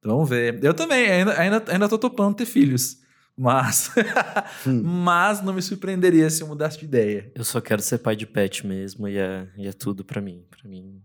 Vamos 0.04 0.30
ver. 0.30 0.64
Eu 0.64 0.74
também, 0.74 1.10
ainda, 1.10 1.40
ainda, 1.40 1.64
ainda 1.68 1.90
tô 1.90 1.98
topando 1.98 2.36
ter 2.36 2.46
filhos. 2.46 3.00
Mas, 3.38 3.92
hum. 4.68 4.82
mas 4.84 5.42
não 5.42 5.54
me 5.54 5.62
surpreenderia 5.62 6.30
se 6.30 6.44
eu 6.44 6.48
mudasse 6.48 6.78
de 6.80 6.86
ideia. 6.86 7.32
Eu 7.34 7.44
só 7.44 7.62
quero 7.62 7.82
ser 7.82 8.00
pai 8.00 8.16
de 8.16 8.26
pet 8.26 8.66
mesmo 8.68 9.08
e 9.08 9.18
é, 9.18 9.48
e 9.58 9.68
é 9.68 9.72
tudo 9.72 10.04
para 10.04 10.22
mim. 10.22 10.44
Para 10.50 10.70
mim, 10.70 11.02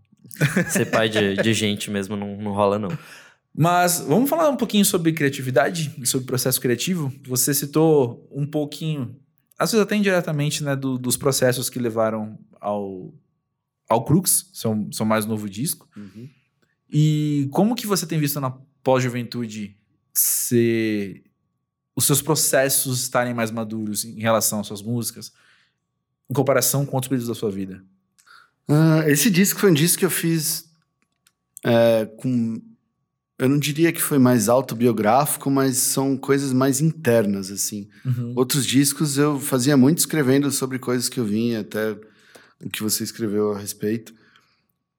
ser 0.69 0.85
pai 0.85 1.09
de, 1.09 1.35
de 1.35 1.53
gente 1.53 1.89
mesmo 1.89 2.15
não, 2.15 2.37
não 2.37 2.51
rola, 2.51 2.77
não. 2.77 2.89
Mas 3.57 3.99
vamos 4.01 4.29
falar 4.29 4.49
um 4.49 4.55
pouquinho 4.55 4.85
sobre 4.85 5.11
criatividade, 5.11 5.91
sobre 6.05 6.27
processo 6.27 6.61
criativo. 6.61 7.11
Você 7.25 7.53
citou 7.53 8.27
um 8.31 8.45
pouquinho, 8.45 9.19
às 9.57 9.71
vezes 9.71 9.83
até 9.83 9.95
indiretamente, 9.95 10.63
né, 10.63 10.75
do, 10.75 10.97
dos 10.97 11.17
processos 11.17 11.69
que 11.69 11.79
levaram 11.79 12.37
ao, 12.61 13.11
ao 13.89 14.05
Crux, 14.05 14.51
seu, 14.53 14.87
seu 14.91 15.05
mais 15.05 15.25
novo 15.25 15.49
disco. 15.49 15.89
Uhum. 15.97 16.29
E 16.87 17.49
como 17.51 17.75
que 17.75 17.87
você 17.87 18.05
tem 18.05 18.19
visto 18.19 18.39
na 18.39 18.51
pós-juventude 18.83 19.75
ser 20.13 21.23
os 21.95 22.05
seus 22.05 22.21
processos 22.21 23.01
estarem 23.01 23.33
mais 23.33 23.49
maduros 23.49 24.05
em 24.05 24.19
relação 24.19 24.59
às 24.59 24.67
suas 24.67 24.83
músicas, 24.83 25.33
em 26.29 26.33
comparação 26.33 26.85
com 26.85 26.95
outros 26.95 27.09
períodos 27.09 27.27
da 27.27 27.33
sua 27.33 27.49
vida? 27.49 27.83
Uh, 28.69 29.01
esse 29.07 29.31
disco 29.31 29.59
foi 29.59 29.71
um 29.71 29.73
disco 29.73 29.97
que 29.97 30.05
eu 30.05 30.11
fiz 30.11 30.69
é, 31.63 32.05
com. 32.05 32.61
Eu 33.39 33.47
não 33.47 33.59
diria 33.59 33.91
que 33.91 34.01
foi 34.01 34.17
mais 34.17 34.49
autobiográfico, 34.49 35.49
mas 35.51 35.77
são 35.77 36.17
coisas 36.17 36.51
mais 36.53 36.81
internas, 36.81 37.51
assim. 37.51 37.87
Uhum. 38.03 38.33
Outros 38.35 38.65
discos 38.65 39.17
eu 39.17 39.39
fazia 39.39 39.77
muito 39.77 39.99
escrevendo 39.99 40.49
sobre 40.51 40.79
coisas 40.79 41.07
que 41.07 41.19
eu 41.19 41.25
vinha, 41.25 41.59
até 41.59 41.91
o 42.63 42.69
que 42.71 42.81
você 42.81 43.03
escreveu 43.03 43.53
a 43.53 43.59
respeito. 43.59 44.13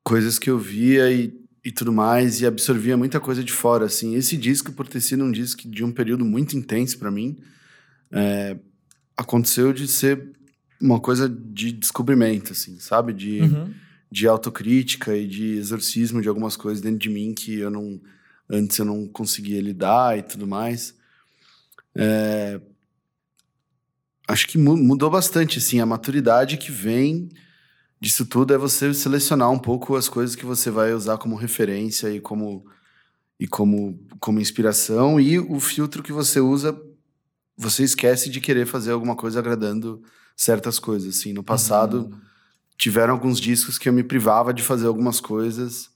Coisas 0.04 0.38
que 0.38 0.48
eu 0.48 0.58
via 0.58 1.10
e 1.10 1.36
e 1.68 1.70
tudo 1.70 1.92
mais, 1.92 2.40
e 2.40 2.46
absorvia 2.46 2.96
muita 2.96 3.20
coisa 3.20 3.44
de 3.44 3.52
fora, 3.52 3.84
assim. 3.84 4.14
Esse 4.14 4.38
disco, 4.38 4.72
por 4.72 4.88
ter 4.88 5.02
sido 5.02 5.22
um 5.22 5.30
disco 5.30 5.68
de 5.68 5.84
um 5.84 5.92
período 5.92 6.24
muito 6.24 6.56
intenso 6.56 6.98
para 6.98 7.10
mim, 7.10 7.36
é, 8.10 8.56
aconteceu 9.14 9.70
de 9.70 9.86
ser 9.86 10.30
uma 10.80 10.98
coisa 10.98 11.28
de 11.28 11.70
descobrimento, 11.72 12.52
assim, 12.52 12.78
sabe? 12.78 13.12
De, 13.12 13.40
uhum. 13.40 13.70
de 14.10 14.26
autocrítica 14.26 15.14
e 15.14 15.26
de 15.26 15.58
exorcismo 15.58 16.22
de 16.22 16.28
algumas 16.28 16.56
coisas 16.56 16.80
dentro 16.80 16.98
de 16.98 17.10
mim 17.10 17.34
que 17.34 17.58
eu 17.58 17.70
não... 17.70 18.00
Antes 18.50 18.78
eu 18.78 18.84
não 18.84 19.06
conseguia 19.06 19.60
lidar 19.60 20.18
e 20.18 20.22
tudo 20.22 20.46
mais. 20.46 20.94
É, 21.94 22.60
acho 24.28 24.46
que 24.46 24.58
mudou 24.58 25.10
bastante, 25.10 25.58
assim, 25.58 25.80
a 25.80 25.86
maturidade 25.86 26.56
que 26.56 26.70
vem 26.70 27.28
disso 28.00 28.24
tudo 28.26 28.54
é 28.54 28.58
você 28.58 28.94
selecionar 28.94 29.50
um 29.50 29.58
pouco 29.58 29.96
as 29.96 30.08
coisas 30.08 30.36
que 30.36 30.46
você 30.46 30.70
vai 30.70 30.92
usar 30.92 31.18
como 31.18 31.34
referência 31.34 32.08
e 32.10 32.20
como 32.20 32.64
e 33.40 33.46
como 33.46 33.98
como 34.20 34.40
inspiração 34.40 35.20
e 35.20 35.38
o 35.38 35.58
filtro 35.58 36.02
que 36.02 36.12
você 36.12 36.40
usa 36.40 36.80
você 37.56 37.82
esquece 37.82 38.30
de 38.30 38.40
querer 38.40 38.66
fazer 38.66 38.92
alguma 38.92 39.16
coisa 39.16 39.40
agradando 39.40 40.02
certas 40.36 40.78
coisas 40.78 41.16
assim 41.16 41.32
no 41.32 41.42
passado 41.42 42.02
uhum. 42.02 42.20
tiveram 42.76 43.14
alguns 43.14 43.40
discos 43.40 43.78
que 43.78 43.88
eu 43.88 43.92
me 43.92 44.04
privava 44.04 44.54
de 44.54 44.62
fazer 44.62 44.86
algumas 44.86 45.20
coisas 45.20 45.90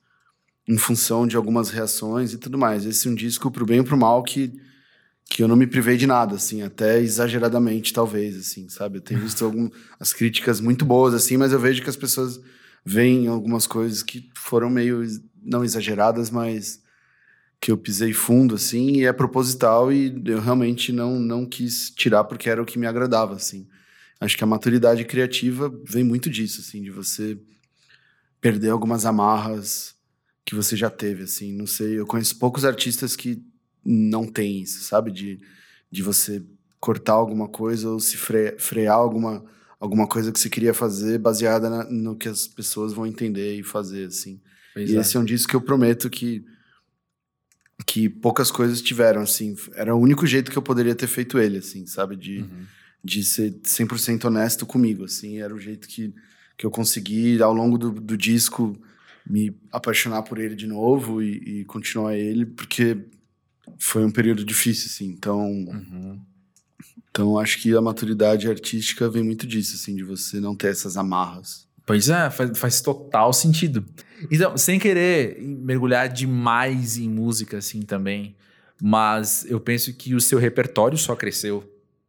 em 0.73 0.79
função 0.79 1.27
de 1.27 1.37
algumas 1.37 1.69
reações 1.71 2.33
e 2.33 2.39
tudo 2.39 2.57
mais 2.57 2.87
esse 2.87 3.07
é 3.07 3.11
um 3.11 3.15
disco 3.15 3.51
pro 3.51 3.67
bem 3.67 3.81
ou 3.81 3.85
pro 3.85 3.97
mal 3.97 4.23
que 4.23 4.53
que 5.33 5.43
eu 5.43 5.49
não 5.49 5.57
me 5.57 5.67
privei 5.67 5.97
de 5.97 6.07
nada, 6.07 6.35
assim, 6.35 6.61
até 6.61 7.01
exageradamente, 7.01 7.91
talvez, 7.91 8.37
assim, 8.37 8.69
sabe? 8.69 8.99
Eu 8.99 9.01
tenho 9.01 9.21
visto 9.23 9.43
algumas 9.47 10.13
críticas 10.13 10.61
muito 10.61 10.85
boas, 10.85 11.15
assim, 11.15 11.39
mas 11.39 11.53
eu 11.53 11.59
vejo 11.59 11.83
que 11.83 11.89
as 11.89 11.97
pessoas 11.97 12.39
veem 12.85 13.29
algumas 13.29 13.67
coisas 13.67 14.03
que 14.03 14.29
foram 14.35 14.69
meio, 14.69 15.03
não 15.43 15.65
exageradas, 15.65 16.29
mas 16.29 16.83
que 17.59 17.71
eu 17.73 17.79
pisei 17.79 18.13
fundo, 18.13 18.57
assim, 18.57 18.99
e 18.99 19.07
é 19.07 19.13
proposital 19.13 19.91
e 19.91 20.23
eu 20.27 20.39
realmente 20.39 20.93
não, 20.93 21.19
não 21.19 21.47
quis 21.47 21.91
tirar 21.91 22.25
porque 22.25 22.51
era 22.51 22.61
o 22.61 22.67
que 22.67 22.79
me 22.79 22.87
agradava, 22.87 23.35
assim. 23.35 23.67
Acho 24.21 24.37
que 24.37 24.45
a 24.45 24.47
maturidade 24.47 25.03
criativa 25.07 25.73
vem 25.83 26.05
muito 26.05 26.29
disso, 26.29 26.61
assim, 26.61 26.83
de 26.83 26.91
você 26.91 27.39
perder 28.39 28.69
algumas 28.69 29.07
amarras 29.07 29.95
que 30.45 30.55
você 30.55 30.77
já 30.77 30.91
teve, 30.91 31.25
assim, 31.25 31.53
não 31.53 31.67
sei, 31.67 31.99
eu 31.99 32.07
conheço 32.07 32.39
poucos 32.39 32.65
artistas 32.65 33.15
que 33.15 33.43
não 33.85 34.27
tem 34.27 34.61
isso, 34.61 34.83
sabe? 34.85 35.11
De, 35.11 35.41
de 35.91 36.03
você 36.03 36.43
cortar 36.81 37.13
alguma 37.13 37.49
coisa 37.49 37.89
ou 37.91 38.01
se 38.01 38.17
fre, 38.17 38.57
frear 38.59 38.97
alguma, 38.97 39.45
alguma 39.79 40.07
coisa 40.07 40.33
que 40.33 40.39
você 40.39 40.51
queria 40.51 40.75
fazer 40.75 41.19
baseada 41.19 41.71
na, 41.71 41.85
no 41.85 42.17
que 42.17 42.29
as 42.29 42.47
pessoas 42.47 42.93
vão 42.93 43.07
entender 43.07 43.55
e 43.55 43.63
fazer, 43.63 44.07
assim. 44.07 44.41
Pois 44.75 44.91
e 44.91 44.97
é. 44.97 45.01
esse 45.01 45.17
é 45.17 45.21
um 45.21 45.25
disco 45.25 45.51
que 45.51 45.57
eu 45.57 45.61
prometo 45.61 46.11
que 46.11 46.45
que 47.85 48.09
poucas 48.09 48.51
coisas 48.51 48.81
tiveram, 48.81 49.23
assim. 49.23 49.57
Era 49.75 49.95
o 49.95 49.99
único 49.99 50.27
jeito 50.27 50.51
que 50.51 50.57
eu 50.57 50.63
poderia 50.63 50.95
ter 50.95 51.07
feito 51.07 51.39
ele, 51.39 51.59
assim, 51.59 51.87
sabe? 51.87 52.17
De, 52.17 52.39
uhum. 52.39 52.65
de 53.03 53.25
ser 53.25 53.53
100% 53.63 54.25
honesto 54.25 54.65
comigo, 54.65 55.05
assim. 55.05 55.41
Era 55.41 55.55
o 55.55 55.59
jeito 55.59 55.89
que, 55.89 56.15
que 56.57 56.65
eu 56.65 56.71
consegui, 56.71 57.43
ao 57.43 57.53
longo 57.53 57.77
do, 57.77 57.91
do 57.91 58.17
disco, 58.17 58.81
me 59.29 59.57
apaixonar 59.71 60.23
por 60.23 60.39
ele 60.39 60.55
de 60.55 60.67
novo 60.67 61.23
e, 61.23 61.61
e 61.61 61.65
continuar 61.65 62.17
ele, 62.17 62.45
porque 62.45 62.99
foi 63.79 64.05
um 64.05 64.11
período 64.11 64.45
difícil, 64.45 64.87
assim. 64.87 65.07
Então, 65.07 65.41
uhum. 65.41 66.21
então 67.11 67.39
acho 67.39 67.61
que 67.61 67.75
a 67.77 67.81
maturidade 67.81 68.49
artística 68.49 69.09
vem 69.09 69.23
muito 69.23 69.47
disso, 69.47 69.77
assim, 69.77 69.95
de 69.95 70.03
você 70.03 70.41
não 70.41 70.55
ter 70.55 70.69
essas 70.69 70.97
amarras. 70.97 71.67
Pois 71.85 72.09
é, 72.09 72.31
faz, 72.31 72.59
faz 72.59 72.81
total 72.81 73.33
sentido. 73.33 73.85
Então, 74.31 74.57
sem 74.57 74.79
querer 74.79 75.41
mergulhar 75.41 76.09
demais 76.09 76.97
em 76.97 77.09
música, 77.09 77.59
assim, 77.59 77.83
também, 77.83 78.37
mas 78.81 79.45
eu 79.49 79.61
penso 79.61 79.93
que 79.95 80.15
o 80.15 80.21
seu 80.21 80.39
repertório 80.39 80.97
só 80.97 81.15
cresceu 81.17 81.69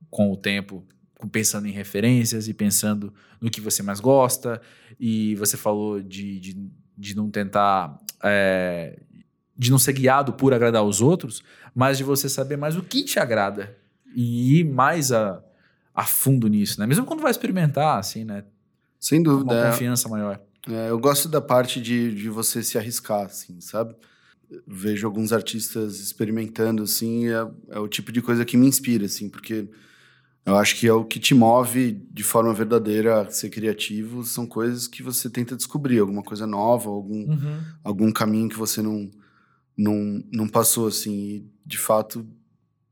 com 0.09 0.31
o 0.31 0.37
tempo, 0.37 0.83
pensando 1.31 1.67
em 1.67 1.71
referências 1.71 2.47
e 2.47 2.53
pensando 2.53 3.13
no 3.41 3.49
que 3.49 3.61
você 3.61 3.81
mais 3.81 3.99
gosta. 3.99 4.61
E 4.99 5.35
você 5.35 5.57
falou 5.57 6.01
de, 6.01 6.39
de, 6.39 6.71
de 6.97 7.15
não 7.15 7.29
tentar 7.29 7.99
é, 8.23 8.99
de 9.57 9.71
não 9.71 9.77
ser 9.77 9.93
guiado 9.93 10.33
por 10.33 10.53
agradar 10.53 10.83
os 10.83 11.01
outros, 11.01 11.43
mas 11.73 11.97
de 11.97 12.03
você 12.03 12.27
saber 12.27 12.57
mais 12.57 12.75
o 12.75 12.83
que 12.83 13.03
te 13.03 13.19
agrada 13.19 13.75
e 14.15 14.59
ir 14.59 14.63
mais 14.63 15.11
a, 15.11 15.43
a 15.93 16.05
fundo 16.05 16.47
nisso, 16.47 16.79
né? 16.79 16.87
Mesmo 16.87 17.05
quando 17.05 17.21
vai 17.21 17.31
experimentar, 17.31 17.99
assim, 17.99 18.23
né? 18.23 18.43
Sem 18.99 19.21
dúvida. 19.21 19.53
Uma 19.53 19.65
é. 19.65 19.71
confiança 19.71 20.07
maior. 20.09 20.39
É, 20.69 20.89
eu 20.89 20.97
gosto 20.97 21.27
da 21.27 21.41
parte 21.41 21.81
de, 21.81 22.15
de 22.15 22.29
você 22.29 22.63
se 22.63 22.77
arriscar, 22.77 23.25
assim, 23.25 23.59
sabe? 23.59 23.95
Vejo 24.65 25.05
alguns 25.05 25.33
artistas 25.33 25.99
experimentando, 25.99 26.83
assim, 26.83 27.27
é, 27.27 27.47
é 27.69 27.79
o 27.79 27.87
tipo 27.87 28.11
de 28.11 28.21
coisa 28.21 28.45
que 28.45 28.55
me 28.55 28.67
inspira, 28.67 29.05
assim, 29.05 29.29
porque 29.29 29.67
eu 30.45 30.57
acho 30.57 30.77
que 30.77 30.87
é 30.87 30.93
o 30.93 31.05
que 31.05 31.19
te 31.19 31.33
move 31.33 31.93
de 32.11 32.23
forma 32.23 32.53
verdadeira 32.53 33.21
a 33.21 33.29
ser 33.29 33.49
criativo, 33.49 34.23
são 34.23 34.45
coisas 34.45 34.87
que 34.87 35.01
você 35.01 35.29
tenta 35.29 35.55
descobrir, 35.55 35.99
alguma 35.99 36.21
coisa 36.21 36.45
nova, 36.45 36.89
algum, 36.89 37.31
uhum. 37.31 37.61
algum 37.83 38.11
caminho 38.11 38.49
que 38.49 38.57
você 38.57 38.81
não 38.81 39.09
não, 39.77 40.23
não 40.31 40.47
passou, 40.47 40.87
assim. 40.87 41.13
E, 41.13 41.51
de 41.65 41.77
fato, 41.77 42.27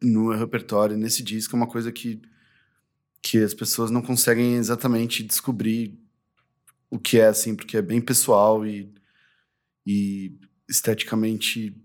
no 0.01 0.31
repertório, 0.33 0.97
nesse 0.97 1.23
disco, 1.23 1.55
é 1.55 1.57
uma 1.57 1.67
coisa 1.67 1.91
que, 1.91 2.21
que 3.21 3.37
as 3.37 3.53
pessoas 3.53 3.91
não 3.91 4.01
conseguem 4.01 4.55
exatamente 4.55 5.23
descobrir 5.23 5.97
o 6.89 6.99
que 6.99 7.19
é, 7.19 7.27
assim, 7.27 7.55
porque 7.55 7.77
é 7.77 7.81
bem 7.81 8.01
pessoal 8.01 8.65
e, 8.65 8.93
e 9.85 10.37
esteticamente, 10.67 11.75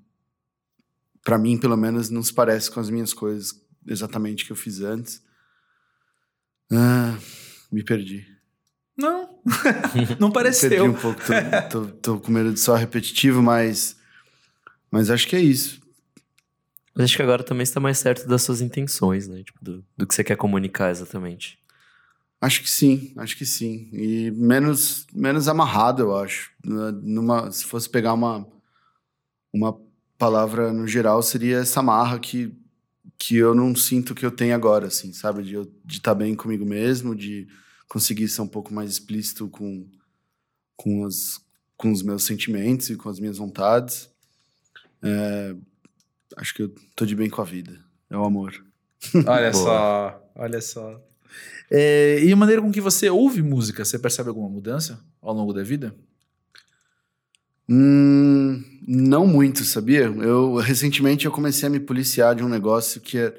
para 1.22 1.38
mim, 1.38 1.58
pelo 1.58 1.76
menos, 1.76 2.10
não 2.10 2.22
se 2.22 2.32
parece 2.32 2.70
com 2.70 2.80
as 2.80 2.90
minhas 2.90 3.12
coisas 3.12 3.62
exatamente 3.86 4.44
que 4.44 4.50
eu 4.50 4.56
fiz 4.56 4.80
antes. 4.80 5.22
Ah, 6.72 7.16
me 7.70 7.82
perdi. 7.84 8.26
Não, 8.96 9.42
não 10.18 10.30
pareceu. 10.30 10.70
perdi 10.70 10.88
um 10.88 10.94
pouco, 10.94 11.20
tô, 11.70 11.84
tô, 11.84 11.92
tô 11.92 12.20
com 12.20 12.32
medo 12.32 12.52
de 12.52 12.58
só 12.60 12.74
repetitivo, 12.74 13.42
mas 13.42 13.96
mas 14.90 15.10
acho 15.10 15.28
que 15.28 15.36
é 15.36 15.40
isso. 15.40 15.80
Mas 16.94 17.04
acho 17.04 17.16
que 17.16 17.22
agora 17.22 17.44
também 17.44 17.62
está 17.62 17.78
mais 17.78 17.98
certo 17.98 18.26
das 18.26 18.42
suas 18.42 18.62
intenções, 18.62 19.28
né? 19.28 19.42
Tipo, 19.42 19.58
do, 19.62 19.84
do 19.96 20.06
que 20.06 20.14
você 20.14 20.24
quer 20.24 20.36
comunicar 20.36 20.90
exatamente. 20.90 21.58
Acho 22.40 22.62
que 22.62 22.70
sim, 22.70 23.12
acho 23.16 23.36
que 23.36 23.44
sim. 23.44 23.90
E 23.92 24.30
menos, 24.30 25.06
menos 25.12 25.48
amarrado, 25.48 26.02
eu 26.02 26.16
acho. 26.16 26.50
Numa, 26.64 27.50
se 27.50 27.64
fosse 27.64 27.88
pegar 27.88 28.14
uma, 28.14 28.46
uma 29.52 29.78
palavra 30.16 30.72
no 30.72 30.86
geral, 30.86 31.22
seria 31.22 31.58
essa 31.58 31.80
amarra 31.80 32.18
que, 32.18 32.54
que 33.18 33.36
eu 33.36 33.54
não 33.54 33.74
sinto 33.74 34.14
que 34.14 34.24
eu 34.24 34.30
tenho 34.30 34.54
agora, 34.54 34.86
assim, 34.86 35.12
sabe? 35.12 35.42
De 35.42 35.56
estar 35.56 35.70
de 35.84 36.00
tá 36.00 36.14
bem 36.14 36.34
comigo 36.34 36.64
mesmo, 36.64 37.14
de 37.14 37.48
conseguir 37.88 38.28
ser 38.28 38.42
um 38.42 38.48
pouco 38.48 38.74
mais 38.74 38.90
explícito 38.90 39.48
com, 39.48 39.86
com, 40.76 41.04
as, 41.04 41.40
com 41.76 41.90
os 41.90 42.02
meus 42.02 42.24
sentimentos 42.24 42.90
e 42.90 42.96
com 42.96 43.08
as 43.08 43.18
minhas 43.18 43.38
vontades. 43.38 44.10
É, 45.02 45.54
acho 46.36 46.54
que 46.54 46.62
eu 46.62 46.74
tô 46.94 47.06
de 47.06 47.14
bem 47.14 47.30
com 47.30 47.40
a 47.40 47.44
vida. 47.44 47.78
É 48.10 48.16
o 48.16 48.24
amor. 48.24 48.64
Olha 49.26 49.52
só, 49.52 50.32
olha 50.34 50.60
só. 50.60 51.00
É, 51.70 52.18
e 52.22 52.32
a 52.32 52.36
maneira 52.36 52.62
com 52.62 52.72
que 52.72 52.80
você 52.80 53.10
ouve 53.10 53.42
música, 53.42 53.84
você 53.84 53.98
percebe 53.98 54.28
alguma 54.30 54.48
mudança 54.48 55.04
ao 55.20 55.34
longo 55.34 55.52
da 55.52 55.62
vida? 55.62 55.94
Hum, 57.68 58.62
não 58.86 59.26
muito, 59.26 59.64
sabia? 59.64 60.04
Eu 60.04 60.56
recentemente 60.56 61.26
eu 61.26 61.32
comecei 61.32 61.66
a 61.66 61.70
me 61.70 61.80
policiar 61.80 62.34
de 62.34 62.42
um 62.44 62.48
negócio 62.48 63.00
que 63.00 63.18
é 63.18 63.34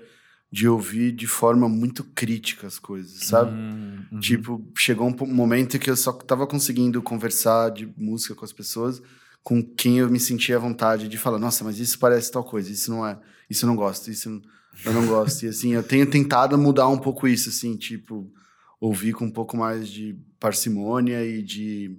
de 0.51 0.67
ouvir 0.67 1.11
de 1.11 1.27
forma 1.27 1.67
muito 1.67 2.03
crítica 2.03 2.67
as 2.67 2.79
coisas, 2.79 3.25
sabe? 3.25 3.51
Hum, 3.51 4.05
uhum. 4.11 4.19
Tipo, 4.19 4.65
chegou 4.77 5.07
um 5.07 5.25
momento 5.33 5.77
que 5.77 5.89
eu 5.89 5.95
só 5.97 6.11
tava 6.13 6.47
conseguindo 6.47 7.01
conversar 7.01 7.69
de 7.71 7.89
música 7.97 8.33
com 8.33 8.45
as 8.45 8.53
pessoas 8.53 9.01
com 9.43 9.63
quem 9.63 9.99
eu 9.99 10.09
me 10.09 10.19
sentia 10.19 10.57
à 10.57 10.59
vontade 10.59 11.07
de 11.07 11.17
falar, 11.17 11.39
nossa, 11.39 11.63
mas 11.63 11.79
isso 11.79 11.97
parece 11.99 12.29
tal 12.29 12.43
coisa, 12.43 12.69
isso 12.69 12.91
não 12.91 13.07
é, 13.07 13.17
isso 13.49 13.63
eu 13.63 13.67
não 13.67 13.77
gosto, 13.77 14.11
isso 14.11 14.29
não- 14.29 14.41
eu 14.85 14.91
não 14.91 15.07
gosto. 15.07 15.43
E 15.43 15.47
assim, 15.47 15.69
eu 15.73 15.81
tenho 15.81 16.05
tentado 16.05 16.57
mudar 16.57 16.89
um 16.89 16.97
pouco 16.97 17.25
isso, 17.29 17.47
assim, 17.47 17.77
tipo, 17.77 18.29
ouvir 18.77 19.13
com 19.13 19.23
um 19.23 19.31
pouco 19.31 19.55
mais 19.55 19.87
de 19.87 20.17
parcimônia 20.37 21.25
e 21.25 21.41
de 21.41 21.97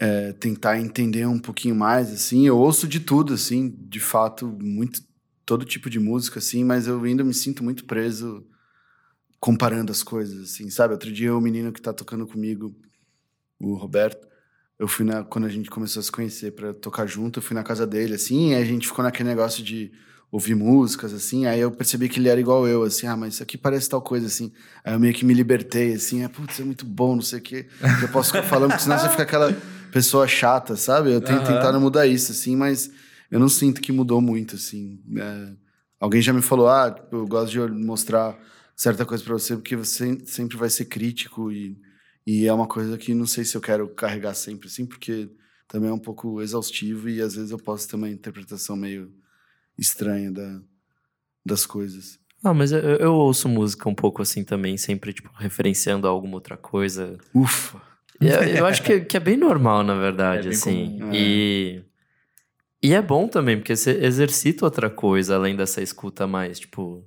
é, 0.00 0.32
tentar 0.32 0.80
entender 0.80 1.26
um 1.26 1.38
pouquinho 1.38 1.74
mais, 1.74 2.10
assim. 2.10 2.46
Eu 2.46 2.56
ouço 2.56 2.88
de 2.88 2.98
tudo, 2.98 3.34
assim, 3.34 3.68
de 3.78 4.00
fato, 4.00 4.46
muito, 4.46 5.02
todo 5.44 5.62
tipo 5.62 5.90
de 5.90 6.00
música, 6.00 6.38
assim, 6.38 6.64
mas 6.64 6.86
eu 6.86 7.02
ainda 7.04 7.22
me 7.22 7.34
sinto 7.34 7.62
muito 7.62 7.84
preso 7.84 8.46
comparando 9.38 9.92
as 9.92 10.02
coisas, 10.02 10.42
assim, 10.42 10.70
sabe? 10.70 10.94
Outro 10.94 11.12
dia 11.12 11.36
o 11.36 11.40
menino 11.40 11.70
que 11.70 11.82
tá 11.82 11.92
tocando 11.92 12.26
comigo, 12.26 12.74
o 13.60 13.74
Roberto, 13.74 14.26
eu 14.78 14.88
fui 14.88 15.04
na, 15.04 15.22
quando 15.22 15.44
a 15.44 15.50
gente 15.50 15.68
começou 15.68 16.00
a 16.00 16.02
se 16.02 16.10
conhecer 16.10 16.52
pra 16.52 16.72
tocar 16.72 17.06
junto, 17.06 17.38
eu 17.38 17.42
fui 17.42 17.54
na 17.54 17.62
casa 17.62 17.86
dele, 17.86 18.14
assim, 18.14 18.52
e 18.52 18.54
a 18.54 18.64
gente 18.64 18.86
ficou 18.86 19.02
naquele 19.02 19.28
negócio 19.28 19.62
de 19.62 19.92
ouvir 20.32 20.54
músicas, 20.54 21.12
assim, 21.12 21.44
aí 21.44 21.60
eu 21.60 21.70
percebi 21.70 22.08
que 22.08 22.18
ele 22.18 22.28
era 22.28 22.40
igual 22.40 22.66
eu, 22.66 22.84
assim, 22.84 23.06
ah, 23.06 23.16
mas 23.16 23.34
isso 23.34 23.42
aqui 23.42 23.58
parece 23.58 23.88
tal 23.88 24.00
coisa, 24.00 24.26
assim. 24.26 24.52
Aí 24.84 24.94
eu 24.94 25.00
meio 25.00 25.12
que 25.12 25.24
me 25.24 25.34
libertei, 25.34 25.92
assim, 25.92 26.22
ah, 26.22 26.28
putz, 26.28 26.60
é 26.60 26.64
muito 26.64 26.86
bom, 26.86 27.16
não 27.16 27.22
sei 27.22 27.38
o 27.40 27.42
quê. 27.42 27.66
Eu 28.00 28.08
posso 28.08 28.32
ficar 28.32 28.44
falando, 28.44 28.70
porque 28.70 28.84
senão 28.84 28.98
você 28.98 29.08
fica 29.10 29.24
aquela 29.24 29.54
pessoa 29.92 30.26
chata, 30.26 30.76
sabe? 30.76 31.12
Eu 31.12 31.20
tenho 31.20 31.38
Aham. 31.38 31.46
tentado 31.46 31.80
mudar 31.80 32.06
isso, 32.06 32.32
assim, 32.32 32.56
mas 32.56 32.90
eu 33.30 33.38
não 33.38 33.48
sinto 33.48 33.80
que 33.80 33.92
mudou 33.92 34.20
muito, 34.20 34.56
assim. 34.56 35.00
É, 35.16 35.52
alguém 35.98 36.20
já 36.20 36.32
me 36.32 36.42
falou, 36.42 36.68
ah, 36.68 36.94
eu 37.12 37.26
gosto 37.26 37.52
de 37.52 37.60
mostrar 37.84 38.38
certa 38.76 39.04
coisa 39.04 39.22
pra 39.22 39.34
você, 39.34 39.54
porque 39.56 39.76
você 39.76 40.18
sempre 40.24 40.56
vai 40.56 40.70
ser 40.70 40.86
crítico 40.86 41.52
e, 41.52 41.78
e 42.26 42.46
é 42.46 42.52
uma 42.52 42.66
coisa 42.66 42.96
que 42.96 43.12
não 43.14 43.26
sei 43.26 43.44
se 43.44 43.56
eu 43.56 43.60
quero 43.60 43.88
carregar 43.90 44.34
sempre, 44.34 44.68
assim, 44.68 44.86
porque 44.86 45.30
também 45.68 45.90
é 45.90 45.92
um 45.92 45.98
pouco 45.98 46.40
exaustivo 46.40 47.08
e 47.08 47.20
às 47.20 47.34
vezes 47.34 47.50
eu 47.50 47.58
posso 47.58 47.86
ter 47.88 47.96
uma 47.96 48.08
interpretação 48.08 48.76
meio 48.76 49.12
estranha 49.78 50.32
da, 50.32 50.60
das 51.44 51.66
coisas. 51.66 52.18
Ah, 52.42 52.54
mas 52.54 52.72
eu, 52.72 52.80
eu 52.80 53.14
ouço 53.14 53.48
música 53.48 53.88
um 53.88 53.94
pouco 53.94 54.22
assim 54.22 54.42
também, 54.42 54.76
sempre, 54.78 55.12
tipo, 55.12 55.30
referenciando 55.36 56.06
a 56.06 56.10
alguma 56.10 56.34
outra 56.34 56.56
coisa. 56.56 57.18
Ufa! 57.34 57.89
Eu, 58.20 58.42
eu 58.42 58.66
acho 58.66 58.82
que, 58.82 59.00
que 59.00 59.16
é 59.16 59.20
bem 59.20 59.36
normal, 59.36 59.82
na 59.82 59.94
verdade, 59.94 60.48
É 60.48 60.50
assim. 60.50 60.98
comum. 60.98 61.10
E, 61.14 61.82
e 62.82 62.92
é 62.92 63.00
bom 63.00 63.26
também, 63.26 63.56
porque 63.56 63.74
você 63.74 63.92
exercita 63.92 64.64
outra 64.64 64.90
coisa 64.90 65.34
além 65.36 65.56
dessa 65.56 65.80
escuta 65.80 66.26
mais, 66.26 66.60
tipo. 66.60 67.04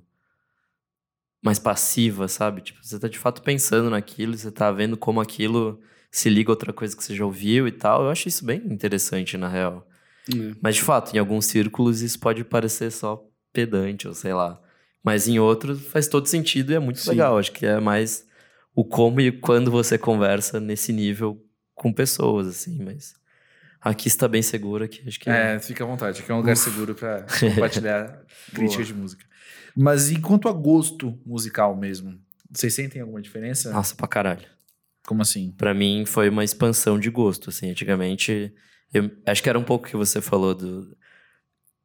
Mais 1.42 1.58
passiva, 1.58 2.26
sabe? 2.26 2.62
Tipo, 2.62 2.78
você 2.82 2.98
tá 2.98 3.06
de 3.06 3.18
fato 3.18 3.42
pensando 3.42 3.90
naquilo, 3.90 4.36
você 4.36 4.50
tá 4.50 4.72
vendo 4.72 4.96
como 4.96 5.20
aquilo 5.20 5.78
se 6.10 6.30
liga 6.30 6.50
a 6.50 6.54
outra 6.54 6.72
coisa 6.72 6.96
que 6.96 7.04
você 7.04 7.14
já 7.14 7.24
ouviu 7.24 7.68
e 7.68 7.72
tal. 7.72 8.04
Eu 8.04 8.10
acho 8.10 8.28
isso 8.28 8.44
bem 8.44 8.62
interessante, 8.64 9.36
na 9.36 9.48
real. 9.48 9.86
É. 10.32 10.54
Mas 10.62 10.76
de 10.76 10.82
fato, 10.82 11.14
em 11.14 11.18
alguns 11.18 11.44
círculos 11.46 12.00
isso 12.00 12.18
pode 12.18 12.42
parecer 12.44 12.90
só 12.90 13.22
pedante, 13.52 14.08
ou 14.08 14.14
sei 14.14 14.32
lá. 14.32 14.58
Mas 15.02 15.28
em 15.28 15.38
outros 15.38 15.86
faz 15.88 16.08
todo 16.08 16.26
sentido 16.26 16.72
e 16.72 16.76
é 16.76 16.78
muito 16.78 17.00
Sim. 17.00 17.10
legal. 17.10 17.36
Acho 17.36 17.52
que 17.52 17.66
é 17.66 17.78
mais 17.78 18.26
o 18.74 18.84
como 18.84 19.20
e 19.20 19.32
quando 19.32 19.70
você 19.70 19.96
conversa 19.96 20.58
nesse 20.60 20.92
nível 20.92 21.40
com 21.74 21.92
pessoas, 21.92 22.46
assim. 22.48 22.82
Mas 22.82 23.14
aqui 23.80 24.08
está 24.08 24.26
bem 24.26 24.42
seguro 24.42 24.84
aqui, 24.84 25.06
acho 25.06 25.20
que 25.20 25.30
É, 25.30 25.58
fica 25.58 25.84
à 25.84 25.86
vontade, 25.86 26.20
aqui 26.20 26.30
é 26.30 26.34
um 26.34 26.38
lugar 26.38 26.56
seguro 26.56 26.94
pra 26.94 27.26
compartilhar 27.40 28.24
críticas 28.52 28.86
de 28.86 28.94
música. 28.94 29.24
Mas 29.76 30.10
e 30.10 30.20
quanto 30.20 30.48
a 30.48 30.52
gosto 30.52 31.18
musical 31.26 31.76
mesmo? 31.76 32.18
Vocês 32.50 32.74
sentem 32.74 33.02
alguma 33.02 33.20
diferença? 33.20 33.72
Nossa, 33.72 33.94
pra 33.94 34.06
caralho. 34.06 34.46
Como 35.06 35.20
assim? 35.20 35.52
Pra 35.52 35.74
mim 35.74 36.04
foi 36.06 36.28
uma 36.28 36.44
expansão 36.44 36.98
de 36.98 37.10
gosto, 37.10 37.50
assim. 37.50 37.70
Antigamente, 37.70 38.54
eu 38.92 39.10
acho 39.26 39.42
que 39.42 39.48
era 39.48 39.58
um 39.58 39.64
pouco 39.64 39.86
o 39.86 39.90
que 39.90 39.96
você 39.96 40.20
falou 40.20 40.54
do, 40.54 40.96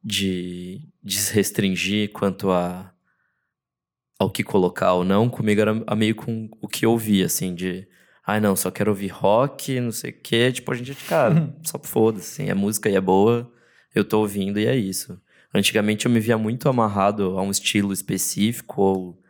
de, 0.02 0.80
de 1.02 1.18
se 1.18 1.34
restringir 1.34 2.12
quanto 2.12 2.50
a 2.50 2.94
ao 4.20 4.30
que 4.30 4.44
colocar 4.44 4.92
ou 4.92 5.02
não. 5.02 5.30
Comigo 5.30 5.62
era 5.62 5.96
meio 5.96 6.14
com 6.14 6.50
o 6.60 6.68
que 6.68 6.84
eu 6.84 6.90
ouvia, 6.90 7.24
assim, 7.24 7.54
de... 7.54 7.88
Ai, 8.26 8.38
não, 8.38 8.54
só 8.54 8.70
quero 8.70 8.90
ouvir 8.90 9.08
rock, 9.08 9.80
não 9.80 9.90
sei 9.90 10.10
o 10.10 10.20
quê. 10.20 10.52
Tipo, 10.52 10.72
a 10.72 10.74
gente, 10.74 10.94
cara, 11.06 11.56
só 11.64 11.78
foda-se, 11.82 12.42
assim. 12.42 12.50
A 12.50 12.54
música 12.54 12.90
aí 12.90 12.94
é 12.94 13.00
boa, 13.00 13.50
eu 13.94 14.04
tô 14.04 14.20
ouvindo 14.20 14.60
e 14.60 14.66
é 14.66 14.76
isso. 14.76 15.18
Antigamente 15.54 16.04
eu 16.04 16.12
me 16.12 16.20
via 16.20 16.36
muito 16.36 16.68
amarrado 16.68 17.38
a 17.38 17.42
um 17.42 17.50
estilo 17.50 17.94
específico 17.94 18.82
ou 18.82 19.22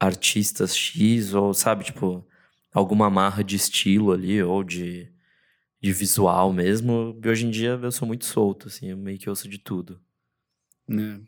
artistas 0.00 0.74
X, 0.74 1.34
ou 1.34 1.52
sabe, 1.52 1.84
tipo, 1.84 2.26
alguma 2.72 3.06
amarra 3.06 3.44
de 3.44 3.54
estilo 3.54 4.12
ali, 4.12 4.42
ou 4.42 4.64
de, 4.64 5.12
de 5.80 5.92
visual 5.92 6.54
mesmo. 6.54 7.20
E 7.22 7.28
hoje 7.28 7.46
em 7.46 7.50
dia 7.50 7.78
eu 7.82 7.92
sou 7.92 8.08
muito 8.08 8.24
solto, 8.24 8.68
assim, 8.68 8.88
eu 8.88 8.96
meio 8.96 9.18
que 9.18 9.28
ouço 9.28 9.46
de 9.46 9.58
tudo. 9.58 10.00
É. 10.90 11.20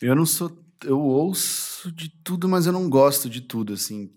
Eu 0.00 0.14
não 0.14 0.24
sou. 0.24 0.69
Eu 0.84 1.00
ouço 1.00 1.92
de 1.92 2.08
tudo, 2.08 2.48
mas 2.48 2.66
eu 2.66 2.72
não 2.72 2.88
gosto 2.88 3.28
de 3.28 3.40
tudo, 3.40 3.74
assim. 3.74 4.10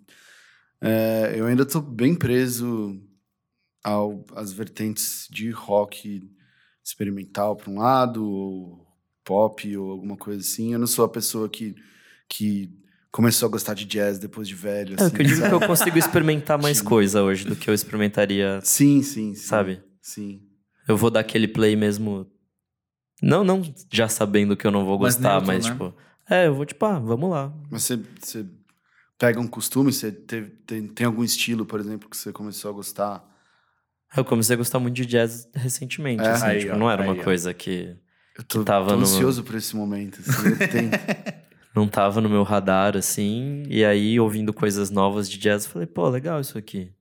É, 0.81 1.33
eu 1.35 1.45
ainda 1.45 1.65
tô 1.65 1.81
bem 1.81 2.15
preso 2.15 3.01
ao, 3.83 4.25
às 4.35 4.51
vertentes 4.51 5.27
de 5.29 5.49
rock 5.49 6.29
experimental, 6.83 7.55
por 7.55 7.69
um 7.69 7.79
lado, 7.79 8.25
ou 8.25 8.87
pop, 9.23 9.77
ou 9.77 9.91
alguma 9.91 10.17
coisa 10.17 10.41
assim. 10.41 10.73
Eu 10.73 10.79
não 10.79 10.87
sou 10.87 11.05
a 11.05 11.09
pessoa 11.09 11.49
que, 11.49 11.75
que 12.27 12.69
começou 13.11 13.47
a 13.47 13.51
gostar 13.51 13.73
de 13.73 13.85
jazz 13.85 14.17
depois 14.19 14.47
de 14.47 14.55
velho. 14.55 14.95
É, 14.97 15.01
assim, 15.01 15.15
que 15.15 15.21
eu 15.21 15.25
digo 15.25 15.41
que 15.41 15.49
sabe? 15.49 15.63
eu 15.63 15.67
consigo 15.67 15.97
experimentar 15.97 16.61
mais 16.61 16.79
Sim. 16.79 16.85
coisa 16.85 17.23
hoje 17.23 17.45
do 17.45 17.55
que 17.55 17.69
eu 17.69 17.73
experimentaria, 17.73 18.59
Sim, 18.61 19.01
sim, 19.01 19.33
sim. 19.33 19.41
sabe? 19.41 19.81
Sim. 20.01 20.41
Eu 20.87 20.97
vou 20.97 21.09
dar 21.09 21.21
aquele 21.21 21.47
play 21.47 21.75
mesmo. 21.75 22.29
Não, 23.21 23.43
não 23.43 23.61
já 23.89 24.09
sabendo 24.09 24.57
que 24.57 24.67
eu 24.67 24.71
não 24.71 24.83
vou 24.83 24.99
Mais 24.99 25.15
gostar, 25.15 25.39
neutro, 25.39 25.47
mas 25.47 25.65
né? 25.65 25.71
tipo. 25.71 25.95
É, 26.29 26.47
eu 26.47 26.55
vou 26.55 26.65
tipo, 26.65 26.85
ah, 26.85 26.99
vamos 26.99 27.29
lá. 27.29 27.53
Mas 27.69 27.83
você, 27.83 27.97
você 28.19 28.45
pega 29.17 29.39
um 29.39 29.47
costume, 29.47 29.91
você 29.91 30.11
teve- 30.11 30.51
tem, 30.65 30.87
tem 30.87 31.05
algum 31.05 31.23
estilo, 31.23 31.65
por 31.65 31.79
exemplo, 31.79 32.09
que 32.09 32.15
você 32.17 32.31
começou 32.31 32.71
a 32.71 32.73
gostar? 32.73 33.23
Eu 34.15 34.23
comecei 34.23 34.53
a 34.53 34.57
gostar 34.57 34.79
muito 34.79 34.95
de 34.95 35.05
jazz 35.05 35.49
recentemente, 35.53 36.23
É? 36.23 36.29
assim, 36.31 36.45
Aí, 36.45 36.59
tipo, 36.59 36.73
ó, 36.73 36.77
não 36.77 36.89
era 36.89 37.01
uma 37.01 37.13
aí, 37.13 37.19
ó. 37.19 37.23
coisa 37.23 37.53
que 37.53 37.95
Eu 38.37 38.43
tô, 38.43 38.59
Que 38.59 38.65
tava 38.65 38.89
tô 38.89 38.95
no- 38.95 39.01
ansioso 39.03 39.43
por 39.43 39.55
esse 39.55 39.75
momento. 39.75 40.19
Assim, 40.21 40.31
não 41.75 41.87
tava 41.87 42.21
no 42.21 42.29
meu 42.29 42.43
radar, 42.43 42.95
assim. 42.95 43.63
E 43.67 43.83
aí, 43.83 44.19
ouvindo 44.19 44.53
coisas 44.53 44.89
novas 44.89 45.29
de 45.29 45.37
jazz, 45.37 45.65
eu 45.65 45.71
falei, 45.71 45.87
pô, 45.87 46.07
legal 46.09 46.39
isso 46.39 46.57
aqui. 46.57 46.91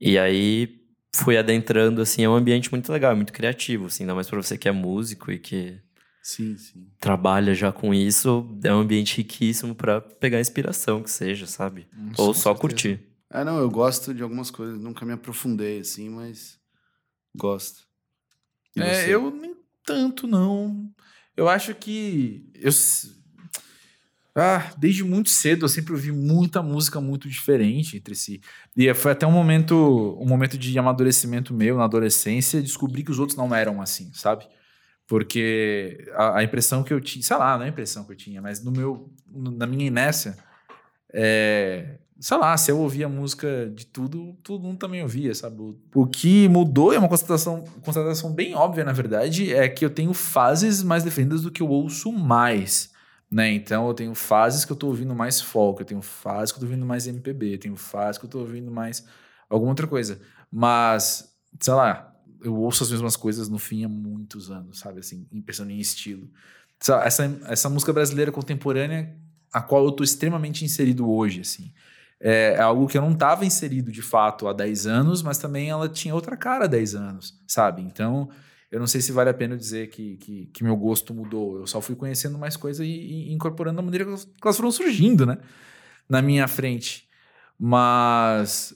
E 0.00 0.18
aí, 0.18 0.80
fui 1.14 1.36
adentrando, 1.36 2.00
assim, 2.00 2.24
é 2.24 2.28
um 2.28 2.34
ambiente 2.34 2.70
muito 2.70 2.90
legal, 2.92 3.12
é 3.12 3.14
muito 3.14 3.32
criativo, 3.32 3.86
assim. 3.86 4.02
Ainda 4.04 4.14
mais 4.14 4.28
pra 4.28 4.40
você 4.40 4.56
que 4.58 4.68
é 4.68 4.72
músico 4.72 5.30
e 5.30 5.38
que 5.38 5.78
sim, 6.22 6.56
sim. 6.56 6.86
trabalha 6.98 7.54
já 7.54 7.72
com 7.72 7.92
isso. 7.92 8.48
É 8.62 8.72
um 8.74 8.80
ambiente 8.80 9.16
riquíssimo 9.16 9.74
pra 9.74 10.00
pegar 10.00 10.40
inspiração, 10.40 11.02
que 11.02 11.10
seja, 11.10 11.46
sabe? 11.46 11.86
Ou 12.18 12.28
Com 12.28 12.34
só 12.34 12.50
certeza. 12.54 12.60
curtir. 12.60 13.00
É, 13.30 13.44
não, 13.44 13.58
eu 13.58 13.70
gosto 13.70 14.12
de 14.12 14.22
algumas 14.22 14.50
coisas, 14.50 14.78
nunca 14.78 15.06
me 15.06 15.12
aprofundei 15.12 15.80
assim, 15.80 16.10
mas 16.10 16.58
gosto. 17.34 17.86
E 18.76 18.80
É, 18.82 18.94
você? 18.94 19.14
eu 19.14 19.30
nem 19.30 19.56
tanto, 19.84 20.26
não. 20.26 20.90
Eu 21.36 21.48
acho 21.48 21.74
que. 21.74 22.50
Eu, 22.54 22.70
ah, 24.34 24.72
desde 24.78 25.04
muito 25.04 25.28
cedo 25.28 25.64
eu 25.64 25.68
sempre 25.68 25.92
ouvi 25.92 26.10
muita 26.10 26.62
música 26.62 27.00
muito 27.00 27.28
diferente 27.28 27.96
entre 27.98 28.14
si. 28.14 28.40
E 28.76 28.92
foi 28.94 29.12
até 29.12 29.26
um 29.26 29.32
momento, 29.32 30.16
um 30.18 30.26
momento 30.26 30.56
de 30.56 30.78
amadurecimento 30.78 31.52
meu 31.52 31.76
na 31.76 31.84
adolescência, 31.84 32.62
descobri 32.62 33.02
que 33.02 33.10
os 33.10 33.18
outros 33.18 33.36
não 33.36 33.54
eram 33.54 33.80
assim, 33.82 34.10
sabe? 34.14 34.46
Porque 35.12 36.08
a, 36.14 36.38
a 36.38 36.42
impressão 36.42 36.82
que 36.82 36.90
eu 36.90 36.98
tinha, 36.98 37.22
sei 37.22 37.36
lá, 37.36 37.54
não 37.58 37.64
é 37.64 37.66
a 37.66 37.68
impressão 37.68 38.02
que 38.02 38.12
eu 38.12 38.16
tinha, 38.16 38.40
mas 38.40 38.64
no 38.64 38.72
meu, 38.72 39.12
na 39.30 39.66
minha 39.66 39.86
inércia, 39.86 40.38
é, 41.12 41.98
sei 42.18 42.38
lá, 42.38 42.56
se 42.56 42.70
eu 42.70 42.78
ouvia 42.78 43.10
música 43.10 43.70
de 43.74 43.84
tudo, 43.84 44.32
todo 44.42 44.62
mundo 44.62 44.78
também 44.78 45.02
ouvia, 45.02 45.34
sabe? 45.34 45.76
O, 45.94 46.06
que 46.06 46.48
mudou 46.48 46.94
é 46.94 46.98
uma 46.98 47.10
constatação, 47.10 47.62
constatação 47.84 48.32
bem 48.32 48.54
óbvia, 48.54 48.84
na 48.84 48.92
verdade, 48.94 49.52
é 49.52 49.68
que 49.68 49.84
eu 49.84 49.90
tenho 49.90 50.14
fases 50.14 50.82
mais 50.82 51.04
definidas 51.04 51.42
do 51.42 51.50
que 51.50 51.60
eu 51.60 51.68
ouço 51.68 52.10
mais. 52.10 52.90
Né? 53.30 53.52
Então 53.52 53.86
eu 53.88 53.92
tenho 53.92 54.14
fases 54.14 54.64
que 54.64 54.72
eu 54.72 54.76
tô 54.76 54.86
ouvindo 54.86 55.14
mais 55.14 55.42
folk, 55.42 55.78
eu 55.78 55.86
tenho 55.86 56.00
fases 56.00 56.52
que 56.52 56.56
eu 56.56 56.60
tô 56.60 56.66
ouvindo 56.68 56.86
mais 56.86 57.06
MPB, 57.06 57.56
eu 57.56 57.58
tenho 57.58 57.76
fases 57.76 58.16
que 58.16 58.24
eu 58.24 58.30
tô 58.30 58.38
ouvindo 58.38 58.70
mais 58.70 59.06
alguma 59.50 59.72
outra 59.72 59.86
coisa. 59.86 60.18
Mas, 60.50 61.36
sei 61.60 61.74
lá, 61.74 62.11
eu 62.42 62.54
ouço 62.54 62.82
as 62.84 62.90
mesmas 62.90 63.16
coisas 63.16 63.48
no 63.48 63.58
fim 63.58 63.84
há 63.84 63.88
muitos 63.88 64.50
anos, 64.50 64.78
sabe? 64.78 65.00
Assim, 65.00 65.26
pensando 65.44 65.70
em 65.70 65.78
estilo. 65.78 66.28
essa, 67.04 67.40
essa, 67.46 67.68
música 67.68 67.92
brasileira 67.92 68.32
contemporânea, 68.32 69.16
a 69.52 69.60
qual 69.60 69.84
eu 69.84 69.92
tô 69.92 70.02
extremamente 70.02 70.64
inserido 70.64 71.10
hoje, 71.10 71.40
assim. 71.40 71.72
É, 72.20 72.54
é 72.54 72.60
algo 72.60 72.86
que 72.86 72.96
eu 72.96 73.02
não 73.02 73.12
estava 73.12 73.44
inserido 73.44 73.90
de 73.90 74.02
fato 74.02 74.46
há 74.46 74.52
10 74.52 74.86
anos, 74.86 75.22
mas 75.22 75.38
também 75.38 75.70
ela 75.70 75.88
tinha 75.88 76.14
outra 76.14 76.36
cara 76.36 76.64
há 76.64 76.68
10 76.68 76.94
anos, 76.94 77.40
sabe? 77.46 77.82
Então, 77.82 78.28
eu 78.70 78.80
não 78.80 78.86
sei 78.86 79.00
se 79.00 79.12
vale 79.12 79.28
a 79.28 79.34
pena 79.34 79.56
dizer 79.56 79.88
que, 79.88 80.16
que, 80.16 80.46
que 80.46 80.64
meu 80.64 80.76
gosto 80.76 81.12
mudou. 81.12 81.58
Eu 81.58 81.66
só 81.66 81.80
fui 81.80 81.94
conhecendo 81.94 82.38
mais 82.38 82.56
coisas 82.56 82.86
e, 82.86 82.90
e, 82.90 83.32
incorporando 83.32 83.76
da 83.76 83.82
maneira 83.82 84.04
que 84.04 84.10
elas 84.42 84.56
foram 84.56 84.72
surgindo, 84.72 85.26
né? 85.26 85.38
Na 86.08 86.22
minha 86.22 86.48
frente. 86.48 87.08
Mas 87.58 88.74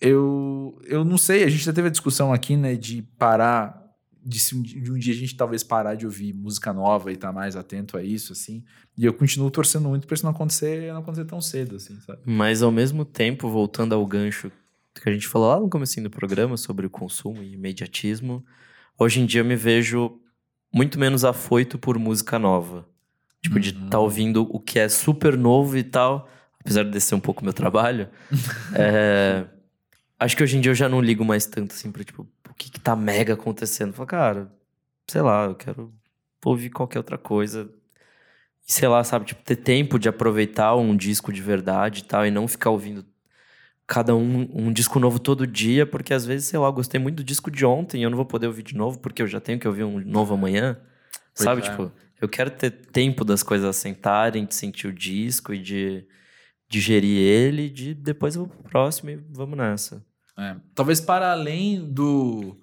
eu, 0.00 0.80
eu 0.84 1.04
não 1.04 1.18
sei, 1.18 1.44
a 1.44 1.48
gente 1.48 1.64
já 1.64 1.72
teve 1.72 1.88
a 1.88 1.90
discussão 1.90 2.32
aqui, 2.32 2.56
né, 2.56 2.74
de 2.74 3.02
parar 3.18 3.80
de, 4.24 4.38
se, 4.38 4.60
de 4.60 4.92
um 4.92 4.98
dia 4.98 5.12
a 5.12 5.16
gente 5.16 5.34
talvez 5.34 5.62
parar 5.62 5.94
de 5.94 6.04
ouvir 6.04 6.32
música 6.34 6.72
nova 6.72 7.10
e 7.10 7.14
estar 7.14 7.28
tá 7.28 7.32
mais 7.32 7.56
atento 7.56 7.96
a 7.96 8.02
isso, 8.02 8.32
assim. 8.32 8.62
E 8.96 9.04
eu 9.04 9.14
continuo 9.14 9.50
torcendo 9.50 9.88
muito 9.88 10.06
para 10.06 10.14
isso 10.14 10.24
não 10.24 10.32
acontecer, 10.32 10.92
não 10.92 11.00
acontecer 11.00 11.24
tão 11.24 11.40
cedo, 11.40 11.76
assim, 11.76 11.98
sabe? 12.00 12.20
Mas 12.24 12.62
ao 12.62 12.70
mesmo 12.70 13.04
tempo, 13.04 13.48
voltando 13.48 13.94
ao 13.94 14.06
gancho 14.06 14.50
que 14.94 15.08
a 15.08 15.12
gente 15.12 15.26
falou 15.26 15.48
lá 15.48 15.60
no 15.60 15.70
começo 15.70 16.00
do 16.02 16.10
programa 16.10 16.56
sobre 16.56 16.86
o 16.86 16.90
consumo 16.90 17.42
e 17.42 17.54
imediatismo, 17.54 18.44
hoje 18.98 19.20
em 19.20 19.26
dia 19.26 19.40
eu 19.40 19.44
me 19.44 19.56
vejo 19.56 20.20
muito 20.72 20.98
menos 20.98 21.24
afoito 21.24 21.78
por 21.78 21.98
música 21.98 22.38
nova. 22.38 22.86
Tipo, 23.42 23.56
uhum. 23.56 23.60
de 23.62 23.70
estar 23.70 23.88
tá 23.88 23.98
ouvindo 23.98 24.42
o 24.42 24.60
que 24.60 24.78
é 24.78 24.88
super 24.88 25.36
novo 25.36 25.78
e 25.78 25.82
tal, 25.82 26.28
apesar 26.60 26.84
de 26.84 27.00
ser 27.00 27.14
um 27.14 27.20
pouco 27.20 27.42
meu 27.42 27.54
trabalho. 27.54 28.08
é, 28.74 29.46
acho 30.20 30.36
que 30.36 30.42
hoje 30.42 30.56
em 30.56 30.60
dia 30.60 30.70
eu 30.70 30.76
já 30.76 30.88
não 30.88 31.00
ligo 31.00 31.24
mais 31.24 31.46
tanto, 31.46 31.72
assim, 31.72 31.90
pra, 31.90 32.04
tipo, 32.04 32.28
que, 32.60 32.70
que 32.70 32.78
tá 32.78 32.94
mega 32.94 33.32
acontecendo. 33.32 33.94
Fala, 33.94 34.06
cara, 34.06 34.52
sei 35.08 35.22
lá, 35.22 35.46
eu 35.46 35.54
quero 35.54 35.92
ouvir 36.44 36.68
qualquer 36.68 36.98
outra 36.98 37.16
coisa. 37.16 37.70
E 38.68 38.72
sei 38.72 38.86
lá, 38.86 39.02
sabe, 39.02 39.24
tipo, 39.24 39.42
ter 39.42 39.56
tempo 39.56 39.98
de 39.98 40.08
aproveitar 40.10 40.76
um 40.76 40.94
disco 40.94 41.32
de 41.32 41.40
verdade 41.40 42.00
e 42.00 42.04
tal, 42.04 42.26
e 42.26 42.30
não 42.30 42.46
ficar 42.46 42.68
ouvindo 42.68 43.04
cada 43.86 44.14
um 44.14 44.48
um 44.54 44.72
disco 44.72 45.00
novo 45.00 45.18
todo 45.18 45.46
dia, 45.46 45.84
porque 45.84 46.14
às 46.14 46.24
vezes, 46.24 46.46
sei 46.46 46.58
lá, 46.58 46.68
eu 46.68 46.72
gostei 46.72 47.00
muito 47.00 47.16
do 47.16 47.24
disco 47.24 47.50
de 47.50 47.64
ontem 47.64 48.00
e 48.00 48.04
eu 48.04 48.10
não 48.10 48.16
vou 48.16 48.26
poder 48.26 48.46
ouvir 48.46 48.62
de 48.62 48.76
novo, 48.76 48.98
porque 49.00 49.22
eu 49.22 49.26
já 49.26 49.40
tenho 49.40 49.58
que 49.58 49.66
ouvir 49.66 49.82
um 49.82 49.98
novo 49.98 50.34
amanhã. 50.34 50.78
Pois 51.34 51.44
sabe, 51.44 51.62
é. 51.62 51.64
tipo, 51.64 51.90
eu 52.20 52.28
quero 52.28 52.50
ter 52.50 52.70
tempo 52.70 53.24
das 53.24 53.42
coisas 53.42 53.66
assentarem, 53.66 54.44
de 54.44 54.54
sentir 54.54 54.86
o 54.86 54.92
disco 54.92 55.54
e 55.54 55.58
de 55.58 56.06
digerir 56.68 57.18
ele, 57.18 57.68
de 57.68 57.94
depois 57.94 58.36
eu 58.36 58.44
vou 58.44 58.50
pro 58.50 58.70
próximo 58.70 59.10
e 59.10 59.16
vamos 59.16 59.56
nessa. 59.56 60.04
É, 60.40 60.56
talvez 60.74 61.02
para 61.02 61.32
além 61.32 61.84
do, 61.84 62.56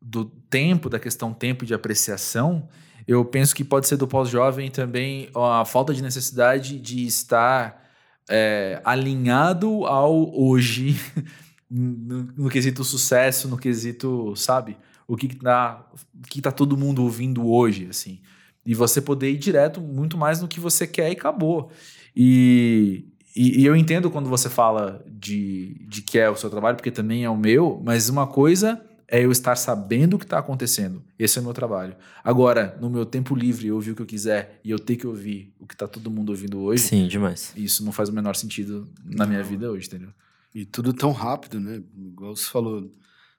do 0.00 0.26
tempo, 0.26 0.90
da 0.90 1.00
questão 1.00 1.32
tempo 1.32 1.64
de 1.64 1.72
apreciação, 1.72 2.68
eu 3.08 3.24
penso 3.24 3.54
que 3.54 3.64
pode 3.64 3.88
ser 3.88 3.96
do 3.96 4.06
pós-jovem 4.06 4.70
também 4.70 5.30
a 5.34 5.64
falta 5.64 5.94
de 5.94 6.02
necessidade 6.02 6.78
de 6.78 7.06
estar 7.06 7.82
é, 8.28 8.80
alinhado 8.84 9.86
ao 9.86 10.38
hoje, 10.38 10.94
no, 11.70 12.24
no, 12.36 12.50
quesito 12.50 12.84
sucesso, 12.84 13.48
no 13.48 13.56
quesito, 13.56 14.34
sabe? 14.36 14.76
O 15.08 15.16
que, 15.16 15.28
tá, 15.34 15.90
o 16.14 16.28
que 16.28 16.42
tá 16.42 16.52
todo 16.52 16.76
mundo 16.76 17.02
ouvindo 17.02 17.50
hoje, 17.50 17.86
assim. 17.88 18.20
E 18.64 18.74
você 18.74 19.00
poder 19.00 19.30
ir 19.30 19.38
direto 19.38 19.80
muito 19.80 20.18
mais 20.18 20.40
no 20.40 20.46
que 20.46 20.60
você 20.60 20.86
quer 20.86 21.08
e 21.08 21.12
acabou. 21.12 21.72
E, 22.14 23.06
e, 23.34 23.62
e, 23.62 23.66
eu 23.66 23.74
entendo 23.74 24.10
quando 24.10 24.28
você 24.28 24.48
fala 24.50 25.04
de, 25.08 25.76
de 25.88 26.02
que 26.02 26.18
é 26.18 26.28
o 26.28 26.36
seu 26.36 26.50
trabalho, 26.50 26.76
porque 26.76 26.90
também 26.90 27.24
é 27.24 27.30
o 27.30 27.36
meu, 27.36 27.80
mas 27.82 28.08
uma 28.08 28.26
coisa 28.26 28.80
é 29.08 29.22
eu 29.22 29.30
estar 29.30 29.56
sabendo 29.56 30.14
o 30.14 30.18
que 30.18 30.24
está 30.24 30.38
acontecendo. 30.38 31.02
Esse 31.18 31.38
é 31.38 31.40
o 31.42 31.44
meu 31.44 31.52
trabalho. 31.52 31.94
Agora, 32.24 32.76
no 32.80 32.88
meu 32.88 33.04
tempo 33.04 33.34
livre, 33.34 33.68
eu 33.68 33.74
ouvir 33.74 33.90
o 33.90 33.94
que 33.94 34.02
eu 34.02 34.06
quiser 34.06 34.58
e 34.64 34.70
eu 34.70 34.78
ter 34.78 34.96
que 34.96 35.06
ouvir 35.06 35.52
o 35.60 35.66
que 35.66 35.74
está 35.74 35.86
todo 35.86 36.10
mundo 36.10 36.30
ouvindo 36.30 36.60
hoje. 36.60 36.82
Sim, 36.82 37.06
demais. 37.06 37.52
Isso 37.54 37.84
não 37.84 37.92
faz 37.92 38.08
o 38.08 38.12
menor 38.12 38.34
sentido 38.36 38.88
na 39.04 39.26
minha 39.26 39.42
vida 39.42 39.70
hoje, 39.70 39.86
entendeu? 39.86 40.08
E 40.54 40.64
tudo 40.64 40.94
tão 40.94 41.12
rápido, 41.12 41.60
né? 41.60 41.82
Igual 41.94 42.34
você 42.34 42.48
falou. 42.50 42.90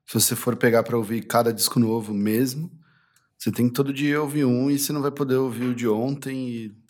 Se 0.06 0.14
você 0.14 0.36
for 0.36 0.56
pegar 0.56 0.84
para 0.84 0.98
ouvir 0.98 1.22
cada 1.22 1.52
disco 1.52 1.80
novo 1.80 2.14
mesmo, 2.14 2.70
você 3.36 3.52
tem 3.52 3.68
que 3.68 3.74
todo 3.74 3.94
dia 3.94 4.22
ouvir 4.22 4.46
um 4.46 4.70
e 4.70 4.78
você 4.78 4.94
não 4.94 5.02
vai 5.02 5.12
poder 5.12 5.36
ouvir 5.36 5.66
o 5.66 5.76
de 5.76 5.88
ontem 5.88 6.50
e 6.50 6.83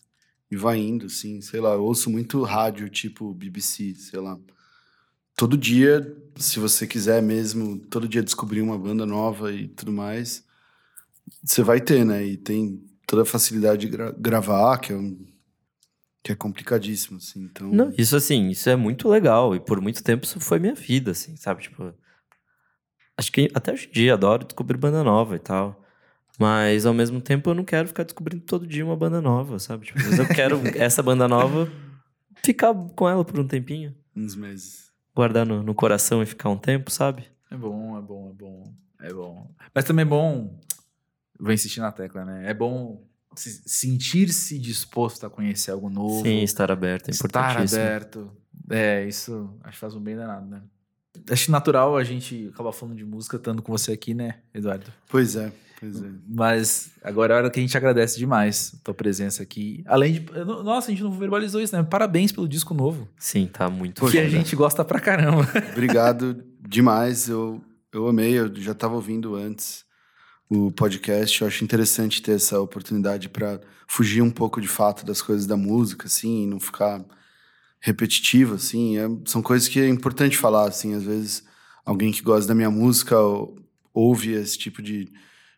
e 0.53 0.55
vai 0.55 0.77
indo, 0.77 1.07
assim, 1.07 1.41
sei 1.41 1.59
lá. 1.59 1.73
Eu 1.73 1.83
ouço 1.83 2.09
muito 2.09 2.41
rádio, 2.43 2.87
tipo 2.89 3.33
BBC, 3.33 3.95
sei 3.95 4.19
lá. 4.19 4.37
Todo 5.35 5.57
dia, 5.57 6.15
se 6.35 6.59
você 6.59 6.85
quiser 6.85 7.21
mesmo, 7.23 7.79
todo 7.79 8.07
dia 8.07 8.21
descobrir 8.21 8.61
uma 8.61 8.77
banda 8.77 9.05
nova 9.05 9.51
e 9.51 9.67
tudo 9.67 9.91
mais, 9.91 10.45
você 11.43 11.63
vai 11.63 11.81
ter, 11.81 12.05
né? 12.05 12.23
E 12.23 12.37
tem 12.37 12.85
toda 13.07 13.23
a 13.23 13.25
facilidade 13.25 13.81
de 13.81 13.87
gra 13.87 14.11
gravar, 14.11 14.77
que 14.77 14.93
é 14.93 14.95
um, 14.95 15.25
que 16.23 16.31
é 16.31 16.35
complicadíssimo, 16.35 17.17
assim, 17.17 17.43
então... 17.43 17.69
Não, 17.71 17.91
isso 17.97 18.15
assim, 18.15 18.49
isso 18.49 18.69
é 18.69 18.75
muito 18.75 19.09
legal, 19.09 19.55
e 19.55 19.59
por 19.59 19.81
muito 19.81 20.03
tempo 20.03 20.25
isso 20.25 20.39
foi 20.39 20.59
minha 20.59 20.75
vida, 20.75 21.11
assim, 21.11 21.35
sabe, 21.35 21.63
tipo... 21.63 21.93
Acho 23.17 23.31
que 23.31 23.49
até 23.53 23.73
hoje 23.73 23.87
em 23.87 23.91
dia 23.91 24.13
adoro 24.13 24.45
descobrir 24.45 24.77
banda 24.77 25.03
nova 25.03 25.35
e 25.35 25.39
tal. 25.39 25.82
Mas 26.39 26.85
ao 26.85 26.93
mesmo 26.93 27.21
tempo 27.21 27.49
eu 27.49 27.53
não 27.53 27.63
quero 27.63 27.87
ficar 27.87 28.03
descobrindo 28.03 28.43
todo 28.43 28.65
dia 28.65 28.85
uma 28.85 28.95
banda 28.95 29.21
nova, 29.21 29.59
sabe? 29.59 29.85
Tipo, 29.85 29.99
eu 29.99 30.27
quero 30.27 30.59
essa 30.77 31.03
banda 31.03 31.27
nova 31.27 31.71
ficar 32.43 32.73
com 32.73 33.07
ela 33.07 33.23
por 33.23 33.39
um 33.39 33.47
tempinho. 33.47 33.95
Uns 34.15 34.35
meses. 34.35 34.91
Guardar 35.15 35.45
no, 35.45 35.61
no 35.61 35.75
coração 35.75 36.23
e 36.23 36.25
ficar 36.25 36.49
um 36.49 36.57
tempo, 36.57 36.89
sabe? 36.89 37.25
É 37.51 37.55
bom, 37.55 37.97
é 37.97 38.01
bom, 38.01 38.29
é 38.29 38.33
bom. 38.33 38.73
É 39.01 39.13
bom. 39.13 39.51
Mas 39.73 39.85
também 39.85 40.03
é 40.03 40.07
bom. 40.07 40.59
Vou 41.39 41.51
insistir 41.51 41.79
na 41.79 41.91
tecla, 41.91 42.25
né? 42.25 42.49
É 42.49 42.53
bom 42.53 43.05
sentir-se 43.35 44.59
disposto 44.59 45.25
a 45.25 45.29
conhecer 45.29 45.71
algo 45.71 45.89
novo. 45.89 46.23
Sim, 46.23 46.43
estar 46.43 46.71
aberto, 46.71 47.09
é. 47.09 47.11
Estar 47.11 47.57
aberto. 47.57 48.31
É, 48.69 49.05
isso 49.05 49.49
acho 49.63 49.73
que 49.73 49.79
faz 49.79 49.95
um 49.95 49.99
bem 49.99 50.15
danado, 50.15 50.47
né? 50.47 50.61
Acho 51.29 51.51
natural 51.51 51.95
a 51.95 52.03
gente 52.03 52.49
acabar 52.53 52.71
falando 52.71 52.97
de 52.97 53.05
música 53.05 53.37
estando 53.37 53.61
com 53.61 53.71
você 53.71 53.91
aqui, 53.91 54.13
né, 54.13 54.39
Eduardo? 54.53 54.91
Pois 55.09 55.35
é. 55.35 55.51
Pois 55.83 56.01
é. 56.01 56.07
Mas 56.25 56.91
agora 57.03 57.33
é 57.33 57.35
a 57.35 57.39
hora 57.39 57.49
que 57.49 57.59
a 57.59 57.61
gente 57.61 57.75
agradece 57.75 58.17
demais 58.17 58.73
a 58.73 58.85
tua 58.85 58.93
presença 58.93 59.43
aqui. 59.43 59.83
Além 59.85 60.13
de. 60.13 60.25
Nossa, 60.45 60.87
a 60.87 60.91
gente 60.91 61.03
não 61.03 61.11
verbalizou 61.11 61.59
isso, 61.59 61.75
né? 61.75 61.83
Parabéns 61.83 62.31
pelo 62.31 62.47
disco 62.47 62.73
novo. 62.73 63.05
Sim, 63.17 63.49
tá 63.51 63.69
muito 63.69 63.99
Porque 63.99 64.17
a 64.17 64.29
gente 64.29 64.55
gosta 64.55 64.85
pra 64.85 65.01
caramba. 65.01 65.45
Obrigado 65.73 66.41
demais. 66.61 67.27
Eu, 67.27 67.61
eu 67.91 68.07
amei, 68.07 68.39
eu 68.39 68.49
já 68.55 68.71
estava 68.71 68.95
ouvindo 68.95 69.35
antes 69.35 69.83
o 70.49 70.71
podcast. 70.71 71.41
Eu 71.41 71.49
acho 71.49 71.65
interessante 71.65 72.21
ter 72.21 72.35
essa 72.35 72.61
oportunidade 72.61 73.27
para 73.27 73.59
fugir 73.85 74.21
um 74.21 74.31
pouco 74.31 74.61
de 74.61 74.69
fato 74.69 75.05
das 75.05 75.21
coisas 75.21 75.45
da 75.45 75.57
música, 75.57 76.07
assim, 76.07 76.43
e 76.43 76.47
não 76.47 76.61
ficar 76.61 77.03
repetitivo, 77.81 78.55
assim. 78.55 78.97
É, 78.97 79.03
são 79.25 79.41
coisas 79.41 79.67
que 79.67 79.81
é 79.81 79.89
importante 79.89 80.37
falar, 80.37 80.69
assim. 80.69 80.95
Às 80.95 81.03
vezes 81.03 81.43
alguém 81.85 82.13
que 82.13 82.21
gosta 82.21 82.47
da 82.47 82.55
minha 82.55 82.71
música 82.71 83.17
ouve 83.93 84.31
esse 84.31 84.57
tipo 84.57 84.81
de 84.81 85.11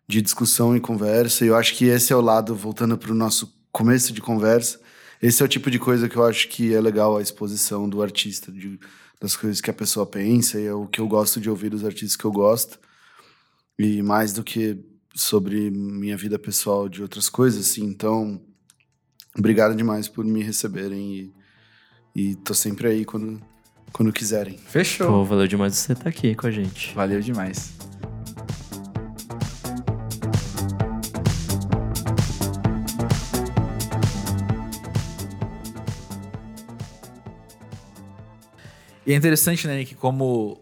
de 0.07 0.21
discussão 0.21 0.75
e 0.75 0.79
conversa. 0.79 1.43
E 1.43 1.47
eu 1.47 1.55
acho 1.55 1.75
que 1.75 1.85
esse 1.85 2.13
é 2.13 2.15
o 2.15 2.21
lado, 2.21 2.55
voltando 2.55 2.97
para 2.97 3.11
o 3.11 3.15
nosso 3.15 3.53
começo 3.71 4.13
de 4.13 4.21
conversa, 4.21 4.79
esse 5.21 5.41
é 5.41 5.45
o 5.45 5.49
tipo 5.49 5.71
de 5.71 5.79
coisa 5.79 6.07
que 6.07 6.15
eu 6.15 6.25
acho 6.25 6.47
que 6.47 6.73
é 6.73 6.79
legal 6.79 7.17
a 7.17 7.21
exposição 7.21 7.89
do 7.89 8.01
artista, 8.01 8.51
de, 8.51 8.79
das 9.19 9.35
coisas 9.35 9.59
que 9.59 9.69
a 9.69 9.73
pessoa 9.73 10.05
pensa, 10.05 10.59
e 10.59 10.65
é 10.65 10.73
o 10.73 10.87
que 10.87 10.99
eu 10.99 11.07
gosto 11.07 11.39
de 11.39 11.49
ouvir 11.49 11.69
dos 11.69 11.83
artistas 11.83 12.15
que 12.15 12.25
eu 12.25 12.31
gosto. 12.31 12.79
E 13.77 14.01
mais 14.01 14.33
do 14.33 14.43
que 14.43 14.77
sobre 15.13 15.69
minha 15.71 16.15
vida 16.15 16.37
pessoal, 16.37 16.87
de 16.87 17.01
outras 17.01 17.29
coisas, 17.29 17.67
assim. 17.67 17.85
Então, 17.85 18.41
obrigado 19.37 19.75
demais 19.75 20.07
por 20.07 20.23
me 20.23 20.43
receberem 20.43 21.33
e, 22.15 22.31
e 22.31 22.35
tô 22.35 22.53
sempre 22.53 22.87
aí 22.87 23.05
quando, 23.05 23.41
quando 23.91 24.13
quiserem. 24.13 24.57
Fechou. 24.57 25.07
Pô, 25.07 25.25
valeu 25.25 25.47
demais 25.47 25.75
você 25.75 25.93
estar 25.93 26.09
aqui 26.09 26.35
com 26.35 26.47
a 26.47 26.51
gente. 26.51 26.93
Valeu 26.93 27.19
demais. 27.19 27.73
E 39.05 39.13
é 39.13 39.15
interessante, 39.15 39.67
né, 39.67 39.85
que 39.85 39.95
como 39.95 40.57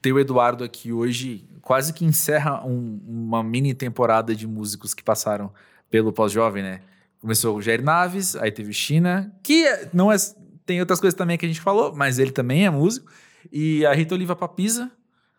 ter 0.00 0.12
o 0.12 0.18
Eduardo 0.18 0.64
aqui 0.64 0.92
hoje 0.92 1.46
quase 1.60 1.92
que 1.92 2.04
encerra 2.04 2.64
um, 2.64 3.00
uma 3.06 3.42
mini 3.42 3.74
temporada 3.74 4.34
de 4.34 4.46
músicos 4.46 4.94
que 4.94 5.02
passaram 5.02 5.52
pelo 5.90 6.12
pós-jovem, 6.12 6.62
né? 6.62 6.80
Começou 7.20 7.56
o 7.56 7.62
Jair 7.62 7.82
Naves, 7.82 8.34
aí 8.36 8.50
teve 8.50 8.72
China, 8.72 9.32
que 9.42 9.64
não 9.92 10.10
é. 10.10 10.16
Tem 10.64 10.80
outras 10.80 11.00
coisas 11.00 11.16
também 11.16 11.36
que 11.36 11.44
a 11.44 11.48
gente 11.48 11.60
falou, 11.60 11.94
mas 11.94 12.18
ele 12.18 12.30
também 12.30 12.64
é 12.64 12.70
músico. 12.70 13.12
E 13.52 13.84
a 13.84 13.92
Rita 13.92 14.14
Oliva 14.14 14.34
Papisa, 14.34 14.90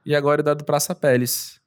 e 0.06 0.16
agora 0.16 0.42
o 0.42 0.44
Eduardo 0.44 0.64
Praça 0.64 0.94
Peles. 0.94 1.60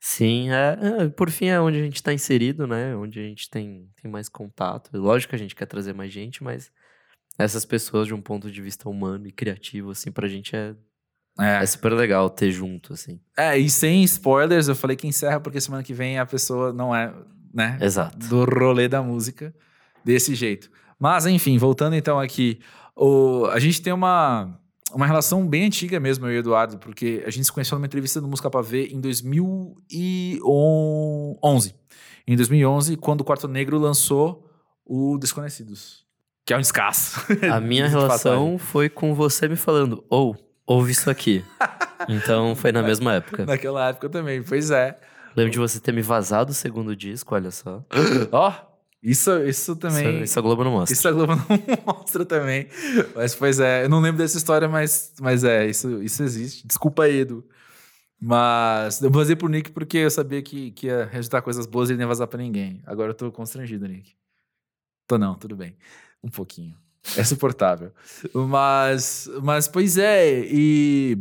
Sim, 0.00 0.50
é, 0.50 0.78
é, 1.02 1.08
por 1.08 1.30
fim 1.30 1.46
é 1.46 1.60
onde 1.60 1.78
a 1.78 1.82
gente 1.82 1.96
está 1.96 2.12
inserido, 2.12 2.66
né? 2.66 2.96
Onde 2.96 3.20
a 3.20 3.22
gente 3.22 3.50
tem, 3.50 3.88
tem 4.00 4.10
mais 4.10 4.28
contato. 4.28 4.90
Lógico 4.96 5.30
que 5.30 5.36
a 5.36 5.38
gente 5.38 5.54
quer 5.54 5.66
trazer 5.66 5.92
mais 5.92 6.10
gente, 6.10 6.42
mas 6.42 6.72
essas 7.44 7.64
pessoas 7.64 8.06
de 8.06 8.14
um 8.14 8.20
ponto 8.20 8.50
de 8.50 8.60
vista 8.60 8.88
humano 8.88 9.26
e 9.26 9.32
criativo, 9.32 9.90
assim, 9.90 10.10
pra 10.10 10.28
gente 10.28 10.54
é, 10.54 10.74
é. 11.38 11.62
é 11.62 11.66
super 11.66 11.92
legal 11.92 12.28
ter 12.28 12.50
junto, 12.50 12.92
assim. 12.92 13.20
É, 13.36 13.56
e 13.58 13.70
sem 13.70 14.02
spoilers, 14.04 14.68
eu 14.68 14.74
falei 14.74 14.96
que 14.96 15.06
encerra 15.06 15.40
porque 15.40 15.60
semana 15.60 15.82
que 15.82 15.94
vem 15.94 16.18
a 16.18 16.26
pessoa 16.26 16.72
não 16.72 16.94
é. 16.94 17.12
né? 17.52 17.78
Exato. 17.80 18.18
Do 18.28 18.44
rolê 18.44 18.88
da 18.88 19.02
música 19.02 19.54
desse 20.04 20.34
jeito. 20.34 20.70
Mas, 20.98 21.26
enfim, 21.26 21.56
voltando 21.56 21.96
então 21.96 22.20
aqui. 22.20 22.60
O, 22.94 23.46
a 23.46 23.58
gente 23.58 23.80
tem 23.80 23.92
uma, 23.92 24.60
uma 24.92 25.06
relação 25.06 25.48
bem 25.48 25.64
antiga 25.64 25.98
mesmo, 25.98 26.26
eu 26.26 26.32
e 26.32 26.36
o 26.36 26.40
Eduardo, 26.40 26.78
porque 26.78 27.22
a 27.26 27.30
gente 27.30 27.46
se 27.46 27.52
conheceu 27.52 27.78
numa 27.78 27.86
entrevista 27.86 28.20
do 28.20 28.28
Música 28.28 28.50
Pra 28.50 28.60
Ver 28.60 28.92
em 28.92 29.00
2011. 29.00 31.74
Em 32.26 32.36
2011, 32.36 32.98
quando 32.98 33.22
o 33.22 33.24
Quarto 33.24 33.48
Negro 33.48 33.78
lançou 33.78 34.46
o 34.84 35.16
Desconhecidos, 35.16 36.04
que 36.50 36.54
é 36.54 36.56
um 36.56 36.60
descasso. 36.60 37.20
A 37.48 37.60
minha 37.62 37.86
relação 37.86 38.58
foi 38.58 38.88
com 38.88 39.14
você 39.14 39.46
me 39.46 39.54
falando, 39.54 40.04
ou, 40.10 40.36
ouve 40.66 40.90
isso 40.90 41.08
aqui. 41.08 41.44
então 42.10 42.56
foi 42.56 42.72
na 42.72 42.82
mesma 42.82 43.14
época. 43.14 43.46
Naquela 43.46 43.90
época 43.90 44.08
também, 44.08 44.42
pois 44.42 44.72
é. 44.72 44.98
Lembro 45.36 45.52
de 45.52 45.60
você 45.60 45.78
ter 45.78 45.92
me 45.92 46.02
vazado 46.02 46.50
o 46.50 46.54
segundo 46.54 46.96
disco, 46.96 47.36
olha 47.36 47.52
só. 47.52 47.84
Ó, 48.32 48.52
isso, 49.00 49.30
isso 49.44 49.76
também. 49.76 50.16
Isso, 50.16 50.24
isso 50.24 50.38
a 50.40 50.42
Globo 50.42 50.64
não 50.64 50.72
mostra. 50.72 50.92
Isso 50.92 51.06
a 51.06 51.12
Globo 51.12 51.36
não 51.38 51.94
mostra 51.94 52.24
também. 52.24 52.66
Mas, 53.14 53.32
pois 53.36 53.60
é, 53.60 53.84
eu 53.84 53.88
não 53.88 54.00
lembro 54.00 54.18
dessa 54.18 54.36
história, 54.36 54.68
mas, 54.68 55.14
mas 55.20 55.44
é, 55.44 55.68
isso, 55.68 56.02
isso 56.02 56.20
existe. 56.24 56.66
Desculpa 56.66 57.08
Edu. 57.08 57.44
Mas 58.20 59.00
eu 59.00 59.10
vazei 59.12 59.36
pro 59.36 59.46
Nick 59.46 59.70
porque 59.70 59.98
eu 59.98 60.10
sabia 60.10 60.42
que, 60.42 60.72
que 60.72 60.88
ia 60.88 61.04
resultar 61.04 61.42
coisas 61.42 61.64
boas 61.64 61.90
e 61.90 61.92
ele 61.92 61.98
não 61.98 62.06
ia 62.06 62.08
vazar 62.08 62.26
pra 62.26 62.42
ninguém. 62.42 62.82
Agora 62.84 63.10
eu 63.10 63.14
tô 63.14 63.30
constrangido, 63.30 63.86
Nick. 63.86 64.16
Tô 65.06 65.16
não, 65.16 65.36
tudo 65.36 65.54
bem. 65.54 65.76
Um 66.22 66.28
pouquinho. 66.28 66.76
É 67.16 67.24
suportável. 67.24 67.92
mas, 68.34 69.28
mas, 69.42 69.66
pois 69.66 69.96
é, 69.96 70.40
e 70.44 71.16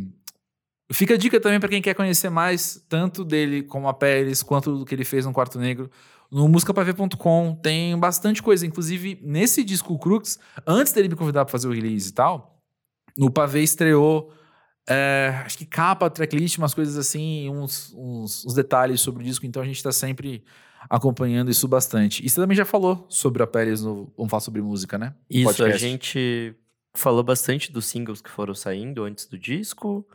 fica 0.91 1.13
a 1.13 1.17
dica 1.17 1.39
também 1.39 1.59
para 1.59 1.69
quem 1.69 1.81
quer 1.81 1.93
conhecer 1.93 2.29
mais, 2.29 2.83
tanto 2.89 3.23
dele 3.23 3.63
como 3.63 3.87
a 3.87 3.93
Pérez, 3.93 4.43
quanto 4.43 4.77
do 4.77 4.85
que 4.85 4.93
ele 4.93 5.05
fez 5.05 5.25
no 5.25 5.33
Quarto 5.33 5.59
Negro. 5.59 5.89
No 6.31 6.47
musicapavê.com 6.47 7.55
tem 7.55 7.97
bastante 7.97 8.43
coisa. 8.43 8.65
Inclusive, 8.65 9.19
nesse 9.23 9.63
disco 9.63 9.97
Crux, 9.97 10.39
antes 10.65 10.93
dele 10.93 11.09
me 11.09 11.15
convidar 11.15 11.45
para 11.45 11.51
fazer 11.51 11.67
o 11.67 11.71
release 11.71 12.09
e 12.09 12.13
tal, 12.13 12.61
no 13.17 13.31
Pavê 13.31 13.63
estreou, 13.63 14.31
é, 14.87 15.41
acho 15.45 15.57
que 15.57 15.65
capa, 15.65 16.09
tracklist, 16.09 16.57
umas 16.57 16.73
coisas 16.73 16.97
assim, 16.97 17.49
uns, 17.49 17.93
uns, 17.95 18.45
uns, 18.45 18.53
detalhes 18.53 19.01
sobre 19.01 19.23
o 19.23 19.25
disco. 19.25 19.45
Então 19.45 19.61
a 19.61 19.65
gente 19.65 19.77
está 19.77 19.91
sempre 19.91 20.43
acompanhando 20.89 21.49
isso 21.49 21.67
bastante. 21.67 22.25
E 22.25 22.29
você 22.29 22.39
também 22.39 22.55
já 22.55 22.65
falou 22.65 23.05
sobre 23.09 23.41
a 23.41 23.47
Pérez 23.47 23.81
no 23.81 24.11
Vamos 24.15 24.29
Falar 24.29 24.41
Sobre 24.41 24.61
Música, 24.61 24.97
né? 24.97 25.13
Isso, 25.29 25.45
Podcast. 25.45 25.73
a 25.73 25.77
gente 25.77 26.55
falou 26.93 27.23
bastante 27.23 27.71
dos 27.71 27.85
singles 27.85 28.21
que 28.21 28.29
foram 28.29 28.53
saindo 28.53 29.03
antes 29.03 29.25
do 29.25 29.37
disco. 29.37 30.07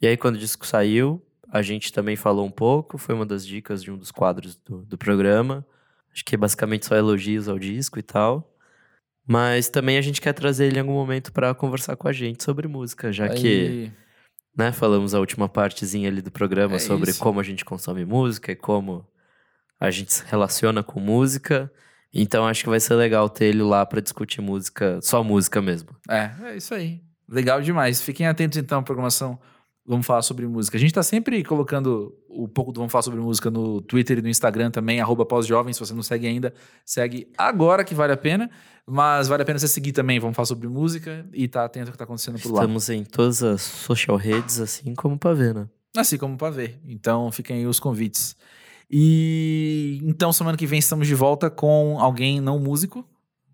E 0.00 0.06
aí, 0.06 0.16
quando 0.16 0.36
o 0.36 0.38
disco 0.38 0.66
saiu, 0.66 1.22
a 1.50 1.62
gente 1.62 1.92
também 1.92 2.16
falou 2.16 2.46
um 2.46 2.50
pouco, 2.50 2.98
foi 2.98 3.14
uma 3.14 3.26
das 3.26 3.46
dicas 3.46 3.82
de 3.82 3.90
um 3.90 3.96
dos 3.96 4.10
quadros 4.10 4.56
do, 4.56 4.82
do 4.82 4.98
programa. 4.98 5.66
Acho 6.12 6.24
que 6.24 6.36
basicamente 6.36 6.86
só 6.86 6.96
elogios 6.96 7.48
ao 7.48 7.58
disco 7.58 7.98
e 7.98 8.02
tal. 8.02 8.46
Mas 9.26 9.68
também 9.68 9.96
a 9.96 10.00
gente 10.00 10.20
quer 10.20 10.32
trazer 10.32 10.66
ele 10.66 10.76
em 10.76 10.80
algum 10.80 10.94
momento 10.94 11.32
para 11.32 11.54
conversar 11.54 11.96
com 11.96 12.08
a 12.08 12.12
gente 12.12 12.42
sobre 12.42 12.66
música, 12.66 13.12
já 13.12 13.26
Aí. 13.26 13.34
que 13.40 13.92
né, 14.56 14.72
falamos 14.72 15.14
a 15.14 15.20
última 15.20 15.48
partezinha 15.48 16.08
ali 16.08 16.20
do 16.20 16.32
programa 16.32 16.76
é 16.76 16.78
sobre 16.78 17.10
isso. 17.10 17.20
como 17.20 17.38
a 17.38 17.42
gente 17.42 17.64
consome 17.64 18.04
música 18.04 18.50
e 18.50 18.56
como 18.56 19.06
a 19.80 19.90
gente 19.90 20.12
se 20.12 20.24
relaciona 20.26 20.82
com 20.82 21.00
música. 21.00 21.72
Então 22.12 22.46
acho 22.46 22.62
que 22.62 22.68
vai 22.68 22.80
ser 22.80 22.94
legal 22.94 23.28
ter 23.28 23.46
ele 23.46 23.62
lá 23.62 23.86
para 23.86 24.00
discutir 24.00 24.40
música, 24.42 25.00
só 25.02 25.24
música 25.24 25.62
mesmo. 25.62 25.88
É, 26.08 26.30
é 26.44 26.56
isso 26.56 26.74
aí. 26.74 27.00
Legal 27.28 27.62
demais. 27.62 28.02
Fiquem 28.02 28.26
atentos 28.26 28.58
então 28.58 28.80
à 28.80 28.82
programação 28.82 29.38
Vamos 29.86 30.06
Falar 30.06 30.22
Sobre 30.22 30.46
Música. 30.46 30.76
A 30.76 30.80
gente 30.80 30.90
está 30.90 31.02
sempre 31.02 31.42
colocando 31.42 32.14
um 32.28 32.46
pouco 32.46 32.72
do 32.72 32.78
Vamos 32.78 32.92
Falar 32.92 33.02
Sobre 33.02 33.20
Música 33.20 33.50
no 33.50 33.80
Twitter 33.80 34.18
e 34.18 34.22
no 34.22 34.28
Instagram 34.28 34.70
também, 34.70 35.00
arroba 35.00 35.24
pós-jovem, 35.24 35.72
se 35.72 35.80
você 35.80 35.94
não 35.94 36.02
segue 36.02 36.26
ainda, 36.26 36.52
segue 36.84 37.28
agora 37.36 37.82
que 37.82 37.94
vale 37.94 38.12
a 38.12 38.16
pena. 38.16 38.50
Mas 38.86 39.28
vale 39.28 39.42
a 39.42 39.46
pena 39.46 39.58
você 39.58 39.68
seguir 39.68 39.92
também, 39.92 40.18
Vamos 40.18 40.36
Falar 40.36 40.46
Sobre 40.46 40.68
Música 40.68 41.26
e 41.32 41.48
tá 41.48 41.64
atento 41.64 41.86
ao 41.86 41.92
que 41.92 41.96
está 41.96 42.04
acontecendo 42.04 42.40
por 42.40 42.52
lá. 42.52 42.60
Estamos 42.60 42.88
em 42.88 43.04
todas 43.04 43.42
as 43.42 43.62
social 43.62 44.16
redes, 44.16 44.60
assim 44.60 44.94
como 44.94 45.18
para 45.18 45.34
ver, 45.34 45.54
né? 45.54 45.68
Assim 45.96 46.18
como 46.18 46.36
para 46.36 46.50
ver. 46.50 46.78
Então 46.86 47.30
fiquem 47.32 47.58
aí 47.58 47.66
os 47.66 47.80
convites. 47.80 48.36
E 48.90 50.00
então 50.02 50.32
semana 50.32 50.56
que 50.56 50.66
vem 50.66 50.78
estamos 50.78 51.06
de 51.06 51.14
volta 51.14 51.48
com 51.48 51.98
alguém 52.00 52.40
não 52.40 52.58
músico, 52.58 53.04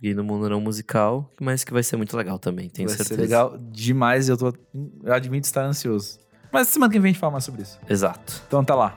e 0.00 0.14
no 0.14 0.24
mundo 0.24 0.48
não 0.48 0.60
musical, 0.60 1.30
mas 1.40 1.64
que 1.64 1.72
vai 1.72 1.82
ser 1.82 1.96
muito 1.96 2.16
legal 2.16 2.38
também, 2.38 2.68
tenho 2.68 2.88
vai 2.88 2.96
certeza. 2.96 3.20
Vai 3.20 3.28
ser 3.28 3.34
legal 3.34 3.58
demais, 3.70 4.28
eu 4.28 4.36
tô 4.36 4.52
eu 5.04 5.12
admito 5.12 5.46
estar 5.46 5.64
ansioso. 5.64 6.18
Mas 6.52 6.68
semana 6.68 6.92
que 6.92 6.98
vem 6.98 7.10
a 7.10 7.12
gente 7.12 7.20
fala 7.20 7.32
mais 7.32 7.44
sobre 7.44 7.62
isso. 7.62 7.78
Exato. 7.88 8.42
Então 8.46 8.64
tá 8.64 8.74
lá. 8.74 8.94